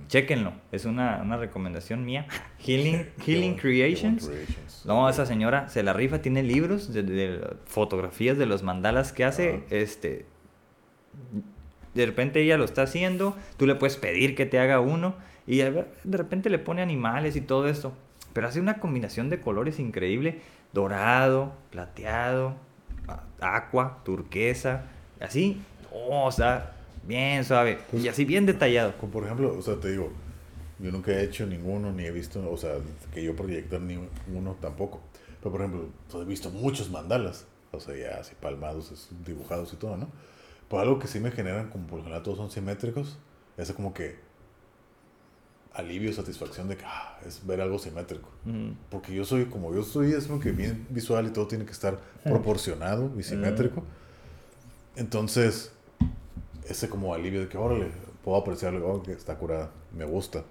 Chéquenlo, 0.08 0.52
es 0.72 0.84
una, 0.84 1.20
una 1.22 1.36
recomendación 1.36 2.04
mía. 2.04 2.26
Healing, 2.58 3.06
Healing 3.24 3.56
Creations. 3.56 4.30
No, 4.84 5.08
esa 5.08 5.26
señora 5.26 5.68
se 5.68 5.82
la 5.82 5.92
rifa, 5.92 6.20
tiene 6.20 6.42
libros 6.42 6.92
de, 6.92 7.02
de 7.02 7.56
fotografías 7.66 8.38
de 8.38 8.46
los 8.46 8.62
mandalas 8.62 9.12
que 9.12 9.24
hace. 9.24 9.50
Ajá. 9.50 9.64
Este, 9.70 10.26
de 11.94 12.06
repente 12.06 12.42
ella 12.42 12.58
lo 12.58 12.64
está 12.64 12.82
haciendo, 12.82 13.36
tú 13.56 13.66
le 13.66 13.76
puedes 13.76 13.96
pedir 13.96 14.34
que 14.34 14.46
te 14.46 14.58
haga 14.58 14.80
uno 14.80 15.14
y 15.46 15.58
de 15.58 15.86
repente 16.04 16.50
le 16.50 16.58
pone 16.58 16.82
animales 16.82 17.36
y 17.36 17.40
todo 17.40 17.68
esto. 17.68 17.92
Pero 18.32 18.48
hace 18.48 18.60
una 18.60 18.80
combinación 18.80 19.30
de 19.30 19.40
colores 19.40 19.78
increíble, 19.78 20.40
dorado, 20.72 21.52
plateado, 21.70 22.56
aqua, 23.40 23.98
turquesa, 24.04 24.86
así, 25.20 25.62
oh, 25.92 26.24
o 26.26 26.32
sea, 26.32 26.73
bien 27.06 27.44
suave 27.44 27.78
y 27.92 28.08
así 28.08 28.24
bien 28.24 28.46
detallado. 28.46 28.96
Como 28.98 29.12
por 29.12 29.24
ejemplo, 29.24 29.56
o 29.56 29.62
sea, 29.62 29.76
te 29.76 29.90
digo, 29.90 30.10
yo 30.78 30.90
nunca 30.90 31.12
he 31.12 31.24
hecho 31.24 31.46
ninguno, 31.46 31.92
ni 31.92 32.04
he 32.04 32.10
visto, 32.10 32.50
o 32.50 32.56
sea, 32.56 32.76
que 33.12 33.22
yo 33.22 33.34
proyectar 33.36 33.80
ni 33.80 33.98
uno 34.32 34.56
tampoco. 34.60 35.00
Pero 35.40 35.50
por 35.52 35.60
ejemplo, 35.60 35.88
pues, 36.10 36.22
he 36.22 36.26
visto 36.26 36.50
muchos 36.50 36.90
mandalas, 36.90 37.46
o 37.72 37.80
sea, 37.80 37.96
ya 37.96 38.18
así 38.20 38.34
palmados, 38.40 39.08
dibujados 39.24 39.72
y 39.72 39.76
todo, 39.76 39.96
¿no? 39.96 40.08
Pero 40.68 40.80
algo 40.80 40.98
que 40.98 41.06
sí 41.06 41.20
me 41.20 41.30
generan, 41.30 41.68
como 41.68 41.86
por 41.86 41.98
lo 41.98 42.04
general 42.04 42.22
todos 42.22 42.38
son 42.38 42.50
simétricos, 42.50 43.18
es 43.56 43.70
como 43.72 43.92
que 43.92 44.16
alivio, 45.74 46.12
satisfacción 46.12 46.68
de 46.68 46.76
que 46.76 46.84
ah, 46.86 47.18
es 47.26 47.44
ver 47.46 47.60
algo 47.60 47.78
simétrico. 47.78 48.30
Mm, 48.44 48.70
Porque 48.90 49.12
yo 49.14 49.24
soy, 49.24 49.46
como 49.46 49.74
yo 49.74 49.82
soy, 49.82 50.12
es 50.12 50.26
como 50.26 50.40
que 50.40 50.52
bien 50.52 50.86
visual 50.88 51.26
y 51.26 51.30
todo 51.30 51.46
tiene 51.46 51.66
que 51.66 51.72
estar 51.72 51.98
proporcionado 52.22 53.12
y 53.18 53.22
simétrico. 53.22 53.82
Entonces, 54.96 55.72
ese 56.68 56.88
como 56.88 57.14
alivio 57.14 57.40
de 57.40 57.48
que, 57.48 57.58
órale, 57.58 57.88
puedo 58.22 58.36
apreciar 58.38 58.74
algo 58.74 59.02
que 59.02 59.12
está 59.12 59.36
curada, 59.36 59.70
me 59.96 60.04
gusta. 60.04 60.44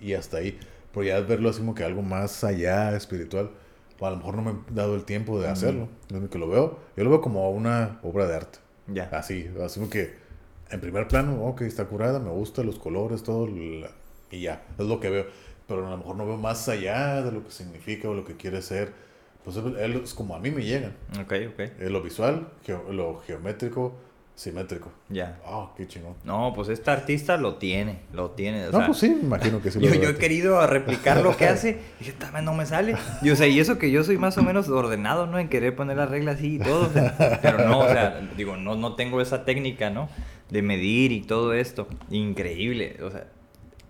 Y 0.00 0.14
hasta 0.14 0.38
ahí. 0.38 0.58
Pero 0.92 1.04
ya 1.04 1.20
verlo 1.20 1.48
así 1.50 1.60
como 1.60 1.74
que 1.74 1.84
algo 1.84 2.02
más 2.02 2.44
allá, 2.44 2.94
espiritual, 2.96 3.50
pues, 3.98 4.08
a 4.08 4.10
lo 4.12 4.16
mejor 4.18 4.36
no 4.36 4.42
me 4.42 4.50
he 4.52 4.74
dado 4.74 4.94
el 4.94 5.04
tiempo 5.04 5.40
de 5.40 5.48
hacerlo. 5.48 5.88
Desde 6.08 6.28
que 6.28 6.38
lo 6.38 6.48
veo, 6.48 6.78
yo 6.96 7.04
lo 7.04 7.10
veo 7.10 7.20
como 7.20 7.50
una 7.50 7.98
obra 8.02 8.26
de 8.26 8.36
arte. 8.36 8.58
ya. 8.86 9.08
Así, 9.12 9.50
así 9.64 9.80
como 9.80 9.90
que 9.90 10.14
en 10.70 10.80
primer 10.80 11.08
plano, 11.08 11.44
ok, 11.46 11.62
está 11.62 11.86
curada, 11.86 12.18
me 12.18 12.30
gusta 12.30 12.62
los 12.62 12.78
colores, 12.78 13.22
todo, 13.22 13.46
la- 13.46 13.90
y 14.30 14.42
ya, 14.42 14.64
es 14.78 14.86
lo 14.86 15.00
que 15.00 15.10
veo. 15.10 15.26
Pero 15.66 15.86
a 15.86 15.90
lo 15.90 15.96
mejor 15.96 16.16
no 16.16 16.26
veo 16.26 16.36
más 16.36 16.68
allá 16.68 17.22
de 17.22 17.32
lo 17.32 17.42
que 17.44 17.50
significa 17.50 18.08
o 18.08 18.14
lo 18.14 18.24
que 18.24 18.36
quiere 18.36 18.60
ser. 18.62 18.92
Pues 19.44 19.56
es 19.56 20.14
como 20.14 20.34
a 20.34 20.38
mí 20.40 20.50
me 20.50 20.62
llegan. 20.64 20.96
Ok, 21.20 21.32
ok, 21.52 21.60
Eh, 21.60 21.88
lo 21.90 22.02
visual, 22.02 22.48
lo 22.90 23.20
geométrico, 23.20 23.94
simétrico. 24.34 24.90
ya. 25.08 25.38
Ah, 25.46 25.70
qué 25.76 25.86
chingón. 25.86 26.14
No, 26.24 26.52
pues 26.54 26.68
esta 26.68 26.92
artista 26.92 27.36
lo 27.36 27.54
tiene, 27.56 28.00
lo 28.12 28.30
tiene. 28.32 28.66
o 28.66 28.72
No, 28.72 28.78
sea, 28.78 28.86
pues 28.86 28.98
sí, 28.98 29.10
me 29.10 29.20
imagino 29.20 29.62
que 29.62 29.70
sí. 29.70 29.78
lo 29.78 29.86
Yo, 29.88 29.94
yo 29.94 30.08
he 30.10 30.16
querido 30.16 30.66
replicar 30.66 31.22
lo 31.22 31.36
que 31.36 31.46
hace 31.48 31.78
y 32.00 32.04
vez 32.04 32.42
no 32.42 32.52
me 32.54 32.66
sale. 32.66 32.96
Y, 33.22 33.30
o 33.30 33.36
sea, 33.36 33.46
y 33.46 33.60
eso 33.60 33.78
que 33.78 33.90
yo 33.90 34.02
soy 34.04 34.18
más 34.18 34.36
o 34.38 34.42
menos 34.42 34.68
ordenado, 34.68 35.26
¿no? 35.26 35.38
En 35.38 35.48
querer 35.48 35.76
poner 35.76 35.96
las 35.96 36.10
reglas 36.10 36.36
así 36.36 36.56
y 36.56 36.58
todo. 36.58 36.88
o 36.88 36.92
sea, 36.92 37.38
pero 37.42 37.68
no, 37.68 37.80
o 37.80 37.88
sea, 37.88 38.20
digo, 38.36 38.56
no, 38.56 38.74
no 38.76 38.94
tengo 38.96 39.20
esa 39.20 39.44
técnica, 39.44 39.90
¿no? 39.90 40.08
De 40.50 40.62
medir 40.62 41.12
y 41.12 41.20
todo 41.22 41.54
esto. 41.54 41.86
Increíble, 42.10 42.96
o 43.02 43.10
sea. 43.10 43.26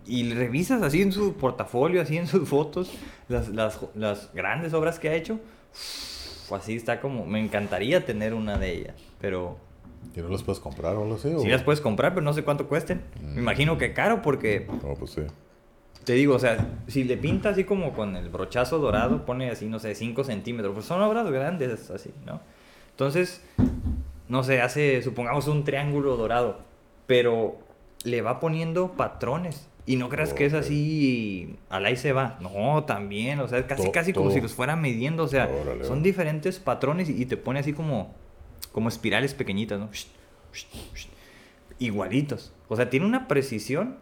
Y 0.07 0.31
revisas 0.33 0.83
así 0.83 1.01
en 1.01 1.11
su 1.11 1.33
portafolio, 1.33 1.99
así 2.03 2.17
en 2.17 2.27
sus 2.27 2.47
fotos, 2.47 2.91
las, 3.27 3.49
las, 3.49 3.79
las 3.95 4.29
grandes 4.35 4.73
obras 4.75 4.99
que 4.99 5.09
ha 5.09 5.15
hecho. 5.15 5.39
uf, 5.73 6.53
así 6.53 6.75
está 6.75 7.01
como, 7.01 7.25
me 7.25 7.39
encantaría 7.39 8.05
tener 8.05 8.35
una 8.35 8.59
de 8.59 8.71
ellas, 8.71 8.95
pero 9.19 9.57
¿Y 10.15 10.19
no 10.21 10.29
las 10.29 10.43
puedes 10.43 10.59
comprar 10.59 10.95
o 10.95 11.03
algo 11.03 11.15
así? 11.15 11.33
sí 11.41 11.47
las 11.47 11.63
puedes 11.63 11.81
comprar, 11.81 12.13
pero 12.13 12.23
no 12.23 12.33
sé 12.33 12.43
cuánto 12.43 12.67
cuesten. 12.67 13.01
Me 13.21 13.41
imagino 13.41 13.77
que 13.77 13.93
caro 13.93 14.21
porque 14.21 14.67
No, 14.83 14.93
pues 14.95 15.11
sí. 15.11 15.21
te 16.03 16.13
digo, 16.13 16.35
o 16.35 16.39
sea, 16.39 16.67
si 16.87 17.03
le 17.03 17.17
pinta 17.17 17.49
así 17.49 17.63
como 17.63 17.93
con 17.93 18.15
el 18.15 18.29
brochazo 18.29 18.79
dorado, 18.79 19.25
pone 19.25 19.49
así, 19.49 19.67
no 19.67 19.79
sé, 19.79 19.95
5 19.95 20.23
centímetros, 20.23 20.73
pues 20.73 20.85
son 20.85 21.01
obras 21.01 21.29
grandes 21.31 21.89
así, 21.89 22.11
¿no? 22.25 22.41
Entonces, 22.91 23.41
no 24.29 24.43
sé, 24.43 24.61
hace, 24.61 25.01
supongamos, 25.01 25.47
un 25.47 25.63
triángulo 25.63 26.15
dorado, 26.17 26.59
pero 27.07 27.57
le 28.03 28.21
va 28.21 28.39
poniendo 28.39 28.91
patrones. 28.93 29.67
Y 29.87 29.97
no 29.97 30.09
creas 30.09 30.33
que 30.33 30.45
es 30.47 30.53
así, 30.55 31.57
al 31.69 31.85
ahí 31.85 31.95
se 31.95 32.11
va. 32.11 32.39
No, 32.41 32.85
también, 32.85 33.39
o 33.39 33.47
sea, 33.47 33.67
casi, 33.67 33.91
casi 33.91 34.13
como 34.13 34.27
todo. 34.29 34.35
si 34.35 34.41
los 34.41 34.53
fuera 34.53 34.75
midiendo, 34.75 35.23
o 35.23 35.27
sea, 35.27 35.47
son 35.83 36.01
diferentes 36.01 36.57
patrones 36.57 37.07
y, 37.07 37.21
y 37.21 37.25
te 37.27 37.37
pone 37.37 37.59
así 37.59 37.71
como, 37.71 38.11
como 38.75 38.89
espirales 38.89 39.33
pequeñitas, 39.33 39.79
¿no? 39.79 39.89
Igualitos. 41.79 42.51
O 42.67 42.75
sea, 42.75 42.89
tiene 42.89 43.05
una 43.05 43.25
precisión 43.29 43.95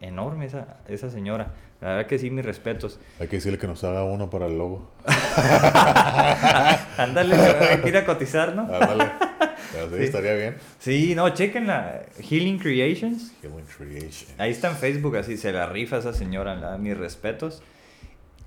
enorme 0.00 0.46
esa, 0.46 0.78
esa 0.88 1.08
señora. 1.08 1.52
La 1.80 1.90
verdad 1.90 2.06
que 2.08 2.18
sí, 2.18 2.28
mis 2.28 2.44
respetos. 2.44 2.98
Hay 3.20 3.28
que 3.28 3.36
decirle 3.36 3.58
que 3.58 3.68
nos 3.68 3.84
haga 3.84 4.02
uno 4.02 4.28
para 4.28 4.46
el 4.46 4.58
logo. 4.58 4.90
Ándale, 6.96 7.36
hay 7.36 7.80
que 7.80 7.88
ir 7.90 7.96
a 7.96 8.04
cotizar, 8.04 8.56
¿no? 8.56 8.62
Ándale. 8.62 9.04
Pero 9.72 9.88
sí, 9.90 9.96
Sí. 9.98 10.02
estaría 10.02 10.34
bien. 10.34 10.56
Sí, 10.80 11.14
no, 11.14 11.28
chequenla. 11.30 12.02
Healing 12.28 12.58
Creations. 12.58 13.32
Human 13.44 13.64
Creation. 13.66 14.32
Ahí 14.38 14.50
está 14.50 14.70
en 14.70 14.76
Facebook, 14.76 15.16
así 15.16 15.36
se 15.36 15.52
la 15.52 15.66
rifa 15.66 15.98
esa 15.98 16.12
señora, 16.12 16.56
la, 16.56 16.76
mis 16.76 16.98
respetos. 16.98 17.62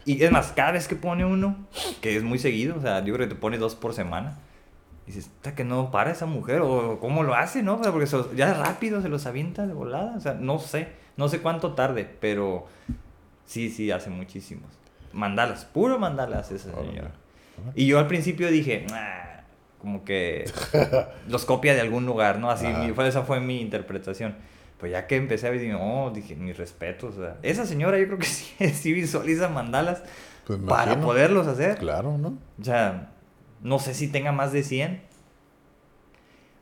Y 0.03 0.22
es 0.22 0.31
más, 0.31 0.52
cada 0.52 0.73
vez 0.73 0.89
que 0.89 0.98
pone 0.98 1.23
uno, 1.23 1.65
que 2.02 2.18
es 2.18 2.23
muy 2.23 2.39
seguido, 2.39 2.76
o 2.77 2.81
sea, 2.81 3.06
yo 3.06 3.14
creo 3.14 3.30
que 3.30 3.35
te 3.35 3.39
pone 3.39 3.57
dos 3.57 3.76
por 3.76 3.93
semana, 3.93 4.38
dices, 5.15 5.31
"Está 5.35 5.55
que 5.55 5.63
no 5.63 5.91
para 5.91 6.11
esa 6.11 6.25
mujer, 6.25 6.61
o 6.61 6.99
cómo 6.99 7.23
lo 7.23 7.35
hace, 7.35 7.63
¿no? 7.63 7.75
O 7.79 7.83
sea, 7.83 7.91
porque 7.91 8.07
se 8.07 8.17
los- 8.17 8.35
ya 8.35 8.53
rápido 8.53 9.01
se 9.01 9.09
los 9.09 9.25
avienta 9.25 9.67
de 9.67 9.73
volada, 9.73 10.15
o 10.17 10.19
sea, 10.19 10.33
no 10.33 10.59
sé, 10.59 10.88
no 11.17 11.27
sé 11.29 11.39
cuánto 11.39 11.73
tarde, 11.73 12.09
pero 12.19 12.65
sí, 13.45 13.69
sí, 13.69 13.91
hace 13.91 14.09
muchísimos. 14.09 14.69
Mandalas, 15.13 15.65
puro 15.65 15.99
mandalas 15.99 16.51
esa 16.51 16.71
señora. 16.73 17.11
Y 17.75 17.85
yo 17.88 17.99
al 17.99 18.07
principio 18.07 18.49
dije, 18.49 18.85
"Ah", 18.93 19.41
como 19.79 20.03
que 20.03 20.45
los 21.27 21.45
copia 21.45 21.73
de 21.73 21.81
algún 21.81 22.05
lugar, 22.05 22.39
¿no? 22.39 22.49
Así, 22.49 22.67
mi- 22.67 22.91
fue, 22.93 23.07
esa 23.07 23.23
fue 23.23 23.39
mi 23.39 23.61
interpretación. 23.61 24.35
Pues 24.79 24.91
ya 24.93 25.05
que 25.05 25.15
empecé 25.15 25.45
a 25.47 25.51
ver, 25.51 25.59
dije, 25.59 25.75
oh, 25.79 26.09
dije, 26.11 26.35
mis 26.35 26.57
respetos. 26.57 27.15
o 27.17 27.21
sea, 27.21 27.38
esa 27.43 27.65
señora 27.67 27.99
yo 27.99 28.05
creo 28.07 28.17
que 28.17 28.25
sí, 28.25 28.69
sí 28.69 28.93
visualiza 28.93 29.47
mandalas 29.49 30.01
Pues 30.47 30.59
para 30.67 30.99
poderlos 31.01 31.45
hacer. 31.47 31.77
Claro, 31.77 32.17
¿no? 32.17 32.38
O 32.59 32.63
sea, 32.63 33.09
no 33.61 33.79
sé 33.79 33.93
si 33.93 34.07
tenga 34.07 34.31
más 34.31 34.51
de 34.51 34.63
100. 34.63 35.01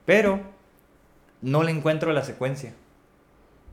Pero 0.05 0.39
no 1.41 1.63
le 1.63 1.71
encuentro 1.71 2.11
la 2.13 2.23
secuencia. 2.23 2.73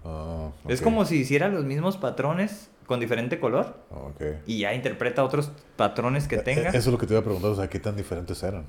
Ah, 0.05 0.51
Es 0.69 0.81
como 0.83 1.05
si 1.05 1.17
hiciera 1.17 1.49
los 1.49 1.65
mismos 1.65 1.97
patrones 1.97 2.71
con 2.87 3.01
diferente 3.01 3.41
color 3.41 3.77
Ok. 3.91 4.23
y 4.47 4.61
ya 4.61 4.73
interpreta 4.75 5.25
otros 5.25 5.51
patrones 5.77 6.29
que 6.29 6.37
Eh, 6.37 6.43
tenga. 6.43 6.69
Eso 6.69 6.79
es 6.79 6.87
lo 6.87 6.99
que 6.99 7.07
te 7.07 7.15
iba 7.15 7.21
a 7.21 7.25
preguntar, 7.25 7.51
o 7.51 7.57
sea, 7.57 7.69
¿qué 7.69 7.81
tan 7.81 7.97
diferentes 7.97 8.43
eran? 8.43 8.67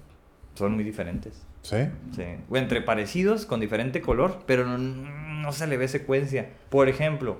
Son 0.56 0.74
muy 0.74 0.84
diferentes. 0.84 1.46
¿Sí? 1.62 1.78
Sí. 2.16 2.24
O 2.50 2.58
entre 2.58 2.82
parecidos 2.82 3.46
con 3.46 3.60
diferente 3.60 4.02
color, 4.02 4.40
pero 4.48 4.66
no, 4.66 4.78
no 4.80 5.52
se 5.52 5.68
le 5.68 5.78
ve 5.78 5.88
secuencia. 5.88 6.50
Por 6.72 6.90
ejemplo, 6.90 7.38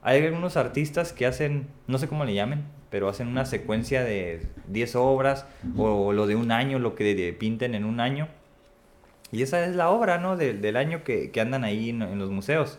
hay 0.00 0.24
algunos 0.24 0.56
artistas 0.56 1.12
que 1.12 1.26
hacen, 1.26 1.68
no 1.86 1.98
sé 1.98 2.08
cómo 2.08 2.24
le 2.24 2.32
llamen, 2.32 2.64
pero 2.94 3.08
hacen 3.08 3.26
una 3.26 3.44
secuencia 3.44 4.04
de 4.04 4.46
10 4.68 4.94
obras 4.94 5.46
o 5.76 6.12
lo 6.12 6.28
de 6.28 6.36
un 6.36 6.52
año, 6.52 6.78
lo 6.78 6.94
que 6.94 7.16
de- 7.16 7.32
pinten 7.32 7.74
en 7.74 7.84
un 7.84 7.98
año. 7.98 8.28
Y 9.32 9.42
esa 9.42 9.66
es 9.66 9.74
la 9.74 9.90
obra, 9.90 10.18
¿no? 10.18 10.36
De- 10.36 10.52
del 10.54 10.76
año 10.76 11.02
que, 11.02 11.32
que 11.32 11.40
andan 11.40 11.64
ahí 11.64 11.90
en, 11.90 12.02
en 12.02 12.20
los 12.20 12.30
museos. 12.30 12.78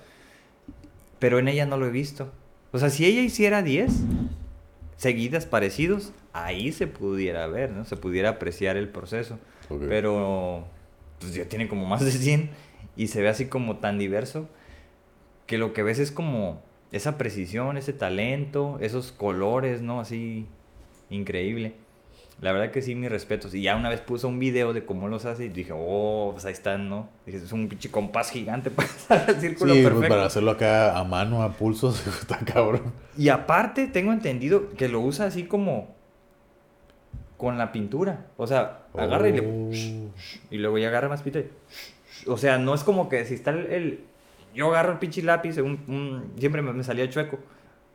Pero 1.19 1.37
en 1.37 1.49
ella 1.49 1.65
no 1.65 1.75
lo 1.75 1.85
he 1.85 1.89
visto. 1.91 2.31
O 2.71 2.79
sea, 2.79 2.89
si 2.89 3.05
ella 3.05 3.19
hiciera 3.23 3.61
10 3.61 3.91
seguidas 4.95 5.45
parecidos, 5.45 6.13
ahí 6.31 6.71
se 6.71 6.87
pudiera 6.87 7.45
ver, 7.47 7.71
¿no? 7.71 7.83
Se 7.83 7.97
pudiera 7.97 8.29
apreciar 8.29 8.77
el 8.77 8.87
proceso. 8.87 9.37
Ok. 9.67 9.83
Pero 9.89 10.65
pues 11.19 11.33
ya 11.33 11.43
tiene 11.49 11.67
como 11.67 11.85
más 11.87 12.05
de 12.05 12.11
100 12.11 12.51
y 12.95 13.07
se 13.07 13.21
ve 13.21 13.27
así 13.27 13.47
como 13.47 13.79
tan 13.79 13.97
diverso 13.99 14.47
que 15.45 15.57
lo 15.57 15.73
que 15.73 15.83
ves 15.83 15.99
es 15.99 16.13
como 16.13 16.61
esa 16.95 17.17
precisión, 17.17 17.77
ese 17.77 17.91
talento, 17.93 18.77
esos 18.80 19.11
colores, 19.11 19.81
¿no? 19.81 19.99
Así 19.99 20.45
increíble. 21.09 21.73
La 22.41 22.51
verdad 22.51 22.72
que 22.72 22.81
sí, 22.81 22.95
mis 22.95 23.09
respetos. 23.09 23.53
Y 23.53 23.61
ya 23.61 23.76
una 23.76 23.89
vez 23.89 24.01
puso 24.01 24.27
un 24.27 24.39
video 24.39 24.73
de 24.73 24.85
cómo 24.85 25.07
los 25.07 25.26
hace 25.26 25.45
y 25.45 25.49
dije, 25.49 25.72
oh, 25.73 26.31
pues 26.34 26.45
ahí 26.45 26.51
están, 26.53 26.89
¿no? 26.89 27.07
Dije, 27.26 27.38
es 27.39 27.51
un 27.51 27.67
pinche 27.69 27.89
compás 27.91 28.30
gigante 28.31 28.69
para 28.72 28.88
hacer 28.89 29.23
el 29.30 29.41
círculo 29.41 29.73
Sí, 29.73 29.81
pues, 29.81 29.93
perfecto. 29.93 30.15
para 30.15 30.26
hacerlo 30.26 30.51
acá 30.51 30.97
a 30.97 31.03
mano, 31.03 31.43
a 31.43 31.51
pulsos, 31.53 32.05
está 32.22 32.39
cabrón. 32.39 32.93
Y 33.17 33.30
aparte, 33.30 33.88
tengo 33.88 34.11
entendido 34.11 34.72
que 34.77 34.88
lo 34.89 34.99
usa 35.01 35.27
así 35.27 35.43
como 35.45 35.93
con 37.38 37.57
la 37.57 37.72
pintura. 37.72 38.26
O 38.38 38.47
sea, 38.47 38.85
agarra 38.97 39.30
y 39.30 39.34
le... 39.34 39.41
Oh. 39.41 40.11
Y 40.51 40.57
luego 40.57 40.77
ya 40.77 40.88
agarra 40.88 41.09
más 41.09 41.22
pita 41.22 41.39
y... 41.39 41.49
O 42.27 42.38
sea, 42.38 42.57
no 42.57 42.73
es 42.73 42.84
como 42.84 43.07
que 43.09 43.23
si 43.26 43.34
está 43.34 43.51
el... 43.51 43.65
el- 43.67 43.99
yo 44.56 44.69
agarro 44.69 44.94
el 44.94 44.98
pinche 44.99 45.22
lápiz, 45.22 45.57
un, 45.57 45.80
un- 45.88 46.32
siempre 46.40 46.61
me, 46.61 46.73
me 46.73 46.84
salía 46.84 47.10
chueco, 47.10 47.38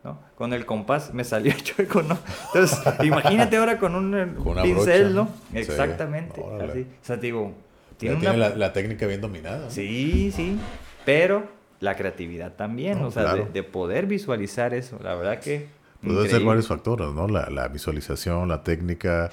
¿no? 0.04 0.18
Con 0.36 0.52
el 0.52 0.64
compás 0.66 1.12
me 1.14 1.24
salía 1.24 1.56
chueco, 1.62 2.02
¿no? 2.02 2.18
Entonces, 2.54 2.78
imagínate 3.02 3.56
ahora 3.56 3.78
con 3.78 3.94
un 3.94 4.16
eh, 4.18 4.26
Con 4.42 4.60
pincel, 4.62 5.12
brocha, 5.14 5.30
¿no? 5.52 5.58
Exactamente, 5.58 6.42
así. 6.60 6.80
O 7.02 7.04
sea, 7.04 7.16
digo, 7.16 7.52
Tiene, 7.96 8.36
la, 8.36 8.50
la 8.50 8.72
técnica 8.72 9.06
bien 9.06 9.20
dominada. 9.20 9.64
¿no? 9.64 9.70
Sí, 9.70 10.30
sí, 10.34 10.58
pero 11.04 11.48
la 11.80 11.96
creatividad 11.96 12.52
también, 12.52 13.00
No, 13.00 13.08
o 13.08 13.10
sea, 13.10 13.22
de, 13.22 13.28
claro. 13.30 13.48
de 13.52 13.62
poder 13.62 14.06
visualizar 14.06 14.74
eso. 14.74 14.98
La 15.02 15.14
verdad 15.14 15.40
que... 15.40 15.66
Puede 16.02 16.14
ser 16.16 16.24
increíble. 16.26 16.46
varios 16.48 16.68
factores, 16.68 17.08
¿no? 17.08 17.26
La, 17.28 17.50
la 17.50 17.68
visualización, 17.68 18.48
la 18.48 18.62
técnica, 18.62 19.30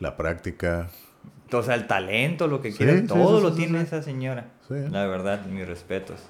la 0.00 0.16
práctica. 0.16 0.88
O 1.52 1.62
sea, 1.62 1.74
el 1.74 1.86
talento, 1.86 2.46
lo 2.46 2.60
que 2.62 2.72
Sí, 2.72 2.78
quieras, 2.78 3.00
sí, 3.00 3.06
todo 3.06 3.40
lo 3.40 3.52
tiene 3.54 3.80
esa 3.82 4.02
señora. 4.02 4.46
La 4.68 5.06
verdad, 5.06 5.44
mis 5.46 5.66
respetos. 5.66 6.20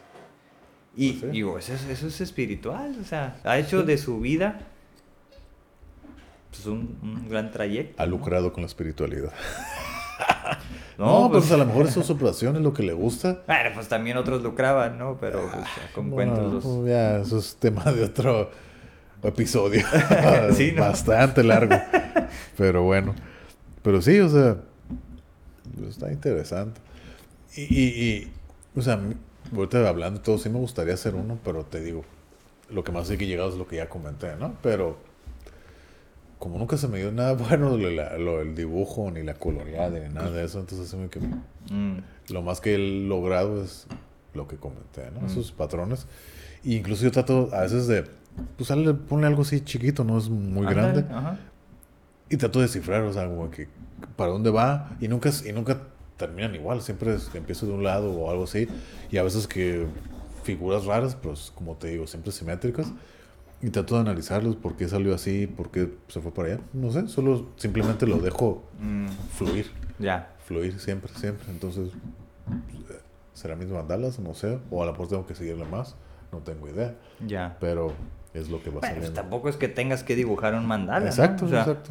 Y 1.00 1.12
Pues 1.12 1.20
sí. 1.30 1.36
digo, 1.36 1.58
eso 1.58 1.72
es, 1.74 1.84
eso 1.84 2.08
es 2.08 2.20
espiritual, 2.20 2.96
o 3.00 3.04
sea, 3.04 3.36
ha 3.44 3.56
hecho 3.58 3.84
de 3.84 3.96
su 3.98 4.18
vida 4.20 4.58
pues, 6.50 6.66
un, 6.66 6.98
un 7.02 7.28
gran 7.28 7.52
trayecto. 7.52 8.02
Ha 8.02 8.06
¿no? 8.06 8.12
lucrado 8.12 8.52
con 8.52 8.62
la 8.62 8.66
espiritualidad. 8.66 9.32
No, 10.98 11.20
No, 11.22 11.30
pues, 11.30 11.44
pues 11.44 11.52
a 11.52 11.56
lo 11.58 11.64
mejor 11.66 11.86
eso 11.86 12.00
es 12.00 12.06
su 12.06 12.18
pasión, 12.18 12.56
es 12.56 12.62
lo 12.62 12.72
que 12.74 12.82
le 12.82 12.92
gusta. 12.92 13.44
bueno, 13.46 13.70
pues 13.72 13.86
también 13.86 14.16
otros 14.16 14.42
lucraban, 14.42 14.98
¿no? 14.98 15.16
Pero 15.20 15.42
pues, 15.42 15.64
ya 15.64 15.92
con 15.94 16.10
Bueno, 16.10 16.34
cuentos 16.34 16.54
los... 16.54 16.64
pues, 16.64 16.88
ya, 16.90 17.18
eso 17.18 17.38
es 17.38 17.54
tema 17.54 17.84
de 17.92 18.02
otro 18.02 18.50
episodio. 19.22 19.86
Sí, 20.54 20.72
¿no? 20.72 20.80
Bastante 20.82 21.44
largo. 21.44 21.76
Pero 22.56 22.82
bueno. 22.82 23.14
Pero 23.82 24.02
sí, 24.02 24.18
o 24.18 24.28
sea, 24.28 24.56
pues, 25.76 25.90
está 25.90 26.10
interesante. 26.10 26.80
Y, 27.54 27.62
y, 27.62 27.84
y, 27.86 28.32
o 28.76 28.82
sea, 28.82 28.98
ahorita 29.54 29.88
hablando 29.88 30.20
y 30.20 30.22
todo, 30.22 30.38
sí 30.38 30.48
me 30.48 30.58
gustaría 30.58 30.94
hacer 30.94 31.14
uno, 31.14 31.38
pero 31.44 31.64
te 31.64 31.80
digo, 31.80 32.04
lo 32.70 32.84
que 32.84 32.92
más 32.92 33.10
he 33.10 33.18
que 33.18 33.26
llegado 33.26 33.48
es 33.50 33.56
lo 33.56 33.66
que 33.66 33.76
ya 33.76 33.88
comenté, 33.88 34.36
¿no? 34.36 34.54
Pero 34.62 34.98
como 36.38 36.58
nunca 36.58 36.76
se 36.76 36.86
me 36.88 36.98
dio 36.98 37.10
nada 37.12 37.32
bueno 37.48 37.76
lo, 37.76 38.40
el 38.40 38.54
dibujo, 38.54 39.10
ni 39.10 39.22
la 39.22 39.34
coloreada, 39.34 39.98
ni 39.98 40.12
nada 40.12 40.30
de 40.30 40.44
eso, 40.44 40.60
entonces 40.60 40.94
me 40.94 41.08
que 41.08 41.20
Mm, 41.70 41.98
lo 42.32 42.40
más 42.40 42.62
que 42.62 42.74
he 42.76 42.78
logrado 42.78 43.62
es 43.62 43.86
lo 44.32 44.48
que 44.48 44.56
comenté, 44.56 45.10
¿no? 45.12 45.20
Mm. 45.20 45.26
Esos 45.26 45.52
patrones. 45.52 46.06
Y 46.64 46.76
incluso 46.76 47.02
yo 47.04 47.10
trato 47.12 47.50
a 47.52 47.60
veces 47.62 47.86
de, 47.86 48.04
pues 48.56 48.70
hazle- 48.70 48.96
ponle 48.96 49.26
algo 49.26 49.42
así 49.42 49.60
chiquito, 49.60 50.02
no 50.02 50.16
es 50.16 50.30
muy 50.30 50.64
grande. 50.66 51.04
ajá. 51.12 51.38
Y 52.30 52.36
trato 52.38 52.58
de 52.60 52.64
descifrar, 52.66 53.02
o 53.02 53.12
sea, 53.12 53.26
como 53.26 53.50
que 53.50 53.68
para 54.16 54.30
dónde 54.32 54.48
va. 54.50 54.96
Y 55.00 55.08
nunca, 55.08 55.30
y 55.46 55.52
nunca 55.52 55.78
terminan 56.18 56.54
igual, 56.54 56.82
siempre 56.82 57.14
es 57.14 57.30
empiezo 57.34 57.64
de 57.66 57.72
un 57.72 57.82
lado 57.84 58.12
o 58.12 58.30
algo 58.30 58.44
así. 58.44 58.68
Y 59.10 59.16
a 59.16 59.22
veces 59.22 59.46
que 59.48 59.86
figuras 60.42 60.84
raras, 60.84 61.14
pues 61.14 61.50
como 61.54 61.76
te 61.76 61.88
digo, 61.88 62.06
siempre 62.06 62.30
simétricas. 62.32 62.92
Y 63.62 63.70
trato 63.70 63.94
de 63.96 64.02
analizarlos, 64.02 64.54
por 64.54 64.76
qué 64.76 64.86
salió 64.88 65.14
así, 65.14 65.46
por 65.48 65.70
qué 65.70 65.92
se 66.08 66.20
fue 66.20 66.32
para 66.32 66.48
allá. 66.54 66.60
No 66.74 66.92
sé, 66.92 67.08
solo 67.08 67.46
simplemente 67.56 68.06
lo 68.06 68.18
dejo 68.18 68.64
Mm, 68.78 69.06
fluir 69.32 69.70
ya, 69.98 70.36
fluir 70.44 70.78
siempre, 70.78 71.10
siempre. 71.16 71.50
Entonces, 71.50 71.88
pues, 72.86 72.98
¿será 73.34 73.56
mis 73.56 73.68
mandalas? 73.68 74.18
No 74.20 74.34
sé. 74.34 74.58
O 74.70 74.82
a 74.82 74.86
lo 74.86 74.92
mejor 74.92 75.08
tengo 75.08 75.26
que 75.26 75.34
seguirle 75.34 75.64
más. 75.64 75.96
No 76.30 76.38
tengo 76.38 76.68
idea. 76.68 76.94
ya. 77.26 77.56
Pero 77.58 77.92
es 78.34 78.48
lo 78.50 78.62
que 78.62 78.70
va 78.70 78.80
Bueno, 78.80 78.80
pues 78.80 79.06
saliendo. 79.06 79.20
tampoco 79.20 79.48
es 79.48 79.56
que 79.56 79.66
tengas 79.68 80.04
que 80.04 80.14
dibujar 80.14 80.54
un 80.54 80.66
mandala, 80.66 81.00
¿no? 81.00 81.06
exacto, 81.06 81.46
O 81.46 81.48
sea, 81.48 81.60
exacto. 81.62 81.90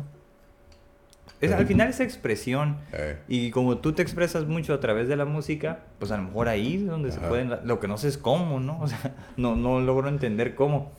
Es- 1.41 1.51
al 1.51 1.67
final 1.67 1.89
es 1.89 1.99
expresión. 1.99 2.77
Eh, 2.93 3.17
Y 3.27 3.51
como 3.51 3.77
tú 3.77 3.93
te 3.93 4.01
expresas 4.01 4.45
mucho 4.45 4.73
a 4.73 4.79
través 4.79 5.07
de 5.07 5.15
la 5.15 5.25
música, 5.25 5.83
pues 5.99 6.11
a 6.11 6.17
lo 6.17 6.23
mejor 6.23 6.47
ahí 6.47 6.75
es 6.77 6.87
donde 6.87 7.11
se 7.11 7.19
pueden... 7.19 7.51
Lo 7.65 7.79
que 7.79 7.87
no 7.87 7.97
sé 7.97 8.07
es 8.07 8.17
cómo, 8.17 8.59
¿no? 8.59 8.79
O 8.81 8.87
sea, 8.87 9.15
no, 9.37 9.55
no 9.55 9.79
logro 9.79 10.07
entender 10.09 10.55
cómo. 10.55 10.91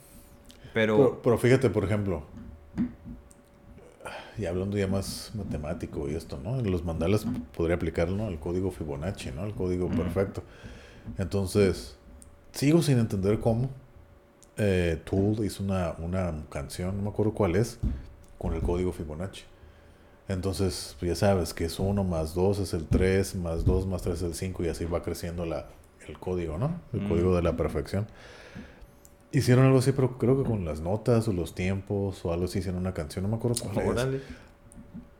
Pero... 0.74 0.97
pero, 0.97 1.23
pero 1.23 1.39
fíjate, 1.39 1.70
por 1.70 1.85
ejemplo, 1.85 2.23
y 4.36 4.47
hablando 4.47 4.77
ya 4.78 4.86
más 4.86 5.32
matemático 5.35 6.09
y 6.09 6.15
esto, 6.15 6.39
¿no? 6.43 6.59
En 6.60 6.70
los 6.70 6.85
mandalas 6.85 7.27
podría 7.56 7.74
aplicarlo 7.77 8.27
al 8.27 8.39
código 8.39 8.70
Fibonacci, 8.70 9.31
¿no? 9.32 9.43
Al 9.43 9.52
código 9.55 9.89
perfecto. 9.89 10.43
Entonces, 11.19 11.97
sigo 12.52 12.81
sin 12.82 12.98
entender 13.01 13.40
cómo 13.40 13.69
eh, 14.56 15.01
Tool 15.05 15.44
hizo 15.44 15.65
una, 15.65 15.94
una 15.98 16.32
canción, 16.51 16.97
no 16.97 17.02
me 17.02 17.09
acuerdo 17.09 17.32
cuál 17.32 17.56
es, 17.56 17.81
con 18.39 18.55
el 18.55 18.60
código 18.60 18.93
Fibonacci. 18.93 19.43
Entonces, 20.28 20.94
pues 20.98 21.09
ya 21.10 21.14
sabes 21.16 21.55
que 21.55 21.64
es 21.64 21.78
1 21.78 22.05
más 22.05 22.34
2 22.34 22.59
es 22.59 22.74
el 22.74 22.86
3, 22.86 23.34
más 23.36 23.64
2 23.64 23.86
más 23.86 24.02
3 24.02 24.16
es 24.16 24.22
el 24.22 24.34
5 24.34 24.64
y 24.64 24.68
así 24.68 24.84
va 24.84 25.02
creciendo 25.02 25.46
la, 25.46 25.66
el 26.06 26.18
código, 26.18 26.59
¿no? 26.59 26.80
El 26.92 27.00
Mm. 27.02 27.09
código 27.09 27.34
de 27.36 27.42
la 27.42 27.56
perfección. 27.56 28.06
Hicieron 29.32 29.66
algo 29.66 29.78
así, 29.78 29.92
pero 29.92 30.16
creo 30.18 30.42
que 30.42 30.48
con 30.48 30.64
las 30.64 30.80
notas 30.80 31.28
o 31.28 31.32
los 31.32 31.55
tiempos 31.55 32.24
o 32.24 32.32
algo 32.32 32.46
así 32.46 32.59
hicieron 32.60 32.80
una 32.80 32.94
canción, 32.94 33.22
no 33.24 33.28
me 33.30 33.36
acuerdo 33.36 33.62
cuál 33.62 33.78
es. 33.78 33.86
Órale. 33.92 34.20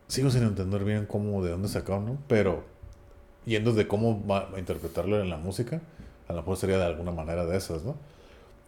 Sigo 0.07 0.31
sin 0.31 0.43
entender 0.43 0.83
bien 0.83 1.05
cómo, 1.05 1.43
de 1.43 1.51
dónde 1.51 1.67
sacaron, 1.67 2.05
¿no? 2.05 2.17
Pero 2.27 2.63
yendo 3.45 3.73
de 3.73 3.87
cómo 3.87 4.25
va 4.25 4.49
a 4.55 4.59
interpretarlo 4.59 5.21
en 5.21 5.29
la 5.29 5.37
música, 5.37 5.81
a 6.27 6.33
lo 6.33 6.39
mejor 6.41 6.57
sería 6.57 6.77
de 6.79 6.85
alguna 6.85 7.11
manera 7.11 7.45
de 7.45 7.57
esas, 7.57 7.83
¿no? 7.83 7.95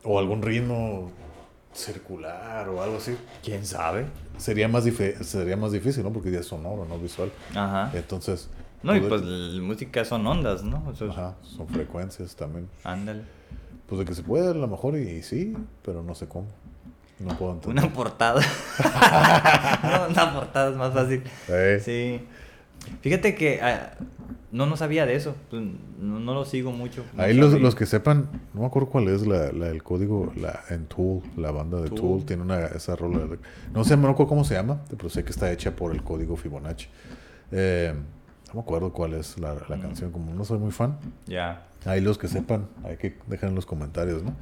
O 0.03 0.19
algún 0.19 0.41
ritmo 0.43 1.11
circular 1.73 2.68
o 2.69 2.81
algo 2.81 2.98
así. 2.98 3.18
¿Quién 3.43 3.65
sabe? 3.65 4.06
Sería 4.38 4.68
más, 4.68 4.84
sería 5.22 5.57
más 5.57 5.72
difícil, 5.72 6.03
¿no? 6.03 6.11
Porque 6.11 6.31
ya 6.31 6.39
es 6.39 6.48
sonoro, 6.48 6.85
no 6.85 6.98
visual. 6.98 7.31
Ajá. 7.56 7.91
Entonces... 7.93 8.49
No, 8.84 8.95
y 8.95 8.99
pude- 8.99 9.10
pues 9.10 9.22
la 9.22 9.61
música 9.61 10.03
son 10.06 10.26
ondas, 10.26 10.64
¿no? 10.64 10.91
Ajá, 11.10 11.35
son 11.43 11.68
frecuencias 11.68 12.35
también. 12.35 12.68
Ándale. 12.84 13.22
Pues 13.88 13.99
de 13.99 14.06
que 14.06 14.15
se 14.15 14.23
puede, 14.23 14.49
a 14.49 14.53
lo 14.53 14.68
mejor, 14.68 14.98
y, 14.98 15.22
sí, 15.22 15.56
pero 15.84 16.02
no 16.02 16.15
sé 16.15 16.27
cómo. 16.27 16.48
No 17.19 17.38
puedo 17.38 17.53
entender. 17.53 17.84
Una 17.85 17.93
portada. 17.93 18.41
no, 19.84 20.07
una 20.14 20.34
portada 20.34 20.72
es 20.72 20.76
más 20.77 20.93
fácil. 20.93 21.23
Eh, 21.48 21.80
Sí. 21.84 22.27
Fíjate 23.02 23.36
que 23.36 23.60
ah, 23.62 23.94
no, 24.52 24.66
no 24.66 24.76
sabía 24.78 25.06
de 25.06 25.16
eso. 25.16 25.36
Pues, 25.49 25.62
No, 25.99 26.20
no 26.20 26.34
lo 26.34 26.45
sigo 26.45 26.72
mucho. 26.72 27.06
no 27.16 27.24
Ahí 27.24 27.34
los, 27.34 27.60
los 27.60 27.76
que 27.76 27.86
sepan, 27.86 28.28
no 28.53 28.62
me 28.62 28.68
acuerdo 28.68 28.90
cuál 28.90 29.08
es 29.08 29.26
la, 29.28 29.52
la- 29.52 29.70
el 29.70 29.84
código 29.84 30.32
la, 30.36 30.60
en 30.70 30.86
Tool, 30.88 31.22
la 31.38 31.52
banda 31.52 31.80
de 31.82 31.90
Tool. 31.90 31.99
Tool, 31.99 32.26
tiene 32.26 32.44
una, 32.44 32.66
esa 32.68 32.95
rola. 32.95 33.20
de- 33.20 33.40
no 33.74 33.84
sé, 33.84 33.95
no 33.98 34.03
me 34.03 34.10
acuerdo 34.10 34.30
cómo 34.30 34.44
se 34.44 34.56
llama, 34.56 34.82
pero 34.90 35.10
sé 35.10 35.24
que 35.24 35.32
está 35.32 35.52
hecha 35.52 35.76
por 35.76 35.94
el 35.94 36.03
código 36.03 36.36
Fibonacci. 36.36 36.88
Eh, 37.52 37.94
no 38.48 38.53
me 38.56 38.60
acuerdo 38.62 38.91
cuál 38.91 39.14
es 39.14 39.38
la, 39.40 39.56
la 39.70 39.78
Mm. 39.78 39.82
canción, 39.82 40.12
como 40.12 40.34
no 40.34 40.44
soy 40.44 40.60
muy 40.60 40.72
fan. 40.72 40.98
Ya. 41.28 41.68
Ahí 41.86 42.02
los 42.02 42.18
que 42.18 42.28
sepan, 42.28 42.68
hay 42.84 42.98
que 42.98 43.18
dejar 43.28 43.49
en 43.49 43.56
los 43.56 43.66
comentarios, 43.66 44.22
¿no? 44.24 44.36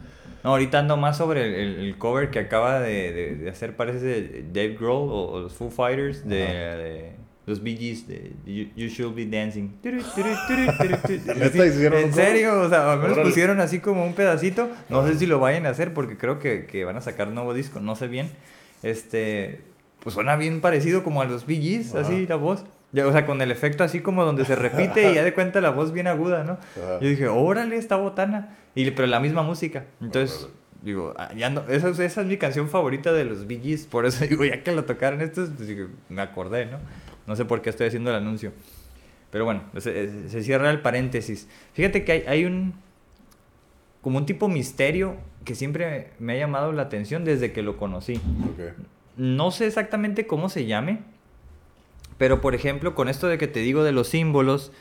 No, 0.44 0.52
ahorita 0.52 0.80
ando 0.80 0.95
más 0.98 1.18
sobre 1.18 1.45
el, 1.45 1.53
el- 1.53 1.86
el 1.86 1.98
cover 1.98 2.32
que 2.32 2.40
acaba 2.40 2.80
de, 2.80 3.11
de- 3.14 3.36
de 3.36 3.49
hacer, 3.49 3.76
parece 3.76 4.44
Dave 4.53 4.76
Grohl 4.80 5.10
o, 5.10 5.32
o 5.34 5.40
los 5.41 5.53
Foo 5.53 5.70
Fighters 5.70 6.28
de, 6.28 6.44
Ajá. 6.44 6.78
de 6.78 7.11
los 7.49 7.61
Bee 7.63 7.76
Gees 7.76 8.07
de 8.07 8.31
You, 8.45 8.67
You 8.76 8.88
Should 8.89 9.15
Be 9.15 9.26
Dancing. 9.26 9.69
Turu, 9.84 10.01
turu, 10.15 10.30
turu, 10.47 10.71
turu, 10.77 10.97
turu. 11.26 11.39
¿Neta 11.39 11.65
hicieron 11.65 11.99
un 11.99 12.05
¿En 12.05 12.13
serio? 12.13 12.61
O 12.61 12.69
sea, 12.69 12.93
al 12.93 12.99
menos 12.99 13.13
Órale. 13.13 13.30
pusieron 13.30 13.59
así 13.59 13.80
como 13.80 14.05
un 14.05 14.13
pedacito. 14.13 14.69
No 14.89 15.05
sé 15.07 15.17
si 15.17 15.26
lo 15.26 15.39
vayan 15.39 15.65
a 15.65 15.69
hacer 15.69 15.93
porque 15.93 16.17
creo 16.17 16.39
que, 16.39 16.65
que 16.65 16.85
van 16.85 16.95
a 16.97 17.01
sacar 17.01 17.27
un 17.27 17.35
nuevo 17.35 17.53
disco, 17.53 17.80
no 17.80 17.95
sé 17.95 18.07
bien. 18.07 18.30
Este, 18.84 19.61
pues 20.01 20.13
suena 20.15 20.35
bien 20.35 20.61
parecido 20.61 21.03
como 21.03 21.21
a 21.21 21.26
los 21.26 21.45
Bee 21.45 21.61
Gees, 21.61 21.95
Ajá. 21.95 22.01
así 22.07 22.26
la 22.27 22.35
voz. 22.35 22.65
Ya, 22.91 23.05
o 23.05 23.11
sea, 23.11 23.26
con 23.26 23.39
el 23.41 23.51
efecto 23.51 23.84
así 23.84 23.99
como 23.99 24.26
donde 24.26 24.45
se 24.45 24.55
repite 24.55 25.11
y 25.11 25.15
ya 25.15 25.23
de 25.23 25.34
cuenta 25.34 25.61
la 25.61 25.69
voz 25.69 25.91
bien 25.93 26.07
aguda, 26.07 26.43
¿no? 26.43 26.53
Ajá. 26.53 26.99
Yo 27.01 27.07
dije, 27.09 27.27
órale, 27.27 27.76
esta 27.76 27.97
botana. 27.97 28.57
Y, 28.73 28.89
pero 28.91 29.07
la 29.07 29.19
misma 29.19 29.43
música. 29.43 29.85
Entonces, 30.01 30.38
Órale. 30.39 30.53
digo, 30.81 31.13
ah, 31.17 31.30
ya 31.35 31.49
no, 31.51 31.61
esa, 31.69 31.89
es- 31.89 31.99
esa 31.99 32.21
es 32.21 32.27
mi 32.27 32.38
canción 32.38 32.67
favorita 32.69 33.13
de 33.13 33.26
los 33.26 33.45
Bee 33.45 33.59
Gees. 33.61 33.85
Por 33.85 34.07
eso 34.07 34.26
digo, 34.30 34.43
ya 34.43 34.63
que 34.63 34.71
lo 34.71 34.85
tocaron 34.85 35.21
estos, 35.21 35.51
pues, 35.55 35.69
me 36.09 36.21
acordé, 36.23 36.65
¿no? 36.65 36.80
No 37.30 37.35
sé 37.35 37.45
por 37.45 37.61
qué 37.61 37.69
estoy 37.69 37.85
haciendo 37.85 38.10
el 38.10 38.15
anuncio. 38.15 38.51
Pero 39.30 39.45
bueno, 39.45 39.61
se, 39.77 40.30
se 40.30 40.43
cierra 40.43 40.72
el 40.72 40.81
paréntesis. 40.81 41.47
Fíjate 41.73 42.03
que 42.03 42.11
hay, 42.11 42.23
hay 42.27 42.45
un. 42.45 42.73
como 44.01 44.18
un 44.18 44.26
tipo 44.26 44.47
misterio 44.47 45.15
que 45.45 45.53
siempre 45.53 46.10
me 46.18 46.34
ha 46.34 46.38
llamado 46.38 46.72
la 46.72 46.81
atención 46.81 47.26
desde 47.26 47.51
que 47.51 47.61
lo 47.61 47.77
conocí. 47.77 48.19
No 49.15 49.51
sé 49.51 49.68
exactamente 49.68 50.26
cómo 50.26 50.49
se 50.49 50.65
llame, 50.65 51.01
pero 52.18 52.41
por 52.41 52.56
ejemplo, 52.56 52.95
con 52.95 53.07
esto 53.07 53.27
de 53.27 53.38
que 53.38 53.47
te 53.47 53.60
digo 53.60 53.84
de 53.84 53.91
los 53.91 54.07
símbolos 54.07 54.72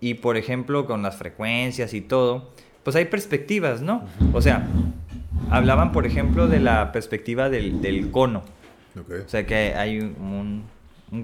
y 0.00 0.14
por 0.14 0.36
ejemplo 0.36 0.84
con 0.84 1.02
las 1.02 1.16
frecuencias 1.16 1.94
y 1.94 2.02
todo, 2.02 2.50
pues 2.82 2.94
hay 2.94 3.06
perspectivas, 3.06 3.80
¿no? 3.80 4.04
O 4.34 4.42
sea, 4.42 4.68
hablaban 5.48 5.92
por 5.92 6.04
ejemplo 6.04 6.46
de 6.46 6.60
la 6.60 6.92
perspectiva 6.92 7.48
del, 7.48 7.80
del 7.80 8.10
cono. 8.10 8.42
O 8.96 9.28
sea, 9.28 9.46
que 9.46 9.74
hay 9.74 9.98
un, 9.98 10.16
un 10.20 10.64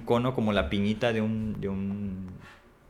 cono 0.04 0.34
como 0.34 0.52
la 0.52 0.68
piñita 0.68 1.12
de 1.12 1.20
un, 1.20 1.60
de 1.60 1.68
un 1.68 2.26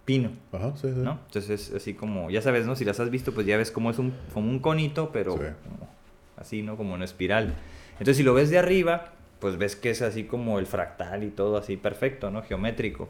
pino. 0.05 0.31
Ajá, 0.53 0.73
sí, 0.77 0.89
sí. 0.89 1.01
¿no? 1.01 1.19
Entonces 1.27 1.69
es 1.69 1.75
así 1.75 1.95
como, 1.95 2.31
ya 2.31 2.41
sabes, 2.43 2.67
¿no? 2.67 2.77
Si 2.77 2.85
las 2.85 3.01
has 3.01 3.11
visto, 3.11 3.33
pues 3.33 3.47
ya 3.47 3.57
ves 3.57 3.71
cómo 3.71 3.91
es 3.91 3.99
un, 3.99 4.13
como 4.33 4.51
un 4.51 4.59
conito, 4.61 5.11
pero 5.13 5.33
Sí. 5.35 5.43
como 5.65 5.89
así, 6.37 6.63
¿no? 6.63 6.77
Como 6.77 6.95
en 6.97 7.03
espiral. 7.03 7.55
Entonces 7.93 8.17
si 8.19 8.23
lo 8.23 8.35
ves 8.35 8.51
de 8.51 8.59
arriba, 8.59 9.13
pues 9.41 9.59
ves 9.59 9.77
que 9.77 9.91
es 9.91 10.03
así 10.03 10.25
como 10.25 10.59
el 10.59 10.67
fractal 10.67 11.23
y 11.25 11.31
todo 11.31 11.57
así 11.57 11.77
perfecto, 11.77 12.31
¿no? 12.31 12.43
Geométrico. 12.43 13.09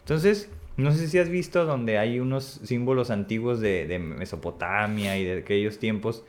Entonces, 0.00 0.48
no 0.76 0.92
sé 0.92 1.08
si 1.08 1.18
has 1.18 1.28
visto 1.28 1.64
donde 1.66 1.98
hay 1.98 2.20
unos 2.20 2.60
símbolos 2.64 3.10
antiguos 3.10 3.60
de, 3.60 3.86
de 3.86 3.98
Mesopotamia 3.98 5.18
y 5.18 5.24
de 5.24 5.38
aquellos 5.40 5.78
tiempos, 5.78 6.24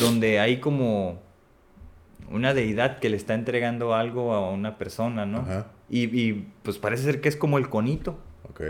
donde 0.00 0.40
hay 0.40 0.58
como 0.58 1.20
una 2.30 2.54
deidad 2.54 2.98
que 2.98 3.10
le 3.10 3.16
está 3.16 3.34
entregando 3.34 3.94
algo 3.94 4.32
a 4.32 4.50
una 4.50 4.78
persona, 4.78 5.26
¿no? 5.26 5.38
Ajá. 5.38 5.66
Y, 5.88 6.04
y, 6.04 6.48
pues 6.62 6.78
parece 6.78 7.04
ser 7.04 7.20
que 7.20 7.28
es 7.28 7.36
como 7.36 7.58
el 7.58 7.68
conito. 7.68 8.18
Ok. 8.48 8.62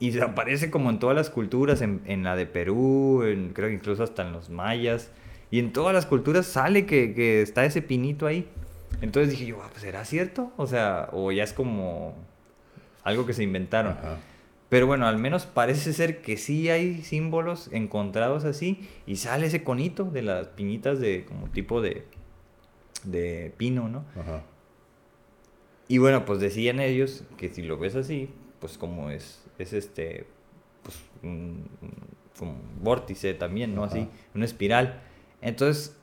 y 0.00 0.18
aparece 0.18 0.70
como 0.70 0.90
en 0.90 0.98
todas 0.98 1.14
las 1.14 1.30
culturas, 1.30 1.82
en, 1.82 2.00
en 2.06 2.24
la 2.24 2.34
de 2.34 2.46
Perú, 2.46 3.22
en, 3.22 3.52
creo 3.52 3.68
que 3.68 3.74
incluso 3.74 4.02
hasta 4.02 4.22
en 4.22 4.32
los 4.32 4.50
mayas. 4.50 5.10
Y 5.50 5.58
en 5.58 5.72
todas 5.72 5.94
las 5.94 6.06
culturas 6.06 6.46
sale 6.46 6.86
que, 6.86 7.14
que 7.14 7.42
está 7.42 7.64
ese 7.64 7.82
pinito 7.82 8.26
ahí. 8.26 8.48
Entonces 9.02 9.30
dije 9.30 9.46
yo, 9.46 9.62
ah, 9.62 9.68
pues 9.70 9.82
¿será 9.82 10.04
cierto? 10.04 10.52
O 10.56 10.66
sea, 10.66 11.08
o 11.12 11.32
ya 11.32 11.44
es 11.44 11.52
como 11.52 12.14
algo 13.02 13.26
que 13.26 13.32
se 13.32 13.42
inventaron. 13.42 13.92
Ajá. 13.92 14.18
Pero 14.70 14.86
bueno, 14.86 15.08
al 15.08 15.18
menos 15.18 15.46
parece 15.46 15.92
ser 15.92 16.22
que 16.22 16.36
sí 16.36 16.70
hay 16.70 17.02
símbolos 17.02 17.68
encontrados 17.72 18.44
así 18.44 18.88
y 19.04 19.16
sale 19.16 19.46
ese 19.46 19.64
conito 19.64 20.04
de 20.04 20.22
las 20.22 20.46
piñitas 20.46 21.00
de 21.00 21.24
como 21.24 21.48
tipo 21.48 21.82
de, 21.82 22.06
de 23.04 23.52
pino, 23.56 23.88
¿no? 23.88 24.04
Ajá. 24.18 24.42
Y 25.88 25.98
bueno, 25.98 26.24
pues 26.24 26.40
decían 26.40 26.80
ellos 26.80 27.24
que 27.36 27.48
si 27.50 27.62
lo 27.62 27.76
ves 27.78 27.96
así, 27.96 28.30
pues 28.60 28.78
como 28.78 29.10
es, 29.10 29.44
es 29.58 29.72
este, 29.72 30.26
pues 30.82 30.96
un, 31.22 31.68
un- 31.82 32.10
como 32.38 32.52
un 32.52 32.82
vórtice 32.82 33.34
también, 33.34 33.74
¿no? 33.74 33.84
Así, 33.84 34.08
una 34.34 34.44
espiral. 34.44 35.02
Entonces, 35.42 35.96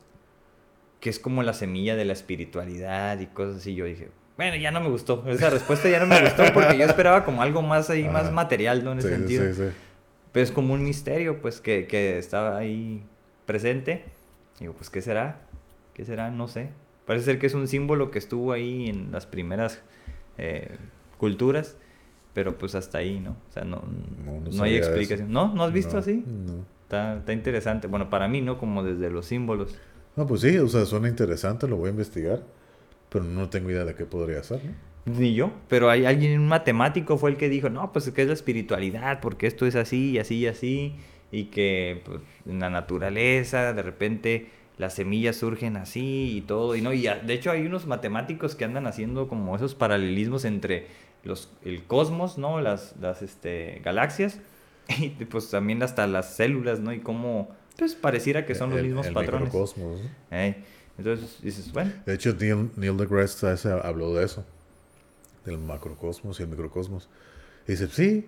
que 1.00 1.10
es 1.10 1.18
como 1.18 1.42
la 1.42 1.52
semilla 1.52 1.96
de 1.96 2.04
la 2.04 2.12
espiritualidad 2.12 3.18
y 3.20 3.26
cosas 3.26 3.56
así. 3.56 3.74
Yo 3.74 3.86
dije, 3.86 4.10
bueno, 4.36 4.56
ya 4.56 4.70
no 4.70 4.80
me 4.80 4.88
gustó. 4.88 5.24
Esa 5.28 5.50
respuesta 5.50 5.88
ya 5.88 5.98
no 6.00 6.06
me 6.06 6.20
gustó 6.22 6.44
porque 6.52 6.76
yo 6.78 6.84
esperaba 6.84 7.24
como 7.24 7.42
algo 7.42 7.62
más 7.62 7.88
ahí, 7.90 8.08
más 8.08 8.30
material, 8.32 8.84
¿no? 8.84 8.92
En 8.92 8.98
ese 9.00 9.08
Sí, 9.08 9.14
sí, 9.14 9.18
sentido. 9.20 9.54
sí, 9.54 9.62
sí. 9.70 9.76
Pero 10.32 10.44
es 10.44 10.52
como 10.52 10.74
un 10.74 10.84
misterio, 10.84 11.40
pues, 11.40 11.60
que, 11.60 11.86
que 11.86 12.18
estaba 12.18 12.56
ahí 12.58 13.02
presente. 13.46 14.04
Digo, 14.60 14.74
pues, 14.74 14.90
¿qué 14.90 15.00
será? 15.02 15.40
¿Qué 15.94 16.04
será? 16.04 16.30
No 16.30 16.46
sé. 16.46 16.68
Parece 17.08 17.24
ser 17.24 17.38
que 17.40 17.46
es 17.48 17.54
un 17.54 17.66
símbolo 17.66 18.12
que 18.12 18.18
estuvo 18.20 18.52
ahí 18.52 18.88
en 18.88 19.10
las 19.10 19.26
primeras 19.26 19.82
eh, 20.36 20.76
culturas, 21.16 21.76
pero 22.34 22.58
pues 22.58 22.74
hasta 22.76 22.98
ahí, 22.98 23.18
¿no? 23.18 23.30
O 23.48 23.52
sea, 23.52 23.64
no, 23.64 23.82
No, 24.24 24.32
no 24.32 24.40
no, 24.42 24.46
hay 24.48 24.52
sabía 24.52 24.80
eso. 24.80 24.90
explicación. 24.90 25.32
¿No? 25.32 25.52
¿No 25.54 25.64
has 25.64 25.72
visto 25.72 25.94
No, 25.94 25.98
así? 26.00 26.22
No. 26.26 26.64
Está, 26.82 27.16
está 27.16 27.32
interesante. 27.32 27.86
Bueno, 27.88 28.10
para 28.10 28.28
mí, 28.28 28.42
¿no? 28.42 28.58
Como 28.58 28.84
desde 28.84 29.10
los 29.10 29.26
símbolos. 29.26 29.76
No, 30.16 30.26
pues 30.26 30.42
sí, 30.42 30.58
o 30.58 30.68
sea, 30.68 30.84
suena 30.84 31.08
interesante, 31.08 31.66
lo 31.66 31.76
voy 31.78 31.88
a 31.88 31.90
investigar, 31.92 32.42
pero 33.08 33.24
no 33.24 33.48
tengo 33.48 33.70
idea 33.70 33.84
de 33.86 33.94
qué 33.94 34.04
podría 34.04 34.42
ser, 34.42 34.64
¿no? 34.64 34.72
Ni 35.06 35.34
yo, 35.34 35.52
pero 35.68 35.88
hay 35.88 36.04
alguien, 36.04 36.38
un 36.38 36.48
matemático 36.48 37.16
fue 37.16 37.30
el 37.30 37.38
que 37.38 37.48
dijo, 37.48 37.70
no, 37.70 37.92
pues 37.92 38.10
que 38.10 38.20
es 38.22 38.28
la 38.28 38.34
espiritualidad, 38.34 39.20
porque 39.20 39.46
esto 39.46 39.64
es 39.66 39.74
así 39.74 40.10
y 40.10 40.18
así 40.18 40.36
y 40.40 40.46
así, 40.46 40.96
y 41.32 41.44
que 41.46 42.02
pues, 42.04 42.20
en 42.46 42.60
la 42.60 42.68
naturaleza 42.68 43.72
de 43.72 43.82
repente 43.82 44.50
las 44.78 44.94
semillas 44.94 45.36
surgen 45.36 45.76
así 45.76 46.36
y 46.38 46.40
todo, 46.42 46.76
y 46.76 46.82
no, 46.82 46.92
y 46.92 47.02
de 47.02 47.34
hecho 47.34 47.50
hay 47.50 47.66
unos 47.66 47.86
matemáticos 47.86 48.54
que 48.54 48.64
andan 48.64 48.86
haciendo 48.86 49.28
como 49.28 49.56
esos 49.56 49.74
paralelismos 49.74 50.44
entre 50.44 50.86
los, 51.24 51.50
el 51.64 51.84
cosmos, 51.84 52.38
¿no? 52.38 52.60
Las, 52.60 52.94
las 53.00 53.22
este, 53.22 53.80
galaxias, 53.84 54.38
y 54.98 55.10
pues 55.26 55.50
también 55.50 55.82
hasta 55.82 56.06
las 56.06 56.34
células, 56.34 56.80
¿no? 56.80 56.92
Y 56.92 57.00
cómo, 57.00 57.48
pues 57.76 57.94
pareciera 57.94 58.46
que 58.46 58.54
son 58.54 58.70
los 58.70 58.78
El- 58.78 58.86
mismos 58.86 59.06
el 59.06 59.14
patrones. 59.14 59.46
microcosmos, 59.46 60.00
Entonces 60.96 61.40
dices, 61.42 61.72
bueno, 61.72 61.92
De 62.06 62.14
hecho, 62.14 62.34
Neil, 62.34 62.70
Neil 62.76 62.96
deGrasse 62.96 63.40
Tyson 63.40 63.80
habló 63.84 64.14
de 64.14 64.24
eso, 64.24 64.44
del 65.44 65.58
macrocosmos 65.58 66.38
y 66.40 66.42
el 66.42 66.48
microcosmos. 66.48 67.08
Y 67.66 67.72
dice, 67.72 67.88
sí, 67.88 68.26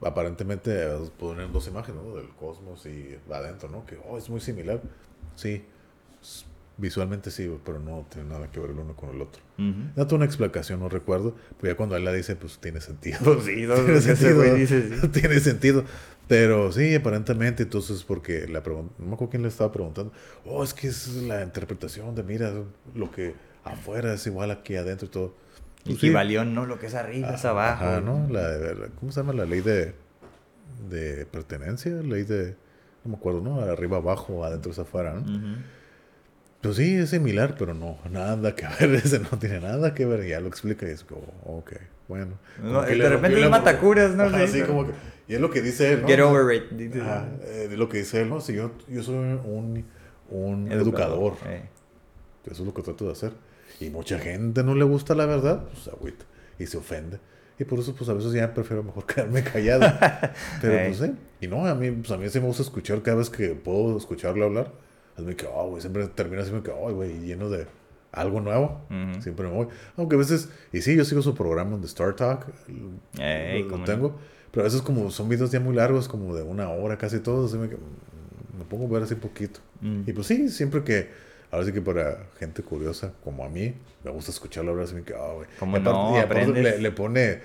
aparentemente 0.00 0.70
eh, 0.84 1.10
ponen 1.18 1.52
dos 1.52 1.66
imágenes, 1.68 2.02
¿no? 2.02 2.16
Del 2.16 2.28
cosmos 2.30 2.84
y 2.86 3.16
adentro, 3.30 3.68
¿no? 3.68 3.86
Que, 3.86 3.98
oh, 4.08 4.18
es 4.18 4.28
muy 4.28 4.40
similar. 4.40 4.80
Sí, 5.36 5.64
visualmente 6.78 7.30
sí, 7.30 7.50
pero 7.64 7.78
no 7.78 8.06
tiene 8.10 8.28
nada 8.28 8.50
que 8.50 8.58
ver 8.58 8.70
el 8.70 8.78
uno 8.78 8.94
con 8.96 9.10
el 9.10 9.20
otro. 9.22 9.42
ujú. 9.58 9.74
Date 9.94 10.14
una 10.14 10.24
explicación, 10.24 10.80
no 10.80 10.88
recuerdo, 10.88 11.36
pero 11.60 11.72
ya 11.72 11.76
cuando 11.76 11.96
él 11.96 12.04
la 12.04 12.12
dice, 12.12 12.34
pues 12.36 12.58
tiene 12.58 12.80
sentido. 12.80 13.18
Pues 13.22 13.44
sí, 13.44 13.62
no, 13.66 13.74
tiene 13.84 14.00
sentido. 14.00 14.42
dice, 14.54 15.00
sí. 15.00 15.08
tiene 15.12 15.40
sentido. 15.40 15.84
Pero 16.28 16.72
sí, 16.72 16.94
aparentemente, 16.94 17.64
entonces, 17.64 18.04
porque 18.04 18.46
la 18.48 18.62
pregunta, 18.62 18.94
no 18.98 19.06
me 19.06 19.14
acuerdo 19.14 19.30
quién 19.32 19.42
le 19.42 19.48
estaba 19.48 19.70
preguntando, 19.70 20.12
oh, 20.46 20.64
es 20.64 20.72
que 20.72 20.86
es 20.88 21.08
la 21.08 21.42
interpretación 21.42 22.14
de, 22.14 22.22
mira, 22.22 22.52
lo 22.94 23.10
que 23.10 23.34
afuera 23.64 24.14
es 24.14 24.26
igual 24.26 24.50
aquí 24.50 24.76
adentro 24.76 25.06
y 25.06 25.10
todo. 25.10 25.34
Pues 25.84 25.98
sí. 25.98 26.06
Equivalión, 26.06 26.54
¿no? 26.54 26.64
Lo 26.64 26.78
que 26.78 26.86
es 26.86 26.94
arriba 26.94 27.34
es 27.34 27.44
abajo. 27.44 27.84
Ajá, 27.84 28.00
¿no? 28.00 28.28
La, 28.30 28.88
¿Cómo 28.98 29.10
se 29.12 29.20
llama? 29.20 29.32
La 29.32 29.44
ley 29.44 29.60
de, 29.60 29.94
de 30.88 31.26
pertenencia, 31.26 31.90
ley 31.92 32.22
de, 32.22 32.56
no 33.04 33.10
me 33.12 33.16
acuerdo, 33.16 33.40
¿no? 33.40 33.60
Arriba, 33.60 33.96
abajo, 33.98 34.44
adentro 34.44 34.70
es 34.72 34.78
afuera, 34.78 35.14
¿no? 35.14 35.20
Ujú. 35.20 35.56
Pues 36.60 36.76
sí, 36.76 36.94
es 36.94 37.10
similar, 37.10 37.56
pero 37.58 37.74
no, 37.74 37.98
nada 38.10 38.54
que 38.54 38.66
ver, 38.80 38.94
ese 39.04 39.18
no 39.18 39.30
tiene 39.38 39.60
nada 39.60 39.94
que 39.94 40.06
ver, 40.06 40.24
ya 40.26 40.40
lo 40.40 40.46
explica 40.48 40.86
y 40.86 40.90
es 40.92 41.02
como, 41.04 41.22
ok, 41.44 41.72
bueno. 42.08 42.38
No, 42.62 42.82
de 42.82 42.94
repente 43.08 43.42
es 43.42 43.50
matacuras, 43.50 44.14
¿no? 44.14 44.24
Ajá, 44.24 44.46
Sí, 44.46 44.52
sí, 44.54 44.60
¿no? 44.60 44.66
como 44.68 44.86
que, 44.86 44.92
y 45.28 45.34
es 45.34 45.40
lo 45.40 45.50
que 45.50 45.60
dice 45.62 45.92
él, 45.94 46.02
¿no? 46.02 46.08
Get 46.08 46.20
over 46.20 46.54
it. 46.54 46.96
Ajá, 47.00 47.28
eh, 47.42 47.66
de 47.68 47.76
lo 47.76 47.88
que 47.88 47.98
dice 47.98 48.22
él, 48.22 48.28
¿no? 48.28 48.40
Si 48.40 48.54
yo, 48.54 48.72
yo 48.88 49.02
soy 49.02 49.16
un, 49.16 49.84
un 50.30 50.70
Educador. 50.70 50.82
educador, 50.82 51.32
Eh. 51.48 51.62
eso 52.44 52.62
es 52.62 52.66
lo 52.66 52.72
que 52.74 52.82
trato 52.82 53.06
de 53.06 53.12
hacer. 53.12 53.32
Y 53.80 53.90
mucha 53.90 54.18
gente 54.20 54.62
no 54.62 54.74
le 54.76 54.84
gusta 54.84 55.14
la 55.16 55.26
verdad, 55.26 55.64
pues 55.64 55.88
agüita, 55.88 56.24
y 56.60 56.66
se 56.66 56.76
ofende. 56.76 57.18
Y 57.62 57.64
por 57.64 57.78
eso, 57.78 57.94
pues 57.94 58.10
a 58.10 58.12
veces 58.12 58.32
ya 58.32 58.52
prefiero 58.52 58.82
mejor 58.82 59.06
quedarme 59.14 59.44
callado. 59.44 59.86
Pero 60.60 60.78
Ey. 60.78 60.88
pues 60.88 60.98
sí. 60.98 61.14
Y 61.40 61.46
no, 61.46 61.64
a 61.64 61.76
mí, 61.76 61.92
pues, 61.92 62.10
a 62.10 62.16
mí 62.16 62.28
sí 62.28 62.40
me 62.40 62.46
gusta 62.46 62.64
escuchar 62.64 63.00
cada 63.02 63.18
vez 63.18 63.30
que 63.30 63.50
puedo 63.50 63.96
escucharlo 63.96 64.44
hablar. 64.46 64.72
A 65.16 65.22
mí 65.22 65.34
que, 65.36 65.46
oh, 65.46 65.68
güey, 65.68 65.80
siempre 65.80 66.08
termina 66.08 66.42
así, 66.42 66.50
que, 66.50 66.72
oh, 66.72 66.92
güey, 66.92 67.20
lleno 67.20 67.48
de 67.50 67.68
algo 68.10 68.40
nuevo. 68.40 68.80
Siempre 69.20 69.46
me 69.46 69.54
voy. 69.54 69.68
Aunque 69.96 70.16
a 70.16 70.18
veces, 70.18 70.48
y 70.72 70.80
sí, 70.80 70.96
yo 70.96 71.04
sigo 71.04 71.22
su 71.22 71.36
programa 71.36 71.76
de 71.78 71.86
Star 71.86 72.16
Talk. 72.16 72.46
Lo, 72.66 73.58
lo 73.58 73.68
cómo 73.68 73.78
no. 73.78 73.84
tengo. 73.84 74.18
Pero 74.50 74.62
a 74.62 74.64
veces, 74.64 74.82
como 74.82 75.08
son 75.12 75.28
videos 75.28 75.52
ya 75.52 75.60
muy 75.60 75.76
largos, 75.76 76.08
como 76.08 76.34
de 76.34 76.42
una 76.42 76.68
hora 76.68 76.98
casi 76.98 77.20
todos, 77.20 77.52
así 77.52 77.60
me, 77.60 77.68
me 77.68 78.64
pongo 78.68 78.86
a 78.86 78.88
ver 78.88 79.04
así 79.04 79.14
poquito. 79.14 79.60
Mm. 79.80 80.02
Y 80.04 80.12
pues 80.12 80.26
sí, 80.26 80.48
siempre 80.48 80.82
que, 80.82 81.10
ahora 81.52 81.64
sí 81.66 81.72
que 81.72 81.80
para 81.80 82.18
gente 82.40 82.62
curiosa 82.64 83.12
como 83.22 83.44
a 83.44 83.48
mí, 83.48 83.72
me 84.02 84.10
gusta 84.10 84.32
escucharlo 84.32 84.72
hablar 84.72 84.86
así, 84.86 84.96
que, 85.02 85.14
ah, 85.14 85.32
güey. 85.34 85.46
¿Cómo 85.60 85.76
Y 85.76 85.80
aparte- 85.80 85.92
no? 85.98 86.16
y 86.16 86.18
aparte 86.20 86.40
Aprendes. 86.42 86.64
le, 86.64 86.78
le 86.80 86.90
pone 86.90 87.38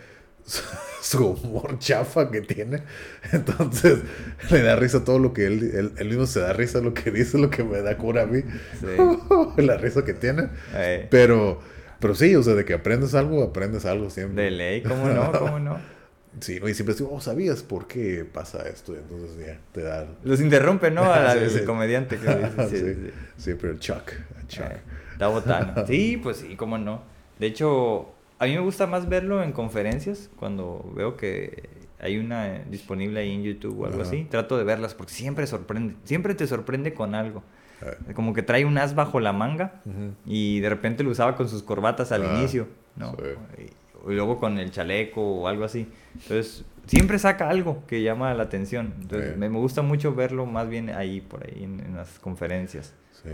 su, 1.01 1.27
humor 1.27 1.77
chafa 1.77 2.31
que 2.31 2.41
tiene. 2.41 2.81
Entonces, 3.33 3.99
le 4.49 4.61
da 4.63 4.75
risa 4.77 5.03
todo 5.03 5.19
lo 5.19 5.33
que 5.33 5.45
él, 5.45 5.71
él, 5.75 5.91
él 5.97 6.07
mismo 6.07 6.25
se 6.25 6.39
da 6.39 6.53
risa 6.53 6.79
lo 6.79 6.93
que 6.93 7.11
dice, 7.11 7.37
lo 7.37 7.49
que 7.49 7.63
me 7.63 7.81
da 7.81 7.97
cura 7.97 8.23
a 8.23 8.25
mí. 8.25 8.41
Sí. 8.79 9.61
La 9.61 9.77
risa 9.77 10.03
que 10.05 10.13
tiene. 10.13 10.47
Eh, 10.73 11.07
Pero, 11.11 11.59
pero 11.99 12.15
sí, 12.15 12.33
o 12.35 12.43
sea, 12.43 12.53
de 12.55 12.63
que 12.65 12.73
aprendes 12.73 13.13
algo, 13.13 13.43
aprendes 13.43 13.85
algo 13.85 14.09
siempre. 14.09 14.45
de 14.45 14.51
ley, 14.51 14.81
¿cómo 14.83 15.07
no? 15.09 15.31
¿Cómo 15.33 15.59
no? 15.59 15.96
Sí, 16.39 16.59
¿no? 16.59 16.67
y 16.69 16.73
siempre 16.73 16.93
digo, 16.95 17.09
oh, 17.13 17.21
¿sabías 17.21 17.63
por 17.63 17.87
qué 17.87 18.25
pasa 18.31 18.67
esto? 18.67 18.93
Y 18.93 18.97
entonces 18.97 19.45
ya 19.45 19.59
te 19.71 19.81
da 19.81 20.05
Los 20.23 20.39
interrumpe, 20.41 20.91
¿no? 20.91 21.03
Al 21.11 21.49
Sí, 21.49 21.59
sí. 21.59 21.65
comediante 21.65 22.17
que 22.17 22.27
dice. 22.27 22.67
Sí, 22.69 22.77
Sí, 22.77 22.93
sí. 22.93 23.11
siempre 23.37 23.69
el 23.71 23.79
Chuck. 23.79 24.11
el 24.39 24.47
Chuck. 24.47 24.65
Eh, 24.65 24.77
Está 25.13 25.27
botano. 25.27 25.73
Sí, 25.87 26.19
pues 26.21 26.37
sí, 26.37 26.55
cómo 26.55 26.77
no. 26.77 27.01
De 27.39 27.47
hecho, 27.47 28.09
a 28.39 28.45
mí 28.45 28.53
me 28.53 28.61
gusta 28.61 28.87
más 28.87 29.07
verlo 29.09 29.41
en 29.43 29.51
conferencias, 29.51 30.29
cuando 30.37 30.91
veo 30.95 31.17
que 31.17 31.69
hay 31.99 32.17
una 32.17 32.57
eh, 32.57 32.65
disponible 32.69 33.19
ahí 33.21 33.33
en 33.33 33.43
YouTube 33.43 33.79
o 33.81 33.85
algo 33.87 34.01
así. 34.03 34.25
Trato 34.29 34.57
de 34.57 34.63
verlas 34.63 34.93
porque 34.93 35.13
siempre 35.13 35.47
sorprende. 35.47 35.95
Siempre 36.03 36.35
te 36.35 36.45
sorprende 36.45 36.93
con 36.93 37.15
algo. 37.15 37.43
Eh, 37.81 38.13
Como 38.13 38.33
que 38.33 38.41
trae 38.43 38.65
un 38.65 38.77
as 38.77 38.93
bajo 38.95 39.19
la 39.19 39.33
manga 39.33 39.81
y 40.25 40.59
de 40.59 40.69
repente 40.69 41.03
lo 41.03 41.11
usaba 41.11 41.35
con 41.35 41.47
sus 41.49 41.61
corbatas 41.63 42.11
al 42.11 42.23
Ah, 42.25 42.37
inicio, 42.37 42.67
¿no? 42.95 43.15
sí. 43.55 43.65
Y, 44.11 44.15
luego 44.15 44.37
con 44.39 44.57
el 44.59 44.71
chaleco 44.71 45.21
o 45.21 45.47
algo 45.47 45.63
así. 45.65 45.87
Entonces, 46.13 46.63
siempre 46.85 47.19
saca 47.19 47.49
algo 47.49 47.83
que 47.87 48.01
llama 48.01 48.33
la 48.33 48.43
atención. 48.43 48.93
Entonces, 49.01 49.33
Sí. 49.33 49.39
me, 49.39 49.49
me 49.49 49.57
gusta 49.59 49.81
mucho 49.81 50.13
verlo 50.15 50.45
más 50.45 50.69
bien 50.69 50.89
ahí, 50.89 51.21
por 51.21 51.43
ahí, 51.45 51.63
en, 51.63 51.79
en 51.79 51.95
las 51.95 52.19
conferencias. 52.19 52.93
Sí. 53.23 53.29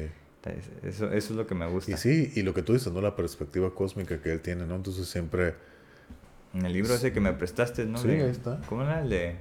Entonces, 0.45 0.71
Eso, 0.83 1.05
eso 1.05 1.33
es 1.33 1.37
lo 1.37 1.47
que 1.47 1.55
me 1.55 1.67
gusta. 1.67 1.91
Y 1.91 1.97
sí, 1.97 2.31
y 2.35 2.41
lo 2.41 2.53
que 2.53 2.61
tú 2.63 2.73
dices, 2.73 2.91
¿no? 2.91 2.99
La 3.01 3.15
perspectiva 3.15 3.73
cósmica 3.73 4.21
que 4.21 4.31
él 4.31 4.41
tiene, 4.41 4.65
¿no? 4.65 4.75
Entonces 4.75 5.07
siempre... 5.07 5.55
En 6.53 6.65
el 6.65 6.73
libro 6.73 6.93
ese 6.93 7.11
que 7.13 7.19
me 7.19 7.33
prestaste, 7.33 7.85
¿no? 7.85 7.97
Sí, 7.97 8.09
De- 8.09 8.23
ahí 8.23 8.29
está. 8.29 8.59
¿Cómo 8.67 8.83
era 8.83 9.01
el 9.01 9.09
de 9.09 9.35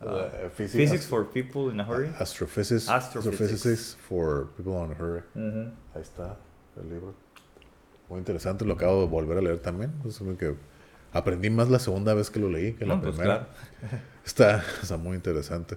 Uh, 0.00 0.48
physics- 0.56 0.76
Physics 0.76 1.06
for 1.08 1.28
People 1.28 1.72
in 1.74 1.80
a 1.80 1.84
Hurry? 1.84 2.08
Astrophysics, 2.20 2.88
Astrophysics. 2.88 3.40
Astrophysics 3.42 3.96
for 4.08 4.46
People 4.56 4.74
on 4.74 4.92
a 4.92 4.94
Hurry. 4.94 5.22
Ujú. 5.34 5.72
Ahí 5.92 6.02
está 6.02 6.36
el 6.80 6.88
libro. 6.88 7.14
Muy 8.08 8.18
interesante, 8.18 8.64
lo 8.64 8.74
acabo 8.74 9.02
de 9.02 9.06
volver 9.08 9.38
a 9.38 9.40
leer 9.42 9.58
también. 9.58 9.92
Es 10.06 10.18
como 10.18 10.36
que 10.36 10.54
aprendí 11.12 11.50
más 11.50 11.68
la 11.68 11.78
segunda 11.78 12.14
vez 12.14 12.30
que 12.30 12.40
lo 12.40 12.48
leí 12.48 12.72
que 12.74 12.86
la 12.86 12.96
No, 12.96 13.02
pues 13.02 13.16
primera. 13.16 13.48
Está, 14.24 14.62
está 14.82 14.96
muy 14.98 15.16
interesante. 15.16 15.76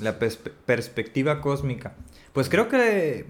La 0.00 0.18
perspe- 0.18 0.52
perspectiva 0.64 1.40
cósmica. 1.42 1.92
Pues 2.32 2.48
creo 2.48 2.68
que 2.68 3.26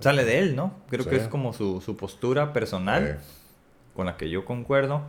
sale 0.00 0.24
de 0.24 0.38
él, 0.40 0.56
¿no? 0.56 0.74
Creo 0.90 1.04
que 1.08 1.16
es 1.16 1.28
como 1.28 1.52
su, 1.52 1.80
su 1.80 1.96
postura 1.96 2.52
personal. 2.52 3.20
Con 3.94 4.06
la 4.06 4.16
que 4.16 4.30
yo 4.30 4.44
concuerdo 4.44 5.02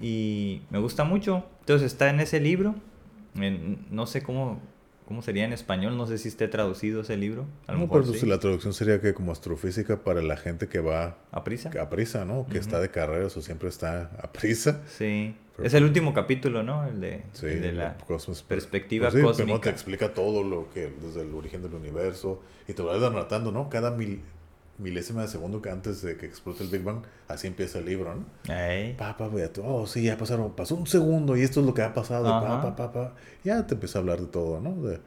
y 0.00 0.62
me 0.70 0.78
gusta 0.78 1.04
mucho. 1.04 1.44
Entonces 1.60 1.86
está 1.92 2.08
en 2.10 2.20
ese 2.20 2.38
libro. 2.40 2.74
En- 3.34 3.86
no 3.90 4.06
sé 4.06 4.22
cómo, 4.22 4.60
cómo 5.06 5.22
sería 5.22 5.44
en 5.44 5.52
español, 5.52 5.96
no 5.96 6.06
sé 6.06 6.18
si 6.18 6.28
esté 6.28 6.48
traducido 6.48 7.02
ese 7.02 7.16
libro. 7.16 7.46
A 7.66 7.72
lo 7.72 7.78
no, 7.78 7.84
mejor 7.84 8.02
pero 8.02 8.12
sí. 8.12 8.18
pues 8.20 8.28
la 8.30 8.38
traducción 8.38 8.72
sería 8.72 9.00
que 9.00 9.14
como 9.14 9.32
astrofísica 9.32 10.02
para 10.04 10.22
la 10.22 10.36
gente 10.36 10.68
que 10.68 10.80
va 10.80 11.18
¿A 11.30 11.44
prisa? 11.44 11.70
a 11.80 11.88
prisa, 11.90 12.24
¿no? 12.24 12.46
Que 12.50 12.58
está 12.58 12.80
de 12.80 12.90
carreras 12.90 13.36
o 13.36 13.42
siempre 13.42 13.68
está 13.68 14.10
a 14.22 14.32
prisa. 14.32 14.82
Sí. 14.86 15.34
Es 15.62 15.74
el 15.74 15.84
último 15.84 16.14
capítulo, 16.14 16.62
¿no? 16.62 16.86
El 16.88 17.00
de, 17.00 17.24
Sí, 17.32 17.46
el 17.46 17.60
de 17.60 17.72
la 17.72 17.98
Cosmos. 17.98 18.42
perspectiva 18.42 19.10
Pues 19.10 19.12
sí, 19.12 19.18
primero 19.20 19.36
te 19.36 19.44
cósmica. 19.44 19.70
explica 19.70 20.14
todo 20.14 20.42
lo 20.42 20.70
que, 20.72 20.92
desde 21.02 21.22
el 21.22 21.34
origen 21.34 21.62
del 21.62 21.74
universo, 21.74 22.42
y 22.66 22.72
te 22.72 22.82
lo 22.82 22.88
va 22.88 23.08
relatando, 23.08 23.52
¿no? 23.52 23.68
Cada 23.68 23.90
mil, 23.90 24.22
milésima 24.82 25.22
de 25.22 25.28
segundo 25.28 25.62
que 25.62 25.70
antes 25.70 26.02
de 26.02 26.16
que 26.16 26.26
explote 26.26 26.62
el 26.64 26.68
Big 26.70 26.82
Bang, 26.82 27.02
así 27.28 27.46
empieza 27.46 27.78
el 27.78 27.86
libro, 27.86 28.14
¿no? 28.14 28.52
Ey. 28.54 28.94
Pa, 28.94 29.16
pa, 29.16 29.30
ya, 29.36 29.50
oh, 29.64 29.86
sí, 29.86 30.02
ya 30.02 30.16
pasaron, 30.18 30.52
pasó 30.52 30.74
un 30.74 30.86
segundo 30.86 31.36
y 31.36 31.42
esto 31.42 31.60
es 31.60 31.66
lo 31.66 31.72
que 31.74 31.82
ha 31.82 31.94
pasado, 31.94 32.24
pa, 32.24 32.58
Ajá. 32.58 32.76
pa, 32.76 32.92
pa. 32.92 33.14
Ya 33.44 33.66
te 33.66 33.74
empieza 33.74 33.98
a 33.98 34.00
hablar 34.00 34.20
de 34.20 34.26
todo, 34.26 34.60
¿no? 34.60 34.74
De, 34.82 34.98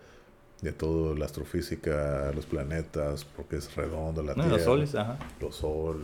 de 0.61 0.72
todo, 0.72 1.14
la 1.15 1.26
astrofísica, 1.26 2.31
los 2.34 2.45
planetas, 2.45 3.26
porque 3.26 3.57
es 3.57 3.76
redondo 3.76 4.23
la 4.23 4.30
No, 4.34 4.43
Tierra. 4.43 4.49
los 4.57 4.61
soles, 4.64 4.95
ajá. 4.95 5.19
Los 5.39 5.56
sol, 5.57 6.02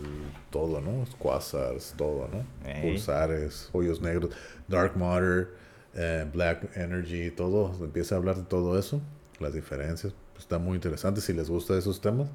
todo, 0.52 0.82
¿no? 0.82 1.00
Los 1.00 1.16
quasars, 1.16 1.94
todo, 1.98 2.28
¿no? 2.28 2.70
Ey. 2.70 2.82
Pulsares, 2.92 3.70
hoyos 3.72 4.02
negros, 4.02 4.32
dark 4.68 4.96
matter, 4.98 5.50
eh, 5.96 6.30
black 6.32 6.76
energy, 6.78 7.32
todo. 7.32 7.74
Empieza 7.84 8.16
a 8.16 8.18
hablar 8.18 8.36
de 8.36 8.44
todo 8.44 8.78
eso, 8.78 9.02
las 9.40 9.54
diferencias. 9.54 10.14
Está 10.38 10.58
muy 10.60 10.76
interesante 10.76 11.22
si 11.22 11.34
les 11.34 11.50
gusta 11.50 11.78
esos 11.78 12.02
temas. 12.02 12.28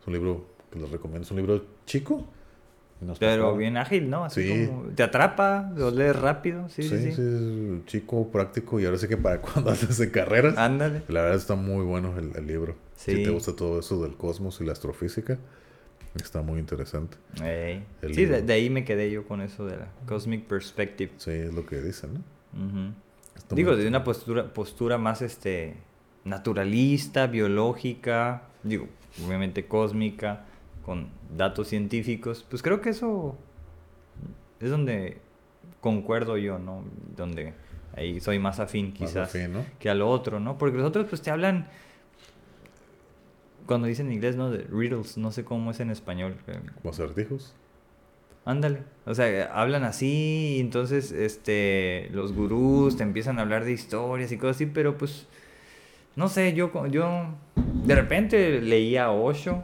Es 0.00 0.06
un 0.06 0.12
libro 0.14 0.46
que 0.70 0.78
les 0.78 0.90
recomiendo. 0.90 1.24
Es 1.24 1.30
un 1.30 1.36
libro 1.38 1.64
chico. 1.86 2.26
Pero 3.18 3.56
bien 3.56 3.78
ágil, 3.78 4.10
¿no? 4.10 4.26
Así 4.26 4.42
Sí. 4.42 4.66
como 4.66 4.82
te 4.90 5.02
atrapa, 5.02 5.72
lo 5.74 5.90
lees 5.90 6.14
rápido. 6.14 6.68
Sí, 6.68 6.82
sí, 6.82 6.98
sí. 6.98 7.08
es 7.22 7.86
chico, 7.86 8.28
práctico 8.30 8.78
y 8.78 8.84
ahora 8.84 8.98
sí 8.98 9.08
que 9.08 9.16
para 9.16 9.40
cuando 9.40 9.70
haces 9.70 9.96
de 9.96 10.10
carreras. 10.10 10.58
Ándale. 10.58 11.00
La 11.08 11.22
verdad 11.22 11.38
está 11.38 11.54
muy 11.54 11.82
bueno 11.84 12.18
el, 12.18 12.36
el 12.36 12.46
libro. 12.46 12.76
Si 12.96 13.12
Sí. 13.16 13.22
te 13.24 13.30
gusta 13.30 13.56
todo 13.56 13.80
eso 13.80 14.02
del 14.02 14.16
cosmos 14.18 14.60
y 14.60 14.64
la 14.64 14.72
astrofísica, 14.72 15.38
está 16.14 16.42
muy 16.42 16.58
interesante. 16.58 17.16
Sí, 18.12 18.24
de, 18.26 18.42
de 18.42 18.52
ahí 18.52 18.68
me 18.68 18.84
quedé 18.84 19.10
yo 19.10 19.26
con 19.26 19.40
eso 19.40 19.64
de 19.64 19.78
la 19.78 19.88
Cosmic 20.06 20.44
Perspective. 20.44 21.12
Sí, 21.16 21.30
es 21.30 21.54
lo 21.54 21.64
que 21.64 21.80
dicen, 21.80 22.10
¿no? 22.52 22.94
Digo, 23.56 23.74
desde 23.76 23.88
una 23.88 24.04
postura, 24.04 24.52
postura 24.52 24.98
más 24.98 25.22
este 25.22 25.76
naturalista, 26.26 27.26
biológica, 27.28 28.42
digo, 28.62 28.88
obviamente 29.26 29.64
cósmica, 29.66 30.44
con 30.90 31.06
datos 31.36 31.68
científicos, 31.68 32.44
pues 32.50 32.64
creo 32.64 32.80
que 32.80 32.88
eso 32.90 33.36
es 34.58 34.70
donde 34.70 35.18
concuerdo 35.80 36.36
yo, 36.36 36.58
¿no? 36.58 36.82
Donde 37.16 37.54
ahí 37.94 38.18
soy 38.18 38.40
más 38.40 38.58
afín 38.58 38.86
más 38.88 38.98
quizás 38.98 39.28
afín, 39.28 39.52
¿no? 39.52 39.64
que 39.78 39.88
a 39.88 39.94
lo 39.94 40.10
otro, 40.10 40.40
¿no? 40.40 40.58
Porque 40.58 40.78
los 40.78 40.84
otros 40.88 41.06
pues 41.08 41.22
te 41.22 41.30
hablan, 41.30 41.68
cuando 43.66 43.86
dicen 43.86 44.08
en 44.08 44.14
inglés, 44.14 44.34
¿no? 44.34 44.50
De 44.50 44.64
riddles, 44.64 45.16
no 45.16 45.30
sé 45.30 45.44
cómo 45.44 45.70
es 45.70 45.78
en 45.78 45.90
español. 45.90 46.34
eh, 46.48 46.58
Como 46.82 46.90
acertijos. 46.90 47.54
Ándale. 48.44 48.82
O 49.06 49.14
sea, 49.14 49.48
hablan 49.54 49.84
así, 49.84 50.56
y 50.56 50.60
entonces 50.60 51.12
este 51.12 52.08
los 52.10 52.32
gurús 52.32 52.96
te 52.96 53.04
empiezan 53.04 53.38
a 53.38 53.42
hablar 53.42 53.64
de 53.64 53.70
historias 53.70 54.32
y 54.32 54.38
cosas 54.38 54.56
así, 54.56 54.66
pero 54.66 54.98
pues 54.98 55.28
no 56.16 56.26
sé, 56.26 56.52
yo 56.52 56.72
yo 56.88 57.26
de 57.84 57.94
repente 57.94 58.60
leía 58.60 59.04
a 59.04 59.12
Osho, 59.12 59.62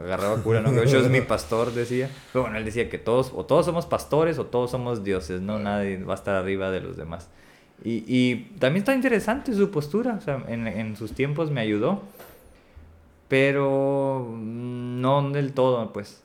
agarraba 0.00 0.42
cura, 0.42 0.60
¿no? 0.60 0.70
Osho 0.70 1.00
es 1.00 1.10
mi 1.10 1.20
pastor, 1.22 1.72
decía. 1.72 2.10
Pero 2.32 2.42
bueno, 2.42 2.58
él 2.58 2.64
decía 2.64 2.88
que 2.88 2.98
todos 2.98 3.32
o 3.34 3.44
todos 3.44 3.66
somos 3.66 3.86
pastores 3.86 4.38
o 4.38 4.46
todos 4.46 4.70
somos 4.70 5.04
dioses, 5.04 5.40
no 5.40 5.58
nadie 5.58 6.02
va 6.02 6.14
a 6.14 6.16
estar 6.16 6.34
arriba 6.34 6.70
de 6.70 6.80
los 6.80 6.96
demás. 6.96 7.28
Y, 7.84 8.04
y 8.06 8.56
también 8.58 8.82
está 8.82 8.94
interesante 8.94 9.54
su 9.54 9.70
postura, 9.70 10.16
o 10.18 10.20
sea, 10.20 10.42
en, 10.48 10.66
en 10.66 10.96
sus 10.96 11.12
tiempos 11.12 11.50
me 11.50 11.60
ayudó, 11.60 12.02
pero 13.28 14.26
no 14.38 15.30
del 15.30 15.52
todo, 15.52 15.92
pues. 15.92 16.22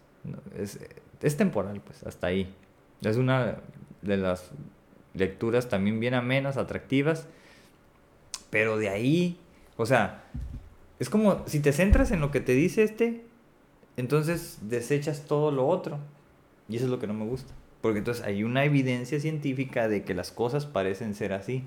Es, 0.58 0.80
es 1.22 1.38
temporal, 1.38 1.82
pues, 1.82 2.04
hasta 2.04 2.28
ahí. 2.28 2.54
Es 3.02 3.18
una 3.18 3.58
de 4.02 4.18
las 4.18 4.52
lecturas 5.14 5.70
también 5.70 6.00
bien 6.00 6.14
amenas, 6.14 6.58
atractivas, 6.58 7.28
pero 8.50 8.78
de 8.78 8.90
ahí, 8.90 9.38
o 9.78 9.86
sea, 9.86 10.24
es 11.02 11.10
como 11.10 11.44
si 11.48 11.60
te 11.62 11.74
centras 11.74 12.12
en 12.12 12.22
lo 12.22 12.32
que 12.32 12.42
te 12.42 12.54
dice 12.54 12.84
este, 12.84 13.26
entonces 13.98 14.60
desechas 14.64 15.26
todo 15.28 15.52
lo 15.52 15.68
otro. 15.68 16.00
Y 16.70 16.78
eso 16.78 16.86
es 16.86 16.92
lo 16.92 17.00
que 17.00 17.08
no 17.08 17.14
me 17.14 17.26
gusta. 17.26 17.54
Porque 17.82 18.00
entonces 18.00 18.24
hay 18.26 18.44
una 18.44 18.64
evidencia 18.66 19.20
científica 19.20 19.90
de 19.90 20.04
que 20.04 20.14
las 20.14 20.32
cosas 20.32 20.66
parecen 20.66 21.16
ser 21.16 21.34
así. 21.34 21.66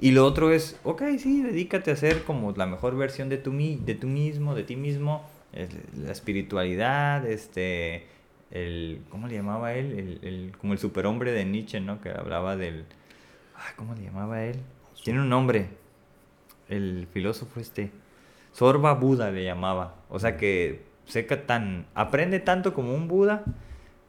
Y 0.00 0.12
lo 0.12 0.24
otro 0.26 0.52
es, 0.52 0.78
ok, 0.84 1.02
sí, 1.18 1.42
dedícate 1.42 1.90
a 1.90 1.96
ser 1.96 2.24
como 2.24 2.52
la 2.52 2.66
mejor 2.66 2.96
versión 2.96 3.28
de 3.28 3.38
tu, 3.38 3.52
de 3.52 3.94
tú 3.94 4.06
mismo, 4.08 4.54
de 4.54 4.64
ti 4.64 4.76
mismo, 4.76 5.24
la 6.04 6.12
espiritualidad, 6.12 7.26
este, 7.26 8.06
el, 8.50 9.02
¿cómo 9.10 9.28
le 9.28 9.34
llamaba 9.34 9.74
él? 9.74 9.92
El, 9.98 10.28
el- 10.28 10.52
como 10.58 10.72
el 10.74 10.78
superhombre 10.78 11.32
de 11.32 11.44
Nietzsche, 11.44 11.80
¿no? 11.80 12.00
Que 12.00 12.10
hablaba 12.10 12.56
del, 12.56 12.86
¿cómo 13.76 13.94
le 13.94 14.02
llamaba 14.04 14.44
él? 14.44 14.56
Tiene 15.04 15.20
un 15.20 15.28
nombre, 15.28 15.68
el 16.68 17.06
filósofo 17.12 17.60
este, 17.60 17.90
Sorba 18.52 18.94
Buda 18.94 19.30
le 19.30 19.44
llamaba, 19.44 19.96
o 20.08 20.18
sea 20.18 20.36
que 20.36 20.82
seca 21.06 21.46
tan, 21.46 21.86
aprende 21.94 22.40
tanto 22.40 22.72
como 22.74 22.94
un 22.94 23.08
Buda, 23.08 23.44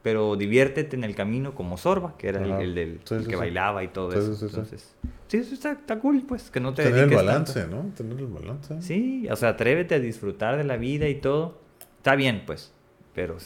pero 0.04 0.36
diviértete 0.36 0.96
en 0.96 1.04
el 1.04 1.16
camino 1.16 1.54
como 1.54 1.78
Sorba, 1.78 2.16
que 2.18 2.28
era 2.30 2.44
el, 2.44 2.52
el 2.62 2.76
del 2.76 3.00
Sí, 3.06 3.16
el 3.16 3.22
sí, 3.22 3.28
que 3.28 3.34
sí. 3.36 3.40
bailaba 3.40 3.84
y 3.84 3.88
todo 3.90 4.12
eso. 4.14 4.46
Entonces, 4.46 4.96
sí, 5.28 5.38
eso 5.38 5.54
está, 5.54 5.74
está 5.74 6.00
cool, 6.00 6.24
pues, 6.28 6.50
que 6.50 6.60
no 6.60 6.74
te 6.74 6.84
Tener 6.84 7.04
el 7.04 7.10
balance, 7.16 7.62
tanto. 7.62 7.76
¿no? 7.76 7.94
Tener 7.94 8.18
el 8.20 8.28
balance. 8.28 8.82
Sí, 8.82 9.28
o 9.30 9.36
sea, 9.36 9.50
atrévete 9.50 9.96
a 9.96 10.00
disfrutar 10.00 10.58
de 10.58 10.64
la 10.64 10.78
vida 10.78 11.08
y 11.08 11.16
todo. 11.16 11.60
Está 11.98 12.16
bien, 12.16 12.44
pues, 12.48 12.74
pero 13.14 13.38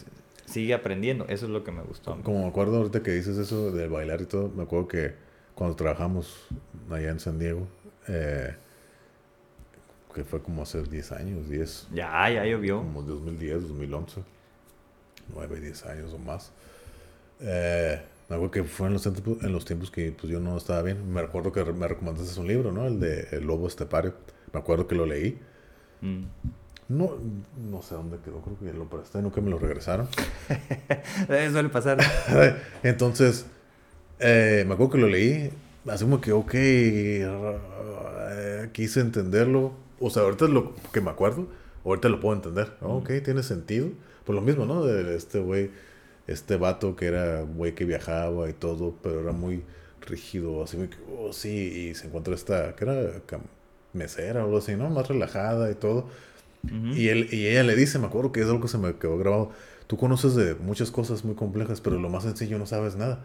sigue 0.45 0.73
aprendiendo. 0.73 1.25
Eso 1.27 1.45
es 1.45 1.51
lo 1.51 1.63
que 1.65 1.71
me 1.73 1.81
gustó. 1.81 2.17
Como 2.23 2.43
me 2.43 2.47
acuerdo 2.47 2.77
ahorita 2.77 3.03
que 3.03 3.11
dices 3.11 3.37
eso 3.37 3.71
del 3.71 3.89
bailar 3.89 4.21
y 4.21 4.25
todo, 4.25 4.49
me 4.55 4.63
acuerdo 4.63 4.87
que 4.87 5.13
cuando 5.55 5.75
trabajamos 5.75 6.47
allá 6.89 7.09
en 7.09 7.19
San 7.19 7.37
Diego, 7.37 7.67
eh, 8.07 8.55
que 10.15 10.23
fue 10.23 10.41
como 10.41 10.63
hace 10.63 10.81
10 10.81 11.11
años, 11.11 11.49
10, 11.49 11.89
Ya, 11.93 12.29
ya 12.29 12.45
llovió. 12.45 12.79
como 12.79 13.03
2010, 13.03 13.67
2011, 13.67 14.21
9, 15.33 15.59
10 15.59 15.85
años 15.85 16.13
o 16.13 16.17
más. 16.17 16.51
Eh, 17.41 18.01
acuerdo 18.29 18.51
que 18.51 18.63
fue 18.63 18.87
en 18.87 18.93
los, 18.93 19.03
tiempos, 19.03 19.43
en 19.43 19.51
los 19.51 19.65
tiempos 19.65 19.91
que 19.91 20.11
pues, 20.11 20.31
yo 20.31 20.39
no 20.39 20.57
estaba 20.57 20.81
bien. 20.81 21.11
Me 21.11 21.21
recuerdo 21.21 21.51
que 21.51 21.63
me 21.63 21.87
recomendaste 21.87 22.39
un 22.39 22.47
libro, 22.47 22.71
¿no? 22.71 22.87
El 22.87 22.99
de 22.99 23.27
El 23.31 23.45
Lobo 23.45 23.67
Estepario. 23.67 24.13
Me 24.51 24.59
acuerdo 24.59 24.87
que 24.87 24.95
lo 24.95 25.05
leí. 25.05 25.37
Mm. 26.01 26.23
No, 26.87 27.13
no 27.69 27.81
sé 27.81 27.95
dónde 27.95 28.19
quedó, 28.23 28.41
creo 28.41 28.59
que 28.59 28.71
lo 28.77 28.87
presté, 28.87 29.19
nunca 29.19 29.41
me 29.41 29.49
lo 29.49 29.57
regresaron. 29.57 30.07
Eh, 31.29 31.49
suele 31.51 31.69
pasar. 31.69 31.97
Entonces, 32.83 33.47
eh, 34.19 34.63
me 34.67 34.75
acuerdo 34.75 34.91
que 34.93 34.97
lo 34.99 35.07
leí, 35.07 35.49
así 35.87 36.03
como 36.03 36.21
que, 36.21 36.31
ok, 36.31 36.53
eh, 36.53 38.69
quise 38.71 38.99
entenderlo. 38.99 39.73
O 39.99 40.09
sea, 40.09 40.23
ahorita 40.23 40.47
lo 40.47 40.73
que 40.91 41.01
me 41.01 41.09
acuerdo, 41.09 41.47
ahorita 41.83 42.09
lo 42.09 42.19
puedo 42.19 42.35
entender. 42.35 42.73
¿no? 42.81 42.97
Ok, 42.97 43.11
tiene 43.23 43.43
sentido. 43.43 43.89
Por 44.25 44.35
lo 44.35 44.41
mismo, 44.41 44.65
¿no? 44.65 44.83
De 44.83 45.15
este 45.15 45.39
güey, 45.39 45.71
este 46.27 46.57
vato 46.57 46.95
que 46.95 47.05
era 47.05 47.41
güey 47.41 47.75
que 47.75 47.85
viajaba 47.85 48.49
y 48.49 48.53
todo, 48.53 48.95
pero 49.01 49.21
era 49.21 49.31
muy 49.31 49.63
rígido, 50.01 50.63
así 50.63 50.77
que, 50.77 50.97
oh, 51.17 51.33
sí, 51.33 51.49
y 51.89 51.95
se 51.95 52.07
encontró 52.07 52.33
esta, 52.33 52.75
que 52.75 52.85
era 52.85 53.11
mesera 53.93 54.41
o 54.41 54.45
algo 54.45 54.57
así, 54.57 54.75
¿no? 54.75 54.89
Más 54.89 55.07
relajada 55.07 55.71
y 55.71 55.75
todo. 55.75 56.07
Y, 56.95 57.09
él, 57.09 57.27
y 57.31 57.45
ella 57.45 57.63
le 57.63 57.75
dice, 57.75 57.99
me 57.99 58.07
acuerdo 58.07 58.31
que 58.31 58.41
es 58.41 58.47
algo 58.47 58.61
que 58.61 58.67
se 58.67 58.79
me 58.79 58.95
quedó 58.95 59.19
grabado. 59.19 59.51
Tú 59.85 59.97
conoces 59.97 60.33
de 60.33 60.55
muchas 60.55 60.89
cosas 60.89 61.23
muy 61.23 61.35
complejas, 61.35 61.79
pero 61.79 61.99
lo 61.99 62.09
más 62.09 62.23
sencillo 62.23 62.57
no 62.57 62.65
sabes 62.65 62.95
nada. 62.95 63.23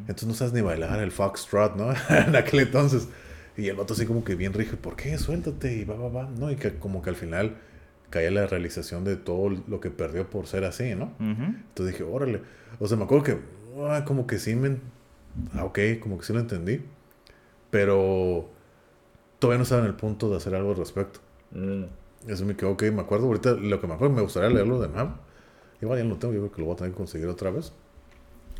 Entonces 0.00 0.28
no 0.28 0.34
sabes 0.34 0.52
ni 0.52 0.60
bailar 0.60 1.00
el 1.00 1.12
foxtrot, 1.12 1.76
¿no? 1.76 1.94
en 2.10 2.36
aquel 2.36 2.60
entonces. 2.60 3.08
Y 3.56 3.68
el 3.68 3.76
vato 3.76 3.94
así 3.94 4.06
como 4.06 4.24
que 4.24 4.34
bien 4.34 4.52
rígido, 4.52 4.78
¿por 4.78 4.96
qué? 4.96 5.18
Suéltate 5.18 5.76
y 5.76 5.84
va, 5.84 5.94
va, 5.94 6.08
va. 6.08 6.30
No, 6.30 6.50
y 6.50 6.56
que 6.56 6.78
como 6.78 7.02
que 7.02 7.10
al 7.10 7.16
final 7.16 7.56
caía 8.10 8.30
la 8.30 8.46
realización 8.46 9.04
de 9.04 9.16
todo 9.16 9.50
lo 9.66 9.80
que 9.80 9.90
perdió 9.90 10.28
por 10.28 10.46
ser 10.46 10.64
así, 10.64 10.94
¿no? 10.94 11.12
Entonces 11.18 11.94
dije, 11.94 12.02
órale. 12.02 12.42
O 12.78 12.86
sea, 12.88 12.96
me 12.96 13.04
acuerdo 13.04 13.24
que, 13.24 13.38
ah, 13.88 14.04
como 14.06 14.26
que 14.26 14.38
sí 14.38 14.54
me... 14.54 14.78
Ah, 15.54 15.64
ok, 15.64 15.78
como 16.00 16.18
que 16.18 16.24
sí 16.24 16.32
lo 16.32 16.40
entendí. 16.40 16.82
Pero 17.70 18.48
todavía 19.38 19.58
no 19.58 19.64
estaba 19.64 19.82
en 19.82 19.88
el 19.88 19.94
punto 19.94 20.30
de 20.30 20.36
hacer 20.36 20.54
algo 20.54 20.70
al 20.70 20.76
respecto. 20.76 21.20
Mm. 21.52 21.84
Eso 22.28 22.44
me 22.44 22.54
quedó, 22.54 22.70
ok, 22.70 22.84
me 22.92 23.00
acuerdo. 23.00 23.26
Ahorita 23.26 23.52
lo 23.52 23.80
que 23.80 23.86
me 23.86 23.94
acuerdo, 23.94 24.14
me 24.14 24.22
gustaría 24.22 24.50
leerlo 24.50 24.80
de 24.80 24.88
nuevo. 24.88 25.14
Igual 25.80 25.98
ya 25.98 26.04
no 26.04 26.10
lo 26.10 26.16
tengo, 26.16 26.32
yo 26.34 26.40
creo 26.40 26.52
que 26.52 26.60
lo 26.60 26.66
voy 26.66 26.74
a 26.74 26.76
tener 26.76 26.92
que 26.92 26.96
conseguir 26.98 27.26
otra 27.28 27.50
vez. 27.50 27.72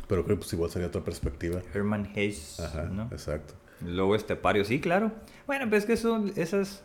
Pero 0.07 0.25
creo 0.25 0.35
que 0.35 0.41
pues 0.41 0.53
igual 0.53 0.69
sería 0.69 0.89
otra 0.89 1.01
perspectiva. 1.03 1.61
Herman 1.73 2.11
Hesse, 2.13 2.59
Ajá, 2.59 2.83
¿no? 2.83 3.03
exacto. 3.11 3.53
Luego 3.85 4.15
estepario, 4.15 4.65
sí, 4.65 4.79
claro. 4.79 5.11
Bueno, 5.47 5.69
pues 5.69 5.83
es 5.83 5.87
que 5.87 5.97
son 5.97 6.31
esas 6.35 6.83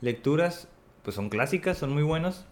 lecturas, 0.00 0.68
pues 1.02 1.16
son 1.16 1.28
clásicas, 1.28 1.78
son 1.78 1.92
muy 1.92 2.02
buenos, 2.02 2.44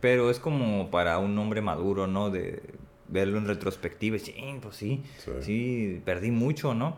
pero 0.00 0.30
es 0.30 0.38
como 0.38 0.90
para 0.90 1.18
un 1.18 1.38
hombre 1.38 1.60
maduro, 1.62 2.06
¿no? 2.06 2.30
De 2.30 2.62
verlo 3.08 3.38
en 3.38 3.46
retrospectiva, 3.46 4.18
sí, 4.18 4.34
pues 4.62 4.76
sí, 4.76 5.02
Sí. 5.18 5.30
sí, 5.40 6.02
perdí 6.04 6.30
mucho, 6.30 6.74
¿no? 6.74 6.96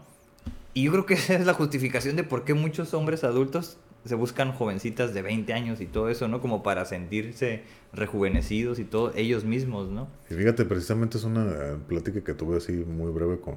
Y 0.72 0.84
yo 0.84 0.92
creo 0.92 1.06
que 1.06 1.14
esa 1.14 1.34
es 1.34 1.46
la 1.46 1.54
justificación 1.54 2.16
de 2.16 2.24
por 2.24 2.44
qué 2.44 2.54
muchos 2.54 2.94
hombres 2.94 3.22
adultos 3.24 3.78
se 4.04 4.14
buscan 4.16 4.52
jovencitas 4.52 5.14
de 5.14 5.22
20 5.22 5.52
años 5.54 5.80
y 5.80 5.86
todo 5.86 6.10
eso, 6.10 6.28
¿no? 6.28 6.40
Como 6.40 6.62
para 6.62 6.84
sentirse 6.84 7.62
rejuvenecidos 7.92 8.78
y 8.78 8.84
todo, 8.84 9.12
ellos 9.14 9.44
mismos, 9.44 9.88
¿no? 9.88 10.08
Y 10.30 10.34
fíjate, 10.34 10.64
precisamente 10.64 11.16
es 11.16 11.24
una 11.24 11.46
eh, 11.46 11.76
plática 11.88 12.22
que 12.22 12.34
tuve 12.34 12.58
así 12.58 12.72
muy 12.72 13.10
breve 13.12 13.40
con, 13.40 13.56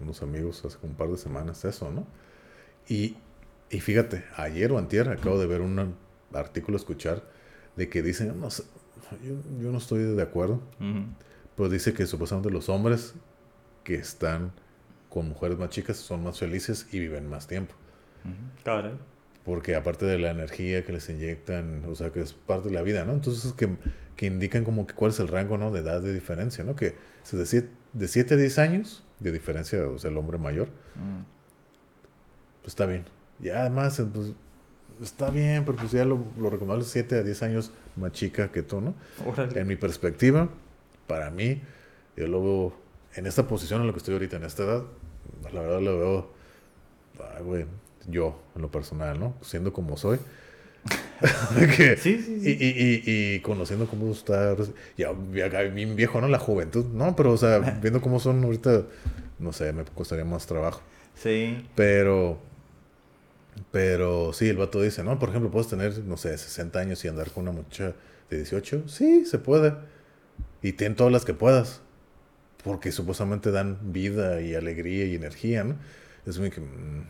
unos 0.00 0.22
amigos 0.22 0.64
hace 0.64 0.78
un 0.82 0.94
par 0.94 1.08
de 1.08 1.16
semanas 1.16 1.64
eso, 1.64 1.90
¿no? 1.90 2.06
Y, 2.88 3.16
y 3.70 3.80
fíjate, 3.80 4.24
ayer 4.36 4.70
o 4.72 4.78
antier 4.78 5.08
acabo 5.08 5.38
de 5.38 5.46
ver 5.46 5.60
un 5.60 5.94
artículo, 6.32 6.76
escuchar, 6.76 7.24
de 7.76 7.88
que 7.88 8.02
dicen, 8.02 8.40
no 8.40 8.50
sé, 8.50 8.64
yo, 9.22 9.34
yo 9.60 9.72
no 9.72 9.78
estoy 9.78 10.02
de 10.02 10.22
acuerdo, 10.22 10.60
pero 11.56 11.68
dice 11.68 11.92
que 11.92 12.06
supuestamente 12.06 12.50
los 12.50 12.68
hombres 12.68 13.14
que 13.84 13.94
están 13.94 14.52
con 15.08 15.28
mujeres 15.28 15.58
más 15.58 15.70
chicas 15.70 15.96
son 15.96 16.22
más 16.22 16.38
felices 16.38 16.88
y 16.92 16.98
viven 16.98 17.28
más 17.28 17.46
tiempo. 17.46 17.74
Claro. 18.62 18.98
Porque 19.44 19.76
aparte 19.76 20.04
de 20.04 20.18
la 20.18 20.30
energía 20.30 20.84
que 20.84 20.92
les 20.92 21.08
inyectan, 21.08 21.84
o 21.86 21.94
sea, 21.94 22.10
que 22.10 22.20
es 22.20 22.32
parte 22.32 22.68
de 22.68 22.74
la 22.74 22.82
vida, 22.82 23.04
¿no? 23.04 23.12
Entonces, 23.12 23.52
que, 23.52 23.76
que 24.16 24.26
indican 24.26 24.64
como 24.64 24.86
que 24.86 24.94
cuál 24.94 25.12
es 25.12 25.20
el 25.20 25.28
rango, 25.28 25.56
¿no? 25.56 25.70
De 25.70 25.80
edad 25.80 26.02
de 26.02 26.12
diferencia, 26.12 26.64
¿no? 26.64 26.74
Que 26.74 26.96
de 27.30 27.46
7 27.46 27.70
de 27.92 28.08
siete 28.08 28.34
a 28.34 28.36
10 28.36 28.58
años 28.58 29.05
de 29.20 29.32
diferencia, 29.32 29.86
o 29.86 29.98
sea, 29.98 30.10
el 30.10 30.16
hombre 30.16 30.38
mayor, 30.38 30.68
mm. 30.94 31.22
pues 32.62 32.68
está 32.68 32.86
bien. 32.86 33.04
Y 33.40 33.48
además, 33.50 34.02
pues, 34.12 34.32
está 35.02 35.30
bien, 35.30 35.64
pero 35.64 35.76
pues 35.78 35.92
ya 35.92 36.04
lo, 36.04 36.24
lo 36.38 36.50
recomendable 36.50 36.84
es 36.84 36.90
7 36.90 37.16
a 37.16 37.22
10 37.22 37.42
años 37.42 37.70
más 37.96 38.12
chica 38.12 38.50
que 38.50 38.62
tú, 38.62 38.80
¿no? 38.80 38.94
En 39.54 39.66
mi 39.66 39.76
perspectiva, 39.76 40.48
para 41.06 41.30
mí, 41.30 41.62
yo 42.16 42.26
lo 42.26 42.42
veo 42.42 42.76
en 43.14 43.26
esta 43.26 43.46
posición 43.46 43.80
en 43.80 43.86
la 43.86 43.92
que 43.92 43.98
estoy 43.98 44.14
ahorita, 44.14 44.36
en 44.36 44.44
esta 44.44 44.62
edad, 44.64 44.82
la 45.52 45.60
verdad 45.60 45.80
lo 45.80 45.98
veo, 45.98 46.30
ay, 47.36 47.42
güey, 47.42 47.66
yo, 48.08 48.40
en 48.54 48.62
lo 48.62 48.70
personal, 48.70 49.18
¿no? 49.18 49.34
Siendo 49.40 49.72
como 49.72 49.96
soy. 49.96 50.18
sí, 51.98 52.22
sí, 52.22 52.40
sí. 52.40 52.58
Y, 52.60 52.64
y, 52.64 53.34
y, 53.34 53.40
conociendo 53.40 53.86
cómo 53.86 54.10
está, 54.12 54.54
ya, 54.96 55.12
bien 55.12 55.96
viejo, 55.96 56.20
¿no? 56.20 56.28
La 56.28 56.38
juventud, 56.38 56.86
¿no? 56.86 57.16
Pero, 57.16 57.32
o 57.32 57.36
sea, 57.36 57.58
viendo 57.82 58.00
cómo 58.00 58.20
son 58.20 58.44
ahorita, 58.44 58.82
no 59.38 59.52
sé, 59.52 59.72
me 59.72 59.84
costaría 59.84 60.24
más 60.24 60.46
trabajo. 60.46 60.82
Sí. 61.14 61.66
Pero, 61.74 62.38
pero 63.70 64.32
sí, 64.32 64.48
el 64.48 64.56
vato 64.56 64.82
dice, 64.82 65.02
¿no? 65.02 65.18
Por 65.18 65.30
ejemplo, 65.30 65.50
puedes 65.50 65.68
tener, 65.68 65.98
no 66.00 66.16
sé, 66.16 66.36
60 66.36 66.78
años 66.78 67.04
y 67.04 67.08
andar 67.08 67.30
con 67.30 67.44
una 67.44 67.52
muchacha 67.52 67.94
de 68.30 68.36
18. 68.36 68.88
Sí, 68.88 69.24
se 69.24 69.38
puede. 69.38 69.74
Y 70.62 70.72
ten 70.72 70.94
todas 70.94 71.12
las 71.12 71.24
que 71.24 71.34
puedas. 71.34 71.80
Porque 72.62 72.90
supuestamente 72.90 73.52
dan 73.52 73.92
vida 73.92 74.40
y 74.40 74.54
alegría 74.54 75.06
y 75.06 75.14
energía, 75.14 75.64
¿no? 75.64 75.76
Es 76.26 76.38
muy 76.38 76.50
que... 76.50 76.60
Mm, 76.60 77.04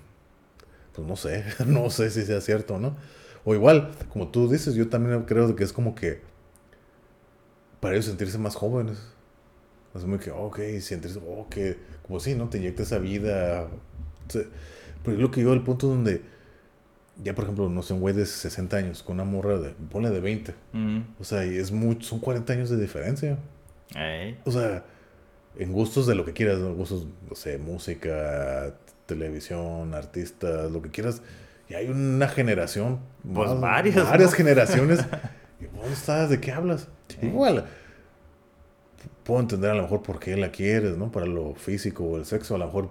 pues 0.96 1.06
no 1.06 1.16
sé, 1.16 1.44
no 1.66 1.90
sé 1.90 2.10
si 2.10 2.24
sea 2.24 2.40
cierto 2.40 2.78
no. 2.78 2.96
O 3.46 3.54
igual, 3.54 3.92
como 4.12 4.26
tú 4.26 4.50
dices, 4.50 4.74
yo 4.74 4.88
también 4.88 5.22
creo 5.22 5.54
que 5.54 5.62
es 5.62 5.72
como 5.72 5.94
que 5.94 6.20
para 7.78 7.94
ellos 7.94 8.06
sentirse 8.06 8.38
más 8.38 8.56
jóvenes. 8.56 8.98
Es 9.94 10.04
muy 10.04 10.18
que, 10.18 10.32
ok, 10.32 10.58
sentirse, 10.80 11.20
ok, 11.24 11.56
como 12.02 12.18
si, 12.18 12.34
¿no? 12.34 12.48
Te 12.48 12.58
inyecta 12.58 12.82
esa 12.82 12.98
vida. 12.98 13.68
pero 14.32 15.16
es 15.16 15.22
lo 15.22 15.30
que 15.30 15.42
yo, 15.42 15.52
el 15.52 15.62
punto 15.62 15.86
donde, 15.86 16.22
ya 17.22 17.36
por 17.36 17.44
ejemplo, 17.44 17.68
no 17.68 17.82
sé, 17.84 17.94
un 17.94 18.00
güey 18.00 18.16
de 18.16 18.26
60 18.26 18.76
años 18.76 19.04
con 19.04 19.14
una 19.14 19.24
morra 19.24 19.58
de, 19.58 19.70
ponle 19.92 20.10
de 20.10 20.20
20. 20.20 20.52
O 21.20 21.24
sea, 21.24 21.46
y 21.46 21.56
es 21.56 21.70
mucho, 21.70 22.04
son 22.04 22.18
40 22.18 22.52
años 22.52 22.68
de 22.68 22.78
diferencia. 22.78 23.38
O 24.44 24.50
sea, 24.50 24.84
en 25.56 25.72
gustos 25.72 26.08
de 26.08 26.16
lo 26.16 26.24
que 26.24 26.32
quieras, 26.32 26.58
gustos, 26.60 27.06
no 27.30 27.36
sé, 27.36 27.58
música, 27.58 28.74
televisión, 29.06 29.94
artistas, 29.94 30.68
lo 30.72 30.82
que 30.82 30.90
quieras. 30.90 31.22
Y 31.68 31.74
hay 31.74 31.88
una 31.88 32.28
generación. 32.28 33.00
Pues 33.32 33.60
varias. 33.60 34.08
Varias 34.08 34.34
generaciones. 34.34 35.00
¿Dónde 35.74 35.92
estás? 35.92 36.30
¿De 36.30 36.40
qué 36.40 36.52
hablas? 36.52 36.88
Igual. 37.20 37.66
Puedo 39.24 39.40
entender 39.40 39.70
a 39.70 39.74
lo 39.74 39.82
mejor 39.82 40.02
por 40.02 40.20
qué 40.20 40.36
la 40.36 40.50
quieres, 40.50 40.96
¿no? 40.96 41.10
Para 41.10 41.26
lo 41.26 41.54
físico 41.54 42.04
o 42.04 42.16
el 42.16 42.24
sexo, 42.24 42.54
a 42.54 42.58
lo 42.58 42.66
mejor 42.66 42.90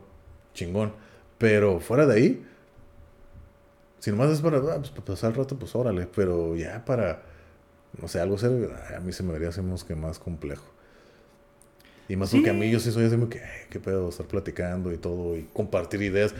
chingón. 0.53 0.93
Pero 1.37 1.79
fuera 1.79 2.05
de 2.05 2.15
ahí, 2.15 2.45
si 3.99 4.11
nomás 4.11 4.29
es 4.31 4.41
para, 4.41 4.57
ah, 4.57 4.77
pues, 4.77 4.89
para 4.89 5.05
pasar 5.05 5.31
el 5.31 5.37
rato, 5.37 5.57
pues 5.57 5.73
órale. 5.75 6.07
Pero 6.13 6.55
ya 6.55 6.83
para, 6.83 7.23
no 8.01 8.07
sé, 8.07 8.19
algo 8.19 8.37
serio, 8.37 8.71
a 8.95 8.99
mí 8.99 9.13
se 9.13 9.23
me 9.23 9.33
vería 9.33 9.49
que 9.87 9.95
más 9.95 10.19
complejo. 10.19 10.65
Y 12.07 12.15
más 12.15 12.31
porque 12.31 12.51
a 12.51 12.53
mí 12.53 12.69
yo 12.69 12.79
sí 12.79 12.91
soy 12.91 13.05
así 13.05 13.17
que, 13.29 13.41
qué 13.69 13.79
pedo, 13.79 14.09
estar 14.09 14.27
platicando 14.27 14.93
y 14.93 14.97
todo 14.97 15.35
y 15.35 15.43
compartir 15.53 16.01
ideas. 16.03 16.35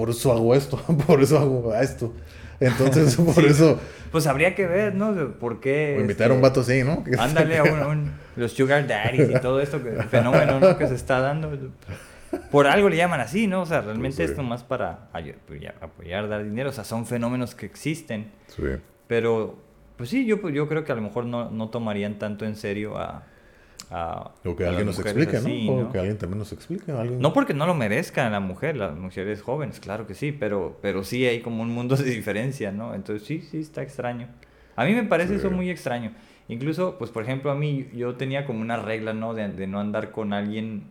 Por 0.00 0.08
eso 0.08 0.32
hago 0.32 0.54
esto, 0.54 0.78
por 1.06 1.20
eso 1.20 1.38
hago 1.38 1.74
esto. 1.74 2.14
Entonces, 2.58 3.16
por 3.34 3.44
eso. 3.44 3.78
Pues 4.10 4.26
habría 4.26 4.54
que 4.54 4.66
ver, 4.66 4.94
¿no? 4.94 5.34
¿Por 5.34 5.60
qué? 5.60 5.96
O 5.98 6.00
invitar 6.00 6.30
a 6.30 6.32
un 6.32 6.38
este, 6.38 6.48
vato 6.48 6.60
así, 6.62 6.82
¿no? 6.82 7.04
Ándale 7.18 7.58
a 7.58 7.64
un, 7.86 8.10
los 8.34 8.52
Sugar 8.52 8.86
Daddies 8.86 9.28
y 9.28 9.40
todo 9.40 9.60
esto, 9.60 9.82
que, 9.82 9.90
el 9.90 10.04
fenómeno 10.04 10.58
¿no? 10.58 10.78
que 10.78 10.86
se 10.86 10.94
está 10.94 11.20
dando. 11.20 11.52
Por 12.50 12.66
algo 12.66 12.88
le 12.88 12.96
llaman 12.96 13.20
así, 13.20 13.46
¿no? 13.46 13.60
O 13.60 13.66
sea, 13.66 13.82
realmente 13.82 14.16
pues 14.16 14.30
es 14.30 14.36
nomás 14.38 14.64
para 14.64 15.10
apoyar, 15.12 15.74
apoyar, 15.82 16.26
dar 16.30 16.42
dinero. 16.42 16.70
O 16.70 16.72
sea, 16.72 16.84
son 16.84 17.04
fenómenos 17.04 17.54
que 17.54 17.66
existen. 17.66 18.30
Sí. 18.46 18.62
Pero, 19.06 19.58
pues 19.98 20.08
sí, 20.08 20.24
yo, 20.24 20.48
yo 20.48 20.66
creo 20.66 20.82
que 20.82 20.92
a 20.92 20.94
lo 20.94 21.02
mejor 21.02 21.26
no, 21.26 21.50
no 21.50 21.68
tomarían 21.68 22.18
tanto 22.18 22.46
en 22.46 22.56
serio 22.56 22.96
a 22.96 23.24
o 23.90 24.56
que 24.56 24.66
alguien 24.66 24.86
nos 24.86 24.98
explique, 24.98 25.40
¿no? 25.40 25.82
O 25.82 25.92
que 25.92 25.98
alguien 25.98 26.16
también 26.16 26.38
nos 26.38 26.52
explique. 26.52 26.92
¿alguien? 26.92 27.20
No 27.20 27.32
porque 27.32 27.54
no 27.54 27.66
lo 27.66 27.74
merezca 27.74 28.28
la 28.30 28.40
mujer, 28.40 28.76
las 28.76 28.96
mujeres 28.96 29.42
jóvenes, 29.42 29.80
claro 29.80 30.06
que 30.06 30.14
sí, 30.14 30.30
pero, 30.32 30.78
pero 30.80 31.02
sí 31.02 31.26
hay 31.26 31.40
como 31.40 31.62
un 31.62 31.70
mundo 31.70 31.96
de 31.96 32.08
diferencia, 32.08 32.70
¿no? 32.70 32.94
Entonces 32.94 33.26
sí, 33.26 33.42
sí 33.42 33.58
está 33.58 33.82
extraño. 33.82 34.28
A 34.76 34.84
mí 34.84 34.94
me 34.94 35.02
parece 35.02 35.34
eso 35.34 35.50
muy 35.50 35.70
extraño. 35.70 36.12
Incluso, 36.48 36.98
pues 36.98 37.10
por 37.10 37.22
ejemplo, 37.22 37.50
a 37.50 37.54
mí 37.54 37.88
yo 37.94 38.14
tenía 38.14 38.46
como 38.46 38.60
una 38.60 38.76
regla, 38.76 39.12
¿no? 39.12 39.34
De, 39.34 39.48
de 39.48 39.66
no 39.66 39.80
andar 39.80 40.10
con 40.12 40.32
alguien 40.32 40.84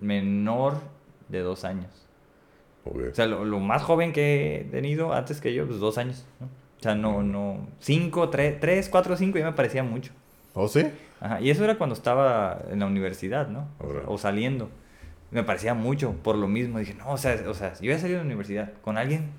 menor 0.00 0.80
de 1.28 1.40
dos 1.40 1.64
años. 1.64 2.06
O 2.84 3.14
sea, 3.14 3.26
lo, 3.26 3.44
lo, 3.44 3.60
más 3.60 3.82
joven 3.82 4.12
que 4.12 4.60
he 4.60 4.64
tenido 4.64 5.12
antes 5.12 5.40
que 5.40 5.54
yo, 5.54 5.66
pues 5.66 5.80
dos 5.80 5.98
años, 5.98 6.26
¿no? 6.38 6.46
O 6.46 6.82
sea, 6.82 6.94
no, 6.94 7.22
no, 7.22 7.66
cinco, 7.80 8.28
tres, 8.28 8.60
tres, 8.60 8.88
cuatro, 8.90 9.16
cinco, 9.16 9.38
ya 9.38 9.46
me 9.46 9.52
parecía 9.52 9.82
mucho. 9.82 10.12
¿Oh, 10.52 10.68
sí? 10.68 10.86
Ajá, 11.24 11.40
y 11.40 11.48
eso 11.48 11.64
era 11.64 11.78
cuando 11.78 11.94
estaba 11.94 12.60
en 12.68 12.80
la 12.80 12.86
universidad, 12.86 13.48
¿no? 13.48 13.66
O 14.06 14.18
saliendo. 14.18 14.68
Me 15.30 15.42
parecía 15.42 15.72
mucho 15.72 16.12
por 16.22 16.36
lo 16.36 16.48
mismo. 16.48 16.78
Dije, 16.78 16.92
no, 16.92 17.12
o 17.12 17.16
sea, 17.16 17.48
o 17.48 17.54
sea, 17.54 17.72
yo 17.76 17.86
voy 17.86 17.92
a 17.92 17.98
salir 17.98 18.16
de 18.16 18.22
la 18.22 18.26
universidad 18.26 18.74
con 18.82 18.98
alguien 18.98 19.30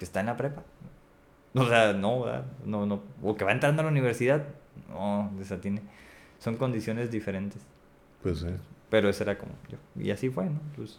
que 0.00 0.04
está 0.04 0.18
en 0.18 0.26
la 0.26 0.36
prepa. 0.36 0.64
O 1.54 1.64
sea, 1.64 1.92
no, 1.92 2.24
no, 2.64 2.86
no. 2.86 3.02
O 3.22 3.36
que 3.36 3.44
va 3.44 3.52
entrando 3.52 3.82
a 3.82 3.84
la 3.84 3.92
universidad. 3.92 4.46
No, 4.88 5.30
desatine. 5.38 5.80
Son 6.40 6.56
condiciones 6.56 7.08
diferentes. 7.12 7.62
Pues 8.24 8.40
sí. 8.40 8.48
Pero 8.90 9.08
eso 9.08 9.22
era 9.22 9.38
como 9.38 9.52
yo. 9.68 9.78
Y 9.94 10.10
así 10.10 10.28
fue, 10.28 10.46
¿no? 10.46 10.58
Pues... 10.74 10.98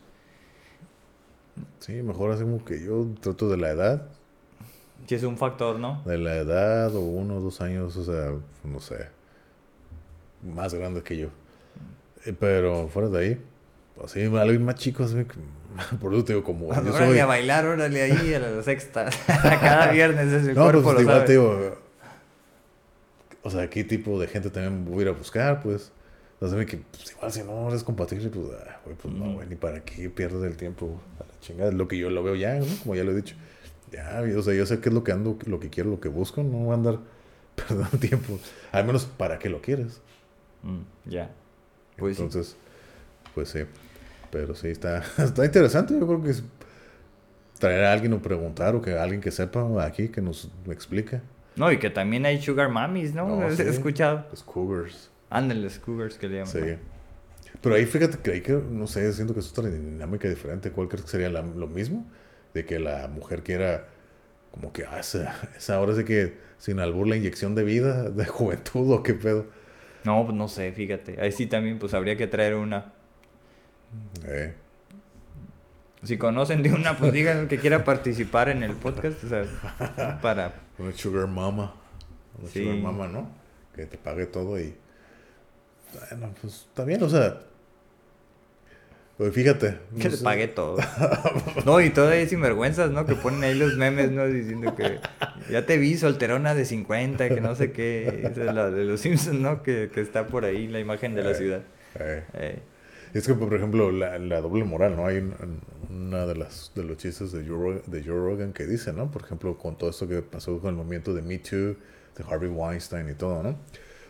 Sí, 1.79 2.01
mejor 2.01 2.31
hacemos 2.31 2.63
que 2.63 2.81
yo 2.81 3.09
trato 3.19 3.49
de 3.49 3.57
la 3.57 3.71
edad. 3.71 4.07
Si 5.05 5.15
es 5.15 5.23
un 5.23 5.35
factor, 5.35 5.79
¿no? 5.79 6.01
De 6.05 6.17
la 6.17 6.37
edad 6.37 6.95
o 6.95 7.01
uno 7.01 7.35
o 7.35 7.39
dos 7.41 7.59
años, 7.59 7.97
o 7.97 8.05
sea, 8.05 8.31
no 8.63 8.79
sé 8.79 9.16
más 10.47 10.73
grande 10.73 11.03
que 11.03 11.17
yo. 11.17 11.27
Eh, 12.25 12.33
pero 12.37 12.87
fuera 12.87 13.09
de 13.09 13.19
ahí, 13.19 13.41
así, 14.03 14.23
alguien 14.23 14.65
más 14.65 14.75
chico, 14.75 15.03
así, 15.03 15.25
por 16.01 16.13
eso 16.13 16.23
te 16.23 16.33
digo, 16.33 16.43
como. 16.43 16.73
Yo 16.73 16.93
órale 16.93 17.21
a 17.21 17.25
bailar, 17.25 17.65
órale 17.65 18.01
ahí 18.01 18.33
a 18.33 18.39
la 18.39 18.63
sexta. 18.63 19.09
Cada 19.27 19.91
viernes 19.91 20.31
es 20.31 20.47
el 20.47 20.55
no, 20.55 20.63
cuerpo. 20.63 20.83
Pues, 20.83 21.01
igual 21.01 21.25
te 21.25 21.33
digo, 21.33 21.77
o 23.43 23.49
sea, 23.49 23.69
¿qué 23.69 23.83
tipo 23.83 24.19
de 24.19 24.27
gente 24.27 24.49
también 24.49 24.85
voy 24.85 24.99
a 24.99 25.01
ir 25.03 25.07
a 25.09 25.11
buscar? 25.11 25.61
Pues, 25.61 25.91
entonces, 26.33 26.65
que, 26.65 26.77
pues, 26.77 27.11
igual 27.11 27.31
si 27.31 27.43
no 27.43 27.69
eres 27.69 27.83
compatible, 27.83 28.29
pues, 28.29 28.47
ah, 28.67 28.77
pues 28.83 29.13
no, 29.13 29.33
güey, 29.33 29.47
ni 29.47 29.55
para 29.55 29.83
qué 29.83 30.09
pierdes 30.09 30.43
el 30.43 30.57
tiempo 30.57 30.99
a 31.19 31.23
la 31.23 31.39
chingada. 31.39 31.71
Lo 31.71 31.87
que 31.87 31.97
yo 31.97 32.09
lo 32.09 32.23
veo 32.23 32.35
ya, 32.35 32.55
¿no? 32.55 32.65
Como 32.83 32.95
ya 32.95 33.03
lo 33.03 33.11
he 33.11 33.15
dicho. 33.15 33.35
Ya, 33.91 34.21
o 34.37 34.41
sea, 34.41 34.53
yo 34.53 34.65
sé 34.65 34.79
qué 34.79 34.89
es 34.89 34.95
lo 34.95 35.03
que 35.03 35.13
ando, 35.13 35.37
lo 35.45 35.59
que 35.59 35.69
quiero, 35.69 35.89
lo 35.89 35.99
que 36.01 36.09
busco, 36.09 36.43
no 36.43 36.57
voy 36.57 36.71
a 36.71 36.73
andar 36.73 36.99
perdiendo 37.55 37.97
tiempo. 37.99 38.39
Al 38.71 38.85
menos 38.85 39.05
para 39.05 39.39
qué 39.39 39.49
lo 39.49 39.61
quieres. 39.61 40.01
Mm, 40.63 41.09
ya. 41.09 41.29
Pues 41.97 42.19
Entonces, 42.19 42.55
pues 43.33 43.49
sí. 43.49 43.59
Pero 44.31 44.55
sí, 44.55 44.67
está, 44.67 45.03
está 45.17 45.45
interesante. 45.45 45.97
Yo 45.99 46.05
creo 46.05 46.21
que 46.21 46.31
es 46.31 46.43
traer 47.59 47.85
a 47.85 47.93
alguien 47.93 48.13
o 48.13 48.21
preguntar 48.21 48.75
o 48.75 48.81
que 48.81 48.97
alguien 48.97 49.21
que 49.21 49.31
sepa 49.31 49.83
aquí 49.83 50.09
que 50.09 50.21
nos 50.21 50.51
explique. 50.69 51.21
No, 51.55 51.71
y 51.71 51.79
que 51.79 51.89
también 51.89 52.25
hay 52.25 52.41
sugar 52.41 52.69
mummies, 52.69 53.13
¿no? 53.13 53.43
He 53.49 53.69
escuchado. 53.69 54.25
Los 54.29 54.43
cougars. 54.43 55.09
Ándale, 55.29 55.61
los 55.61 55.79
cougars 55.79 56.17
que 56.17 56.27
le 56.27 56.37
llaman. 56.37 56.51
Sí. 56.51 56.77
Pero 57.61 57.75
ahí 57.75 57.85
fíjate 57.85 58.19
que 58.19 58.41
que, 58.43 58.53
no 58.53 58.85
sé, 58.87 59.11
siento 59.13 59.33
que 59.33 59.39
es 59.39 59.51
otra 59.51 59.69
dinámica 59.69 60.29
diferente. 60.29 60.71
¿Cuál 60.71 60.87
crees 60.87 61.05
que 61.05 61.11
sería 61.11 61.29
lo 61.29 61.67
mismo? 61.67 62.05
De 62.53 62.65
que 62.65 62.79
la 62.79 63.07
mujer 63.07 63.41
quiera, 63.43 63.87
como 64.51 64.71
que, 64.71 64.85
ah, 64.85 64.99
esa, 64.99 65.35
esa 65.57 65.79
hora 65.79 65.93
de 65.93 66.05
que 66.05 66.37
sin 66.59 66.79
albur 66.79 67.07
la 67.07 67.15
inyección 67.15 67.55
de 67.55 67.63
vida, 67.63 68.09
de 68.09 68.25
juventud 68.27 68.91
o 68.91 69.03
qué 69.03 69.15
pedo. 69.15 69.47
No, 70.07 70.23
pues 70.23 70.37
no 70.37 70.47
sé, 70.47 70.71
fíjate. 70.71 71.21
Ahí 71.21 71.33
sí 71.33 71.47
también, 71.47 71.79
pues 71.79 71.93
habría 71.93 72.15
que 72.15 72.27
traer 72.27 72.55
una. 72.55 72.93
Eh. 74.23 74.53
Si 76.01 76.17
conocen 76.17 76.63
de 76.63 76.71
una, 76.71 76.97
pues 76.97 77.11
digan 77.11 77.49
que 77.49 77.59
quiera 77.59 77.83
participar 77.83 78.47
en 78.47 78.63
el 78.63 78.71
podcast, 78.71 79.21
o 79.25 79.27
sea, 79.27 80.19
para... 80.21 80.61
Una 80.77 80.93
sugar 80.93 81.27
mama. 81.27 81.75
Una 82.39 82.49
sugar 82.49 82.77
mama, 82.77 83.07
¿no? 83.09 83.29
Que 83.75 83.85
te 83.85 83.97
pague 83.97 84.27
todo 84.27 84.57
y... 84.57 84.77
Bueno, 86.09 86.33
pues 86.39 86.67
está 86.69 86.85
bien, 86.85 87.03
o 87.03 87.09
sea... 87.09 87.41
Pues 89.17 89.33
fíjate. 89.33 89.77
Que 89.97 90.03
no 90.05 90.09
le 90.11 90.17
sé. 90.17 90.23
pagué 90.23 90.47
todo. 90.47 90.77
No, 91.65 91.81
y 91.81 91.89
todavía 91.89 92.27
sinvergüenzas, 92.27 92.91
¿no? 92.91 93.05
Que 93.05 93.15
ponen 93.15 93.43
ahí 93.43 93.55
los 93.55 93.75
memes, 93.75 94.11
¿no? 94.11 94.25
Diciendo 94.27 94.75
que 94.75 94.99
ya 95.51 95.65
te 95.65 95.77
vi 95.77 95.97
solterona 95.97 96.53
de 96.55 96.65
50, 96.65 97.27
que 97.29 97.41
no 97.41 97.55
sé 97.55 97.71
qué. 97.71 98.21
Esa 98.31 98.45
es 98.45 98.53
la 98.53 98.69
de 98.71 98.85
los 98.85 99.01
Simpsons, 99.01 99.39
¿no? 99.39 99.63
Que, 99.63 99.89
que 99.93 100.01
está 100.01 100.27
por 100.27 100.45
ahí 100.45 100.67
la 100.67 100.79
imagen 100.79 101.15
de 101.15 101.23
la 101.23 101.33
ciudad. 101.33 101.61
Eh, 101.99 102.23
Eh, 102.35 102.59
Es 103.13 103.25
que, 103.27 103.33
por 103.33 103.53
ejemplo, 103.53 103.91
la, 103.91 104.17
la 104.19 104.39
doble 104.41 104.63
moral, 104.63 104.95
¿no? 104.95 105.07
Hay 105.07 105.17
un- 105.17 105.33
un- 105.41 106.07
una 106.07 106.25
de 106.25 106.35
las 106.35 106.71
de 106.75 106.83
los 106.83 106.97
chistes 106.97 107.31
de 107.31 107.45
Joe, 107.47 107.81
de 107.87 108.03
Joe 108.03 108.15
Rogan 108.15 108.53
que 108.53 108.65
dice, 108.67 108.93
¿no? 108.93 109.09
Por 109.09 109.23
ejemplo, 109.23 109.57
con 109.57 109.77
todo 109.77 109.89
esto 109.89 110.07
que 110.07 110.21
pasó 110.21 110.59
con 110.59 110.69
el 110.69 110.75
movimiento 110.75 111.13
de 111.13 111.21
Me 111.21 111.39
Too, 111.39 111.75
de 112.15 112.23
Harvey 112.29 112.49
Weinstein 112.49 113.09
y 113.09 113.13
todo, 113.13 113.41
¿no? 113.43 113.57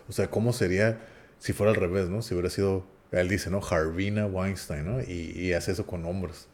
O 0.09 0.11
sea, 0.11 0.27
¿cómo 0.29 0.51
sería 0.53 0.99
si 1.39 1.53
fuera 1.53 1.71
al 1.71 1.77
revés, 1.77 2.09
¿no? 2.09 2.21
Si 2.21 2.33
hubiera 2.33 2.49
sido, 2.49 2.85
él 3.11 3.29
dice, 3.29 3.49
¿no? 3.49 3.61
Harvina 3.61 4.25
Weinstein, 4.25 4.85
¿no? 4.85 5.01
Y, 5.01 5.31
y 5.35 5.53
hace 5.53 5.71
eso 5.71 5.85
con 5.85 6.05
hombres. 6.05 6.47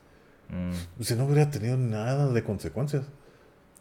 mm, 0.50 1.02
O 1.02 1.04
sea, 1.04 1.18
no 1.18 1.26
hubiera 1.26 1.50
tenido 1.50 1.78
nada 1.78 2.32
de 2.32 2.44
consecuencias. 2.44 3.04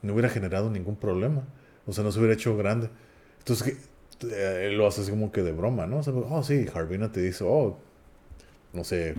No 0.02 0.12
hubiera 0.14 0.28
generado 0.28 0.70
ningún 0.70 0.96
problema. 0.96 1.42
O 1.86 1.92
sea, 1.92 2.02
no 2.04 2.10
se 2.12 2.18
hubiera 2.18 2.34
hecho 2.34 2.56
grande. 2.56 2.88
Entonces, 3.38 3.76
eh, 4.30 4.68
él 4.68 4.78
lo 4.78 4.86
hace 4.86 5.02
así 5.02 5.10
como 5.10 5.32
que 5.32 5.42
de 5.42 5.52
broma, 5.52 5.86
¿no? 5.86 5.98
O 5.98 6.02
sea, 6.02 6.12
oh, 6.12 6.42
sí, 6.42 6.66
Harvina 6.74 7.10
te 7.12 7.20
dice, 7.20 7.44
oh, 7.46 7.78
no 8.72 8.84
sé, 8.84 9.14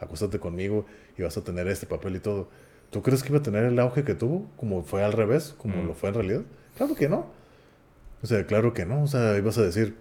acuéstate 0.00 0.38
conmigo 0.38 0.86
y 1.16 1.22
vas 1.22 1.36
a 1.36 1.44
tener 1.44 1.68
este 1.68 1.86
papel 1.86 2.16
y 2.16 2.20
todo. 2.20 2.48
¿Tú 2.90 3.02
crees 3.02 3.22
que 3.22 3.28
iba 3.30 3.38
a 3.38 3.42
tener 3.42 3.64
el 3.64 3.78
auge 3.78 4.04
que 4.04 4.14
tuvo? 4.14 4.46
Como 4.56 4.82
fue 4.82 5.04
al 5.04 5.12
revés, 5.12 5.54
como 5.58 5.82
Mm. 5.82 5.86
lo 5.86 5.94
fue 5.94 6.08
en 6.08 6.14
realidad. 6.14 6.42
Claro 6.76 6.94
que 6.94 7.08
no. 7.08 7.26
O 8.22 8.26
sea, 8.26 8.44
claro 8.46 8.72
que 8.72 8.86
no. 8.86 9.02
O 9.02 9.06
sea, 9.06 9.36
ibas 9.36 9.58
a 9.58 9.62
decir, 9.62 9.96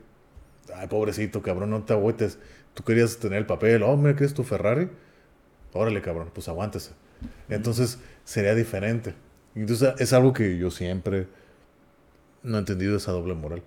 ay, 0.76 0.88
pobrecito, 0.88 1.42
cabrón, 1.42 1.70
no 1.70 1.84
te 1.84 1.94
agüites. 1.94 2.40
Tú 2.78 2.84
querías 2.84 3.18
tener 3.18 3.40
el 3.40 3.48
papel, 3.48 3.82
oh, 3.82 3.98
mira 3.98 4.16
que 4.16 4.24
es 4.24 4.36
tu 4.36 4.44
Ferrari. 4.44 4.88
Órale, 5.74 6.00
cabrón, 6.04 6.30
pues 6.32 6.48
aguántese. 6.48 6.92
Entonces, 7.50 7.98
sería 8.24 8.54
diferente. 8.54 9.16
Entonces, 9.56 9.96
es 9.98 10.14
algo 10.14 10.32
que 10.32 10.60
yo 10.60 10.70
siempre 10.70 11.26
no 12.44 12.58
he 12.58 12.60
entendido 12.60 12.96
esa 12.98 13.12
doble 13.14 13.34
moral. 13.34 13.64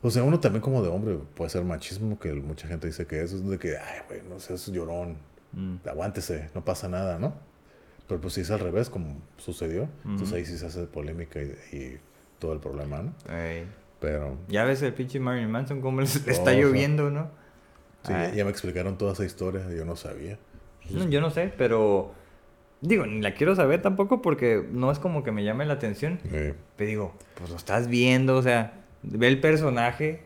O 0.00 0.12
sea, 0.12 0.22
uno 0.22 0.38
también 0.38 0.62
como 0.62 0.80
de 0.80 0.88
hombre 0.88 1.18
puede 1.34 1.50
ser 1.50 1.64
machismo, 1.64 2.20
que 2.20 2.32
mucha 2.32 2.68
gente 2.68 2.86
dice 2.86 3.04
que 3.04 3.20
eso 3.20 3.34
es 3.34 3.44
de 3.48 3.58
que, 3.58 3.76
ay, 3.76 4.02
güey, 4.06 4.22
no 4.28 4.38
seas 4.38 4.64
llorón, 4.68 5.16
mm. 5.50 5.88
aguántese, 5.88 6.50
no 6.54 6.64
pasa 6.64 6.88
nada, 6.88 7.18
¿no? 7.18 7.34
Pero 8.06 8.20
pues 8.20 8.34
si 8.34 8.42
es 8.42 8.50
al 8.52 8.60
revés, 8.60 8.90
como 8.90 9.20
sucedió, 9.38 9.88
entonces 10.04 10.28
Ujú. 10.28 10.36
ahí 10.36 10.44
sí 10.46 10.56
se 10.56 10.66
hace 10.66 10.84
polémica 10.84 11.42
y, 11.42 11.46
y 11.76 11.98
todo 12.38 12.52
el 12.52 12.60
problema, 12.60 13.02
¿no? 13.02 13.12
Ey. 13.34 13.66
Pero 13.98 14.38
Ya 14.46 14.62
ves 14.62 14.82
el 14.82 14.94
pinche 14.94 15.18
Marilyn 15.18 15.50
Manson 15.50 15.80
cómo 15.80 16.00
le 16.00 16.06
le 16.06 16.12
Oh, 16.12 16.30
está 16.30 16.52
lloviendo, 16.52 17.10
¿no? 17.10 17.40
Sí, 18.04 18.12
Ah. 18.14 18.32
ya 18.34 18.44
me 18.44 18.50
explicaron 18.50 18.96
toda 18.98 19.12
esa 19.12 19.24
historia, 19.24 19.62
yo 19.76 19.84
no 19.84 19.96
sabía. 19.96 20.38
No, 20.90 21.08
yo 21.08 21.20
no 21.20 21.30
sé, 21.30 21.52
pero 21.56 22.12
digo, 22.80 23.06
ni 23.06 23.20
la 23.20 23.34
quiero 23.34 23.54
saber 23.54 23.82
tampoco 23.82 24.22
porque 24.22 24.66
no 24.72 24.90
es 24.90 24.98
como 24.98 25.22
que 25.22 25.32
me 25.32 25.44
llame 25.44 25.66
la 25.66 25.74
atención. 25.74 26.18
Eh, 26.32 26.54
Pero 26.76 26.88
digo, 26.88 27.14
pues 27.36 27.50
lo 27.50 27.56
estás 27.56 27.88
viendo, 27.88 28.36
o 28.36 28.42
sea, 28.42 28.80
ve 29.02 29.28
el 29.28 29.40
personaje, 29.40 30.22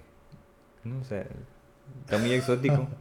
no 0.84 1.00
o 1.00 1.04
sea, 1.04 1.26
está 2.04 2.18
muy 2.18 2.32
exótico. 2.32 2.88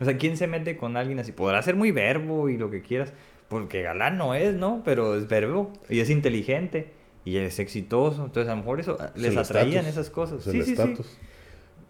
O 0.00 0.04
sea, 0.06 0.16
¿quién 0.16 0.38
se 0.38 0.46
mete 0.46 0.78
con 0.78 0.96
alguien 0.96 1.18
así? 1.18 1.30
Podrá 1.30 1.60
ser 1.62 1.76
muy 1.76 1.92
verbo 1.92 2.48
y 2.48 2.56
lo 2.56 2.70
que 2.70 2.80
quieras, 2.80 3.12
porque 3.48 3.82
galán 3.82 4.16
no 4.16 4.34
es, 4.34 4.54
¿no? 4.54 4.80
Pero 4.82 5.14
es 5.14 5.28
verbo 5.28 5.74
y 5.90 6.00
es 6.00 6.08
inteligente 6.08 6.94
y 7.26 7.36
es 7.36 7.58
exitoso, 7.58 8.24
entonces 8.24 8.48
a 8.50 8.54
lo 8.54 8.62
mejor 8.62 8.80
eso 8.80 8.96
ah, 8.98 9.10
Es 9.14 9.20
les 9.20 9.36
atraían 9.36 9.84
esas 9.84 10.08
cosas. 10.08 10.46
es 10.46 10.52
Sí, 10.52 10.62
sí, 10.62 10.74
sí. 10.74 10.96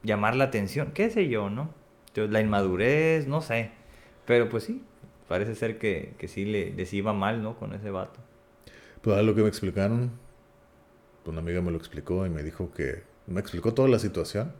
Llamar 0.02 0.34
la 0.34 0.42
atención, 0.42 0.90
qué 0.92 1.08
sé 1.08 1.28
yo, 1.28 1.50
¿no? 1.50 1.72
La 2.14 2.40
inmadurez, 2.40 3.26
no 3.26 3.40
sé. 3.40 3.70
Pero 4.26 4.48
pues 4.48 4.64
sí, 4.64 4.82
parece 5.28 5.54
ser 5.54 5.78
que, 5.78 6.14
que 6.18 6.28
sí 6.28 6.44
le, 6.44 6.72
les 6.72 6.92
iba 6.92 7.12
mal, 7.12 7.42
¿no? 7.42 7.58
Con 7.58 7.72
ese 7.74 7.90
vato. 7.90 8.20
Pues 9.00 9.16
a 9.16 9.22
lo 9.22 9.34
que 9.34 9.42
me 9.42 9.48
explicaron, 9.48 10.10
una 11.24 11.40
amiga 11.40 11.60
me 11.62 11.70
lo 11.70 11.78
explicó 11.78 12.26
y 12.26 12.30
me 12.30 12.42
dijo 12.42 12.72
que 12.72 13.02
me 13.26 13.40
explicó 13.40 13.72
toda 13.72 13.88
la 13.88 13.98
situación 13.98 14.52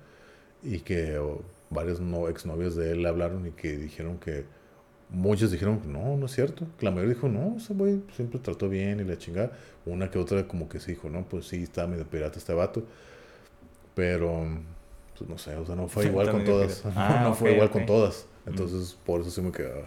y 0.62 0.80
que 0.80 1.18
o, 1.18 1.42
varios 1.70 2.00
no, 2.00 2.28
exnovios 2.28 2.76
de 2.76 2.92
él 2.92 3.06
hablaron 3.06 3.46
y 3.46 3.50
que 3.52 3.76
dijeron 3.76 4.18
que 4.18 4.44
muchos 5.08 5.50
dijeron 5.50 5.80
que 5.80 5.88
no, 5.88 6.16
no 6.16 6.26
es 6.26 6.32
cierto. 6.32 6.66
La 6.80 6.90
mayoría 6.90 7.14
dijo, 7.14 7.28
no, 7.28 7.56
ese 7.56 7.74
güey 7.74 8.02
siempre 8.14 8.38
trató 8.40 8.68
bien 8.68 9.00
y 9.00 9.04
la 9.04 9.18
chingada. 9.18 9.52
Una 9.86 10.10
que 10.10 10.18
otra 10.18 10.46
como 10.46 10.68
que 10.68 10.80
sí 10.80 10.92
dijo, 10.92 11.08
no, 11.08 11.24
pues 11.28 11.46
sí, 11.46 11.62
está 11.62 11.86
medio 11.86 12.06
pirata 12.06 12.38
este 12.38 12.52
vato. 12.52 12.84
Pero, 13.94 14.46
pues 15.20 15.28
no 15.28 15.36
sé, 15.36 15.54
o 15.54 15.66
sea, 15.66 15.76
no 15.76 15.86
fue 15.86 16.06
igual 16.06 16.26
Está 16.28 16.38
con 16.38 16.46
todas. 16.46 16.82
Ah, 16.96 17.20
no 17.24 17.34
fue 17.34 17.52
igual 17.52 17.70
con 17.70 17.84
todas. 17.84 18.26
Entonces, 18.46 18.96
por 19.04 19.20
eso 19.20 19.30
sí 19.30 19.42
me 19.42 19.52
quedaba. 19.52 19.86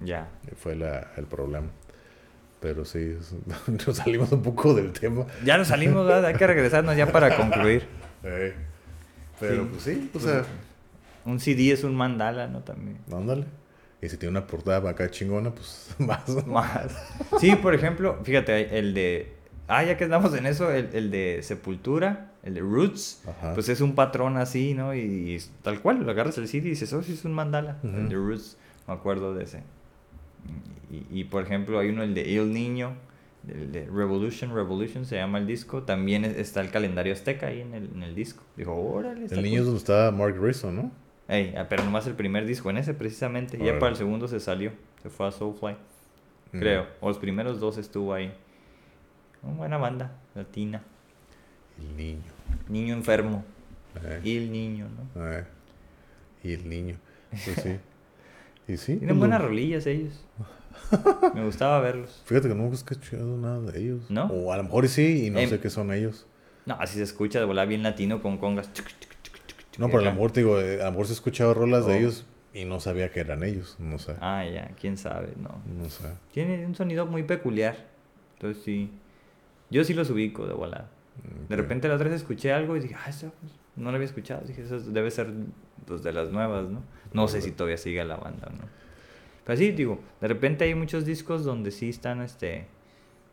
Ya. 0.00 0.28
Fue 0.56 0.76
la, 0.76 1.10
el 1.16 1.24
problema. 1.26 1.66
Pero 2.60 2.84
sí, 2.84 3.16
nos 3.86 3.96
salimos 3.96 4.30
un 4.30 4.42
poco 4.42 4.72
del 4.74 4.92
tema. 4.92 5.26
Ya 5.44 5.58
nos 5.58 5.66
salimos, 5.68 6.06
¿verdad? 6.06 6.26
Hay 6.26 6.34
que 6.36 6.46
regresarnos 6.46 6.96
ya 6.96 7.10
para 7.10 7.36
concluir. 7.36 7.86
Eh, 8.26 8.54
pero 9.38 9.64
Sí. 9.64 9.68
pues 9.72 9.82
sí, 9.82 10.08
o 10.08 10.12
Pues, 10.12 10.24
sea, 10.24 10.44
Un 11.26 11.40
CD 11.40 11.72
es 11.72 11.84
un 11.84 11.94
mandala, 11.96 12.46
¿no? 12.46 12.60
También. 12.62 12.96
ándale. 13.12 13.44
Y 14.00 14.08
si 14.08 14.16
tiene 14.16 14.30
una 14.30 14.46
portada 14.46 14.88
acá 14.88 15.10
chingona, 15.10 15.50
pues 15.50 15.88
más. 15.98 16.46
Más. 16.46 16.92
Sí, 17.40 17.54
por 17.56 17.74
ejemplo, 17.74 18.18
fíjate, 18.22 18.78
el 18.78 18.94
de... 18.94 19.34
Ah, 19.66 19.82
ya 19.84 19.96
que 19.96 20.04
estamos 20.04 20.34
en 20.34 20.44
eso, 20.46 20.70
el, 20.70 20.90
el 20.92 21.10
de 21.10 21.40
Sepultura, 21.42 22.32
el 22.42 22.54
de 22.54 22.60
Roots, 22.60 23.22
Ajá. 23.26 23.54
pues 23.54 23.68
es 23.70 23.80
un 23.80 23.94
patrón 23.94 24.36
así, 24.36 24.74
¿no? 24.74 24.94
Y, 24.94 25.40
tal 25.62 25.80
cual, 25.80 26.02
lo 26.04 26.10
agarras 26.10 26.36
el 26.38 26.46
CD 26.48 26.66
y 26.66 26.70
dices, 26.70 26.92
oh, 26.92 27.02
sí 27.02 27.12
es 27.14 27.24
un 27.24 27.32
mandala. 27.32 27.78
El 27.82 27.90
Ujú. 27.90 28.08
de 28.08 28.14
Roots, 28.16 28.58
me 28.86 28.94
acuerdo 28.94 29.34
de 29.34 29.44
ese. 29.44 29.62
Y, 30.90 31.20
y, 31.20 31.24
por 31.24 31.42
ejemplo, 31.44 31.78
hay 31.78 31.88
uno, 31.88 32.02
el 32.02 32.12
de 32.14 32.36
El 32.36 32.52
Niño, 32.52 32.92
el 33.48 33.72
de 33.72 33.86
Revolution, 33.86 34.54
Revolution 34.54 35.04
se 35.06 35.16
llama 35.16 35.38
el 35.38 35.46
disco. 35.46 35.82
También 35.82 36.24
es- 36.24 36.36
está 36.36 36.60
el 36.60 36.70
calendario 36.70 37.12
azteca 37.14 37.46
ahí 37.48 37.60
en 37.62 37.74
el, 37.74 37.90
en 37.94 38.02
el 38.02 38.14
disco. 38.14 38.42
Dijo, 38.56 38.74
órale, 38.74 39.26
el 39.30 39.42
niño 39.42 39.54
es 39.56 39.60
cool". 39.60 39.64
donde 39.66 39.78
está 39.78 40.10
Mark 40.10 40.38
Grayson, 40.40 40.76
¿no? 40.76 40.90
Ey, 41.26 41.54
ah, 41.56 41.66
pero 41.70 41.82
nomás 41.84 42.06
el 42.06 42.14
primer 42.14 42.44
disco, 42.44 42.68
en 42.68 42.76
ese 42.76 42.92
precisamente. 42.92 43.56
Ya 43.58 43.78
para 43.78 43.92
el 43.92 43.96
segundo 43.96 44.28
se 44.28 44.40
salió, 44.40 44.72
se 45.02 45.08
fue 45.08 45.26
a 45.26 45.30
Soulfly, 45.32 45.76
Mm. 46.52 46.58
creo. 46.60 46.86
O 47.00 47.08
los 47.08 47.18
primeros 47.18 47.58
dos 47.60 47.78
estuvo 47.78 48.12
ahí. 48.12 48.32
Una 49.44 49.56
buena 49.56 49.76
banda, 49.78 50.12
latina. 50.34 50.82
El 51.78 51.96
niño. 51.96 52.22
Niño 52.68 52.94
enfermo. 52.94 53.44
eh, 54.02 54.20
Y 54.24 54.36
el 54.38 54.52
niño, 54.52 54.86
¿no? 55.14 55.32
eh, 55.32 55.44
y 56.42 56.52
el 56.52 56.68
niño. 56.68 56.96
Pues 57.30 57.56
sí. 57.62 57.78
Y 58.66 58.78
sí. 58.78 58.96
Tienen 58.96 59.08
pues, 59.08 59.18
buenas 59.18 59.42
rolillas 59.42 59.84
ellos. 59.86 60.24
Me 61.34 61.44
gustaba 61.44 61.80
verlos. 61.80 62.22
Fíjate 62.24 62.48
que 62.48 62.54
no 62.54 62.64
he 62.64 62.70
escuchado 62.72 63.36
nada 63.36 63.60
de 63.60 63.78
ellos. 63.78 64.10
¿No? 64.10 64.24
O 64.28 64.52
a 64.52 64.56
lo 64.56 64.62
mejor 64.62 64.88
sí, 64.88 65.26
y 65.26 65.30
no 65.30 65.38
Em, 65.38 65.50
sé 65.50 65.60
qué 65.60 65.68
son 65.68 65.92
ellos. 65.92 66.26
No, 66.64 66.74
así 66.80 66.96
se 66.96 67.02
escucha 67.02 67.38
de 67.38 67.44
volar 67.44 67.68
bien 67.68 67.82
latino 67.82 68.22
con 68.22 68.38
congas. 68.38 68.70
No, 69.76 69.88
pero 69.88 69.98
a 69.98 70.04
lo 70.04 70.12
mejor 70.12 70.30
te 70.32 70.40
digo, 70.40 70.58
eh, 70.60 70.80
a 70.80 70.86
lo 70.86 70.92
mejor 70.92 71.06
sí 71.06 71.12
he 71.12 71.14
escuchado 71.16 71.52
rolas 71.52 71.84
Oh. 71.84 71.88
de 71.88 71.98
ellos 71.98 72.24
y 72.54 72.64
no 72.64 72.80
sabía 72.80 73.10
que 73.10 73.20
eran 73.20 73.42
ellos. 73.42 73.76
No 73.78 73.98
sé. 73.98 74.14
Ah, 74.20 74.46
ya, 74.46 74.70
quién 74.80 74.96
sabe, 74.96 75.34
no. 75.36 75.60
No 75.66 75.90
sé. 75.90 76.08
Tiene 76.32 76.64
un 76.64 76.74
sonido 76.74 77.04
muy 77.04 77.22
peculiar. 77.24 77.76
Entonces 78.36 78.62
sí. 78.64 78.90
Yo 79.74 79.84
sí 79.84 79.92
los 79.92 80.08
ubico 80.10 80.46
de 80.46 80.54
volada. 80.54 80.88
De 81.48 81.54
Ok. 81.54 81.60
repente 81.60 81.88
la 81.88 81.94
otra 81.96 82.08
vez 82.08 82.20
escuché 82.22 82.52
algo 82.52 82.76
y 82.76 82.80
dije, 82.80 82.94
ah, 82.96 83.10
eso 83.10 83.32
pues, 83.40 83.52
no 83.76 83.90
lo 83.90 83.96
había 83.96 84.06
escuchado. 84.06 84.42
Dije, 84.46 84.62
eso 84.62 84.78
debe 84.78 85.10
ser 85.10 85.32
pues, 85.86 86.02
de 86.02 86.12
las 86.12 86.30
nuevas, 86.30 86.68
¿no? 86.68 86.82
No 87.12 87.28
sé 87.28 87.40
si 87.40 87.50
todavía 87.50 87.76
sigue 87.76 88.04
la 88.04 88.16
banda 88.16 88.48
o 88.48 88.50
no. 88.52 88.64
Pero 89.44 89.58
sí, 89.58 89.72
digo, 89.72 89.98
de 90.20 90.28
repente 90.28 90.64
hay 90.64 90.74
muchos 90.74 91.04
discos 91.04 91.44
donde 91.44 91.70
sí 91.70 91.88
están 91.88 92.22
este, 92.22 92.66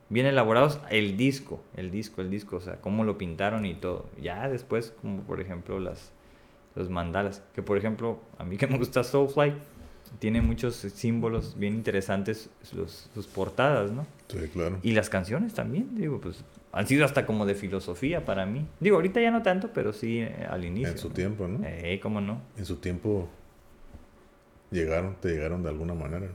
bien 0.10 0.26
elaborados. 0.26 0.80
El 0.90 1.16
disco, 1.16 1.64
el 1.76 1.90
disco, 1.92 2.22
el 2.22 2.30
disco, 2.30 2.58
o 2.58 2.62
sea, 2.62 2.82
cómo 2.82 3.04
lo 3.04 3.18
pintaron 3.18 3.66
y 3.66 3.76
todo. 3.76 4.10
Ya 4.22 4.50
después, 4.50 4.94
como 5.02 5.22
por 5.22 5.40
ejemplo 5.42 5.80
las, 5.80 6.12
los 6.76 6.90
mandalas. 6.90 7.44
Que 7.54 7.62
por 7.62 7.78
ejemplo, 7.78 8.20
a 8.38 8.44
mí 8.44 8.58
que 8.58 8.68
me 8.68 8.78
gusta 8.78 9.04
Soulfly, 9.04 9.54
tiene 10.20 10.42
muchos 10.42 10.76
símbolos 10.76 11.58
bien 11.58 11.74
interesantes 11.74 12.50
los, 12.74 13.10
sus 13.14 13.28
portadas, 13.28 13.92
¿no? 13.92 14.06
Sí, 14.28 14.40
claro. 14.54 14.80
Y 14.84 14.92
las 14.92 15.10
canciones 15.10 15.54
también, 15.54 15.96
digo, 15.96 16.20
pues 16.22 16.44
han 16.72 16.88
sido 16.88 17.06
hasta 17.06 17.26
como 17.26 17.46
de 17.46 17.56
filosofía 17.56 18.24
para 18.26 18.46
mí. 18.46 18.66
Digo, 18.80 18.96
ahorita 18.98 19.20
ya 19.20 19.32
no 19.32 19.42
tanto, 19.42 19.72
pero 19.74 19.94
sí 19.94 20.20
eh, 20.20 20.48
al 20.50 20.64
inicio. 20.64 20.92
En 20.92 20.98
su 20.98 21.10
¿no? 21.10 21.14
tiempo, 21.14 21.48
¿no? 21.48 21.60
Eh, 21.66 22.00
cómo 22.02 22.22
no. 22.22 22.42
En 22.58 22.66
su 22.66 22.78
tiempo 22.78 23.30
llegaron, 24.70 25.16
te 25.20 25.30
llegaron 25.30 25.64
de 25.64 25.70
alguna 25.70 25.94
manera. 25.94 26.28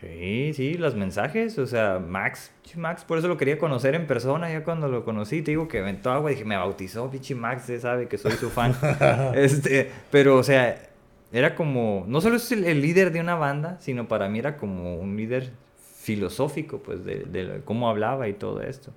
Sí, 0.00 0.52
sí, 0.54 0.74
los 0.74 0.94
mensajes, 0.94 1.58
o 1.58 1.66
sea, 1.66 1.98
Max, 1.98 2.52
Max, 2.76 3.04
por 3.04 3.18
eso 3.18 3.26
lo 3.26 3.36
quería 3.36 3.58
conocer 3.58 3.96
en 3.96 4.06
persona, 4.06 4.48
ya 4.48 4.62
cuando 4.62 4.86
lo 4.86 5.04
conocí, 5.04 5.42
te 5.42 5.50
digo 5.50 5.66
que 5.66 5.80
aventó 5.80 6.12
agua, 6.12 6.30
dije, 6.30 6.44
me 6.44 6.56
bautizó, 6.56 7.10
pinche 7.10 7.34
Max, 7.34 7.66
ya 7.66 7.80
sabe 7.80 8.06
que 8.06 8.16
soy 8.16 8.32
su 8.32 8.48
fan. 8.48 8.76
este, 9.34 9.90
pero, 10.12 10.36
o 10.36 10.44
sea, 10.44 10.87
era 11.32 11.54
como, 11.54 12.04
no 12.08 12.20
solo 12.20 12.36
es 12.36 12.50
el, 12.52 12.64
el 12.64 12.80
líder 12.80 13.12
de 13.12 13.20
una 13.20 13.34
banda, 13.34 13.76
sino 13.80 14.08
para 14.08 14.28
mí 14.28 14.38
era 14.38 14.56
como 14.56 14.96
un 14.96 15.16
líder 15.16 15.50
filosófico, 15.98 16.78
pues, 16.78 17.04
de, 17.04 17.20
de 17.24 17.60
cómo 17.64 17.88
hablaba 17.88 18.28
y 18.28 18.32
todo 18.34 18.62
esto. 18.62 18.92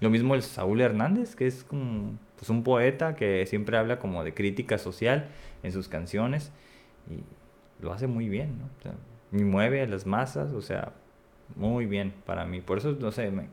Lo 0.00 0.10
mismo 0.10 0.34
el 0.34 0.42
Saúl 0.42 0.80
Hernández, 0.80 1.34
que 1.36 1.46
es 1.46 1.64
como 1.64 2.18
pues, 2.36 2.50
un 2.50 2.62
poeta 2.62 3.16
que 3.16 3.46
siempre 3.46 3.76
habla 3.78 3.98
como 3.98 4.22
de 4.24 4.34
crítica 4.34 4.78
social 4.78 5.28
en 5.62 5.72
sus 5.72 5.88
canciones 5.88 6.52
y 7.10 7.22
lo 7.82 7.92
hace 7.92 8.06
muy 8.06 8.28
bien, 8.28 8.58
¿no? 8.58 8.64
O 8.78 8.82
sea, 8.82 8.92
y 9.32 9.42
mueve 9.44 9.80
a 9.82 9.86
las 9.86 10.06
masas, 10.06 10.52
o 10.52 10.60
sea, 10.60 10.92
muy 11.56 11.86
bien 11.86 12.12
para 12.26 12.44
mí. 12.44 12.60
Por 12.60 12.78
eso, 12.78 12.96
no 13.00 13.10
sé, 13.10 13.30
me- 13.30 13.48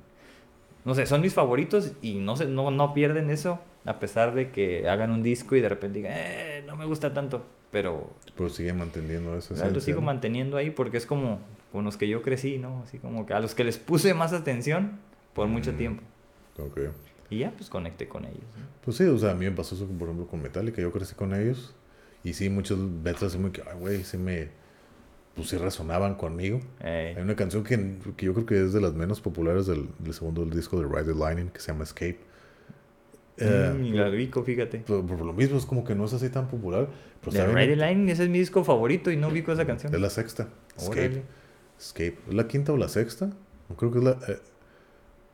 no 0.84 0.96
sé, 0.96 1.06
son 1.06 1.22
mis 1.22 1.34
favoritos 1.34 1.94
y 2.02 2.16
no, 2.16 2.36
se, 2.36 2.46
no, 2.46 2.72
no 2.72 2.94
pierden 2.94 3.30
eso, 3.30 3.60
a 3.86 4.00
pesar 4.00 4.34
de 4.34 4.52
que 4.52 4.88
hagan 4.90 5.12
un 5.12 5.24
disco 5.24 5.56
y 5.56 5.62
de 5.62 5.70
repente 5.70 6.00
digan, 6.00 6.14
eh, 6.16 6.64
no 6.68 6.76
me 6.76 6.86
gusta 6.86 7.14
tanto, 7.14 7.46
pero 7.72 8.10
Pero 8.36 8.50
sigue 8.50 8.74
manteniendo 8.74 9.38
eso. 9.38 9.54
lo 9.72 9.80
sigo 9.80 10.02
manteniendo 10.02 10.58
ahí 10.58 10.70
porque 10.72 10.98
es 10.98 11.06
como 11.06 11.40
con 11.72 11.86
los 11.86 11.98
que 11.98 12.08
yo 12.10 12.22
crecí, 12.22 12.58
¿no? 12.58 12.82
Así 12.84 12.98
como 13.00 13.26
que 13.26 13.34
a 13.34 13.40
los 13.40 13.56
que 13.56 13.64
les 13.64 13.78
puse 13.78 14.14
más 14.14 14.34
atención 14.34 15.00
por 15.34 15.48
mucho 15.48 15.72
Mm. 15.74 15.78
tiempo. 15.78 16.04
Ok. 16.58 16.80
Y 17.30 17.40
ya, 17.40 17.52
pues 17.52 17.70
conecté 17.70 18.08
con 18.10 18.26
ellos. 18.26 18.44
¿no? 18.58 18.66
Pues 18.84 18.98
sí, 18.98 19.04
o 19.06 19.18
sea, 19.18 19.32
a 19.32 19.36
mí 19.36 19.46
me 19.46 19.52
pasó 19.52 19.76
eso, 19.76 19.86
por 19.88 20.10
ejemplo, 20.10 20.28
con 20.28 20.42
Metallica. 20.42 20.82
Yo 20.82 20.92
crecí 20.92 21.16
con 21.16 21.34
ellos. 21.34 21.74
Y 22.26 22.34
sí, 22.34 22.50
muchos 22.50 22.78
veces 23.02 23.24
así 23.24 23.38
muy 23.38 23.52
que, 23.52 23.62
ay, 23.62 23.80
güey, 23.80 24.04
sí 24.04 24.18
me. 24.18 24.50
Pues 25.34 25.48
sí 25.48 25.58
resonaban 25.58 26.16
conmigo. 26.16 26.60
Eh, 26.82 27.14
Hay 27.16 27.24
una 27.24 27.38
canción 27.38 27.64
que, 27.64 27.96
que 28.18 28.26
yo 28.26 28.34
creo 28.34 28.46
que 28.46 28.62
es 28.66 28.74
de 28.74 28.82
las 28.82 28.94
menos 28.94 29.22
populares 29.22 29.66
del, 29.66 29.88
del 30.00 30.14
segundo 30.14 30.44
disco 30.46 30.78
de 30.82 30.86
Ride 30.88 31.14
the 31.14 31.18
Lightning 31.18 31.48
que 31.48 31.62
se 31.62 31.72
llama 31.72 31.86
Escape. 31.86 32.20
Eh, 33.44 33.74
mm, 33.78 33.94
la 33.96 34.10
ubico, 34.10 34.44
fíjate. 34.44 34.80
por, 34.80 35.06
por 35.06 35.22
lo 35.22 35.34
mismo, 35.34 35.58
es 35.58 35.66
como 35.66 35.84
que 35.84 35.96
no 35.96 36.06
es 36.06 36.14
así 36.14 36.30
tan 36.30 36.48
popular. 36.48 36.88
Pero 37.24 37.54
The 37.54 37.76
Line, 37.76 38.12
ese 38.12 38.24
es 38.24 38.30
mi 38.30 38.40
disco 38.40 38.64
favorito 38.64 39.12
y 39.12 39.18
no 39.18 39.28
ubico 39.30 39.52
esa 39.52 39.66
canción. 39.66 39.94
Es 39.94 40.00
la 40.02 40.10
sexta. 40.10 40.48
Escape. 40.78 41.06
Órale. 41.06 41.24
Escape. 41.80 42.18
¿Es 42.30 42.34
la 42.34 42.48
quinta 42.48 42.74
o 42.74 42.78
la 42.78 42.88
sexta? 42.88 43.30
No 43.70 43.76
creo 43.76 43.92
que 43.92 43.98
es 44.00 44.04
la. 44.04 44.12
eh, 44.28 44.40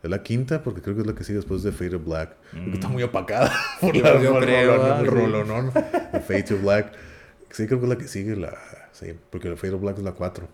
es 0.04 0.10
la 0.10 0.22
quinta 0.24 0.62
porque 0.64 0.82
creo 0.82 0.96
que 0.96 1.02
es 1.02 1.08
la 1.08 1.16
que 1.16 1.24
sigue 1.24 1.38
después 1.38 1.64
de 1.64 1.72
Fade 1.72 1.90
to 1.92 2.00
Black. 2.00 2.36
Porque 2.52 2.72
está 2.74 2.88
Mm. 2.88 2.92
muy 2.94 3.04
opacada 3.04 3.52
por 3.82 3.94
Yo- 3.96 4.04
la 4.04 4.22
yo 4.22 4.38
el 4.38 4.44
creo, 4.46 4.76
rolonón, 4.78 4.92
ah, 4.92 5.00
el 5.00 5.08
rolonón 5.08 5.66
de 6.14 6.20
Fade 6.20 6.44
to 6.44 6.58
Black. 6.60 6.92
Sí, 7.50 7.66
creo 7.66 7.80
que 7.80 7.86
es 7.86 7.90
la 7.90 7.98
que 7.98 8.08
sigue 8.08 8.36
la. 8.36 8.54
Sí, 8.92 9.14
porque 9.30 9.50
la 9.50 9.56
Fade 9.56 9.72
to 9.72 9.80
Black 9.80 9.98
es 9.98 10.04
la 10.04 10.12
4. 10.12 10.48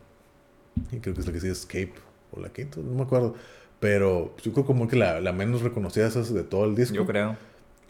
Y 0.92 1.00
creo 1.00 1.14
que 1.14 1.22
es 1.22 1.28
la 1.28 1.34
que 1.34 1.40
sigue 1.40 1.52
Escape. 1.54 1.94
O 2.32 2.40
la 2.40 2.50
quinta, 2.50 2.80
no 2.82 2.94
me 2.96 3.04
acuerdo. 3.04 3.36
Pero 3.84 4.34
yo 4.42 4.54
creo 4.54 4.66
como 4.66 4.88
que 4.88 4.96
la, 4.96 5.20
la 5.20 5.34
menos 5.34 5.62
reconocida 5.62 6.08
es 6.08 6.34
de 6.34 6.44
todo 6.46 6.64
el 6.64 6.74
disco. 6.74 6.96
Yo 6.96 7.06
creo. 7.06 7.36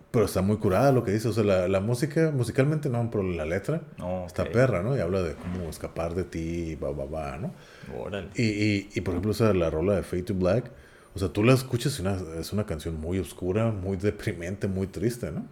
Pero 0.10 0.26
está 0.26 0.42
muy 0.42 0.58
curada 0.58 0.92
lo 0.92 1.04
que 1.04 1.12
dice. 1.12 1.28
O 1.28 1.34
sea, 1.34 1.44
la, 1.44 1.68
la 1.68 1.82
música, 1.82 2.32
musicalmente 2.32 2.90
no, 2.90 3.12
pero 3.12 3.22
la 3.22 3.46
letra 3.46 3.84
está 4.26 4.44
perra, 4.46 4.82
¿no? 4.82 4.98
Y 4.98 5.02
habla 5.02 5.22
de 5.22 5.36
cómo 5.36 5.70
escapar 5.70 6.16
de 6.16 6.24
ti, 6.24 6.72
y 6.72 6.76
va, 6.76 6.90
va, 6.90 7.06
va, 7.06 7.38
¿no? 7.38 7.54
Órale. 7.96 8.30
Y, 8.34 8.42
y, 8.42 8.90
y 8.96 9.02
por 9.02 9.14
ejemplo, 9.14 9.30
o 9.30 9.34
sea, 9.36 9.54
la 9.54 9.70
rola 9.70 9.96
de 9.96 10.02
Fade 10.02 10.24
to 10.24 10.34
Black, 10.34 10.72
o 11.14 11.20
sea, 11.20 11.30
tú 11.30 11.44
la 11.44 11.54
escuchas 11.54 12.00
y 12.00 12.02
una, 12.02 12.18
es 12.40 12.52
una 12.54 12.66
canción 12.66 13.00
muy 13.00 13.20
oscura, 13.20 13.72
muy 13.72 13.96
deprimente, 13.98 14.68
muy 14.68 14.88
triste, 14.88 15.32
¿no? 15.32 15.46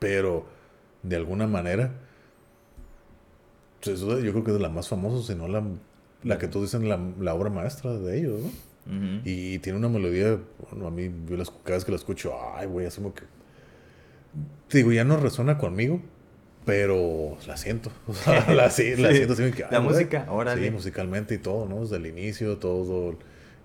Pero 0.00 0.46
de 1.04 1.14
alguna 1.14 1.46
manera, 1.46 1.92
pues, 3.84 4.00
yo 4.00 4.18
creo 4.32 4.42
que 4.42 4.50
es 4.50 4.60
la 4.60 4.68
más 4.68 4.88
famosa, 4.88 5.32
si 5.32 5.38
no 5.38 5.46
la, 5.46 5.62
la 6.24 6.38
que 6.38 6.48
tú 6.48 6.60
dices 6.60 6.82
la, 6.82 6.98
la 7.20 7.34
obra 7.34 7.50
maestra 7.50 7.92
de 7.92 8.18
ellos, 8.18 8.40
¿no? 8.40 8.71
Y, 9.24 9.58
tiene 9.60 9.78
una 9.78 9.88
melodía, 9.88 10.38
bueno, 10.70 10.88
a 10.88 10.90
mí, 10.90 11.10
yo 11.28 11.36
la, 11.36 11.44
escu- 11.44 11.62
cada 11.62 11.76
vez 11.76 11.84
que 11.84 11.92
la 11.92 11.96
escucho, 11.96 12.32
ay, 12.56 12.66
güey, 12.66 12.86
así 12.86 12.96
como 13.00 13.14
que. 13.14 13.22
Digo, 14.70 14.92
ya 14.92 15.04
no 15.04 15.16
resuena 15.18 15.58
conmigo, 15.58 16.00
pero 16.64 17.36
la 17.46 17.56
siento. 17.56 17.90
O 18.06 18.14
sea, 18.14 18.52
la, 18.54 18.70
sí, 18.70 18.96
la 18.96 19.10
Sí. 19.10 19.16
siento 19.16 19.34
así. 19.34 19.50
que, 19.52 19.62
La 19.70 19.78
ay, 19.78 19.84
música, 19.84 20.26
órale. 20.30 20.64
Sí, 20.64 20.70
musicalmente 20.70 21.34
y 21.34 21.38
todo, 21.38 21.66
¿no? 21.68 21.80
Desde 21.82 21.96
el 21.96 22.06
inicio, 22.06 22.58
todo. 22.58 23.10
el 23.10 23.16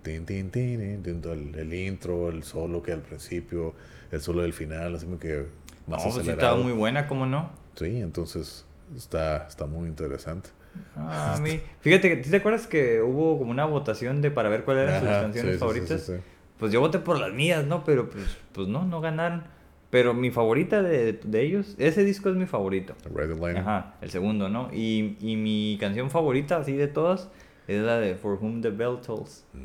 tin, 0.04 0.26
tin, 0.26 0.52
tin, 0.52 0.82
el, 0.82 1.56
el 1.56 1.74
intro, 1.74 2.30
el 2.30 2.44
solo 2.44 2.82
que 2.84 2.92
al 2.94 3.02
principio, 3.02 3.74
el 4.12 4.22
solo 4.22 4.42
del 4.42 4.54
final, 4.54 4.96
así 4.96 5.06
como 5.06 5.20
que. 5.20 5.46
No, 5.88 5.96
Más 5.96 6.04
pues 6.04 6.26
sí 6.26 6.30
estaba 6.32 6.58
muy 6.58 6.74
buena, 6.74 7.08
¿cómo 7.08 7.26
no? 7.26 7.50
Sí, 7.76 8.02
entonces 8.02 8.66
está, 8.96 9.48
está 9.48 9.66
muy 9.68 9.88
interesante. 9.88 10.50
Ah, 10.96 11.36
a 11.36 11.40
mí. 11.40 11.60
Fíjate, 11.82 12.10
que- 12.18 12.24
¿sí 12.24 12.30
¿te 12.32 12.38
acuerdas 12.38 12.68
que 12.68 13.02
hubo 13.02 13.38
como 13.38 13.52
una 13.52 13.66
votación 13.66 14.22
de 14.22 14.32
para 14.32 14.50
ver 14.50 14.64
cuáles 14.64 14.90
eran 14.90 15.00
sus 15.02 15.10
canciones 15.10 15.54
sí, 15.54 15.60
favoritas? 15.60 16.02
sí, 16.02 16.14
sí, 16.14 16.18
sí. 16.18 16.24
Pues 16.58 16.72
yo 16.72 16.80
voté 16.80 17.00
por 17.00 17.20
las 17.20 17.32
mías, 17.34 17.66
¿no? 17.66 17.84
Pero 17.84 18.10
pues, 18.10 18.38
pues 18.52 18.68
no, 18.68 18.86
no 18.86 19.00
ganaron. 19.02 19.44
Pero 19.90 20.14
mi 20.14 20.32
favorita 20.32 20.82
de, 20.82 21.14
de 21.14 21.42
ellos, 21.42 21.76
ese 21.78 22.04
disco 22.04 22.30
es 22.30 22.36
mi 22.36 22.46
favorito. 22.46 22.94
The 23.04 23.10
Lightning. 23.10 23.58
Ajá, 23.58 23.96
el 24.02 24.10
segundo, 24.10 24.50
¿no? 24.50 24.70
Y, 24.74 25.16
y 25.22 25.38
mi 25.38 25.78
canción 25.80 26.10
favorita, 26.10 26.58
así 26.58 26.74
de 26.74 26.88
todas, 26.88 27.30
es 27.68 27.82
la 27.82 27.98
de 28.00 28.16
For 28.16 28.38
Whom 28.42 28.62
the 28.62 28.70
Bell 28.72 28.98
Tolls. 29.06 29.46
Mm. 29.54 29.60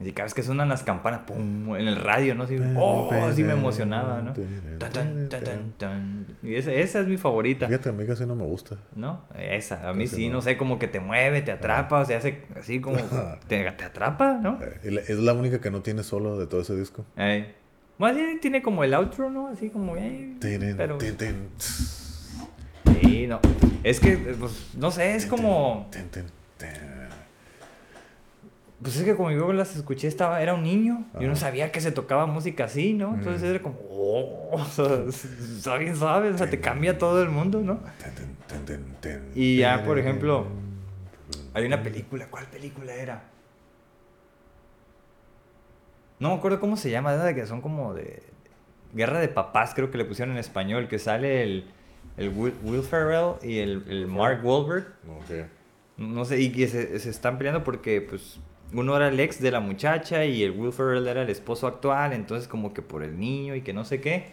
Y 0.00 0.10
cada 0.10 0.24
vez 0.24 0.34
que 0.34 0.42
suenan 0.42 0.68
las 0.68 0.82
campanas, 0.82 1.20
¡pum! 1.24 1.76
En 1.76 1.86
el 1.86 1.96
radio, 1.96 2.34
¿no? 2.34 2.44
Así, 2.44 2.56
¡oh! 2.76 3.10
Así 3.12 3.44
me 3.44 3.52
emocionaba, 3.52 4.20
¿no? 4.22 4.32
Tan, 4.32 4.92
tan, 4.92 5.28
tan, 5.28 5.44
tan, 5.44 5.72
tan. 5.78 6.26
Y 6.42 6.56
esa, 6.56 6.72
esa 6.72 7.00
es 7.00 7.06
mi 7.06 7.16
favorita, 7.16 7.68
Fíjate, 7.68 7.90
a 7.90 7.92
mí 7.92 8.04
casi 8.04 8.26
no 8.26 8.34
me 8.34 8.44
gusta. 8.44 8.76
¿no? 8.96 9.22
Esa, 9.38 9.88
a 9.88 9.92
mí 9.94 10.04
Casi 10.04 10.16
sí, 10.16 10.28
no. 10.28 10.34
no 10.34 10.42
sé, 10.42 10.56
como 10.56 10.80
que 10.80 10.88
te 10.88 10.98
mueve, 10.98 11.42
te 11.42 11.52
atrapa, 11.52 12.00
o 12.00 12.04
sea, 12.04 12.18
hace 12.18 12.42
así 12.58 12.80
como... 12.80 12.96
Te, 13.48 13.70
te 13.70 13.84
atrapa, 13.84 14.34
¿no? 14.42 14.58
Eh, 14.60 15.04
Es 15.06 15.18
la 15.18 15.32
única 15.32 15.60
que 15.60 15.70
no 15.70 15.80
tiene 15.80 16.02
solo 16.02 16.38
de 16.38 16.48
todo 16.48 16.60
ese 16.62 16.74
disco. 16.76 17.04
Eh, 17.16 17.54
Más 17.98 18.16
bien 18.16 18.40
tiene 18.40 18.62
como 18.62 18.82
el 18.82 18.94
outro, 18.94 19.30
¿no? 19.30 19.46
Así 19.48 19.70
como... 19.70 19.96
eh, 19.96 20.34
pero... 20.76 20.98
Sí, 23.00 23.26
no. 23.28 23.40
Es 23.84 24.00
que, 24.00 24.16
pues, 24.16 24.70
no 24.76 24.90
sé, 24.90 25.14
es 25.14 25.26
como... 25.26 25.88
Pues 28.82 28.96
es 28.96 29.04
que 29.04 29.14
como 29.16 29.30
yo 29.30 29.52
las 29.52 29.76
escuché, 29.76 30.08
estaba, 30.08 30.42
era 30.42 30.52
un 30.54 30.62
niño. 30.62 31.06
Yo 31.14 31.22
no 31.26 31.32
Ajá. 31.32 31.36
sabía 31.36 31.72
que 31.72 31.80
se 31.80 31.90
tocaba 31.92 32.26
música 32.26 32.64
así, 32.64 32.92
¿no? 32.92 33.14
Entonces 33.14 33.42
Mm. 33.42 33.46
era 33.54 33.62
como, 33.62 33.78
oh, 33.90 34.56
o 34.78 35.12
sea, 35.12 35.76
bien 35.76 35.96
suave, 35.96 36.30
o 36.30 36.36
sea, 36.38 36.50
te 36.50 36.60
cambia 36.60 36.98
todo 36.98 37.22
el 37.22 37.28
mundo, 37.30 37.60
¿no? 37.62 37.80
Y 39.34 39.58
ya, 39.58 39.84
por 39.84 39.98
ejemplo, 39.98 40.46
Hay 41.54 41.64
una 41.64 41.82
película, 41.82 42.26
¿cuál 42.28 42.46
película 42.46 42.92
era? 42.94 43.22
No 46.18 46.30
me 46.30 46.34
acuerdo 46.36 46.60
cómo 46.60 46.76
se 46.76 46.90
llama, 46.90 47.14
de 47.16 47.34
que 47.34 47.46
son 47.46 47.60
como 47.60 47.94
de 47.94 48.22
Guerra 48.92 49.20
de 49.20 49.28
Papás, 49.28 49.72
creo 49.74 49.90
que 49.90 49.98
le 49.98 50.04
pusieron 50.04 50.32
en 50.34 50.38
español, 50.38 50.88
que 50.88 50.98
sale 50.98 51.42
el, 51.42 51.64
el 52.16 52.28
Will, 52.30 52.54
Will 52.62 52.82
Ferrell 52.82 53.34
y 53.42 53.58
el, 53.58 53.84
el 53.88 54.06
Mark 54.06 54.40
Wahlberg. 54.44 54.86
Ok. 55.08 55.46
No 55.96 56.24
sé, 56.24 56.40
y 56.40 56.50
que 56.50 56.66
se, 56.68 56.98
se 56.98 57.10
están 57.10 57.38
peleando 57.38 57.62
porque, 57.64 58.00
pues, 58.00 58.40
uno 58.74 58.96
era 58.96 59.08
el 59.08 59.18
ex 59.20 59.40
de 59.40 59.50
la 59.50 59.60
muchacha 59.60 60.24
y 60.24 60.42
el 60.42 60.50
Will 60.50 60.72
Ferrell 60.72 61.06
era 61.06 61.22
el 61.22 61.30
esposo 61.30 61.66
actual, 61.66 62.12
entonces 62.12 62.48
como 62.48 62.74
que 62.74 62.82
por 62.82 63.02
el 63.02 63.18
niño 63.18 63.54
y 63.54 63.62
que 63.62 63.72
no 63.72 63.84
sé 63.84 64.00
qué. 64.00 64.26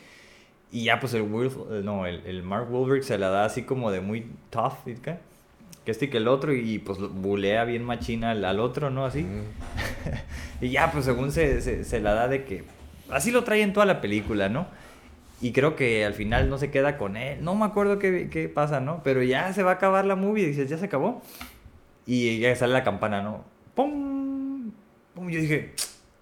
Y 0.71 0.85
ya, 0.85 0.99
pues, 0.99 1.13
el 1.13 1.23
Will, 1.23 1.51
eh, 1.71 1.81
no, 1.83 2.05
el, 2.05 2.25
el 2.25 2.43
Mark 2.43 2.71
Wahlberg 2.71 3.03
se 3.03 3.17
la 3.17 3.29
da 3.29 3.45
así 3.45 3.63
como 3.63 3.91
de 3.91 4.01
muy 4.01 4.27
tough, 4.49 4.87
¿y 4.87 4.95
qué? 4.95 5.17
que 5.85 5.91
este 5.91 6.05
y 6.05 6.07
que 6.09 6.17
el 6.17 6.27
otro, 6.27 6.53
y 6.53 6.79
pues 6.79 6.99
bulea 6.99 7.63
bien 7.65 7.83
machina 7.83 8.31
al, 8.31 8.45
al 8.45 8.59
otro, 8.59 8.89
¿no? 8.89 9.05
Así. 9.05 9.23
Mm. 9.23 9.41
Y 10.61 10.69
ya, 10.69 10.91
pues 10.91 11.05
según 11.05 11.31
se, 11.31 11.59
se, 11.61 11.83
se 11.83 11.99
la 11.99 12.13
da 12.13 12.27
de 12.27 12.43
que... 12.43 12.63
Así 13.09 13.31
lo 13.31 13.43
trae 13.43 13.63
en 13.63 13.73
toda 13.73 13.87
la 13.87 13.99
película, 13.99 14.47
¿no? 14.47 14.67
Y 15.41 15.53
creo 15.53 15.75
que 15.75 16.05
al 16.05 16.13
final 16.13 16.51
no 16.51 16.59
se 16.59 16.69
queda 16.69 16.99
con 16.99 17.17
él. 17.17 17.43
No 17.43 17.55
me 17.55 17.65
acuerdo 17.65 17.97
qué, 17.97 18.29
qué 18.29 18.47
pasa, 18.47 18.79
¿no? 18.79 19.01
Pero 19.03 19.23
ya 19.23 19.51
se 19.53 19.63
va 19.63 19.71
a 19.71 19.73
acabar 19.73 20.05
la 20.05 20.15
movie 20.15 20.45
dices, 20.45 20.69
ya 20.69 20.77
se 20.77 20.85
acabó. 20.85 21.23
Y 22.05 22.37
ya 22.37 22.55
sale 22.55 22.73
la 22.73 22.83
campana, 22.83 23.23
¿no? 23.23 23.43
¡Pum! 23.73 24.30
¡Pum! 25.21 25.29
Yo 25.29 25.39
dije... 25.39 25.73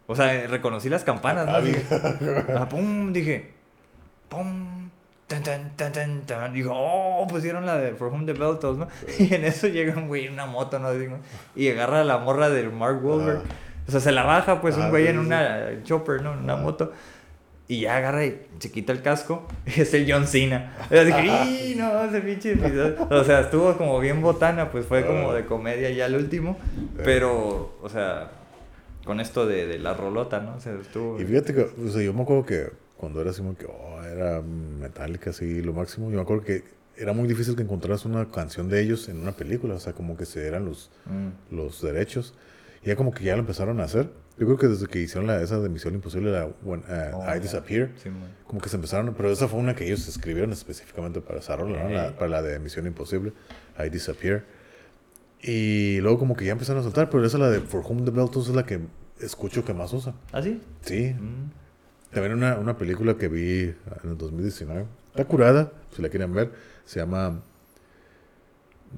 O 0.08 0.16
sea, 0.16 0.48
reconocí 0.48 0.90
las 0.90 1.04
campanas, 1.04 1.46
¿no? 1.46 1.54
Ah, 1.54 2.46
ah, 2.62 2.70
¡Pum! 2.70 3.14
Dije... 3.14 3.52
¡Pum! 4.28 4.90
Tan, 5.28 5.44
tan, 5.44 5.78
tan, 5.78 5.92
tan, 5.94 6.22
tan. 6.26 6.54
Digo, 6.54 6.74
oh, 6.76 7.26
pusieron 7.28 7.66
la 7.66 7.78
de 7.78 7.94
For 7.94 8.08
Whom 8.12 8.26
the 8.26 8.34
Bell 8.34 8.58
Tolls, 8.60 8.80
¿no? 8.80 8.88
Y 9.20 9.34
en 9.34 9.46
eso 9.46 9.68
llega 9.68 9.96
un 9.96 10.08
güey 10.08 10.26
en 10.26 10.34
una 10.34 10.48
moto, 10.48 10.80
¿no? 10.80 10.90
Y 11.56 11.70
agarra 11.70 12.02
a 12.02 12.04
la 12.04 12.18
morra 12.18 12.50
del 12.50 12.72
Mark 12.72 13.06
Wahlberg. 13.06 13.44
Ah. 13.46 13.54
O 13.88 13.92
sea, 13.92 14.00
se 14.00 14.12
la 14.12 14.24
baja, 14.24 14.60
pues, 14.60 14.76
un 14.76 14.84
Ah, 14.84 14.90
güey 14.90 15.04
sí, 15.04 15.10
en 15.10 15.16
sí. 15.16 15.26
una 15.28 15.84
chopper, 15.84 16.22
¿no? 16.24 16.34
En 16.34 16.40
una 16.40 16.54
Ah. 16.54 16.58
moto. 16.58 16.92
Y 17.68 17.82
ya 17.82 17.98
agarra 17.98 18.26
y 18.26 18.42
se 18.58 18.72
quita 18.72 18.92
el 18.92 19.04
casco. 19.04 19.48
Y 19.68 19.82
es 19.82 19.94
el 19.94 20.12
John 20.12 20.26
Cena. 20.26 20.74
Y 20.90 20.96
dije, 21.06 21.26
¡y 21.28 21.76
no! 21.76 22.04
Ese 22.04 22.22
pinche 22.22 22.54
episodio". 22.54 22.96
O 23.12 23.24
sea, 23.24 23.42
estuvo 23.42 23.78
como 23.78 24.00
bien 24.00 24.24
botana, 24.24 24.72
pues 24.72 24.88
fue 24.88 25.06
como 25.06 25.32
de 25.34 25.46
comedia 25.46 25.92
ya 25.92 26.08
el 26.08 26.16
último. 26.16 26.58
Pero, 27.04 27.78
o 27.84 27.88
sea, 27.90 28.32
con 29.10 29.20
esto 29.20 29.48
de, 29.48 29.66
de 29.66 29.80
la 29.80 29.96
rolota, 29.96 30.40
¿no? 30.40 30.56
O 30.56 30.60
sea, 30.60 30.74
estuvo. 30.80 31.20
Y 31.20 31.26
fíjate 31.26 31.56
que, 31.56 31.62
o 31.64 31.90
sea, 31.90 32.04
yo 32.04 32.14
me 32.14 32.22
acuerdo 32.22 32.46
que 32.46 32.68
cuando 32.96 33.20
era 33.22 33.32
así 33.32 33.42
como 33.42 33.58
que, 33.58 33.66
oh, 33.66 34.04
era 34.04 34.40
Metallica, 34.42 35.32
así, 35.32 35.64
lo 35.64 35.74
máximo, 35.74 36.12
yo 36.12 36.18
me 36.18 36.22
acuerdo 36.22 36.44
que 36.44 36.64
era 36.96 37.12
muy 37.14 37.28
difícil 37.28 37.56
que 37.56 37.64
encontraras 37.64 38.06
una 38.06 38.30
canción 38.30 38.70
de 38.70 38.82
ellos 38.82 39.10
en 39.10 39.20
una 39.20 39.32
película, 39.32 39.74
o 39.74 39.80
sea, 39.80 39.94
como 39.94 40.16
que 40.16 40.26
se 40.28 40.46
eran 40.46 40.66
los, 40.66 40.92
Mm. 41.08 41.56
los 41.56 41.82
derechos. 41.82 42.36
Y 42.84 42.88
ya 42.90 42.96
como 42.96 43.12
que 43.12 43.24
ya 43.24 43.34
lo 43.34 43.40
empezaron 43.42 43.80
a 43.80 43.86
hacer. 43.86 44.10
Yo 44.38 44.46
creo 44.46 44.58
que 44.58 44.68
desde 44.68 44.86
que 44.88 45.00
hicieron 45.00 45.26
la, 45.28 45.42
esa 45.42 45.60
de 45.60 45.68
Misión 45.70 45.96
Imposible, 45.96 46.32
la 46.32 46.46
When 46.64 46.82
uh, 46.82 47.16
Oh, 47.18 47.36
I. 47.36 47.40
Disappear, 47.40 47.90
Sí, 48.02 48.10
como 48.46 48.62
que 48.62 48.70
se 48.70 48.76
empezaron, 48.78 49.14
pero 49.16 49.32
esa 49.32 49.48
fue 49.50 49.60
una 49.60 49.76
que 49.76 49.86
ellos 49.86 50.08
escribieron 50.08 50.52
específicamente 50.54 51.20
para 51.20 51.40
esa 51.40 51.56
rola, 51.58 51.84
¿no? 51.84 51.90
La- 51.90 52.16
para 52.16 52.30
la 52.30 52.42
de 52.42 52.60
Misión 52.60 52.86
Imposible, 52.86 53.34
I 53.84 53.90
Disappear. 53.90 54.44
Y 55.42 56.00
luego 56.02 56.20
como 56.20 56.36
que 56.36 56.44
ya 56.46 56.52
empezaron 56.52 56.82
a 56.82 56.84
soltar, 56.84 57.10
pero 57.10 57.26
esa 57.26 57.38
la 57.38 57.50
de 57.50 57.62
For 57.62 57.82
Whom 57.86 58.04
the 58.04 58.12
Bell 58.12 58.30
Tolls 58.30 58.50
es 58.50 58.56
la 58.56 58.66
que 58.66 58.80
escucho 59.20 59.64
que 59.66 59.74
más 59.74 59.92
usan. 59.94 60.14
¿Ah, 60.32 60.42
sí? 60.42 60.62
Sí, 60.82 61.14
Mm. 61.14 61.52
también 62.14 62.34
una, 62.34 62.58
una 62.58 62.78
película 62.78 63.16
que 63.18 63.28
vi 63.28 63.64
en 64.04 64.10
el 64.12 64.18
2019. 64.18 64.86
Está 65.08 65.26
curada, 65.26 65.72
si 65.96 66.02
la 66.02 66.10
quieren 66.10 66.34
ver. 66.34 66.52
Se 66.86 67.00
llama 67.00 67.40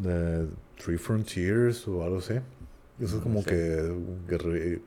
The 0.01 0.47
Three 0.83 0.97
Frontiers 0.97 1.87
o 1.87 2.03
algo 2.03 2.19
así. 2.19 2.35
Eso 2.99 3.17
es 3.17 3.23
como 3.23 3.41
sé. 3.41 3.49
que 3.49 3.93
guerre- 4.27 4.81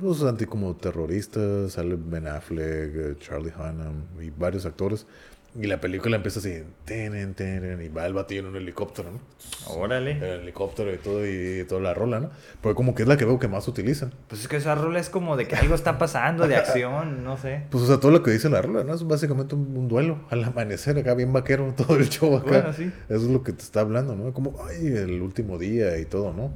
los 0.00 0.22
anti 0.24 0.46
como 0.46 0.74
terroristas, 0.76 1.72
sale 1.72 1.96
Ben 1.98 2.26
Affleck, 2.26 2.92
eh, 2.94 3.16
Charlie 3.20 3.52
Hunnam 3.54 4.04
y 4.22 4.30
varios 4.30 4.64
actores. 4.64 5.06
Y 5.54 5.66
la 5.66 5.82
película 5.82 6.16
empieza 6.16 6.40
así, 6.40 6.64
tenen, 6.86 7.34
tenen, 7.34 7.82
y 7.82 7.88
va 7.88 8.06
el 8.06 8.14
batillo 8.14 8.40
en 8.40 8.46
un 8.46 8.56
helicóptero, 8.56 9.10
¿no? 9.10 9.20
Órale. 9.66 10.12
El 10.12 10.40
helicóptero 10.40 10.94
y 10.94 10.96
todo, 10.96 11.26
y 11.26 11.62
toda 11.68 11.82
la 11.82 11.92
rola, 11.92 12.20
¿no? 12.20 12.30
Porque 12.62 12.74
como 12.74 12.94
que 12.94 13.02
es 13.02 13.08
la 13.08 13.18
que 13.18 13.26
veo 13.26 13.38
que 13.38 13.48
más 13.48 13.68
utilizan. 13.68 14.14
Pues 14.28 14.40
es 14.40 14.48
que 14.48 14.56
esa 14.56 14.74
rola 14.74 14.98
es 14.98 15.10
como 15.10 15.36
de 15.36 15.46
que 15.46 15.56
algo 15.56 15.74
está 15.74 15.98
pasando, 15.98 16.48
de 16.48 16.56
acción, 16.56 17.22
no 17.24 17.36
sé. 17.36 17.64
Pues, 17.68 17.84
o 17.84 17.86
sea, 17.86 18.00
todo 18.00 18.12
lo 18.12 18.22
que 18.22 18.30
dice 18.30 18.48
la 18.48 18.62
rola, 18.62 18.82
¿no? 18.82 18.94
Es 18.94 19.06
básicamente 19.06 19.54
un, 19.54 19.76
un 19.76 19.88
duelo 19.88 20.20
al 20.30 20.42
amanecer, 20.42 20.96
acá 20.96 21.12
bien 21.12 21.34
vaquero, 21.34 21.70
todo 21.76 21.96
el 21.96 22.08
show 22.08 22.34
acá. 22.34 22.48
Bueno, 22.48 22.72
sí. 22.72 22.90
Eso 23.10 23.16
es 23.16 23.30
lo 23.30 23.42
que 23.42 23.52
te 23.52 23.62
está 23.62 23.80
hablando, 23.80 24.16
¿no? 24.16 24.32
Como, 24.32 24.56
ay, 24.66 24.86
el 24.86 25.20
último 25.20 25.58
día 25.58 25.98
y 25.98 26.06
todo, 26.06 26.32
¿no? 26.32 26.50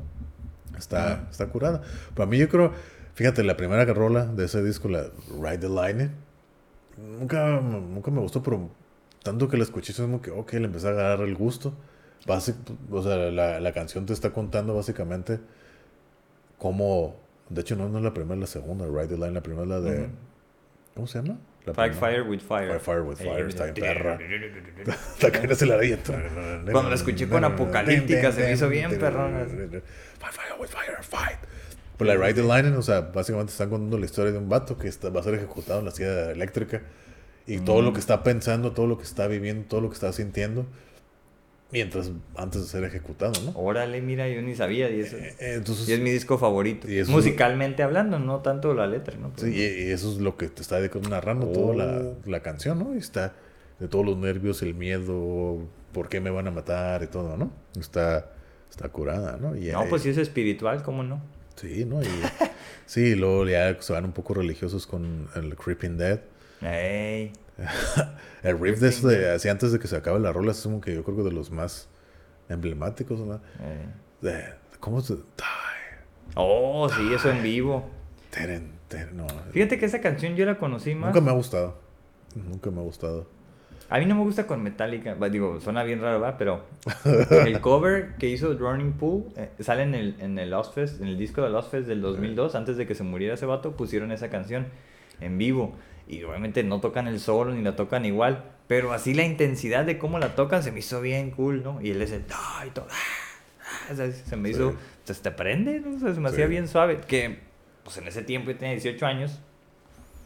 Está, 0.78 1.28
está 1.30 1.48
curada. 1.48 1.82
Para 2.14 2.26
mí, 2.26 2.38
yo 2.38 2.48
creo, 2.48 2.72
fíjate, 3.14 3.44
la 3.44 3.58
primera 3.58 3.84
rola 3.84 4.24
de 4.24 4.46
ese 4.46 4.62
disco, 4.62 4.88
la 4.88 5.04
Ride 5.38 5.58
the 5.58 5.68
Line, 5.68 6.10
nunca, 6.96 7.60
nunca 7.60 8.10
me 8.10 8.20
gustó, 8.20 8.42
pero 8.42 8.70
tanto 9.26 9.48
que 9.48 9.56
la 9.56 9.64
escuché, 9.64 9.92
es 9.92 9.98
como 10.00 10.22
que, 10.22 10.30
ok, 10.30 10.54
le 10.54 10.64
empecé 10.64 10.88
a 10.88 10.90
agarrar 10.90 11.26
el 11.26 11.34
gusto. 11.34 11.74
Basic, 12.26 12.56
o 12.90 13.02
sea, 13.02 13.16
la, 13.16 13.60
la 13.60 13.72
canción 13.72 14.06
te 14.06 14.12
está 14.12 14.30
contando 14.32 14.74
básicamente 14.74 15.38
cómo, 16.58 17.16
de 17.48 17.60
hecho, 17.60 17.76
no, 17.76 17.88
no 17.88 17.98
es 17.98 18.04
la 18.04 18.14
primera, 18.14 18.34
es 18.34 18.40
la 18.40 18.46
segunda, 18.46 18.86
Ride 18.86 19.08
the 19.08 19.14
Line, 19.16 19.32
la 19.32 19.42
primera 19.42 19.62
es 19.64 19.68
la 19.68 19.80
de. 19.80 20.08
¿cómo 20.94 21.06
se 21.06 21.20
llama? 21.20 21.38
La 21.66 21.74
Fight. 21.74 21.94
Fire 21.94 22.22
with 22.22 22.40
Fire. 22.40 22.68
Fight 22.68 22.80
Fire 22.80 23.02
with 23.02 23.16
Fire, 23.16 23.44
Eh, 23.44 23.48
está 23.48 23.64
bien 23.64 23.74
perra. 23.74 24.18
La 25.20 25.30
que 25.30 25.54
se 25.54 25.66
la. 25.66 25.76
Cuando 26.72 26.88
la 26.88 26.94
escuché 26.94 27.28
con 27.28 27.44
Apocalíptica, 27.44 28.32
se 28.32 28.44
me 28.44 28.52
hizo 28.52 28.68
bien 28.68 28.98
perrona. 28.98 29.44
Fight 29.46 30.32
fire 30.32 30.54
with 30.58 30.68
fire, 30.68 31.02
fight. 31.02 31.38
Pues 31.96 32.08
la 32.08 32.14
Ride 32.14 32.34
the 32.34 32.42
Line, 32.42 32.76
o 32.76 32.82
sea, 32.82 33.00
básicamente 33.00 33.52
están 33.52 33.70
contando 33.70 33.98
la 33.98 34.04
historia 34.04 34.32
de 34.32 34.38
un 34.38 34.48
vato 34.48 34.76
que 34.78 34.86
está, 34.88 35.08
va 35.10 35.20
a 35.20 35.22
ser 35.22 35.34
ejecutado 35.34 35.80
en 35.80 35.86
la 35.86 35.90
silla 35.90 36.30
eléctrica. 36.30 36.82
Y 37.46 37.58
todo 37.58 37.82
lo 37.82 37.92
que 37.92 38.00
está 38.00 38.22
pensando, 38.22 38.72
todo 38.72 38.86
lo 38.86 38.98
que 38.98 39.04
está 39.04 39.26
viviendo, 39.28 39.66
todo 39.68 39.80
lo 39.80 39.88
que 39.88 39.94
está 39.94 40.12
sintiendo. 40.12 40.66
Mientras, 41.72 42.12
antes 42.36 42.62
de 42.62 42.68
ser 42.68 42.84
ejecutado, 42.84 43.32
¿no? 43.44 43.50
Órale, 43.58 44.00
mira, 44.00 44.28
yo 44.28 44.40
ni 44.40 44.54
sabía. 44.54 44.88
Y, 44.88 45.00
eso, 45.00 45.16
Eh, 45.16 45.34
eh, 45.40 45.54
Entonces, 45.56 45.88
y 45.88 45.92
es 45.94 46.00
mi 46.00 46.10
disco 46.10 46.38
favorito. 46.38 46.88
y 46.90 46.98
eso- 46.98 47.10
Musicalmente 47.10 47.82
hablando, 47.82 48.18
no 48.20 48.38
tanto 48.40 48.72
la 48.72 48.86
letra, 48.86 49.16
¿no? 49.16 49.32
Sí, 49.36 49.50
y, 49.52 49.90
eso 49.90 50.12
es 50.12 50.18
lo 50.18 50.36
que 50.36 50.48
te 50.48 50.62
está 50.62 50.78
narrando 51.08 51.48
toda 51.48 51.74
la, 51.74 51.98
Oh. 51.98 52.16
la 52.24 52.40
canción, 52.40 52.78
¿no? 52.78 52.94
Y 52.94 52.98
está 52.98 53.34
de 53.80 53.88
todos 53.88 54.06
los 54.06 54.16
nervios, 54.16 54.62
el 54.62 54.74
miedo, 54.74 55.58
por 55.92 56.08
qué 56.08 56.20
me 56.20 56.30
van 56.30 56.46
a 56.46 56.50
matar 56.52 57.02
y 57.02 57.08
todo, 57.08 57.36
¿no? 57.36 57.50
Está, 57.78 58.30
está 58.70 58.88
curada, 58.88 59.36
¿no? 59.40 59.56
Y, 59.56 59.66
No, 59.72 59.82
eh, 59.82 59.86
pues 59.90 60.02
si 60.02 60.10
es 60.10 60.18
espiritual, 60.18 60.82
¿cómo 60.84 61.02
no? 61.02 61.20
Sí, 61.56 61.84
¿no? 61.84 62.00
Y, 62.00 62.06
sí, 62.86 63.16
luego 63.16 63.44
ya 63.48 63.76
se 63.82 63.92
van 63.92 64.04
un 64.04 64.12
poco 64.12 64.34
religiosos 64.34 64.86
con 64.86 65.28
el 65.34 65.56
Creeping 65.56 65.96
Dead. 65.98 66.20
Ey. 66.62 67.32
El 68.42 68.58
riff 68.60 68.80
de 68.80 68.88
eso, 68.88 69.08
de, 69.08 69.30
así 69.30 69.48
antes 69.48 69.72
de 69.72 69.78
que 69.78 69.88
se 69.88 69.96
acabe 69.96 70.20
la 70.20 70.32
rola, 70.32 70.52
es 70.52 70.62
como 70.62 70.80
que 70.80 70.94
yo 70.94 71.02
creo 71.04 71.16
que 71.16 71.22
de 71.22 71.32
los 71.32 71.50
más 71.50 71.88
emblemáticos, 72.48 73.18
¿no? 73.20 73.40
De, 74.20 74.44
¿Cómo 74.80 75.00
se...? 75.00 75.14
Die, 75.14 75.22
Oh, 76.34 76.88
sí, 76.88 77.14
eso 77.14 77.30
en 77.30 77.42
vivo. 77.42 77.88
teren, 78.30 78.72
teren, 78.88 79.16
no. 79.16 79.26
Fíjate 79.52 79.78
que 79.78 79.86
esa 79.86 80.00
canción 80.00 80.36
yo 80.36 80.44
la 80.44 80.58
conocí 80.58 80.94
más. 80.94 81.08
Nunca 81.14 81.20
me 81.20 81.30
ha 81.30 81.34
gustado. 81.34 81.78
Nunca 82.34 82.70
me 82.70 82.80
ha 82.80 82.84
gustado. 82.84 83.26
A 83.88 83.98
mí 83.98 84.06
no 84.06 84.16
me 84.16 84.22
gusta 84.22 84.46
con 84.46 84.62
Metallica. 84.62 85.14
Digo, 85.30 85.60
suena 85.60 85.84
bien 85.84 86.00
raro, 86.00 86.20
¿va? 86.20 86.36
Pero 86.36 86.64
el 87.30 87.60
cover 87.60 88.16
que 88.18 88.28
hizo 88.28 88.52
Running 88.52 88.94
Pool 88.94 89.26
eh, 89.36 89.50
sale 89.60 89.84
en 89.84 89.94
el, 89.94 90.16
en 90.20 90.38
el 90.38 90.50
Lost 90.50 90.74
Fest, 90.74 91.00
en 91.00 91.06
el 91.06 91.16
disco 91.16 91.42
de 91.42 91.50
Lost 91.50 91.70
Fest 91.70 91.86
del 91.86 92.02
2002. 92.02 92.54
Antes 92.56 92.76
de 92.76 92.86
que 92.86 92.94
se 92.94 93.04
muriera 93.04 93.34
ese 93.34 93.46
vato, 93.46 93.76
pusieron 93.76 94.10
esa 94.12 94.28
canción 94.28 94.66
en 95.20 95.38
vivo. 95.38 95.74
Y 96.08 96.22
obviamente 96.22 96.62
no 96.62 96.80
tocan 96.80 97.08
el 97.08 97.18
solo 97.20 97.52
ni 97.52 97.62
la 97.62 97.74
tocan 97.76 98.04
igual. 98.04 98.44
Pero 98.68 98.92
así 98.92 99.14
la 99.14 99.24
intensidad 99.24 99.84
de 99.84 99.98
cómo 99.98 100.18
la 100.18 100.34
tocan 100.34 100.62
se 100.62 100.72
me 100.72 100.80
hizo 100.80 101.00
bien 101.00 101.30
cool, 101.30 101.62
¿no? 101.62 101.80
Y 101.80 101.90
él 101.90 102.02
es 102.02 102.10
el... 102.12 102.22
Y 102.66 102.70
todo, 102.70 102.86
"Ah", 102.90 103.92
o 103.92 103.96
sea, 103.96 104.10
se 104.10 104.36
me 104.36 104.48
Sí. 104.48 104.54
hizo... 104.54 104.74
Pues 105.04 105.20
te 105.22 105.30
prende, 105.30 105.80
¿no? 105.80 105.96
O 105.96 105.98
sea, 106.00 106.14
se 106.14 106.20
me 106.20 106.28
Sí. 106.30 106.34
hacía 106.34 106.46
bien 106.46 106.66
suave. 106.68 106.98
Que, 107.06 107.38
pues 107.84 107.96
en 107.98 108.08
ese 108.08 108.22
tiempo 108.22 108.50
yo 108.50 108.56
tenía 108.56 108.72
18 108.74 109.06
años. 109.06 109.40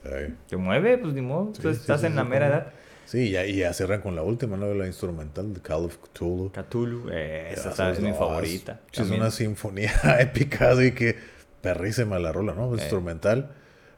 Ay. 0.05 0.35
Te 0.48 0.57
mueve, 0.57 0.97
pues 0.98 1.12
ni 1.12 1.20
modo. 1.20 1.52
Sí, 1.55 1.61
pues, 1.62 1.78
estás 1.81 2.02
en 2.05 2.16
la 2.16 2.24
mera 2.24 2.47
cómo. 2.48 2.59
edad. 2.61 2.73
Sí, 3.05 3.31
ya, 3.31 3.44
y 3.44 3.57
ya 3.57 3.73
cierran 3.74 4.01
con 4.01 4.15
la 4.16 4.23
última, 4.23 4.57
¿no? 4.57 4.73
La 4.73 4.86
instrumental 4.86 5.52
de 5.52 5.61
Call 5.61 5.85
of 5.85 5.98
Cthulhu. 5.98 6.51
Cthulhu, 6.52 7.09
eh, 7.12 7.51
esa 7.52 7.70
está- 7.70 7.90
es 7.90 8.01
no, 8.01 8.09
mi 8.09 8.15
favorita. 8.15 8.81
Es, 8.93 9.01
es 9.01 9.11
una 9.11 9.31
sinfonía 9.31 9.93
épica, 10.20 10.70
así 10.70 10.93
que 10.93 11.16
perrísima 11.61 12.19
la 12.19 12.32
rola, 12.32 12.55
¿no? 12.55 12.70
Eh. 12.73 12.78
Instrumental. 12.78 13.51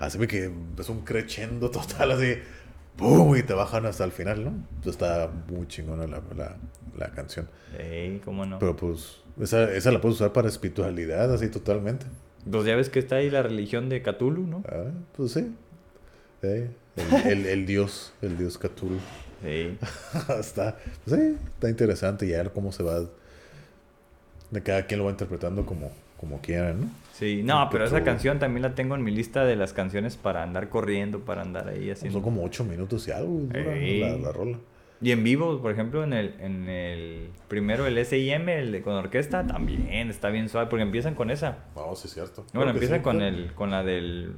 Así 0.02 0.18
que 0.26 0.50
es 0.80 0.88
un 0.88 1.02
crescendo 1.02 1.70
total, 1.70 2.10
así. 2.10 2.34
¡Pum! 2.96 3.36
Y 3.36 3.44
te 3.44 3.54
bajan 3.54 3.86
hasta 3.86 4.04
el 4.04 4.10
final, 4.10 4.42
¿no? 4.42 4.50
Entonces 4.50 4.94
está 4.94 5.30
muy 5.48 5.68
chingona 5.68 6.08
la, 6.08 6.20
la, 6.36 6.56
la 6.98 7.10
canción. 7.12 7.48
Ey, 7.78 8.20
cómo 8.24 8.44
no. 8.44 8.58
Pero 8.58 8.74
pues, 8.74 9.18
esa, 9.40 9.72
esa 9.72 9.92
la 9.92 10.00
puedes 10.00 10.16
usar 10.16 10.32
para 10.32 10.48
espiritualidad, 10.48 11.32
así 11.32 11.48
totalmente. 11.48 12.06
Pues 12.50 12.64
ya 12.64 12.74
ves 12.74 12.90
que 12.90 12.98
está 12.98 13.16
ahí 13.16 13.30
la 13.30 13.44
religión 13.44 13.88
de 13.88 14.02
Cthulhu, 14.02 14.44
¿no? 14.44 14.64
Ah, 14.68 14.90
pues 15.16 15.30
sí. 15.32 15.54
Sí, 16.42 16.48
El, 16.96 17.26
el, 17.30 17.46
el 17.46 17.66
dios, 17.66 18.12
el 18.22 18.36
dios 18.36 18.58
Cthulhu. 18.58 18.98
Sí. 19.44 19.78
está, 20.40 20.78
pues 21.04 21.20
sí, 21.20 21.36
está 21.54 21.70
interesante 21.70 22.26
y 22.26 22.34
a 22.34 22.38
ver 22.38 22.52
cómo 22.52 22.72
se 22.72 22.82
va. 22.82 23.04
De 24.50 24.62
cada 24.64 24.84
quien 24.86 24.98
lo 24.98 25.04
va 25.04 25.12
interpretando 25.12 25.64
como, 25.64 25.92
como 26.18 26.40
quiera, 26.40 26.72
¿no? 26.72 26.90
Sí, 27.12 27.42
no, 27.44 27.68
pero 27.70 27.84
esa 27.84 28.02
canción 28.02 28.38
también 28.38 28.62
la 28.62 28.74
tengo 28.74 28.94
en 28.94 29.04
mi 29.04 29.10
lista 29.10 29.44
de 29.44 29.54
las 29.54 29.72
canciones 29.72 30.16
para 30.16 30.42
andar 30.42 30.68
corriendo, 30.68 31.20
para 31.20 31.42
andar 31.42 31.68
ahí 31.68 31.90
haciendo. 31.90 32.14
Son 32.14 32.22
como 32.22 32.42
ocho 32.42 32.64
minutos 32.64 33.06
y 33.06 33.12
algo 33.12 33.40
Ey. 33.54 34.00
la, 34.00 34.16
la 34.16 34.32
rola. 34.32 34.58
Y 35.02 35.10
en 35.10 35.24
vivo, 35.24 35.60
por 35.60 35.72
ejemplo, 35.72 36.04
en 36.04 36.12
el, 36.12 36.34
en 36.38 36.68
el 36.68 37.28
primero 37.48 37.86
el 37.86 38.04
SIM, 38.06 38.48
el 38.48 38.70
de 38.70 38.82
con 38.82 38.94
orquesta, 38.94 39.46
también 39.46 40.08
está 40.08 40.30
bien 40.30 40.48
suave, 40.48 40.68
porque 40.70 40.84
empiezan 40.84 41.14
con 41.14 41.30
esa. 41.30 41.58
No, 41.74 41.94
sí 41.96 42.06
es 42.06 42.14
cierto. 42.14 42.44
Bueno, 42.54 42.70
Creo 42.70 42.74
empiezan 42.74 42.98
sí, 42.98 43.02
con 43.02 43.20
el, 43.20 43.52
con 43.52 43.70
la 43.70 43.82
del 43.82 44.34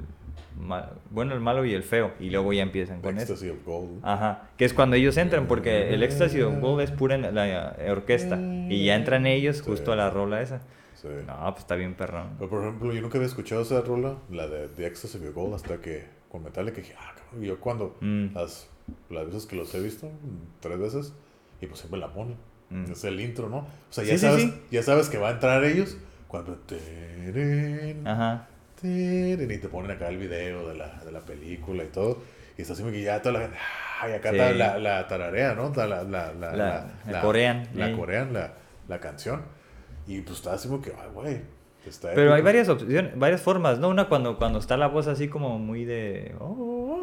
bueno, 1.10 1.34
el 1.34 1.40
malo 1.40 1.64
y 1.64 1.74
el 1.74 1.82
feo, 1.82 2.12
y 2.20 2.30
luego 2.30 2.52
ya 2.52 2.62
empiezan 2.62 3.00
con 3.00 3.16
eso. 3.18 3.32
Ecstasy 3.32 3.50
of 3.50 3.64
Gold. 3.66 4.00
Ajá, 4.02 4.48
que 4.56 4.64
es 4.64 4.72
cuando 4.72 4.96
ellos 4.96 5.16
entran, 5.16 5.46
porque 5.46 5.92
el 5.92 6.02
éxtasis 6.02 6.42
of 6.42 6.58
gold 6.60 6.80
es 6.80 6.90
pura 6.90 7.16
en 7.16 7.34
la 7.34 7.76
orquesta, 7.90 8.38
y 8.40 8.84
ya 8.84 8.94
entran 8.94 9.26
ellos 9.26 9.62
justo 9.62 9.92
a 9.92 9.96
la 9.96 10.10
rola 10.10 10.40
esa. 10.42 10.62
Sí. 11.04 11.24
No, 11.26 11.36
pues 11.50 11.58
está 11.60 11.74
bien 11.76 11.94
perrón. 11.94 12.30
Pero, 12.38 12.50
por 12.50 12.62
ejemplo, 12.62 12.92
yo 12.92 13.00
nunca 13.02 13.18
había 13.18 13.28
escuchado 13.28 13.62
esa 13.62 13.80
rola, 13.82 14.16
la 14.30 14.46
de 14.48 14.68
The 14.68 14.86
Ecstasy 14.86 15.18
of 15.18 15.34
Gold, 15.34 15.54
hasta 15.54 15.78
que 15.80 16.04
con 16.30 16.42
Metallica 16.42 16.78
dije, 16.78 16.94
ah, 16.98 17.12
cabrón, 17.16 17.44
y 17.44 17.46
yo 17.48 17.60
cuando 17.60 17.96
Mm. 18.00 18.34
las, 18.34 18.68
las 19.10 19.26
veces 19.26 19.46
que 19.46 19.56
los 19.56 19.74
he 19.74 19.80
visto, 19.80 20.10
tres 20.60 20.78
veces, 20.78 21.12
y 21.60 21.66
pues 21.66 21.78
siempre 21.80 22.00
la 22.00 22.12
ponen. 22.12 22.36
Mm. 22.70 22.90
Es 22.90 23.04
el 23.04 23.20
intro, 23.20 23.48
¿no? 23.48 23.58
O 23.58 23.66
sea, 23.90 24.02
ya, 24.04 24.14
Sí, 24.14 24.18
sabes, 24.18 24.42
sí. 24.42 24.62
ya 24.70 24.82
sabes 24.82 25.08
que 25.10 25.18
va 25.18 25.28
a 25.28 25.32
entrar 25.32 25.62
ellos 25.64 25.96
cuando... 26.26 26.56
teren, 26.56 28.06
Ajá. 28.06 28.48
teren, 28.80 29.50
y 29.50 29.58
te 29.58 29.68
ponen 29.68 29.90
acá 29.90 30.08
el 30.08 30.16
video 30.18 30.68
de 30.68 30.74
la, 30.74 31.00
de 31.04 31.12
la 31.12 31.20
película 31.20 31.84
y 31.84 31.88
todo. 31.88 32.18
Y 32.56 32.62
está 32.62 32.72
así 32.74 32.82
que 32.84 33.02
ya 33.02 33.20
toda 33.20 33.34
la 33.34 33.40
gente... 33.40 33.56
Ay, 34.00 34.12
acá 34.12 34.30
Sí. 34.30 34.36
está 34.36 34.52
la, 34.52 34.78
la 34.78 35.08
tararea, 35.08 35.54
¿no? 35.54 35.72
La, 35.74 35.86
la, 35.86 36.02
la, 36.04 36.32
la, 36.32 36.86
La- 37.06 37.20
corean, 37.20 37.68
La 37.74 37.92
corean, 37.96 38.32
la, 38.32 38.54
la 38.88 39.00
canción. 39.00 39.42
Y 40.06 40.20
pues 40.20 40.38
está 40.38 40.52
así 40.54 40.68
como 40.68 40.80
que, 40.82 40.90
ay, 40.90 41.08
güey. 41.14 41.40
está 41.86 42.12
Pero 42.14 42.34
hay 42.34 42.42
varias 42.42 42.68
opciones, 42.68 43.18
varias 43.18 43.40
formas, 43.42 43.78
¿no? 43.78 43.88
Una 43.88 44.08
cuando, 44.08 44.36
cuando 44.36 44.58
está 44.58 44.76
la 44.76 44.88
voz 44.88 45.06
así 45.06 45.28
como 45.28 45.58
muy 45.58 45.84
de... 45.84 46.34
oh, 46.40 47.00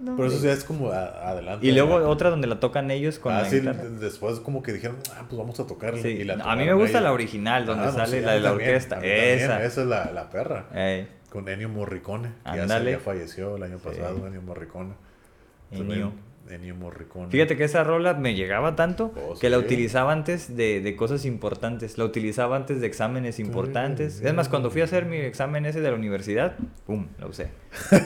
no. 0.00 0.16
Pero 0.16 0.28
eso 0.28 0.44
ya 0.44 0.52
es 0.52 0.64
como 0.64 0.90
a- 0.90 1.30
adelante. 1.30 1.66
Y 1.66 1.72
luego 1.72 1.94
otra 2.08 2.28
donde 2.30 2.46
la 2.46 2.60
tocan 2.60 2.90
ellos 2.90 3.18
con 3.18 3.32
Ah, 3.32 3.42
la 3.42 3.48
sí, 3.48 3.60
guitarra. 3.60 3.84
después 3.84 4.38
como 4.40 4.62
que 4.62 4.72
dijeron, 4.72 4.96
ah, 5.16 5.24
pues 5.28 5.38
vamos 5.38 5.58
a 5.60 5.66
tocarla. 5.66 6.02
Sí, 6.02 6.08
y 6.08 6.24
la 6.24 6.34
a 6.34 6.56
mí 6.56 6.64
me 6.66 6.74
gusta 6.74 6.98
ellos. 6.98 7.02
la 7.04 7.12
original, 7.12 7.64
donde 7.64 7.84
Ah, 7.84 7.86
no, 7.86 7.92
sale 7.92 8.18
sí, 8.18 8.24
la 8.24 8.32
de 8.32 8.40
la 8.40 8.48
también, 8.50 8.68
orquesta. 8.70 8.94
también, 8.96 9.14
Esa. 9.38 9.64
Esa 9.64 9.80
es 9.82 9.86
la, 9.86 10.10
la 10.12 10.28
perra. 10.30 10.66
Ey, 10.74 11.08
Con 11.30 11.48
Ennio 11.48 11.68
Morricone. 11.70 12.32
que 12.52 12.56
ya, 12.66 12.82
ya 12.82 12.98
falleció 12.98 13.56
el 13.56 13.62
año 13.62 13.78
pasado, 13.78 14.26
Ennio 14.26 14.42
Morricone. 14.42 14.92
Ennio. 15.70 16.12
Ennio 16.50 16.74
Morricone. 16.74 17.30
Fíjate 17.30 17.56
que 17.56 17.64
esa 17.64 17.84
rola 17.84 18.14
me 18.14 18.34
llegaba 18.34 18.76
tanto 18.76 19.12
Oh, 19.16 19.34
que 19.38 19.48
la 19.50 19.58
sí. 19.58 19.64
utilizaba 19.64 20.12
antes 20.12 20.56
de, 20.56 20.80
de 20.80 20.96
cosas 20.96 21.24
importantes. 21.24 21.96
La 21.98 22.04
utilizaba 22.04 22.56
antes 22.56 22.80
de 22.80 22.86
exámenes 22.86 23.38
importantes. 23.38 24.20
Es 24.20 24.34
más, 24.34 24.48
cuando 24.48 24.70
fui 24.70 24.80
a 24.82 24.84
hacer 24.84 25.06
mi 25.06 25.16
examen 25.18 25.64
ese 25.66 25.80
de 25.80 25.90
la 25.90 25.96
universidad, 25.96 26.56
¡pum! 26.86 27.06
La 27.18 27.26
usé. 27.26 27.48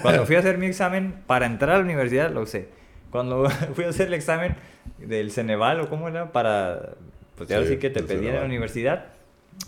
Cuando 0.02 0.24
fui 0.26 0.36
a 0.36 0.38
hacer 0.38 0.58
mi 0.58 0.66
examen 0.66 1.14
para 1.26 1.46
entrar 1.46 1.70
a 1.74 1.78
la 1.78 1.84
universidad, 1.84 2.30
la 2.32 2.40
usé. 2.40 2.68
Cuando 3.10 3.48
fui 3.74 3.84
a 3.84 3.88
hacer 3.88 4.08
el 4.08 4.14
examen 4.14 4.54
del 4.98 5.30
Ceneval 5.30 5.80
o 5.80 5.88
cómo 5.88 6.08
era, 6.08 6.32
para. 6.32 6.94
Pues 7.36 7.48
ya 7.48 7.60
Sí, 7.62 7.68
sí 7.68 7.76
que 7.78 7.90
te 7.90 8.02
pedían 8.02 8.34
en 8.34 8.40
la 8.40 8.46
universidad, 8.46 9.06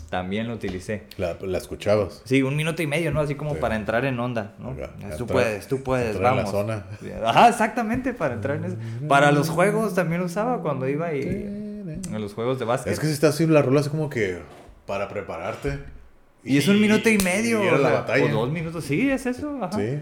también 0.09 0.47
lo 0.47 0.55
utilicé. 0.55 1.03
La, 1.17 1.37
la 1.41 1.57
escuchabas. 1.57 2.21
Sí, 2.25 2.41
un 2.41 2.55
minuto 2.55 2.81
y 2.81 2.87
medio, 2.87 3.11
¿no? 3.11 3.21
Así 3.21 3.35
como 3.35 3.53
Sí. 3.53 3.59
para 3.61 3.75
entrar 3.75 4.03
en 4.05 4.19
onda, 4.19 4.53
¿no? 4.59 4.75
Tú 5.17 5.25
puedes, 5.25 5.67
tú 5.67 5.83
puedes, 5.83 6.15
entrar 6.15 6.31
en 6.33 6.37
la 6.37 6.43
vamos. 6.43 6.51
zona. 6.51 6.85
Ajá, 7.25 7.49
exactamente, 7.49 8.13
para 8.13 8.33
entrar 8.33 8.57
en 8.57 8.65
eso. 8.65 8.75
Para 9.07 9.31
los 9.31 9.49
juegos 9.49 9.95
también 9.95 10.19
lo 10.19 10.27
usaba 10.27 10.61
cuando 10.61 10.87
iba 10.87 11.13
y... 11.13 11.21
En 11.21 12.21
los 12.21 12.33
juegos 12.33 12.59
de 12.59 12.65
básquet. 12.65 12.93
Es 12.93 12.99
que 12.99 13.07
si 13.07 13.13
está 13.13 13.29
así 13.29 13.47
la 13.47 13.61
rola 13.61 13.79
es 13.79 13.89
como 13.89 14.09
que 14.09 14.39
para 14.85 15.07
prepararte. 15.07 15.79
Y, 16.43 16.57
es 16.57 16.67
un 16.67 16.81
minuto 16.81 17.09
y 17.09 17.17
medio. 17.19 17.63
y 17.63 17.67
era 17.67 17.75
o, 17.75 17.79
la 17.79 17.89
sea, 17.89 17.99
batalla. 18.01 18.25
o 18.25 18.29
dos 18.29 18.51
minutos. 18.51 18.83
Sí, 18.83 19.09
es 19.09 19.25
eso. 19.25 19.57
Ajá. 19.61 19.77
Sí. 19.77 19.99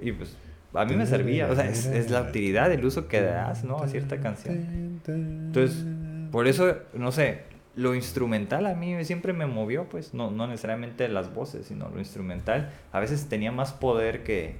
Y 0.00 0.12
pues 0.12 0.36
a 0.74 0.84
mí 0.84 0.96
me 0.96 1.06
servía. 1.06 1.48
O 1.50 1.54
sea, 1.54 1.68
es, 1.68 1.86
es 1.86 2.10
la 2.10 2.22
utilidad, 2.22 2.72
el 2.72 2.84
uso 2.84 3.08
que 3.08 3.20
das, 3.20 3.64
¿no? 3.64 3.78
A 3.78 3.88
cierta 3.88 4.18
canción. 4.18 5.00
Entonces, 5.06 5.84
por 6.30 6.46
eso, 6.48 6.76
no 6.94 7.12
sé, 7.12 7.42
lo 7.74 7.94
instrumental 7.94 8.66
a 8.66 8.74
mí 8.74 9.04
siempre 9.04 9.32
me 9.32 9.46
movió, 9.46 9.88
pues, 9.88 10.14
no, 10.14 10.30
no 10.30 10.46
necesariamente 10.46 11.08
las 11.08 11.34
voces, 11.34 11.66
sino 11.66 11.88
lo 11.88 11.98
instrumental. 11.98 12.70
A 12.92 13.00
veces 13.00 13.28
tenía 13.28 13.52
más 13.52 13.72
poder 13.72 14.24
que, 14.24 14.56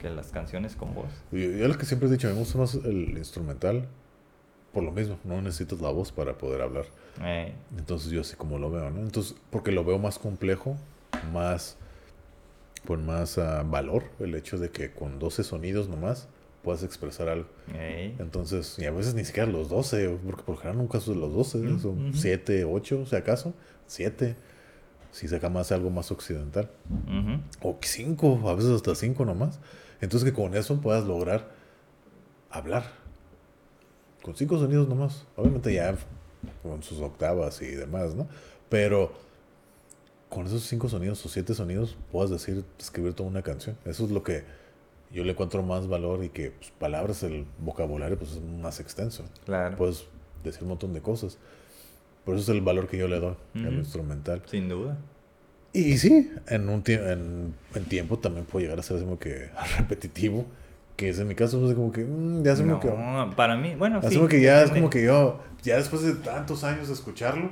que 0.00 0.10
las 0.10 0.28
canciones 0.28 0.76
con 0.76 0.94
voz. 0.94 1.10
Yo, 1.30 1.38
yo 1.38 1.68
lo 1.68 1.78
que 1.78 1.86
siempre 1.86 2.08
he 2.08 2.12
dicho, 2.12 2.28
me 2.28 2.34
gusta 2.34 2.58
más 2.58 2.74
el 2.74 3.16
instrumental 3.16 3.88
por 4.72 4.84
lo 4.84 4.92
mismo, 4.92 5.18
no 5.24 5.40
necesitas 5.42 5.80
la 5.80 5.90
voz 5.90 6.12
para 6.12 6.38
poder 6.38 6.62
hablar. 6.62 6.86
Eh, 7.22 7.52
Entonces 7.76 8.10
yo 8.10 8.20
así 8.20 8.36
como 8.36 8.58
lo 8.58 8.70
veo, 8.70 8.90
¿no? 8.90 9.00
Entonces, 9.00 9.34
porque 9.50 9.72
lo 9.72 9.84
veo 9.84 9.98
más 9.98 10.18
complejo, 10.18 10.76
más, 11.32 11.76
con 12.86 13.04
más 13.04 13.38
ah, 13.38 13.64
valor, 13.64 14.04
el 14.20 14.34
hecho 14.34 14.58
de 14.58 14.70
que 14.70 14.92
con 14.92 15.18
12 15.18 15.42
sonidos 15.42 15.88
nomás 15.88 16.28
puedas 16.62 16.82
expresar 16.82 17.28
algo. 17.28 17.48
eh, 17.74 18.14
Entonces, 18.18 18.78
y 18.78 18.84
a 18.84 18.90
veces 18.90 19.14
ni 19.14 19.24
siquiera 19.24 19.50
los 19.50 19.68
12, 19.68 20.18
porque 20.26 20.42
por 20.42 20.54
lo 20.56 20.60
general 20.60 20.78
nunca 20.78 21.00
son 21.00 21.20
los 21.20 21.32
12, 21.32 21.58
Mm, 21.58 21.80
son 21.80 22.08
ujú. 22.08 22.16
7, 22.18 22.64
8, 22.64 23.06
si 23.06 23.16
acaso, 23.16 23.54
7. 23.86 24.36
Si 25.12 25.26
saca 25.26 25.48
más 25.50 25.72
algo 25.72 25.90
más 25.90 26.10
occidental. 26.12 26.70
ujú. 26.88 27.68
O 27.68 27.78
5, 27.82 28.48
a 28.48 28.54
veces 28.54 28.70
hasta 28.70 28.94
5 28.94 29.24
nomás. 29.24 29.58
Entonces 30.00 30.30
que 30.30 30.34
con 30.34 30.54
eso 30.54 30.80
puedas 30.80 31.04
lograr 31.04 31.50
hablar. 32.50 32.84
Con 34.22 34.36
5 34.36 34.58
sonidos 34.58 34.88
nomás. 34.88 35.26
Obviamente 35.36 35.72
ya 35.74 35.96
con 36.62 36.82
sus 36.82 37.00
octavas 37.00 37.60
y 37.62 37.66
demás, 37.70 38.14
¿no? 38.14 38.28
Pero 38.68 39.12
con 40.28 40.46
esos 40.46 40.62
5 40.64 40.88
sonidos 40.88 41.24
o 41.26 41.28
7 41.28 41.54
sonidos 41.54 41.96
puedas 42.12 42.30
decir, 42.30 42.64
escribir 42.78 43.14
toda 43.14 43.28
una 43.28 43.42
canción. 43.42 43.76
Eso 43.84 44.04
es 44.04 44.10
lo 44.12 44.22
que 44.22 44.44
yo 45.12 45.24
le 45.24 45.32
encuentro 45.32 45.62
más 45.62 45.88
valor 45.88 46.24
y 46.24 46.28
que 46.28 46.52
pues, 46.52 46.70
palabras, 46.78 47.22
el 47.22 47.46
vocabulario 47.58 48.18
pues 48.18 48.32
es 48.32 48.40
más 48.40 48.80
extenso. 48.80 49.24
Claro. 49.44 49.76
Puedes 49.76 50.04
decir 50.44 50.62
un 50.62 50.68
montón 50.70 50.92
de 50.92 51.00
cosas. 51.00 51.38
Por 52.24 52.34
eso 52.36 52.44
es 52.44 52.56
el 52.56 52.62
valor 52.62 52.86
que 52.88 52.96
yo 52.98 53.08
le 53.08 53.18
doy 53.18 53.34
al 53.54 53.74
instrumental. 53.74 54.42
Sin 54.46 54.68
duda. 54.68 54.98
Y, 55.72 55.92
y 55.92 55.98
sí, 55.98 56.30
en 56.48 56.68
un 56.68 56.82
en, 56.86 57.54
en 57.74 57.84
tiempo 57.84 58.18
también 58.18 58.44
puede 58.44 58.64
llegar 58.66 58.78
a 58.78 58.82
ser 58.82 59.00
como 59.00 59.18
que 59.18 59.50
repetitivo. 59.78 60.46
Que 60.96 61.08
es 61.08 61.18
en 61.18 61.28
mi 61.28 61.34
caso, 61.34 61.66
es 61.66 61.74
como 61.74 61.90
que 61.92 62.04
mm, 62.04 62.42
ya 62.44 62.52
es 62.52 62.60
como 62.60 62.72
No, 62.72 62.80
que. 62.80 63.36
para 63.36 63.56
mí, 63.56 63.74
bueno, 63.74 64.02
sí, 64.02 64.16
como 64.16 64.28
que 64.28 64.42
ya 64.42 64.62
es 64.62 64.70
como 64.70 64.90
que 64.90 65.02
yo, 65.02 65.40
ya 65.62 65.76
después 65.76 66.02
de 66.02 66.12
tantos 66.12 66.62
años 66.62 66.88
de 66.88 66.94
escucharlo, 66.94 67.50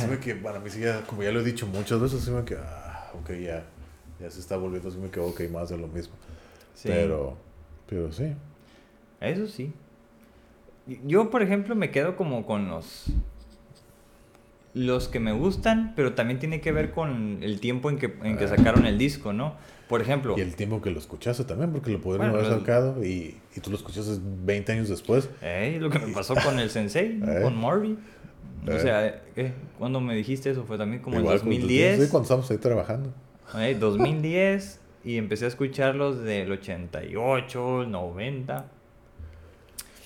como 0.00 0.18
que 0.18 0.34
para 0.36 0.58
mí 0.58 0.70
sí, 0.70 0.80
ya, 0.80 1.02
como 1.02 1.22
ya 1.22 1.30
lo 1.30 1.40
he 1.40 1.44
dicho 1.44 1.66
muchas 1.66 2.00
veces, 2.00 2.24
como 2.24 2.46
que, 2.46 2.56
ah, 2.56 3.10
ok, 3.20 3.30
ya, 3.32 3.62
ya 4.18 4.30
se 4.30 4.40
está 4.40 4.56
volviendo 4.56 4.88
así 4.88 4.96
como 4.96 5.10
que, 5.10 5.20
ok, 5.20 5.50
más 5.52 5.68
de 5.68 5.76
lo 5.76 5.86
mismo. 5.86 6.14
Sí. 6.78 6.88
Pero, 6.88 7.36
pero 7.88 8.12
sí. 8.12 8.34
Eso 9.20 9.48
sí. 9.48 9.72
Yo, 11.04 11.28
por 11.30 11.42
ejemplo, 11.42 11.74
me 11.74 11.90
quedo 11.90 12.14
como 12.16 12.46
con 12.46 12.68
los 12.68 13.06
los 14.74 15.08
que 15.08 15.18
me 15.18 15.32
gustan, 15.32 15.92
pero 15.96 16.12
también 16.14 16.38
tiene 16.38 16.60
que 16.60 16.70
ver 16.72 16.92
con 16.92 17.42
el 17.42 17.58
tiempo 17.58 17.90
en 17.90 17.98
que, 17.98 18.14
en 18.22 18.36
que 18.36 18.44
Ah. 18.44 18.48
sacaron 18.56 18.86
el 18.86 18.96
disco, 18.96 19.32
¿no? 19.32 19.54
Por 19.88 20.02
ejemplo, 20.02 20.34
Y 20.36 20.42
el 20.42 20.54
tiempo 20.54 20.80
que 20.80 20.90
lo 20.90 20.98
escuchaste 21.00 21.42
también, 21.44 21.72
porque 21.72 21.90
lo 21.90 21.98
Bueno, 21.98 22.24
haber 22.26 22.46
sacado 22.46 23.02
y, 23.02 23.38
y 23.56 23.60
tú 23.60 23.70
lo 23.70 23.76
escuchaste 23.76 24.18
20 24.44 24.72
años 24.72 24.88
después. 24.88 25.30
eh, 25.42 25.78
lo 25.80 25.90
que 25.90 25.98
me 25.98 26.12
pasó 26.12 26.34
con 26.44 26.60
el 26.60 26.70
Sensei. 26.70 27.18
Eh. 27.26 27.40
con 27.42 27.56
Morby. 27.56 27.98
O 28.66 28.70
Eh. 28.70 28.80
sea, 28.80 29.22
¿qué? 29.34 29.52
¿cuándo 29.78 30.00
me 30.00 30.14
dijiste 30.14 30.50
eso? 30.50 30.64
Fue 30.64 30.76
también 30.78 31.02
como 31.02 31.16
en 31.16 31.22
con 31.24 31.32
tus- 31.32 31.40
2010. 31.42 32.00
Sí, 32.04 32.10
cuando 32.10 32.22
estábamos 32.24 32.50
ahí 32.50 32.58
trabajando. 32.58 33.12
Eh, 33.56 33.74
2010 33.80 34.80
y 35.04 35.16
empecé 35.16 35.44
a 35.44 35.48
escucharlos 35.48 36.22
del 36.22 36.50
88, 36.52 37.82
el 37.82 37.90
90. 37.90 38.66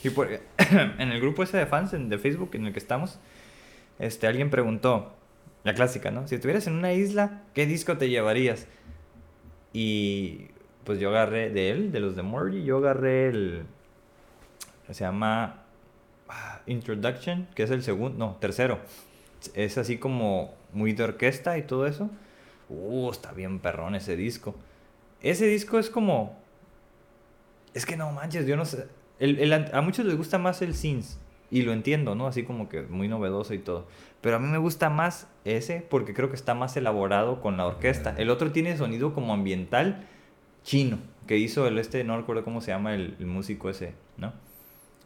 Y 0.05 0.10
por, 0.10 0.28
en 0.59 1.12
el 1.12 1.20
grupo 1.20 1.43
ese 1.43 1.56
de 1.56 1.66
fans 1.66 1.93
de 1.93 2.19
Facebook 2.19 2.51
en 2.55 2.66
el 2.66 2.73
que 2.73 2.78
estamos, 2.78 3.19
este, 3.98 4.27
alguien 4.27 4.51
preguntó, 4.51 5.12
la 5.64 5.74
clásica, 5.74 6.10
¿no? 6.10 6.27
Si 6.27 6.35
estuvieras 6.35 6.66
en 6.66 6.74
una 6.74 6.93
isla, 6.93 7.43
¿qué 7.55 7.66
disco 7.66 7.97
te 7.97 8.09
llevarías? 8.09 8.66
Y 9.73 10.48
pues 10.85 10.98
yo 10.98 11.10
agarré 11.10 11.51
de 11.51 11.70
él, 11.70 11.93
de 11.93 12.01
los 12.01 12.16
de 12.16 12.23
Morty, 12.23 12.64
yo 12.64 12.78
agarré 12.78 13.28
el... 13.28 13.62
Se 14.89 15.05
llama 15.05 15.62
ah, 16.28 16.60
Introduction, 16.66 17.47
que 17.55 17.62
es 17.62 17.70
el 17.70 17.82
segundo, 17.82 18.19
no, 18.19 18.36
tercero. 18.40 18.81
Es 19.55 19.78
así 19.78 19.98
como 19.98 20.55
muy 20.73 20.93
de 20.93 21.05
orquesta 21.05 21.56
y 21.56 21.62
todo 21.62 21.86
eso. 21.86 22.10
Uh, 22.69 23.10
está 23.10 23.32
bien 23.32 23.60
perrón 23.60 23.94
ese 23.94 24.16
disco. 24.16 24.55
Ese 25.23 25.47
disco 25.47 25.78
es 25.78 25.89
como... 25.90 26.39
Es 27.74 27.86
que 27.86 27.97
no 27.97 28.11
manches, 28.12 28.47
yo 28.47 28.57
no 28.57 28.65
sé. 28.65 28.86
El- 29.19 29.39
el 29.39 29.53
a 29.53 29.81
muchos 29.81 30.05
les 30.05 30.16
gusta 30.16 30.39
más 30.39 30.61
el 30.62 30.74
synth. 30.74 31.07
Y 31.51 31.62
lo 31.62 31.73
entiendo, 31.73 32.15
¿no? 32.15 32.27
Así 32.27 32.44
como 32.44 32.69
que 32.69 32.82
muy 32.82 33.09
novedoso 33.09 33.53
y 33.55 33.59
todo. 33.59 33.86
Pero 34.23 34.36
a 34.36 34.39
mí 34.39 34.47
me 34.49 34.59
gusta 34.59 34.89
más 34.90 35.28
ese 35.44 35.86
porque 35.89 36.15
creo 36.15 36.31
que 36.31 36.36
está 36.36 36.55
más 36.55 36.77
elaborado 36.77 37.40
con 37.40 37.57
la 37.57 37.66
orquesta. 37.66 38.15
El 38.16 38.31
otro 38.31 38.53
tiene 38.53 38.77
sonido 38.77 39.15
como 39.15 39.32
ambiental 39.35 40.07
chino. 40.65 40.99
Que 41.27 41.36
hizo 41.39 41.66
el 41.69 41.78
este, 41.78 42.03
no 42.05 42.16
recuerdo 42.16 42.43
cómo 42.43 42.61
se 42.61 42.73
llama 42.73 42.94
el, 42.94 43.16
el 43.20 43.27
músico 43.27 43.70
ese, 43.70 43.93
¿no? 44.16 44.32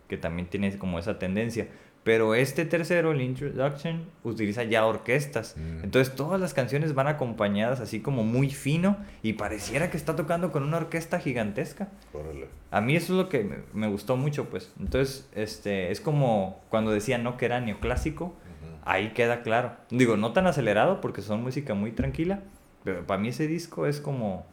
Que 0.08 0.16
también 0.16 0.48
tiene 0.48 0.78
como 0.78 0.98
esa 0.98 1.18
tendencia. 1.18 1.68
Pero 2.06 2.36
este 2.36 2.64
tercero, 2.64 3.10
el 3.10 3.20
Introduction, 3.20 4.04
utiliza 4.22 4.62
ya 4.62 4.86
orquestas. 4.86 5.56
Mm. 5.56 5.82
Entonces 5.82 6.14
todas 6.14 6.40
las 6.40 6.54
canciones 6.54 6.94
van 6.94 7.08
acompañadas 7.08 7.80
así 7.80 7.98
como 7.98 8.22
muy 8.22 8.50
fino 8.50 8.96
y 9.24 9.32
pareciera 9.32 9.90
que 9.90 9.96
está 9.96 10.14
tocando 10.14 10.52
con 10.52 10.62
una 10.62 10.76
orquesta 10.76 11.18
gigantesca. 11.18 11.88
Órale. 12.12 12.46
A 12.70 12.80
mí 12.80 12.94
eso 12.94 13.14
es 13.14 13.18
lo 13.18 13.28
que 13.28 13.42
me, 13.42 13.56
me 13.72 13.88
gustó 13.88 14.16
mucho, 14.16 14.44
pues. 14.44 14.70
Entonces, 14.78 15.28
este, 15.34 15.90
es 15.90 16.00
como 16.00 16.60
cuando 16.68 16.92
decían 16.92 17.24
no 17.24 17.36
que 17.36 17.46
era 17.46 17.60
neoclásico, 17.60 18.36
ahí 18.84 19.12
queda 19.12 19.42
claro. 19.42 19.72
Digo, 19.90 20.16
no 20.16 20.32
tan 20.32 20.46
acelerado 20.46 21.00
porque 21.00 21.22
son 21.22 21.42
música 21.42 21.74
muy 21.74 21.90
tranquila, 21.90 22.38
pero 22.84 23.04
para 23.04 23.20
mí 23.20 23.30
ese 23.30 23.48
disco 23.48 23.84
es 23.84 24.00
como 24.00 24.46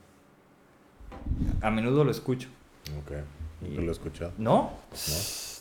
a 1.62 1.70
menudo 1.70 2.04
lo 2.04 2.10
escucho. 2.10 2.50
Ok, 3.04 3.12
nunca 3.62 3.82
lo 3.84 3.90
he 3.90 3.92
escuchado. 3.92 4.34
¿No? 4.40 4.72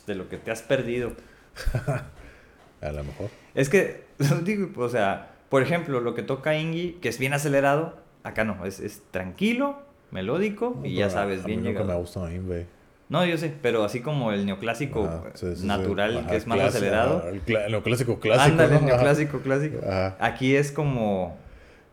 De 0.06 0.14
lo 0.14 0.30
que 0.30 0.38
te 0.38 0.50
has 0.50 0.62
perdido. 0.62 1.12
A 2.80 2.90
lo 2.92 3.04
mejor. 3.04 3.30
Es 3.54 3.68
que, 3.68 4.02
digo, 4.44 4.70
o 4.82 4.88
sea, 4.88 5.30
por 5.48 5.62
ejemplo, 5.62 6.00
lo 6.00 6.14
que 6.14 6.22
toca 6.22 6.56
Ingi, 6.58 6.92
que 7.00 7.08
es 7.08 7.18
bien 7.18 7.32
acelerado, 7.32 7.96
acá 8.24 8.44
no, 8.44 8.64
es, 8.66 8.80
es 8.80 9.02
tranquilo, 9.10 9.78
melódico 10.10 10.80
y 10.84 10.94
ya 10.94 11.08
sabes, 11.10 11.44
a 11.44 11.46
bien 11.46 11.60
mí 11.60 11.68
nunca 11.68 11.80
me 11.80 11.84
llegado. 11.86 12.00
gusta 12.00 12.32
Inve. 12.32 12.66
No, 13.08 13.24
yo 13.26 13.36
sé, 13.36 13.52
pero 13.60 13.84
así 13.84 14.00
como 14.00 14.32
el 14.32 14.46
neoclásico 14.46 15.04
Ajá, 15.04 15.22
sí, 15.34 15.46
sí, 15.54 15.56
sí. 15.62 15.66
natural, 15.66 16.18
Ajá, 16.18 16.30
que 16.30 16.36
es 16.36 16.46
más 16.46 16.60
acelerado. 16.60 17.18
ajá, 17.18 17.28
El, 17.28 17.70
neoclásico 17.70 18.18
clásico. 18.18 19.78
Ajá. 19.86 20.16
Aquí 20.18 20.56
es 20.56 20.72
como, 20.72 21.36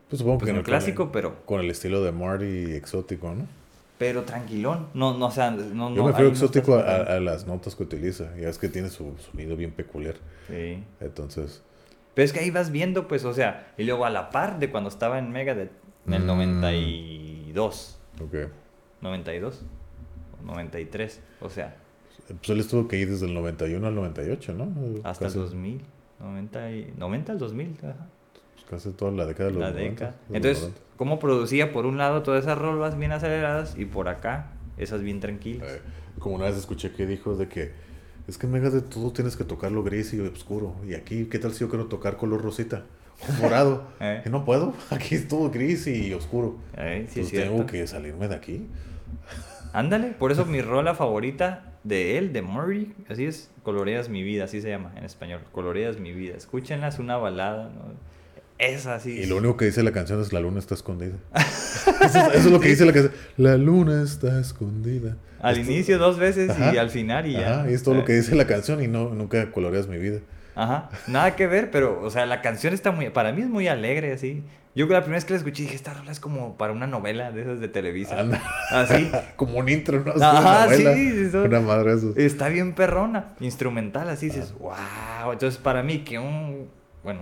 Pues 0.08 0.18
supongo 0.18 0.38
pues 0.38 0.46
que 0.46 0.50
en 0.52 0.56
el- 0.56 0.62
neoclásico, 0.62 1.12
pero, 1.12 1.44
Con 1.44 1.60
el 1.60 1.70
estilo 1.70 2.02
de 2.02 2.12
Marty 2.12 2.72
exótico, 2.74 3.34
¿no? 3.34 3.46
Pero 4.00 4.22
tranquilón. 4.24 4.86
No, 4.94 5.16
no, 5.18 5.26
o 5.26 5.30
sea, 5.30 5.50
no, 5.50 5.94
Yo 5.94 6.04
me 6.04 6.12
no 6.12 6.18
exótico 6.20 6.74
a, 6.76 6.96
a- 6.96 7.20
las 7.20 7.46
notas 7.46 7.76
que 7.76 7.82
utiliza. 7.82 8.34
Ya 8.34 8.48
es 8.48 8.56
que 8.56 8.70
tiene 8.70 8.88
su 8.88 9.14
sonido 9.18 9.56
bien 9.56 9.72
peculiar. 9.72 10.14
Sí. 10.48 10.82
Entonces, 11.00 11.62
Pero 12.14 12.24
es 12.24 12.32
que 12.32 12.40
ahí 12.40 12.50
vas 12.50 12.70
viendo, 12.72 13.06
pues, 13.06 13.26
o 13.26 13.34
sea, 13.34 13.72
y 13.76 13.84
luego 13.84 14.06
a 14.06 14.10
la 14.10 14.30
par 14.30 14.58
de 14.58 14.70
cuando 14.70 14.88
estaba 14.88 15.18
en 15.18 15.30
Megadeth, 15.30 15.70
en 16.06 16.14
el 16.14 16.22
Mm. 16.22 16.26
92. 16.26 17.98
ok. 18.22 18.34
92 19.02 19.62
o 20.42 20.46
93, 20.46 21.20
o 21.42 21.50
sea, 21.50 21.76
Pues 22.26 22.48
él 22.48 22.60
estuvo 22.60 22.88
que 22.88 22.96
ir 22.98 23.10
desde 23.10 23.26
el 23.26 23.34
91 23.34 23.86
al 23.86 23.94
98, 23.94 24.54
¿no? 24.54 24.72
hasta 25.04 25.26
casi, 25.26 25.36
el 25.38 25.44
2000, 25.44 25.80
90, 26.20 26.72
y, 26.72 26.94
90 26.96 27.32
al 27.32 27.38
2000, 27.38 27.76
ajá, 27.82 28.06
casi 28.70 28.90
toda 28.92 29.10
la 29.10 29.26
década 29.26 29.48
de 29.50 29.54
los 29.54 29.60
la 29.62 29.70
90, 29.70 29.90
década. 29.90 30.14
los 30.28 30.36
Entonces, 30.36 30.62
90. 30.62 30.80
¿cómo 30.96 31.18
producía 31.18 31.72
por 31.72 31.86
un 31.86 31.98
lado 31.98 32.22
todas 32.22 32.44
esas 32.44 32.56
rolas 32.56 32.96
bien 32.96 33.12
aceleradas 33.12 33.74
y 33.76 33.84
por 33.84 34.08
acá 34.08 34.52
esas 34.78 35.02
bien 35.02 35.18
tranquilas? 35.20 35.68
Eh, 35.68 35.80
como 36.18 36.36
una 36.36 36.44
vez 36.46 36.56
escuché 36.56 36.92
que 36.92 37.06
dijo 37.06 37.36
de 37.36 37.48
que 37.48 37.72
es 38.28 38.38
que 38.38 38.46
en 38.46 38.52
Megadeth 38.52 38.88
todo 38.88 39.10
tienes 39.12 39.36
que 39.36 39.42
tocarlo 39.44 39.82
gris 39.82 40.14
y 40.14 40.20
oscuro. 40.20 40.76
Y 40.86 40.94
aquí, 40.94 41.24
¿qué 41.24 41.38
tal 41.40 41.52
si 41.52 41.60
yo 41.60 41.68
quiero 41.68 41.86
tocar 41.86 42.16
color 42.16 42.42
rosita? 42.42 42.84
O 43.28 43.32
morado. 43.42 43.88
Eh. 43.98 44.20
Que 44.22 44.30
no 44.30 44.44
puedo. 44.44 44.72
Aquí 44.90 45.16
es 45.16 45.26
todo 45.26 45.50
gris 45.50 45.86
y 45.88 46.12
oscuro. 46.14 46.56
Eh, 46.76 47.06
sí, 47.08 47.20
es 47.20 47.26
Entonces 47.26 47.42
tengo 47.42 47.54
cierto. 47.56 47.72
que 47.72 47.86
salirme 47.86 48.28
de 48.28 48.34
aquí. 48.36 48.66
Ándale, 49.72 50.08
por 50.12 50.32
eso 50.32 50.44
mi 50.46 50.62
rola 50.62 50.94
favorita 50.94 51.72
de 51.82 52.18
él, 52.18 52.32
de 52.32 52.42
Murray, 52.42 52.94
así 53.08 53.24
es, 53.24 53.50
Coloreas 53.62 54.08
mi 54.08 54.22
vida, 54.22 54.44
así 54.44 54.60
se 54.60 54.68
llama 54.68 54.92
en 54.96 55.04
español, 55.04 55.40
Coloreas 55.52 55.98
mi 55.98 56.12
vida. 56.12 56.36
Escúchenla, 56.36 56.88
es 56.88 56.98
una 56.98 57.16
balada, 57.16 57.64
¿no? 57.64 58.09
Es 58.60 58.86
así. 58.86 59.12
Y 59.12 59.26
lo 59.26 59.36
único 59.38 59.56
que 59.56 59.64
dice 59.64 59.82
la 59.82 59.92
canción 59.92 60.20
es 60.20 60.32
la 60.32 60.40
luna 60.40 60.58
está 60.58 60.74
escondida. 60.74 61.14
eso, 61.34 61.90
es, 62.04 62.14
eso 62.14 62.28
es 62.34 62.44
lo 62.46 62.60
que 62.60 62.68
dice 62.68 62.84
la 62.84 62.92
canción. 62.92 63.14
La 63.38 63.56
luna 63.56 64.02
está 64.02 64.38
escondida. 64.38 65.16
Al 65.40 65.56
Esto- 65.58 65.72
inicio 65.72 65.98
dos 65.98 66.18
veces 66.18 66.52
y 66.72 66.76
al 66.76 66.90
final 66.90 67.26
y 67.26 67.32
ya. 67.32 67.60
Ajá, 67.60 67.70
y 67.70 67.74
es 67.74 67.82
todo 67.82 67.94
Eh, 67.94 67.98
lo 67.98 68.04
que 68.04 68.12
dice 68.12 68.34
la 68.34 68.46
canción 68.46 68.82
y 68.82 68.88
no 68.88 69.08
nunca 69.14 69.50
coloreas 69.50 69.88
mi 69.88 69.96
vida. 69.98 70.20
Ajá, 70.54 70.90
nada 71.06 71.36
que 71.36 71.46
ver, 71.46 71.70
pero, 71.70 72.02
o 72.02 72.10
sea, 72.10 72.26
la 72.26 72.42
canción 72.42 72.74
está 72.74 72.90
muy, 72.92 73.08
para 73.08 73.32
mí 73.32 73.40
es 73.40 73.48
muy 73.48 73.66
alegre, 73.68 74.12
así. 74.12 74.42
Yo 74.74 74.86
la 74.86 75.00
primera 75.00 75.16
vez 75.16 75.24
que 75.24 75.32
la 75.32 75.38
escuché 75.38 75.62
dije, 75.62 75.74
esta 75.74 75.94
rola 75.94 76.12
es 76.12 76.20
como 76.20 76.56
para 76.58 76.72
una 76.72 76.86
novela 76.86 77.32
de 77.32 77.40
esas 77.42 77.60
de 77.60 77.68
Televisa. 77.68 78.20
Anda. 78.20 78.42
Así. 78.70 79.10
Como 79.36 79.58
un 79.58 79.68
intro, 79.68 80.04
¿no? 80.04 80.12
Así 80.12 80.22
Ajá, 80.22 80.38
una 80.38 80.64
novela, 80.66 80.94
sí, 80.94 81.10
sí, 81.12 81.30
son- 81.30 81.46
Una 81.46 81.60
madre 81.60 81.94
eso. 81.94 82.12
Está 82.16 82.48
bien 82.48 82.74
perrona, 82.74 83.32
instrumental, 83.40 84.08
así 84.10 84.26
dices, 84.26 84.52
wow. 84.60 85.32
Entonces, 85.32 85.58
para 85.58 85.82
mí, 85.82 86.00
que 86.04 86.18
un, 86.18 86.68
bueno, 87.02 87.20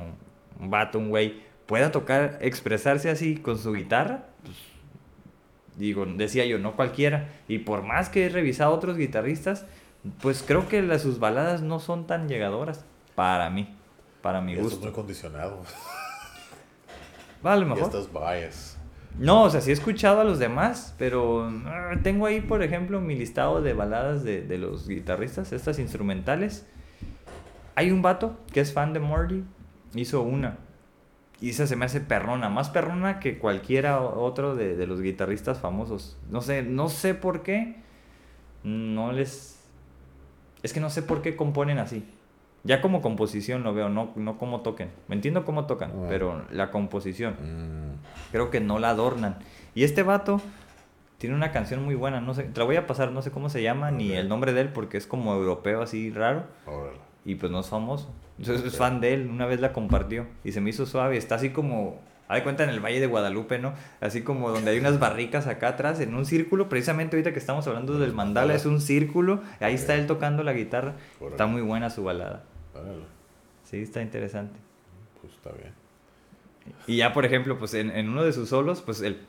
un 0.61 0.71
vato, 0.71 0.99
un 0.99 1.09
güey, 1.11 1.41
pueda 1.67 1.91
tocar, 1.93 2.39
expresarse 2.41 3.11
así 3.11 3.37
con 3.37 3.59
su 3.59 3.73
guitarra, 3.73 4.25
pues, 4.45 4.57
digo, 5.77 6.07
decía 6.07 6.45
yo, 6.47 6.59
no 6.59 6.75
cualquiera. 6.77 7.29
Y 7.49 7.59
por 7.59 7.83
más 7.83 8.09
que 8.09 8.27
he 8.27 8.29
revisado 8.29 8.73
otros 8.73 8.97
guitarristas, 8.97 9.67
pues 10.21 10.43
creo 10.47 10.69
que 10.69 10.83
las, 10.83 11.03
sus 11.03 11.19
baladas 11.19 11.63
no 11.63 11.81
son 11.81 12.07
tan 12.07 12.29
llegadoras 12.29 12.85
para 13.15 13.51
mí, 13.51 13.75
para 14.23 14.41
mi 14.41 14.53
Ya 14.55 14.59
estás 14.59 14.73
gusto. 14.73 14.87
muy 14.87 14.95
condicionado. 14.95 15.63
Va, 17.45 17.53
a 17.53 17.57
lo 17.57 17.63
Ya 17.63 17.75
mejor. 17.75 17.85
estás 17.95 18.13
bias. 18.13 18.75
No, 19.19 19.45
o 19.45 19.51
sea, 19.51 19.61
sí 19.61 19.71
he 19.71 19.73
escuchado 19.73 20.21
a 20.21 20.25
los 20.25 20.39
demás, 20.39 20.95
pero 20.99 21.51
ah, 21.67 21.93
tengo 22.03 22.27
ahí, 22.27 22.41
por 22.41 22.63
ejemplo, 22.63 23.01
mi 23.01 23.17
listado 23.17 23.63
de 23.63 23.73
baladas 23.73 24.23
de, 24.23 24.43
de 24.43 24.59
los 24.59 24.87
guitarristas, 24.89 25.53
estas 25.53 25.79
instrumentales. 25.81 26.67
Hay 27.75 27.91
un 27.91 28.01
vato 28.03 28.37
que 28.53 28.61
es 28.61 28.73
fan 28.73 28.93
de 28.93 29.01
Morty, 29.01 29.43
hizo 29.95 30.23
una. 30.23 30.59
Y 31.41 31.51
esa 31.51 31.67
se 31.67 31.77
me 31.77 31.85
hace 31.85 32.01
perrona, 32.01 32.49
más 32.49 32.69
perrona 32.71 33.21
que 33.21 33.39
cualquiera 33.39 34.01
otro 34.01 34.57
de, 34.57 34.77
de 34.77 34.87
los 34.87 35.01
guitarristas 35.01 35.59
famosos. 35.59 36.19
No 36.31 36.41
sé, 36.41 36.63
no 36.63 36.89
sé 36.89 37.15
por 37.15 37.43
qué. 37.43 37.77
No 38.65 39.13
les... 39.13 39.61
Es 40.65 40.73
que 40.73 40.81
no 40.81 40.91
sé 40.91 41.03
por 41.03 41.23
qué 41.23 41.37
componen 41.37 41.79
así. 41.79 42.05
Ya 42.65 42.81
como 42.81 43.01
composición 43.01 43.63
lo 43.63 43.73
veo, 43.73 43.89
no, 43.89 44.11
no 44.17 44.37
como 44.37 44.63
toquen. 44.63 44.91
Me 45.07 45.15
entiendo 45.15 45.45
cómo 45.45 45.67
tocan, 45.67 45.93
pero 46.09 46.45
la 46.51 46.71
composición 46.71 47.35
Mm, 47.35 48.33
creo 48.33 48.51
que 48.51 48.61
no 48.61 48.81
la 48.81 48.91
adornan. 48.91 49.39
Y 49.77 49.85
este 49.85 50.03
vato 50.03 50.41
tiene 51.19 51.37
una 51.37 51.53
canción 51.53 51.85
muy 51.85 51.95
buena, 51.95 52.21
no 52.21 52.35
sé, 52.35 52.43
te 52.43 52.59
la 52.59 52.67
voy 52.67 52.77
a 52.77 52.87
pasar, 52.87 53.13
no 53.13 53.23
sé 53.23 53.31
cómo 53.31 53.49
se 53.49 53.63
llama, 53.63 53.91
ni 53.93 54.13
el 54.13 54.29
nombre 54.29 54.53
de 54.53 54.63
él, 54.63 54.69
porque 54.73 54.97
es 54.97 55.07
como 55.07 55.35
europeo 55.35 55.83
así 55.83 56.11
raro, 56.11 56.45
y 57.25 57.37
pues 57.37 57.51
no 57.51 57.61
es 57.61 57.69
famoso. 57.69 58.13
Entonces 58.39 58.65
es 58.65 58.77
fan 58.77 59.01
de 59.01 59.15
él, 59.15 59.29
una 59.29 59.47
vez 59.47 59.61
la 59.61 59.73
compartió, 59.73 60.27
y 60.45 60.53
se 60.53 60.61
me 60.61 60.71
hizo 60.71 60.87
suave, 60.87 61.17
está 61.17 61.35
así 61.35 61.51
como, 61.51 62.01
haz 62.29 62.37
de 62.37 62.43
cuenta 62.45 62.65
en 62.65 62.71
el 62.71 62.81
Valle 62.81 63.01
de 63.01 63.07
Guadalupe, 63.07 63.59
¿no? 63.59 63.75
Así 64.01 64.23
como 64.23 64.51
donde 64.51 64.71
hay 64.71 64.79
unas 64.79 65.01
barricas 65.01 65.47
acá 65.47 65.69
atrás, 65.69 65.99
en 66.01 66.15
un 66.15 66.25
círculo, 66.25 66.69
precisamente 66.69 67.17
ahorita 67.17 67.33
que 67.33 67.39
estamos 67.39 67.67
hablando 67.67 67.99
del 67.99 68.13
mandala, 68.13 68.55
es 68.55 68.65
un 68.65 68.81
círculo, 68.81 69.43
ahí 69.61 69.75
está 69.75 69.97
él 69.97 70.07
tocando 70.07 70.45
la 70.45 70.53
guitarra, 70.53 70.95
está 71.31 71.47
muy 71.47 71.63
buena 71.63 71.91
su 71.91 72.05
balada, 72.05 72.45
sí, 73.65 73.83
está 73.83 74.03
interesante. 74.03 74.59
Pues 75.21 75.33
está 75.33 75.51
bien. 75.51 75.73
Y 76.87 76.99
ya, 76.99 77.13
por 77.13 77.25
ejemplo, 77.25 77.59
pues 77.59 77.75
en, 77.75 77.91
en 77.91 78.09
uno 78.09 78.25
de 78.25 78.33
sus 78.33 78.51
solos, 78.51 78.83
pues 78.83 79.01
el... 79.03 79.21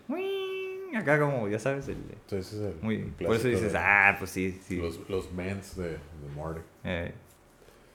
Acá 0.95 1.19
como, 1.19 1.47
ya 1.47 1.59
sabes, 1.59 1.87
el... 1.87 1.95
Entonces 1.95 2.53
es 2.53 2.61
el 2.61 2.73
Muy, 2.81 2.97
por 2.97 3.35
eso 3.35 3.47
dices, 3.47 3.73
de 3.73 3.77
ah, 3.77 4.15
pues 4.17 4.31
sí, 4.31 4.59
sí. 4.63 4.77
Los, 4.77 5.07
los 5.07 5.31
mens 5.31 5.77
de, 5.77 5.91
de 5.91 5.97
Marty. 6.35 6.61
Eh, 6.83 7.13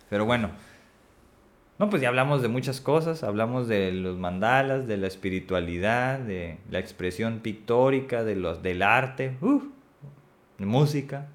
pero 0.09 0.24
bueno, 0.24 0.51
no, 1.85 1.90
pues 1.90 2.01
ya 2.01 2.09
hablamos 2.09 2.40
de 2.40 2.48
muchas 2.48 2.81
cosas, 2.81 3.23
hablamos 3.23 3.69
de 3.69 3.93
los 3.93 4.16
mandalas, 4.16 4.86
de 4.86 4.97
la 4.97 5.06
espiritualidad, 5.06 6.19
de 6.19 6.59
la 6.70 6.78
expresión 6.78 7.40
pictórica, 7.40 8.24
de 8.24 8.36
los, 8.36 8.62
del 8.62 8.82
arte, 8.82 9.36
uf, 9.40 9.65
de 10.59 10.66
música. 10.66 11.28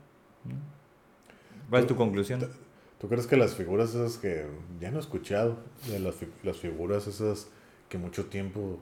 ¿Cuál 1.70 1.84
es 1.84 1.88
tu 1.88 1.96
conclusión? 1.96 2.48
¿Tú 3.00 3.08
crees 3.08 3.28
que 3.28 3.38
las 3.38 3.54
figuras 3.54 3.92
esas 3.92 4.18
que 4.18 4.48
ya 4.80 4.90
no 4.90 4.98
he 4.98 5.02
escuchado, 5.02 5.58
de 5.88 6.00
las, 6.00 6.16
las 6.44 6.58
figuras 6.58 7.06
esas 7.06 7.50
que 7.88 7.98
mucho 7.98 8.26
tiempo 8.26 8.80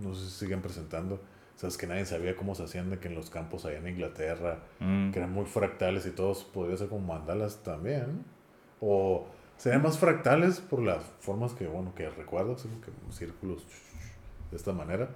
no 0.00 0.14
sé 0.14 0.26
si 0.26 0.30
siguen 0.44 0.62
presentando, 0.62 1.20
sabes 1.56 1.76
que 1.76 1.86
nadie 1.86 2.04
sabía 2.04 2.36
cómo 2.36 2.54
se 2.54 2.62
hacían 2.62 2.90
de 2.90 2.98
que 2.98 3.08
en 3.08 3.16
los 3.16 3.30
campos 3.30 3.64
allá 3.64 3.78
en 3.78 3.88
Inglaterra, 3.88 4.60
Mm, 4.78 5.10
que 5.10 5.18
eran 5.18 5.32
muy 5.32 5.44
fractales 5.44 6.06
y 6.06 6.10
todos 6.10 6.44
podrían 6.44 6.78
ser 6.78 6.88
como 6.88 7.06
mandalas 7.14 7.62
también, 7.62 8.06
¿no? 8.80 9.24
Serían 9.64 9.82
más 9.82 9.98
fractales 9.98 10.60
por 10.60 10.80
las 10.82 11.02
formas 11.20 11.52
que, 11.54 11.66
bueno, 11.66 11.94
que 11.94 12.10
recuerdo, 12.10 12.52
así 12.54 12.68
que 12.84 12.90
círculos 13.12 13.64
de 14.50 14.56
esta 14.58 14.72
manera, 14.74 15.08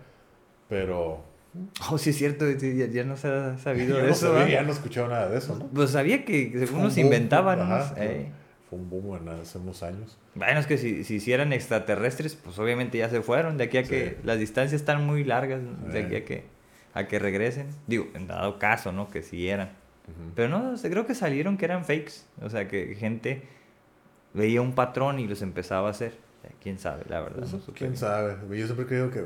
pero 0.69 1.23
Oh, 1.91 1.99
sí 1.99 2.11
es 2.11 2.17
cierto, 2.17 2.47
sí, 2.59 2.77
ya, 2.77 2.87
ya 2.87 3.05
no 3.05 3.17
se 3.17 3.29
ha 3.29 3.59
sabido 3.59 3.89
yo 3.89 3.97
de 3.97 4.03
no 4.05 4.09
eso. 4.13 4.47
ya 4.49 4.63
no 4.63 4.69
he 4.69 4.73
escuchado 4.73 5.09
nada 5.09 5.29
de 5.29 5.37
eso, 5.39 5.55
¿no? 5.57 5.67
Pues 5.69 5.91
sabía 5.91 6.25
que 6.25 6.51
según 6.67 6.83
nos 6.83 6.97
inventaban 6.99 7.61
ajá, 7.61 7.81
fue- 7.95 8.05
eh, 8.07 8.33
Fue 8.71 8.79
un 8.79 8.89
boom 8.91 9.17
en 9.17 9.29
hace 9.31 9.59
unos 9.59 9.83
años. 9.83 10.19
Bueno, 10.35 10.61
es 10.61 10.67
que 10.67 10.77
si, 10.79 11.05
si 11.05 11.17
hicieran 11.17 11.53
extraterrestres, 11.55 12.35
pues 12.37 12.59
obviamente 12.59 12.99
ya 12.99 13.09
se 13.09 13.23
fueron. 13.23 13.57
De 13.59 13.65
aquí 13.65 13.79
a 13.79 13.83
que 13.83 14.11
Sí. 14.11 14.17
las 14.25 14.39
distancias 14.39 14.81
están 14.81 15.07
muy 15.07 15.25
largas, 15.25 15.61
de 15.93 15.99
aquí 16.05 16.15
Eh. 16.15 16.19
a 16.19 16.25
que, 16.27 16.45
a 16.95 17.07
que 17.09 17.19
regresen. 17.19 17.69
Digo, 17.87 18.09
en 18.15 18.27
dado 18.29 18.59
caso, 18.59 18.93
¿no? 18.93 19.09
Que 19.11 19.23
siguieran. 19.23 19.71
Ujú. 20.07 20.33
Pero 20.35 20.49
no, 20.51 20.75
creo 20.81 21.07
que 21.07 21.15
salieron 21.15 21.57
que 21.57 21.65
eran 21.65 21.85
fakes. 21.85 22.25
O 22.43 22.51
sea, 22.51 22.69
que 22.69 22.95
gente 22.95 23.43
veía 24.35 24.61
un 24.63 24.75
patrón 24.75 25.19
y 25.19 25.27
los 25.27 25.43
empezaba 25.43 25.89
a 25.89 25.91
hacer. 25.91 26.13
Eh, 26.45 26.53
¿Quién 26.63 26.79
sabe? 26.79 27.05
La 27.09 27.21
verdad. 27.21 27.41
Pues, 27.41 27.53
no 27.53 27.61
¿Quién 27.75 27.91
bien. 27.91 27.97
sabe? 27.97 28.37
Yo 28.59 28.65
siempre 28.67 28.87
creo 28.87 29.11
que, 29.11 29.25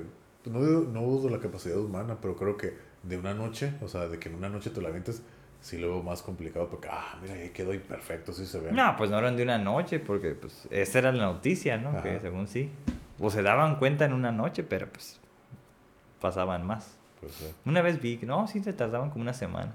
no, 0.50 0.60
dudo- 0.60 0.88
no 0.92 1.02
dudo 1.02 1.28
la 1.28 1.38
capacidad 1.40 1.78
humana, 1.78 2.16
pero 2.20 2.36
creo 2.36 2.56
que 2.56 2.76
de 3.02 3.16
una 3.16 3.34
noche, 3.34 3.74
o 3.82 3.88
sea, 3.88 4.08
de 4.08 4.18
que 4.18 4.28
en 4.28 4.36
una 4.36 4.48
noche 4.48 4.70
te 4.70 4.80
la 4.80 4.88
avientes, 4.88 5.22
sí 5.60 5.78
lo 5.78 5.88
veo 5.88 6.02
más 6.02 6.22
complicado 6.22 6.68
porque, 6.68 6.88
ah, 6.90 7.18
mira, 7.22 7.34
ahí 7.34 7.50
quedó 7.50 7.72
imperfecto, 7.74 8.32
sí 8.32 8.46
se 8.46 8.60
ve. 8.60 8.72
No, 8.72 8.94
pues 8.96 9.10
no 9.10 9.18
eran 9.18 9.36
de 9.36 9.42
una 9.42 9.58
noche, 9.58 9.98
porque 10.00 10.30
pues 10.34 10.66
esa 10.70 10.98
era 11.00 11.12
la 11.12 11.24
noticia, 11.26 11.76
¿no? 11.78 12.00
Que 12.02 12.18
según 12.20 12.48
sí. 12.48 12.70
O 13.20 13.30
se 13.30 13.42
daban 13.42 13.76
cuenta 13.76 14.04
en 14.04 14.12
una 14.12 14.32
noche, 14.32 14.62
pero 14.64 14.88
pues 14.88 15.20
pasaban 16.20 16.66
más. 16.66 16.96
Pues, 17.20 17.32
sí. 17.34 17.46
Una 17.64 17.82
vez 17.82 18.00
vi 18.00 18.16
que 18.16 18.26
no, 18.26 18.46
sí 18.48 18.60
se 18.62 18.72
tardaban 18.72 19.10
como 19.10 19.22
una 19.22 19.34
semana. 19.34 19.72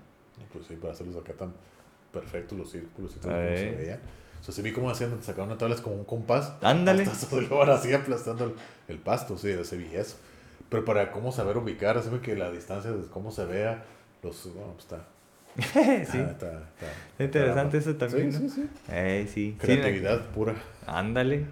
pues 0.51 0.65
sí, 0.67 0.75
para 0.75 0.93
hacerlos 0.93 1.15
acá 1.17 1.33
tan 1.33 1.53
perfectos 2.11 2.57
los 2.57 2.71
círculos 2.71 3.15
y 3.15 3.19
todo 3.19 3.31
como 3.31 3.43
se 3.55 3.69
Ay. 3.69 3.75
veía. 3.75 3.99
Sea, 4.48 4.56
sí 4.56 4.61
vi 4.61 4.72
cómo 4.72 4.90
hacían, 4.90 5.22
sacaban 5.22 5.49
una 5.49 5.57
tabla 5.57 5.76
es 5.76 5.82
como 5.82 5.95
un 5.98 6.06
compás. 6.06 6.53
Ándale. 6.61 7.06
Se 7.06 7.48
van 7.48 7.69
así 7.69 7.94
aplastando 7.94 8.45
el, 8.45 8.53
el 8.88 8.98
pasto, 8.98 9.38
sí, 9.38 9.49
ese 9.49 9.76
vi 9.78 9.94
eso. 9.94 10.15
Pero 10.69 10.86
para 10.86 11.11
cómo 11.11 11.32
saber 11.34 11.57
ubicar, 11.57 11.98
así 11.98 12.10
que 12.22 12.36
la 12.36 12.49
distancia 12.49 12.91
de 12.91 13.06
cómo 13.07 13.32
se 13.32 13.44
vea, 13.45 13.84
los, 14.24 14.53
bueno, 14.53 14.74
pues 14.74 14.86
está, 14.86 15.06
sí. 16.11 16.18
ah, 16.19 16.30
está, 16.32 16.32
está, 16.32 16.91
Está 17.11 17.24
interesante 17.26 17.78
eso 17.80 17.95
también, 17.95 18.32
Sí, 18.32 18.40
¿no? 18.44 18.49
sí, 18.49 18.56
sí. 18.56 18.69
Eh, 18.90 19.24
sí. 19.28 19.52
Sí, 19.52 19.57
Creatividad 19.60 20.26
pura. 20.28 20.56
ándale. 20.86 21.45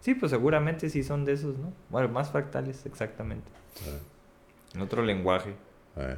Sí, 0.00 0.14
pues 0.14 0.30
seguramente 0.30 0.90
sí 0.90 1.02
son 1.02 1.24
de 1.24 1.32
esos, 1.32 1.56
¿no? 1.58 1.72
Bueno, 1.88 2.08
más 2.10 2.30
fractales, 2.30 2.84
exactamente. 2.84 3.48
Eh, 3.86 3.98
En 4.74 4.82
otro 4.82 5.02
lenguaje. 5.02 5.54
eh. 5.96 6.16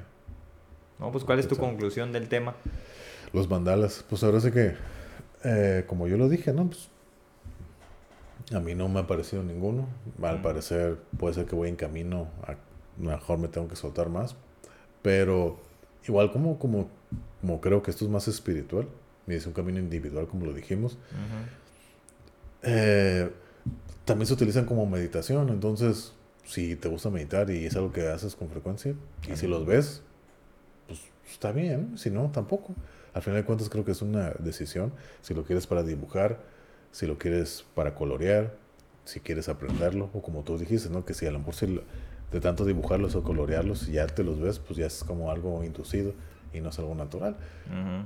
No, 0.98 1.12
pues 1.12 1.24
¿cuál 1.24 1.38
es 1.38 1.46
tu 1.46 1.56
conclusión 1.56 2.10
del 2.10 2.28
tema? 2.28 2.54
Los 3.32 3.48
mandalas, 3.50 4.04
pues 4.08 4.24
ahora 4.24 4.40
sí 4.40 4.50
que, 4.50 4.74
eh, 5.44 5.84
como 5.86 6.08
yo 6.08 6.16
lo 6.16 6.28
dije, 6.28 6.52
¿no? 6.52 6.66
Pues 6.66 6.88
a 8.52 8.60
mí 8.60 8.74
no 8.74 8.88
me 8.88 9.00
ha 9.00 9.06
parecido 9.06 9.42
ninguno. 9.42 9.88
Al 10.22 10.38
Mm. 10.38 10.42
parecer 10.42 10.98
puede 11.18 11.34
ser 11.34 11.46
que 11.46 11.54
voy 11.56 11.68
en 11.68 11.76
camino, 11.76 12.28
a, 12.42 12.56
mejor 13.00 13.38
me 13.38 13.48
tengo 13.48 13.68
que 13.68 13.76
soltar 13.76 14.08
más. 14.08 14.36
Pero 15.02 15.56
igual 16.06 16.30
como, 16.32 16.58
como, 16.58 16.88
como 17.40 17.60
creo 17.60 17.82
que 17.82 17.90
esto 17.90 18.04
es 18.04 18.10
más 18.10 18.28
espiritual 18.28 18.88
y 19.26 19.34
es 19.34 19.46
un 19.46 19.52
camino 19.52 19.78
individual 19.78 20.26
como 20.28 20.46
lo 20.46 20.52
dijimos, 20.52 20.92
Ujú. 20.94 21.44
eh, 22.62 23.30
también 24.04 24.26
se 24.26 24.34
utilizan 24.34 24.64
como 24.64 24.86
meditación. 24.86 25.48
Entonces, 25.48 26.12
si 26.44 26.76
te 26.76 26.88
gusta 26.88 27.10
meditar 27.10 27.50
y 27.50 27.66
es 27.66 27.74
algo 27.76 27.92
que 27.92 28.06
haces 28.08 28.36
con 28.36 28.48
frecuencia, 28.48 28.94
y 29.28 29.36
si 29.36 29.46
los 29.48 29.66
ves, 29.66 30.02
pues 30.86 31.00
está 31.28 31.50
bien. 31.52 31.98
Si 31.98 32.10
no, 32.10 32.30
tampoco. 32.30 32.74
Al 33.16 33.22
final 33.22 33.40
de 33.40 33.46
cuentas, 33.46 33.70
creo 33.70 33.82
que 33.82 33.92
es 33.92 34.02
una 34.02 34.32
decisión. 34.40 34.92
Si 35.22 35.32
lo 35.32 35.42
quieres 35.44 35.66
para 35.66 35.82
dibujar, 35.82 36.38
si 36.92 37.06
lo 37.06 37.16
quieres 37.16 37.64
para 37.74 37.94
colorear, 37.94 38.52
si 39.06 39.20
quieres 39.20 39.48
aprenderlo, 39.48 40.10
o 40.12 40.20
como 40.20 40.42
tú 40.42 40.58
dijiste, 40.58 40.90
¿no? 40.90 41.06
Que 41.06 41.14
si 41.14 41.24
a 41.24 41.30
lo 41.30 41.38
mejor 41.38 41.54
si 41.54 41.66
lo- 41.66 41.82
de 42.30 42.40
tanto 42.40 42.66
dibujarlos 42.66 43.14
o 43.14 43.22
colorearlos, 43.22 43.86
ya 43.86 44.06
te 44.06 44.22
los 44.22 44.38
ves, 44.38 44.58
pues 44.58 44.76
ya 44.78 44.84
es 44.84 45.02
como 45.02 45.30
algo 45.30 45.64
inducido 45.64 46.12
y 46.52 46.60
no 46.60 46.68
es 46.68 46.78
algo 46.78 46.94
natural. 46.94 47.36
Ujú. 47.68 48.04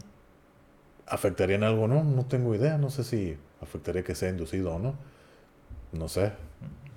¿Afectaría 1.08 1.56
en 1.56 1.64
algo 1.64 1.82
o 1.82 1.88
no? 1.88 2.04
No 2.04 2.26
tengo 2.26 2.54
idea. 2.54 2.78
No 2.78 2.88
sé 2.90 3.02
si 3.02 3.36
afectaría 3.60 4.04
que 4.04 4.14
sea 4.14 4.28
inducido 4.30 4.74
o 4.74 4.78
no. 4.78 4.94
No 5.92 6.06
sé. 6.06 6.30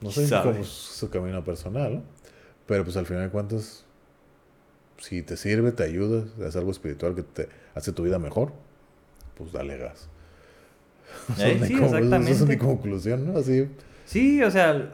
No 0.01 0.11
sé 0.11 0.27
cómo 0.29 0.51
es 0.61 0.67
su 0.67 1.09
camino 1.09 1.43
personal, 1.43 1.95
¿no? 1.95 2.01
Pero 2.67 2.83
pues 2.83 2.95
al 2.95 3.07
final 3.07 3.23
de 3.23 3.29
cuentas, 3.29 3.82
si 4.97 5.21
te 5.23 5.37
sirve, 5.37 5.71
te 5.71 5.83
ayuda, 5.83 6.25
es 6.47 6.55
algo 6.55 6.71
espiritual 6.71 7.15
que 7.15 7.23
te 7.23 7.49
hace 7.75 7.91
tu 7.91 8.03
vida 8.03 8.19
mejor, 8.19 8.53
pues 9.37 9.51
dale 9.51 9.77
gas. 9.77 10.09
Eh, 11.39 11.59
sí, 11.65 11.75
con- 11.75 11.85
Esa 11.85 11.99
es 11.99 12.03
mi 12.05 12.13
exactamente. 12.15 12.57
conclusión, 12.57 13.31
¿no? 13.33 13.39
Así, 13.39 13.67
Sí, 14.05 14.41
o 14.43 14.51
sea, 14.51 14.89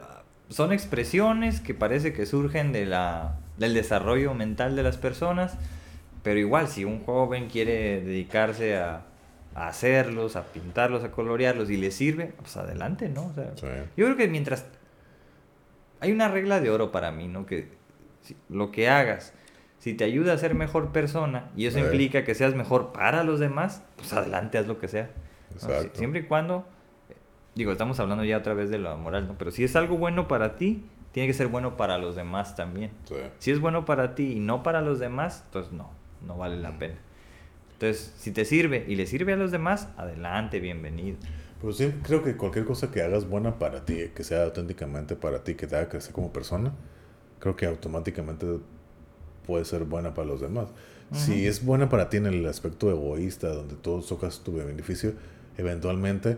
son 0.48 0.72
expresiones 0.72 1.60
que 1.60 1.74
parece 1.74 2.12
que 2.12 2.26
surgen 2.26 2.72
de 2.72 2.86
la, 2.86 3.38
del 3.58 3.74
desarrollo 3.74 4.34
mental 4.34 4.76
de 4.76 4.82
las 4.82 4.96
personas, 4.96 5.54
pero 6.22 6.38
igual, 6.38 6.68
si 6.68 6.84
un 6.84 7.04
joven 7.04 7.48
quiere 7.48 8.00
dedicarse 8.02 8.76
a, 8.76 9.02
a 9.54 9.68
hacerlos, 9.68 10.36
a 10.36 10.44
pintarlos, 10.44 11.02
a 11.04 11.10
colorearlos 11.10 11.70
y 11.70 11.76
les 11.76 11.94
sirve, 11.94 12.32
pues 12.38 12.56
adelante, 12.56 13.08
¿no? 13.08 13.26
O 13.26 13.34
sea, 13.34 13.52
Sí. 13.56 13.66
yo 13.96 14.04
creo 14.06 14.16
que 14.16 14.28
mientras... 14.28 14.64
Hay 16.00 16.12
una 16.12 16.28
regla 16.28 16.60
de 16.60 16.70
oro 16.70 16.92
para 16.92 17.10
mí, 17.12 17.28
¿no? 17.28 17.46
Que 17.46 17.68
si- 18.22 18.36
lo 18.48 18.70
que 18.70 18.88
hagas, 18.88 19.32
si 19.80 19.94
te 19.94 20.04
ayuda 20.04 20.32
a 20.34 20.38
ser 20.38 20.54
mejor 20.54 20.92
persona 20.92 21.50
y 21.56 21.66
eso 21.66 21.78
Eh. 21.78 21.82
implica 21.82 22.22
que 22.24 22.34
seas 22.36 22.54
mejor 22.54 22.92
para 22.92 23.24
los 23.24 23.40
demás, 23.40 23.82
pues 23.96 24.12
adelante, 24.12 24.56
haz 24.58 24.66
lo 24.68 24.78
que 24.78 24.86
sea. 24.86 25.10
¿no? 25.50 25.56
Exacto. 25.56 25.98
Siempre 25.98 26.20
y 26.20 26.22
cuando, 26.24 26.64
eh, 27.08 27.14
digo, 27.56 27.72
estamos 27.72 27.98
hablando 27.98 28.22
ya 28.24 28.38
otra 28.38 28.54
vez 28.54 28.70
de 28.70 28.78
la 28.78 28.94
moral, 28.96 29.26
¿no? 29.26 29.34
Pero 29.36 29.50
si 29.50 29.64
es 29.64 29.74
algo 29.74 29.96
bueno 29.96 30.28
para 30.28 30.54
ti, 30.56 30.84
tiene 31.12 31.26
que 31.26 31.34
ser 31.34 31.48
bueno 31.48 31.76
para 31.76 31.98
los 31.98 32.14
demás 32.14 32.54
también. 32.54 32.92
Sí. 33.04 33.16
Si 33.40 33.50
es 33.50 33.58
bueno 33.58 33.84
para 33.84 34.14
ti 34.14 34.32
y 34.34 34.38
no 34.38 34.62
para 34.62 34.80
los 34.80 35.00
demás, 35.00 35.42
entonces 35.46 35.72
no, 35.72 35.90
no 36.24 36.36
vale 36.36 36.56
la 36.56 36.78
pena. 36.78 36.94
Entonces, 37.72 38.14
si 38.18 38.30
te 38.30 38.44
sirve 38.44 38.84
y 38.86 38.94
le 38.94 39.06
sirve 39.06 39.32
a 39.32 39.36
los 39.36 39.50
demás, 39.50 39.88
adelante, 39.96 40.60
bienvenido. 40.60 41.16
Pues 41.62 41.76
sí, 41.78 41.92
creo 42.02 42.22
que 42.22 42.36
cualquier 42.36 42.64
cosa 42.64 42.90
que 42.90 43.02
hagas 43.02 43.28
buena 43.28 43.58
para 43.58 43.84
ti, 43.84 44.10
que 44.14 44.22
sea 44.24 44.44
auténticamente 44.44 45.16
para 45.16 45.42
ti, 45.42 45.54
que 45.54 45.66
te 45.66 45.76
haga 45.76 45.88
crecer 45.88 46.12
como 46.12 46.32
persona, 46.32 46.72
creo 47.38 47.56
que 47.56 47.66
automáticamente 47.66 48.46
puede 49.50 49.64
ser 49.64 49.82
buena 49.84 50.14
para 50.14 50.28
los 50.28 50.40
demás. 50.40 50.68
Si 51.12 51.44
es 51.44 51.64
buena 51.64 51.88
para 51.88 52.08
ti 52.08 52.18
en 52.18 52.26
el 52.26 52.46
aspecto 52.46 52.88
egoísta, 52.88 53.48
donde 53.48 53.74
tú 53.74 54.00
tocas 54.00 54.38
tu 54.44 54.52
beneficio, 54.52 55.12
eventualmente 55.58 56.36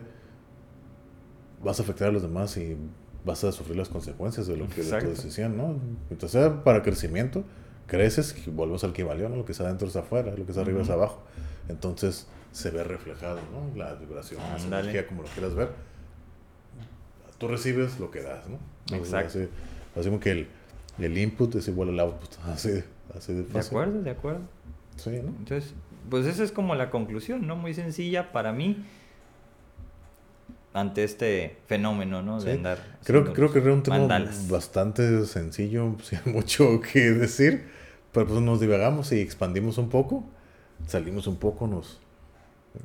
vas 1.63 1.79
a 1.79 1.83
afectar 1.83 2.07
a 2.09 2.11
los 2.11 2.23
demás 2.23 2.57
y 2.57 2.75
vas 3.23 3.43
a 3.43 3.51
sufrir 3.51 3.77
las 3.77 3.87
consecuencias 3.89 4.47
de 4.47 4.57
lo 4.57 4.67
que 4.67 4.77
de 4.77 4.89
tu 4.89 4.95
Exacto. 4.95 5.09
decisión, 5.11 5.55
¿no? 5.57 5.75
Entonces, 6.09 6.31
sea 6.31 6.63
para 6.63 6.81
crecimiento, 6.81 7.43
creces 7.85 8.35
y 8.47 8.49
vuelves 8.49 8.83
al 8.83 8.93
que 8.93 9.03
valió, 9.03 9.29
¿no? 9.29 9.35
Lo 9.35 9.45
que 9.45 9.51
está 9.51 9.63
adentro 9.65 9.87
es 9.87 9.95
afuera, 9.95 10.31
lo 10.35 10.43
que 10.43 10.51
está 10.51 10.61
arriba 10.61 10.81
es 10.81 10.87
Ujú. 10.89 10.97
abajo. 10.97 11.21
Entonces 11.69 12.25
se 12.51 12.71
ve 12.71 12.83
reflejado, 12.83 13.39
¿no? 13.51 13.77
La 13.77 13.93
vibración, 13.93 14.41
la 14.41 14.55
Ándale. 14.55 14.89
energía, 14.89 15.07
como 15.07 15.21
lo 15.21 15.27
quieras 15.29 15.53
ver. 15.53 15.69
Tú 17.37 17.47
recibes 17.47 17.99
lo 17.99 18.09
que 18.09 18.23
das, 18.23 18.45
¿no? 18.49 18.57
Exacto. 18.97 19.27
Así, 19.39 19.47
así 19.99 20.05
como 20.09 20.19
que 20.19 20.31
el, 20.31 20.47
el 20.97 21.15
input 21.17 21.53
es 21.55 21.67
igual 21.67 21.89
al 21.89 21.99
output, 21.99 22.29
así, 22.45 22.83
así 23.15 23.33
de 23.33 23.43
¿De 23.43 23.45
fácil. 23.45 23.69
acuerdo? 23.71 24.01
¿De 24.01 24.09
acuerdo? 24.11 24.41
Sí, 24.97 25.09
¿no? 25.11 25.29
Entonces, 25.39 25.73
pues 26.09 26.25
esa 26.25 26.43
es 26.43 26.51
como 26.51 26.75
la 26.75 26.89
conclusión, 26.89 27.47
¿no? 27.47 27.55
Muy 27.55 27.73
sencilla 27.73 28.31
para 28.31 28.51
mí 28.51 28.85
ante 30.73 31.03
este 31.03 31.57
fenómeno, 31.67 32.21
¿no? 32.23 32.39
De 32.41 32.51
Sí. 32.51 32.57
andar. 32.57 32.79
Creo, 33.03 33.31
creo 33.33 33.51
que 33.53 33.59
era 33.59 33.73
un 33.73 33.83
tema 33.83 33.99
mandalas. 33.99 34.47
bastante 34.49 35.25
sencillo, 35.25 35.95
sin 36.03 36.19
mucho 36.33 36.81
que 36.81 37.11
decir, 37.11 37.67
pero 38.11 38.27
pues 38.27 38.41
nos 38.41 38.59
divagamos 38.59 39.11
y 39.11 39.19
expandimos 39.19 39.77
un 39.77 39.89
poco, 39.89 40.23
salimos 40.87 41.27
un 41.27 41.37
poco 41.37 41.67
nos, 41.67 41.99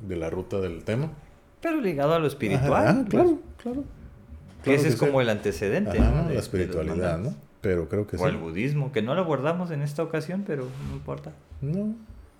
de 0.07 0.15
la 0.17 0.29
ruta 0.29 0.59
del 0.59 0.83
tema. 0.83 1.11
Pero 1.61 1.81
ligado 1.81 2.13
a 2.13 2.19
lo 2.19 2.27
espiritual. 2.27 2.71
Ajá, 2.73 2.89
ah, 2.91 2.95
pues, 3.01 3.09
claro, 3.09 3.39
claro. 3.57 3.83
Que 3.83 4.63
Claro 4.63 4.75
ese 4.79 4.83
que 4.83 4.89
es 4.93 4.99
sí. 4.99 5.05
como 5.05 5.21
el 5.21 5.29
antecedente, 5.29 5.97
Ajá, 5.99 6.11
¿no? 6.11 6.21
De- 6.23 6.27
de 6.29 6.33
la 6.35 6.39
espiritualidad, 6.41 7.17
¿no? 7.17 7.33
Pero 7.61 7.89
creo 7.89 8.07
que 8.07 8.15
O 8.15 8.19
sí. 8.19 8.25
el 8.25 8.37
budismo, 8.37 8.91
que 8.91 9.01
no 9.01 9.15
lo 9.15 9.21
abordamos 9.21 9.69
en 9.71 9.81
esta 9.81 10.01
ocasión, 10.03 10.43
pero 10.47 10.67
no 10.89 10.95
importa. 10.95 11.31
No, 11.61 11.93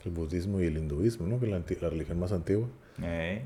el 0.05 0.11
budismo 0.11 0.61
y 0.61 0.65
el 0.65 0.77
hinduismo, 0.77 1.27
¿no? 1.27 1.39
Que 1.39 1.45
es 1.73 1.81
la, 1.81 1.89
religión 1.89 2.19
más 2.19 2.31
antigua. 2.31 2.67
Eh, 3.01 3.43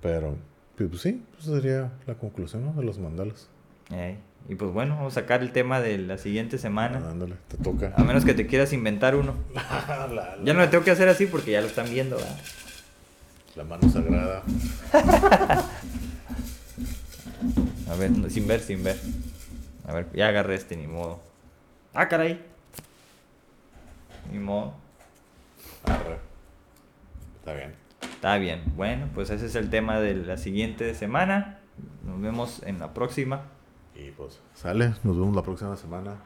Pero, 0.00 0.36
pues, 0.76 0.88
pues 0.88 1.00
sí, 1.02 1.22
pues 1.32 1.44
sería 1.44 1.92
la 2.06 2.14
conclusión, 2.14 2.64
¿no? 2.64 2.72
De 2.72 2.84
los 2.84 2.98
mandalas. 2.98 3.48
eh. 3.90 4.16
Y 4.48 4.56
pues 4.56 4.72
bueno, 4.72 4.96
vamos 4.96 5.16
a 5.16 5.20
sacar 5.20 5.40
el 5.42 5.52
tema 5.52 5.80
de 5.80 5.98
la 5.98 6.18
siguiente 6.18 6.58
semana. 6.58 7.00
Ah, 7.06 7.10
ándale, 7.12 7.36
te 7.46 7.56
toca. 7.58 7.92
A 7.96 8.02
menos 8.02 8.24
que 8.24 8.34
te 8.34 8.44
quieras 8.48 8.72
inventar 8.72 9.14
uno. 9.14 9.34
La, 9.54 10.08
la- 10.08 10.36
Ya 10.42 10.52
no 10.52 10.58
le 10.62 10.66
tengo 10.66 10.82
que 10.82 10.90
hacer 10.90 11.08
así 11.08 11.26
porque 11.26 11.52
ya 11.52 11.60
lo 11.60 11.68
están 11.68 11.88
viendo, 11.88 12.16
¿verdad? 12.16 12.36
la 13.54 13.62
mano 13.64 13.88
sagrada. 13.88 14.42
A 17.88 17.94
ver, 17.96 18.10
sin 18.30 18.46
ver, 18.48 18.60
sin 18.60 18.82
ver. 18.82 18.96
A 19.86 19.92
ver, 19.92 20.10
ya 20.12 20.28
agarré 20.28 20.54
este, 20.54 20.76
ni 20.76 20.86
modo. 20.86 21.20
Ah, 21.94 22.08
caray. 22.08 22.40
Ni 24.30 24.38
modo. 24.38 24.74
Arre. 25.84 26.18
Está 27.38 27.54
bien. 27.54 27.74
Está 28.00 28.36
bien. 28.38 28.62
Bueno, 28.76 29.08
pues 29.14 29.30
ese 29.30 29.46
es 29.46 29.54
el 29.56 29.68
tema 29.70 30.00
de 30.00 30.14
la 30.14 30.36
siguiente 30.36 30.94
semana. 30.94 31.58
Nos 32.04 32.20
vemos 32.20 32.62
en 32.64 32.78
la 32.78 32.94
próxima. 32.94 33.42
Y 33.94 34.10
pues, 34.12 34.40
sale. 34.54 34.94
Nos 35.02 35.18
vemos 35.18 35.34
la 35.34 35.42
próxima 35.42 35.76
semana. 35.76 36.16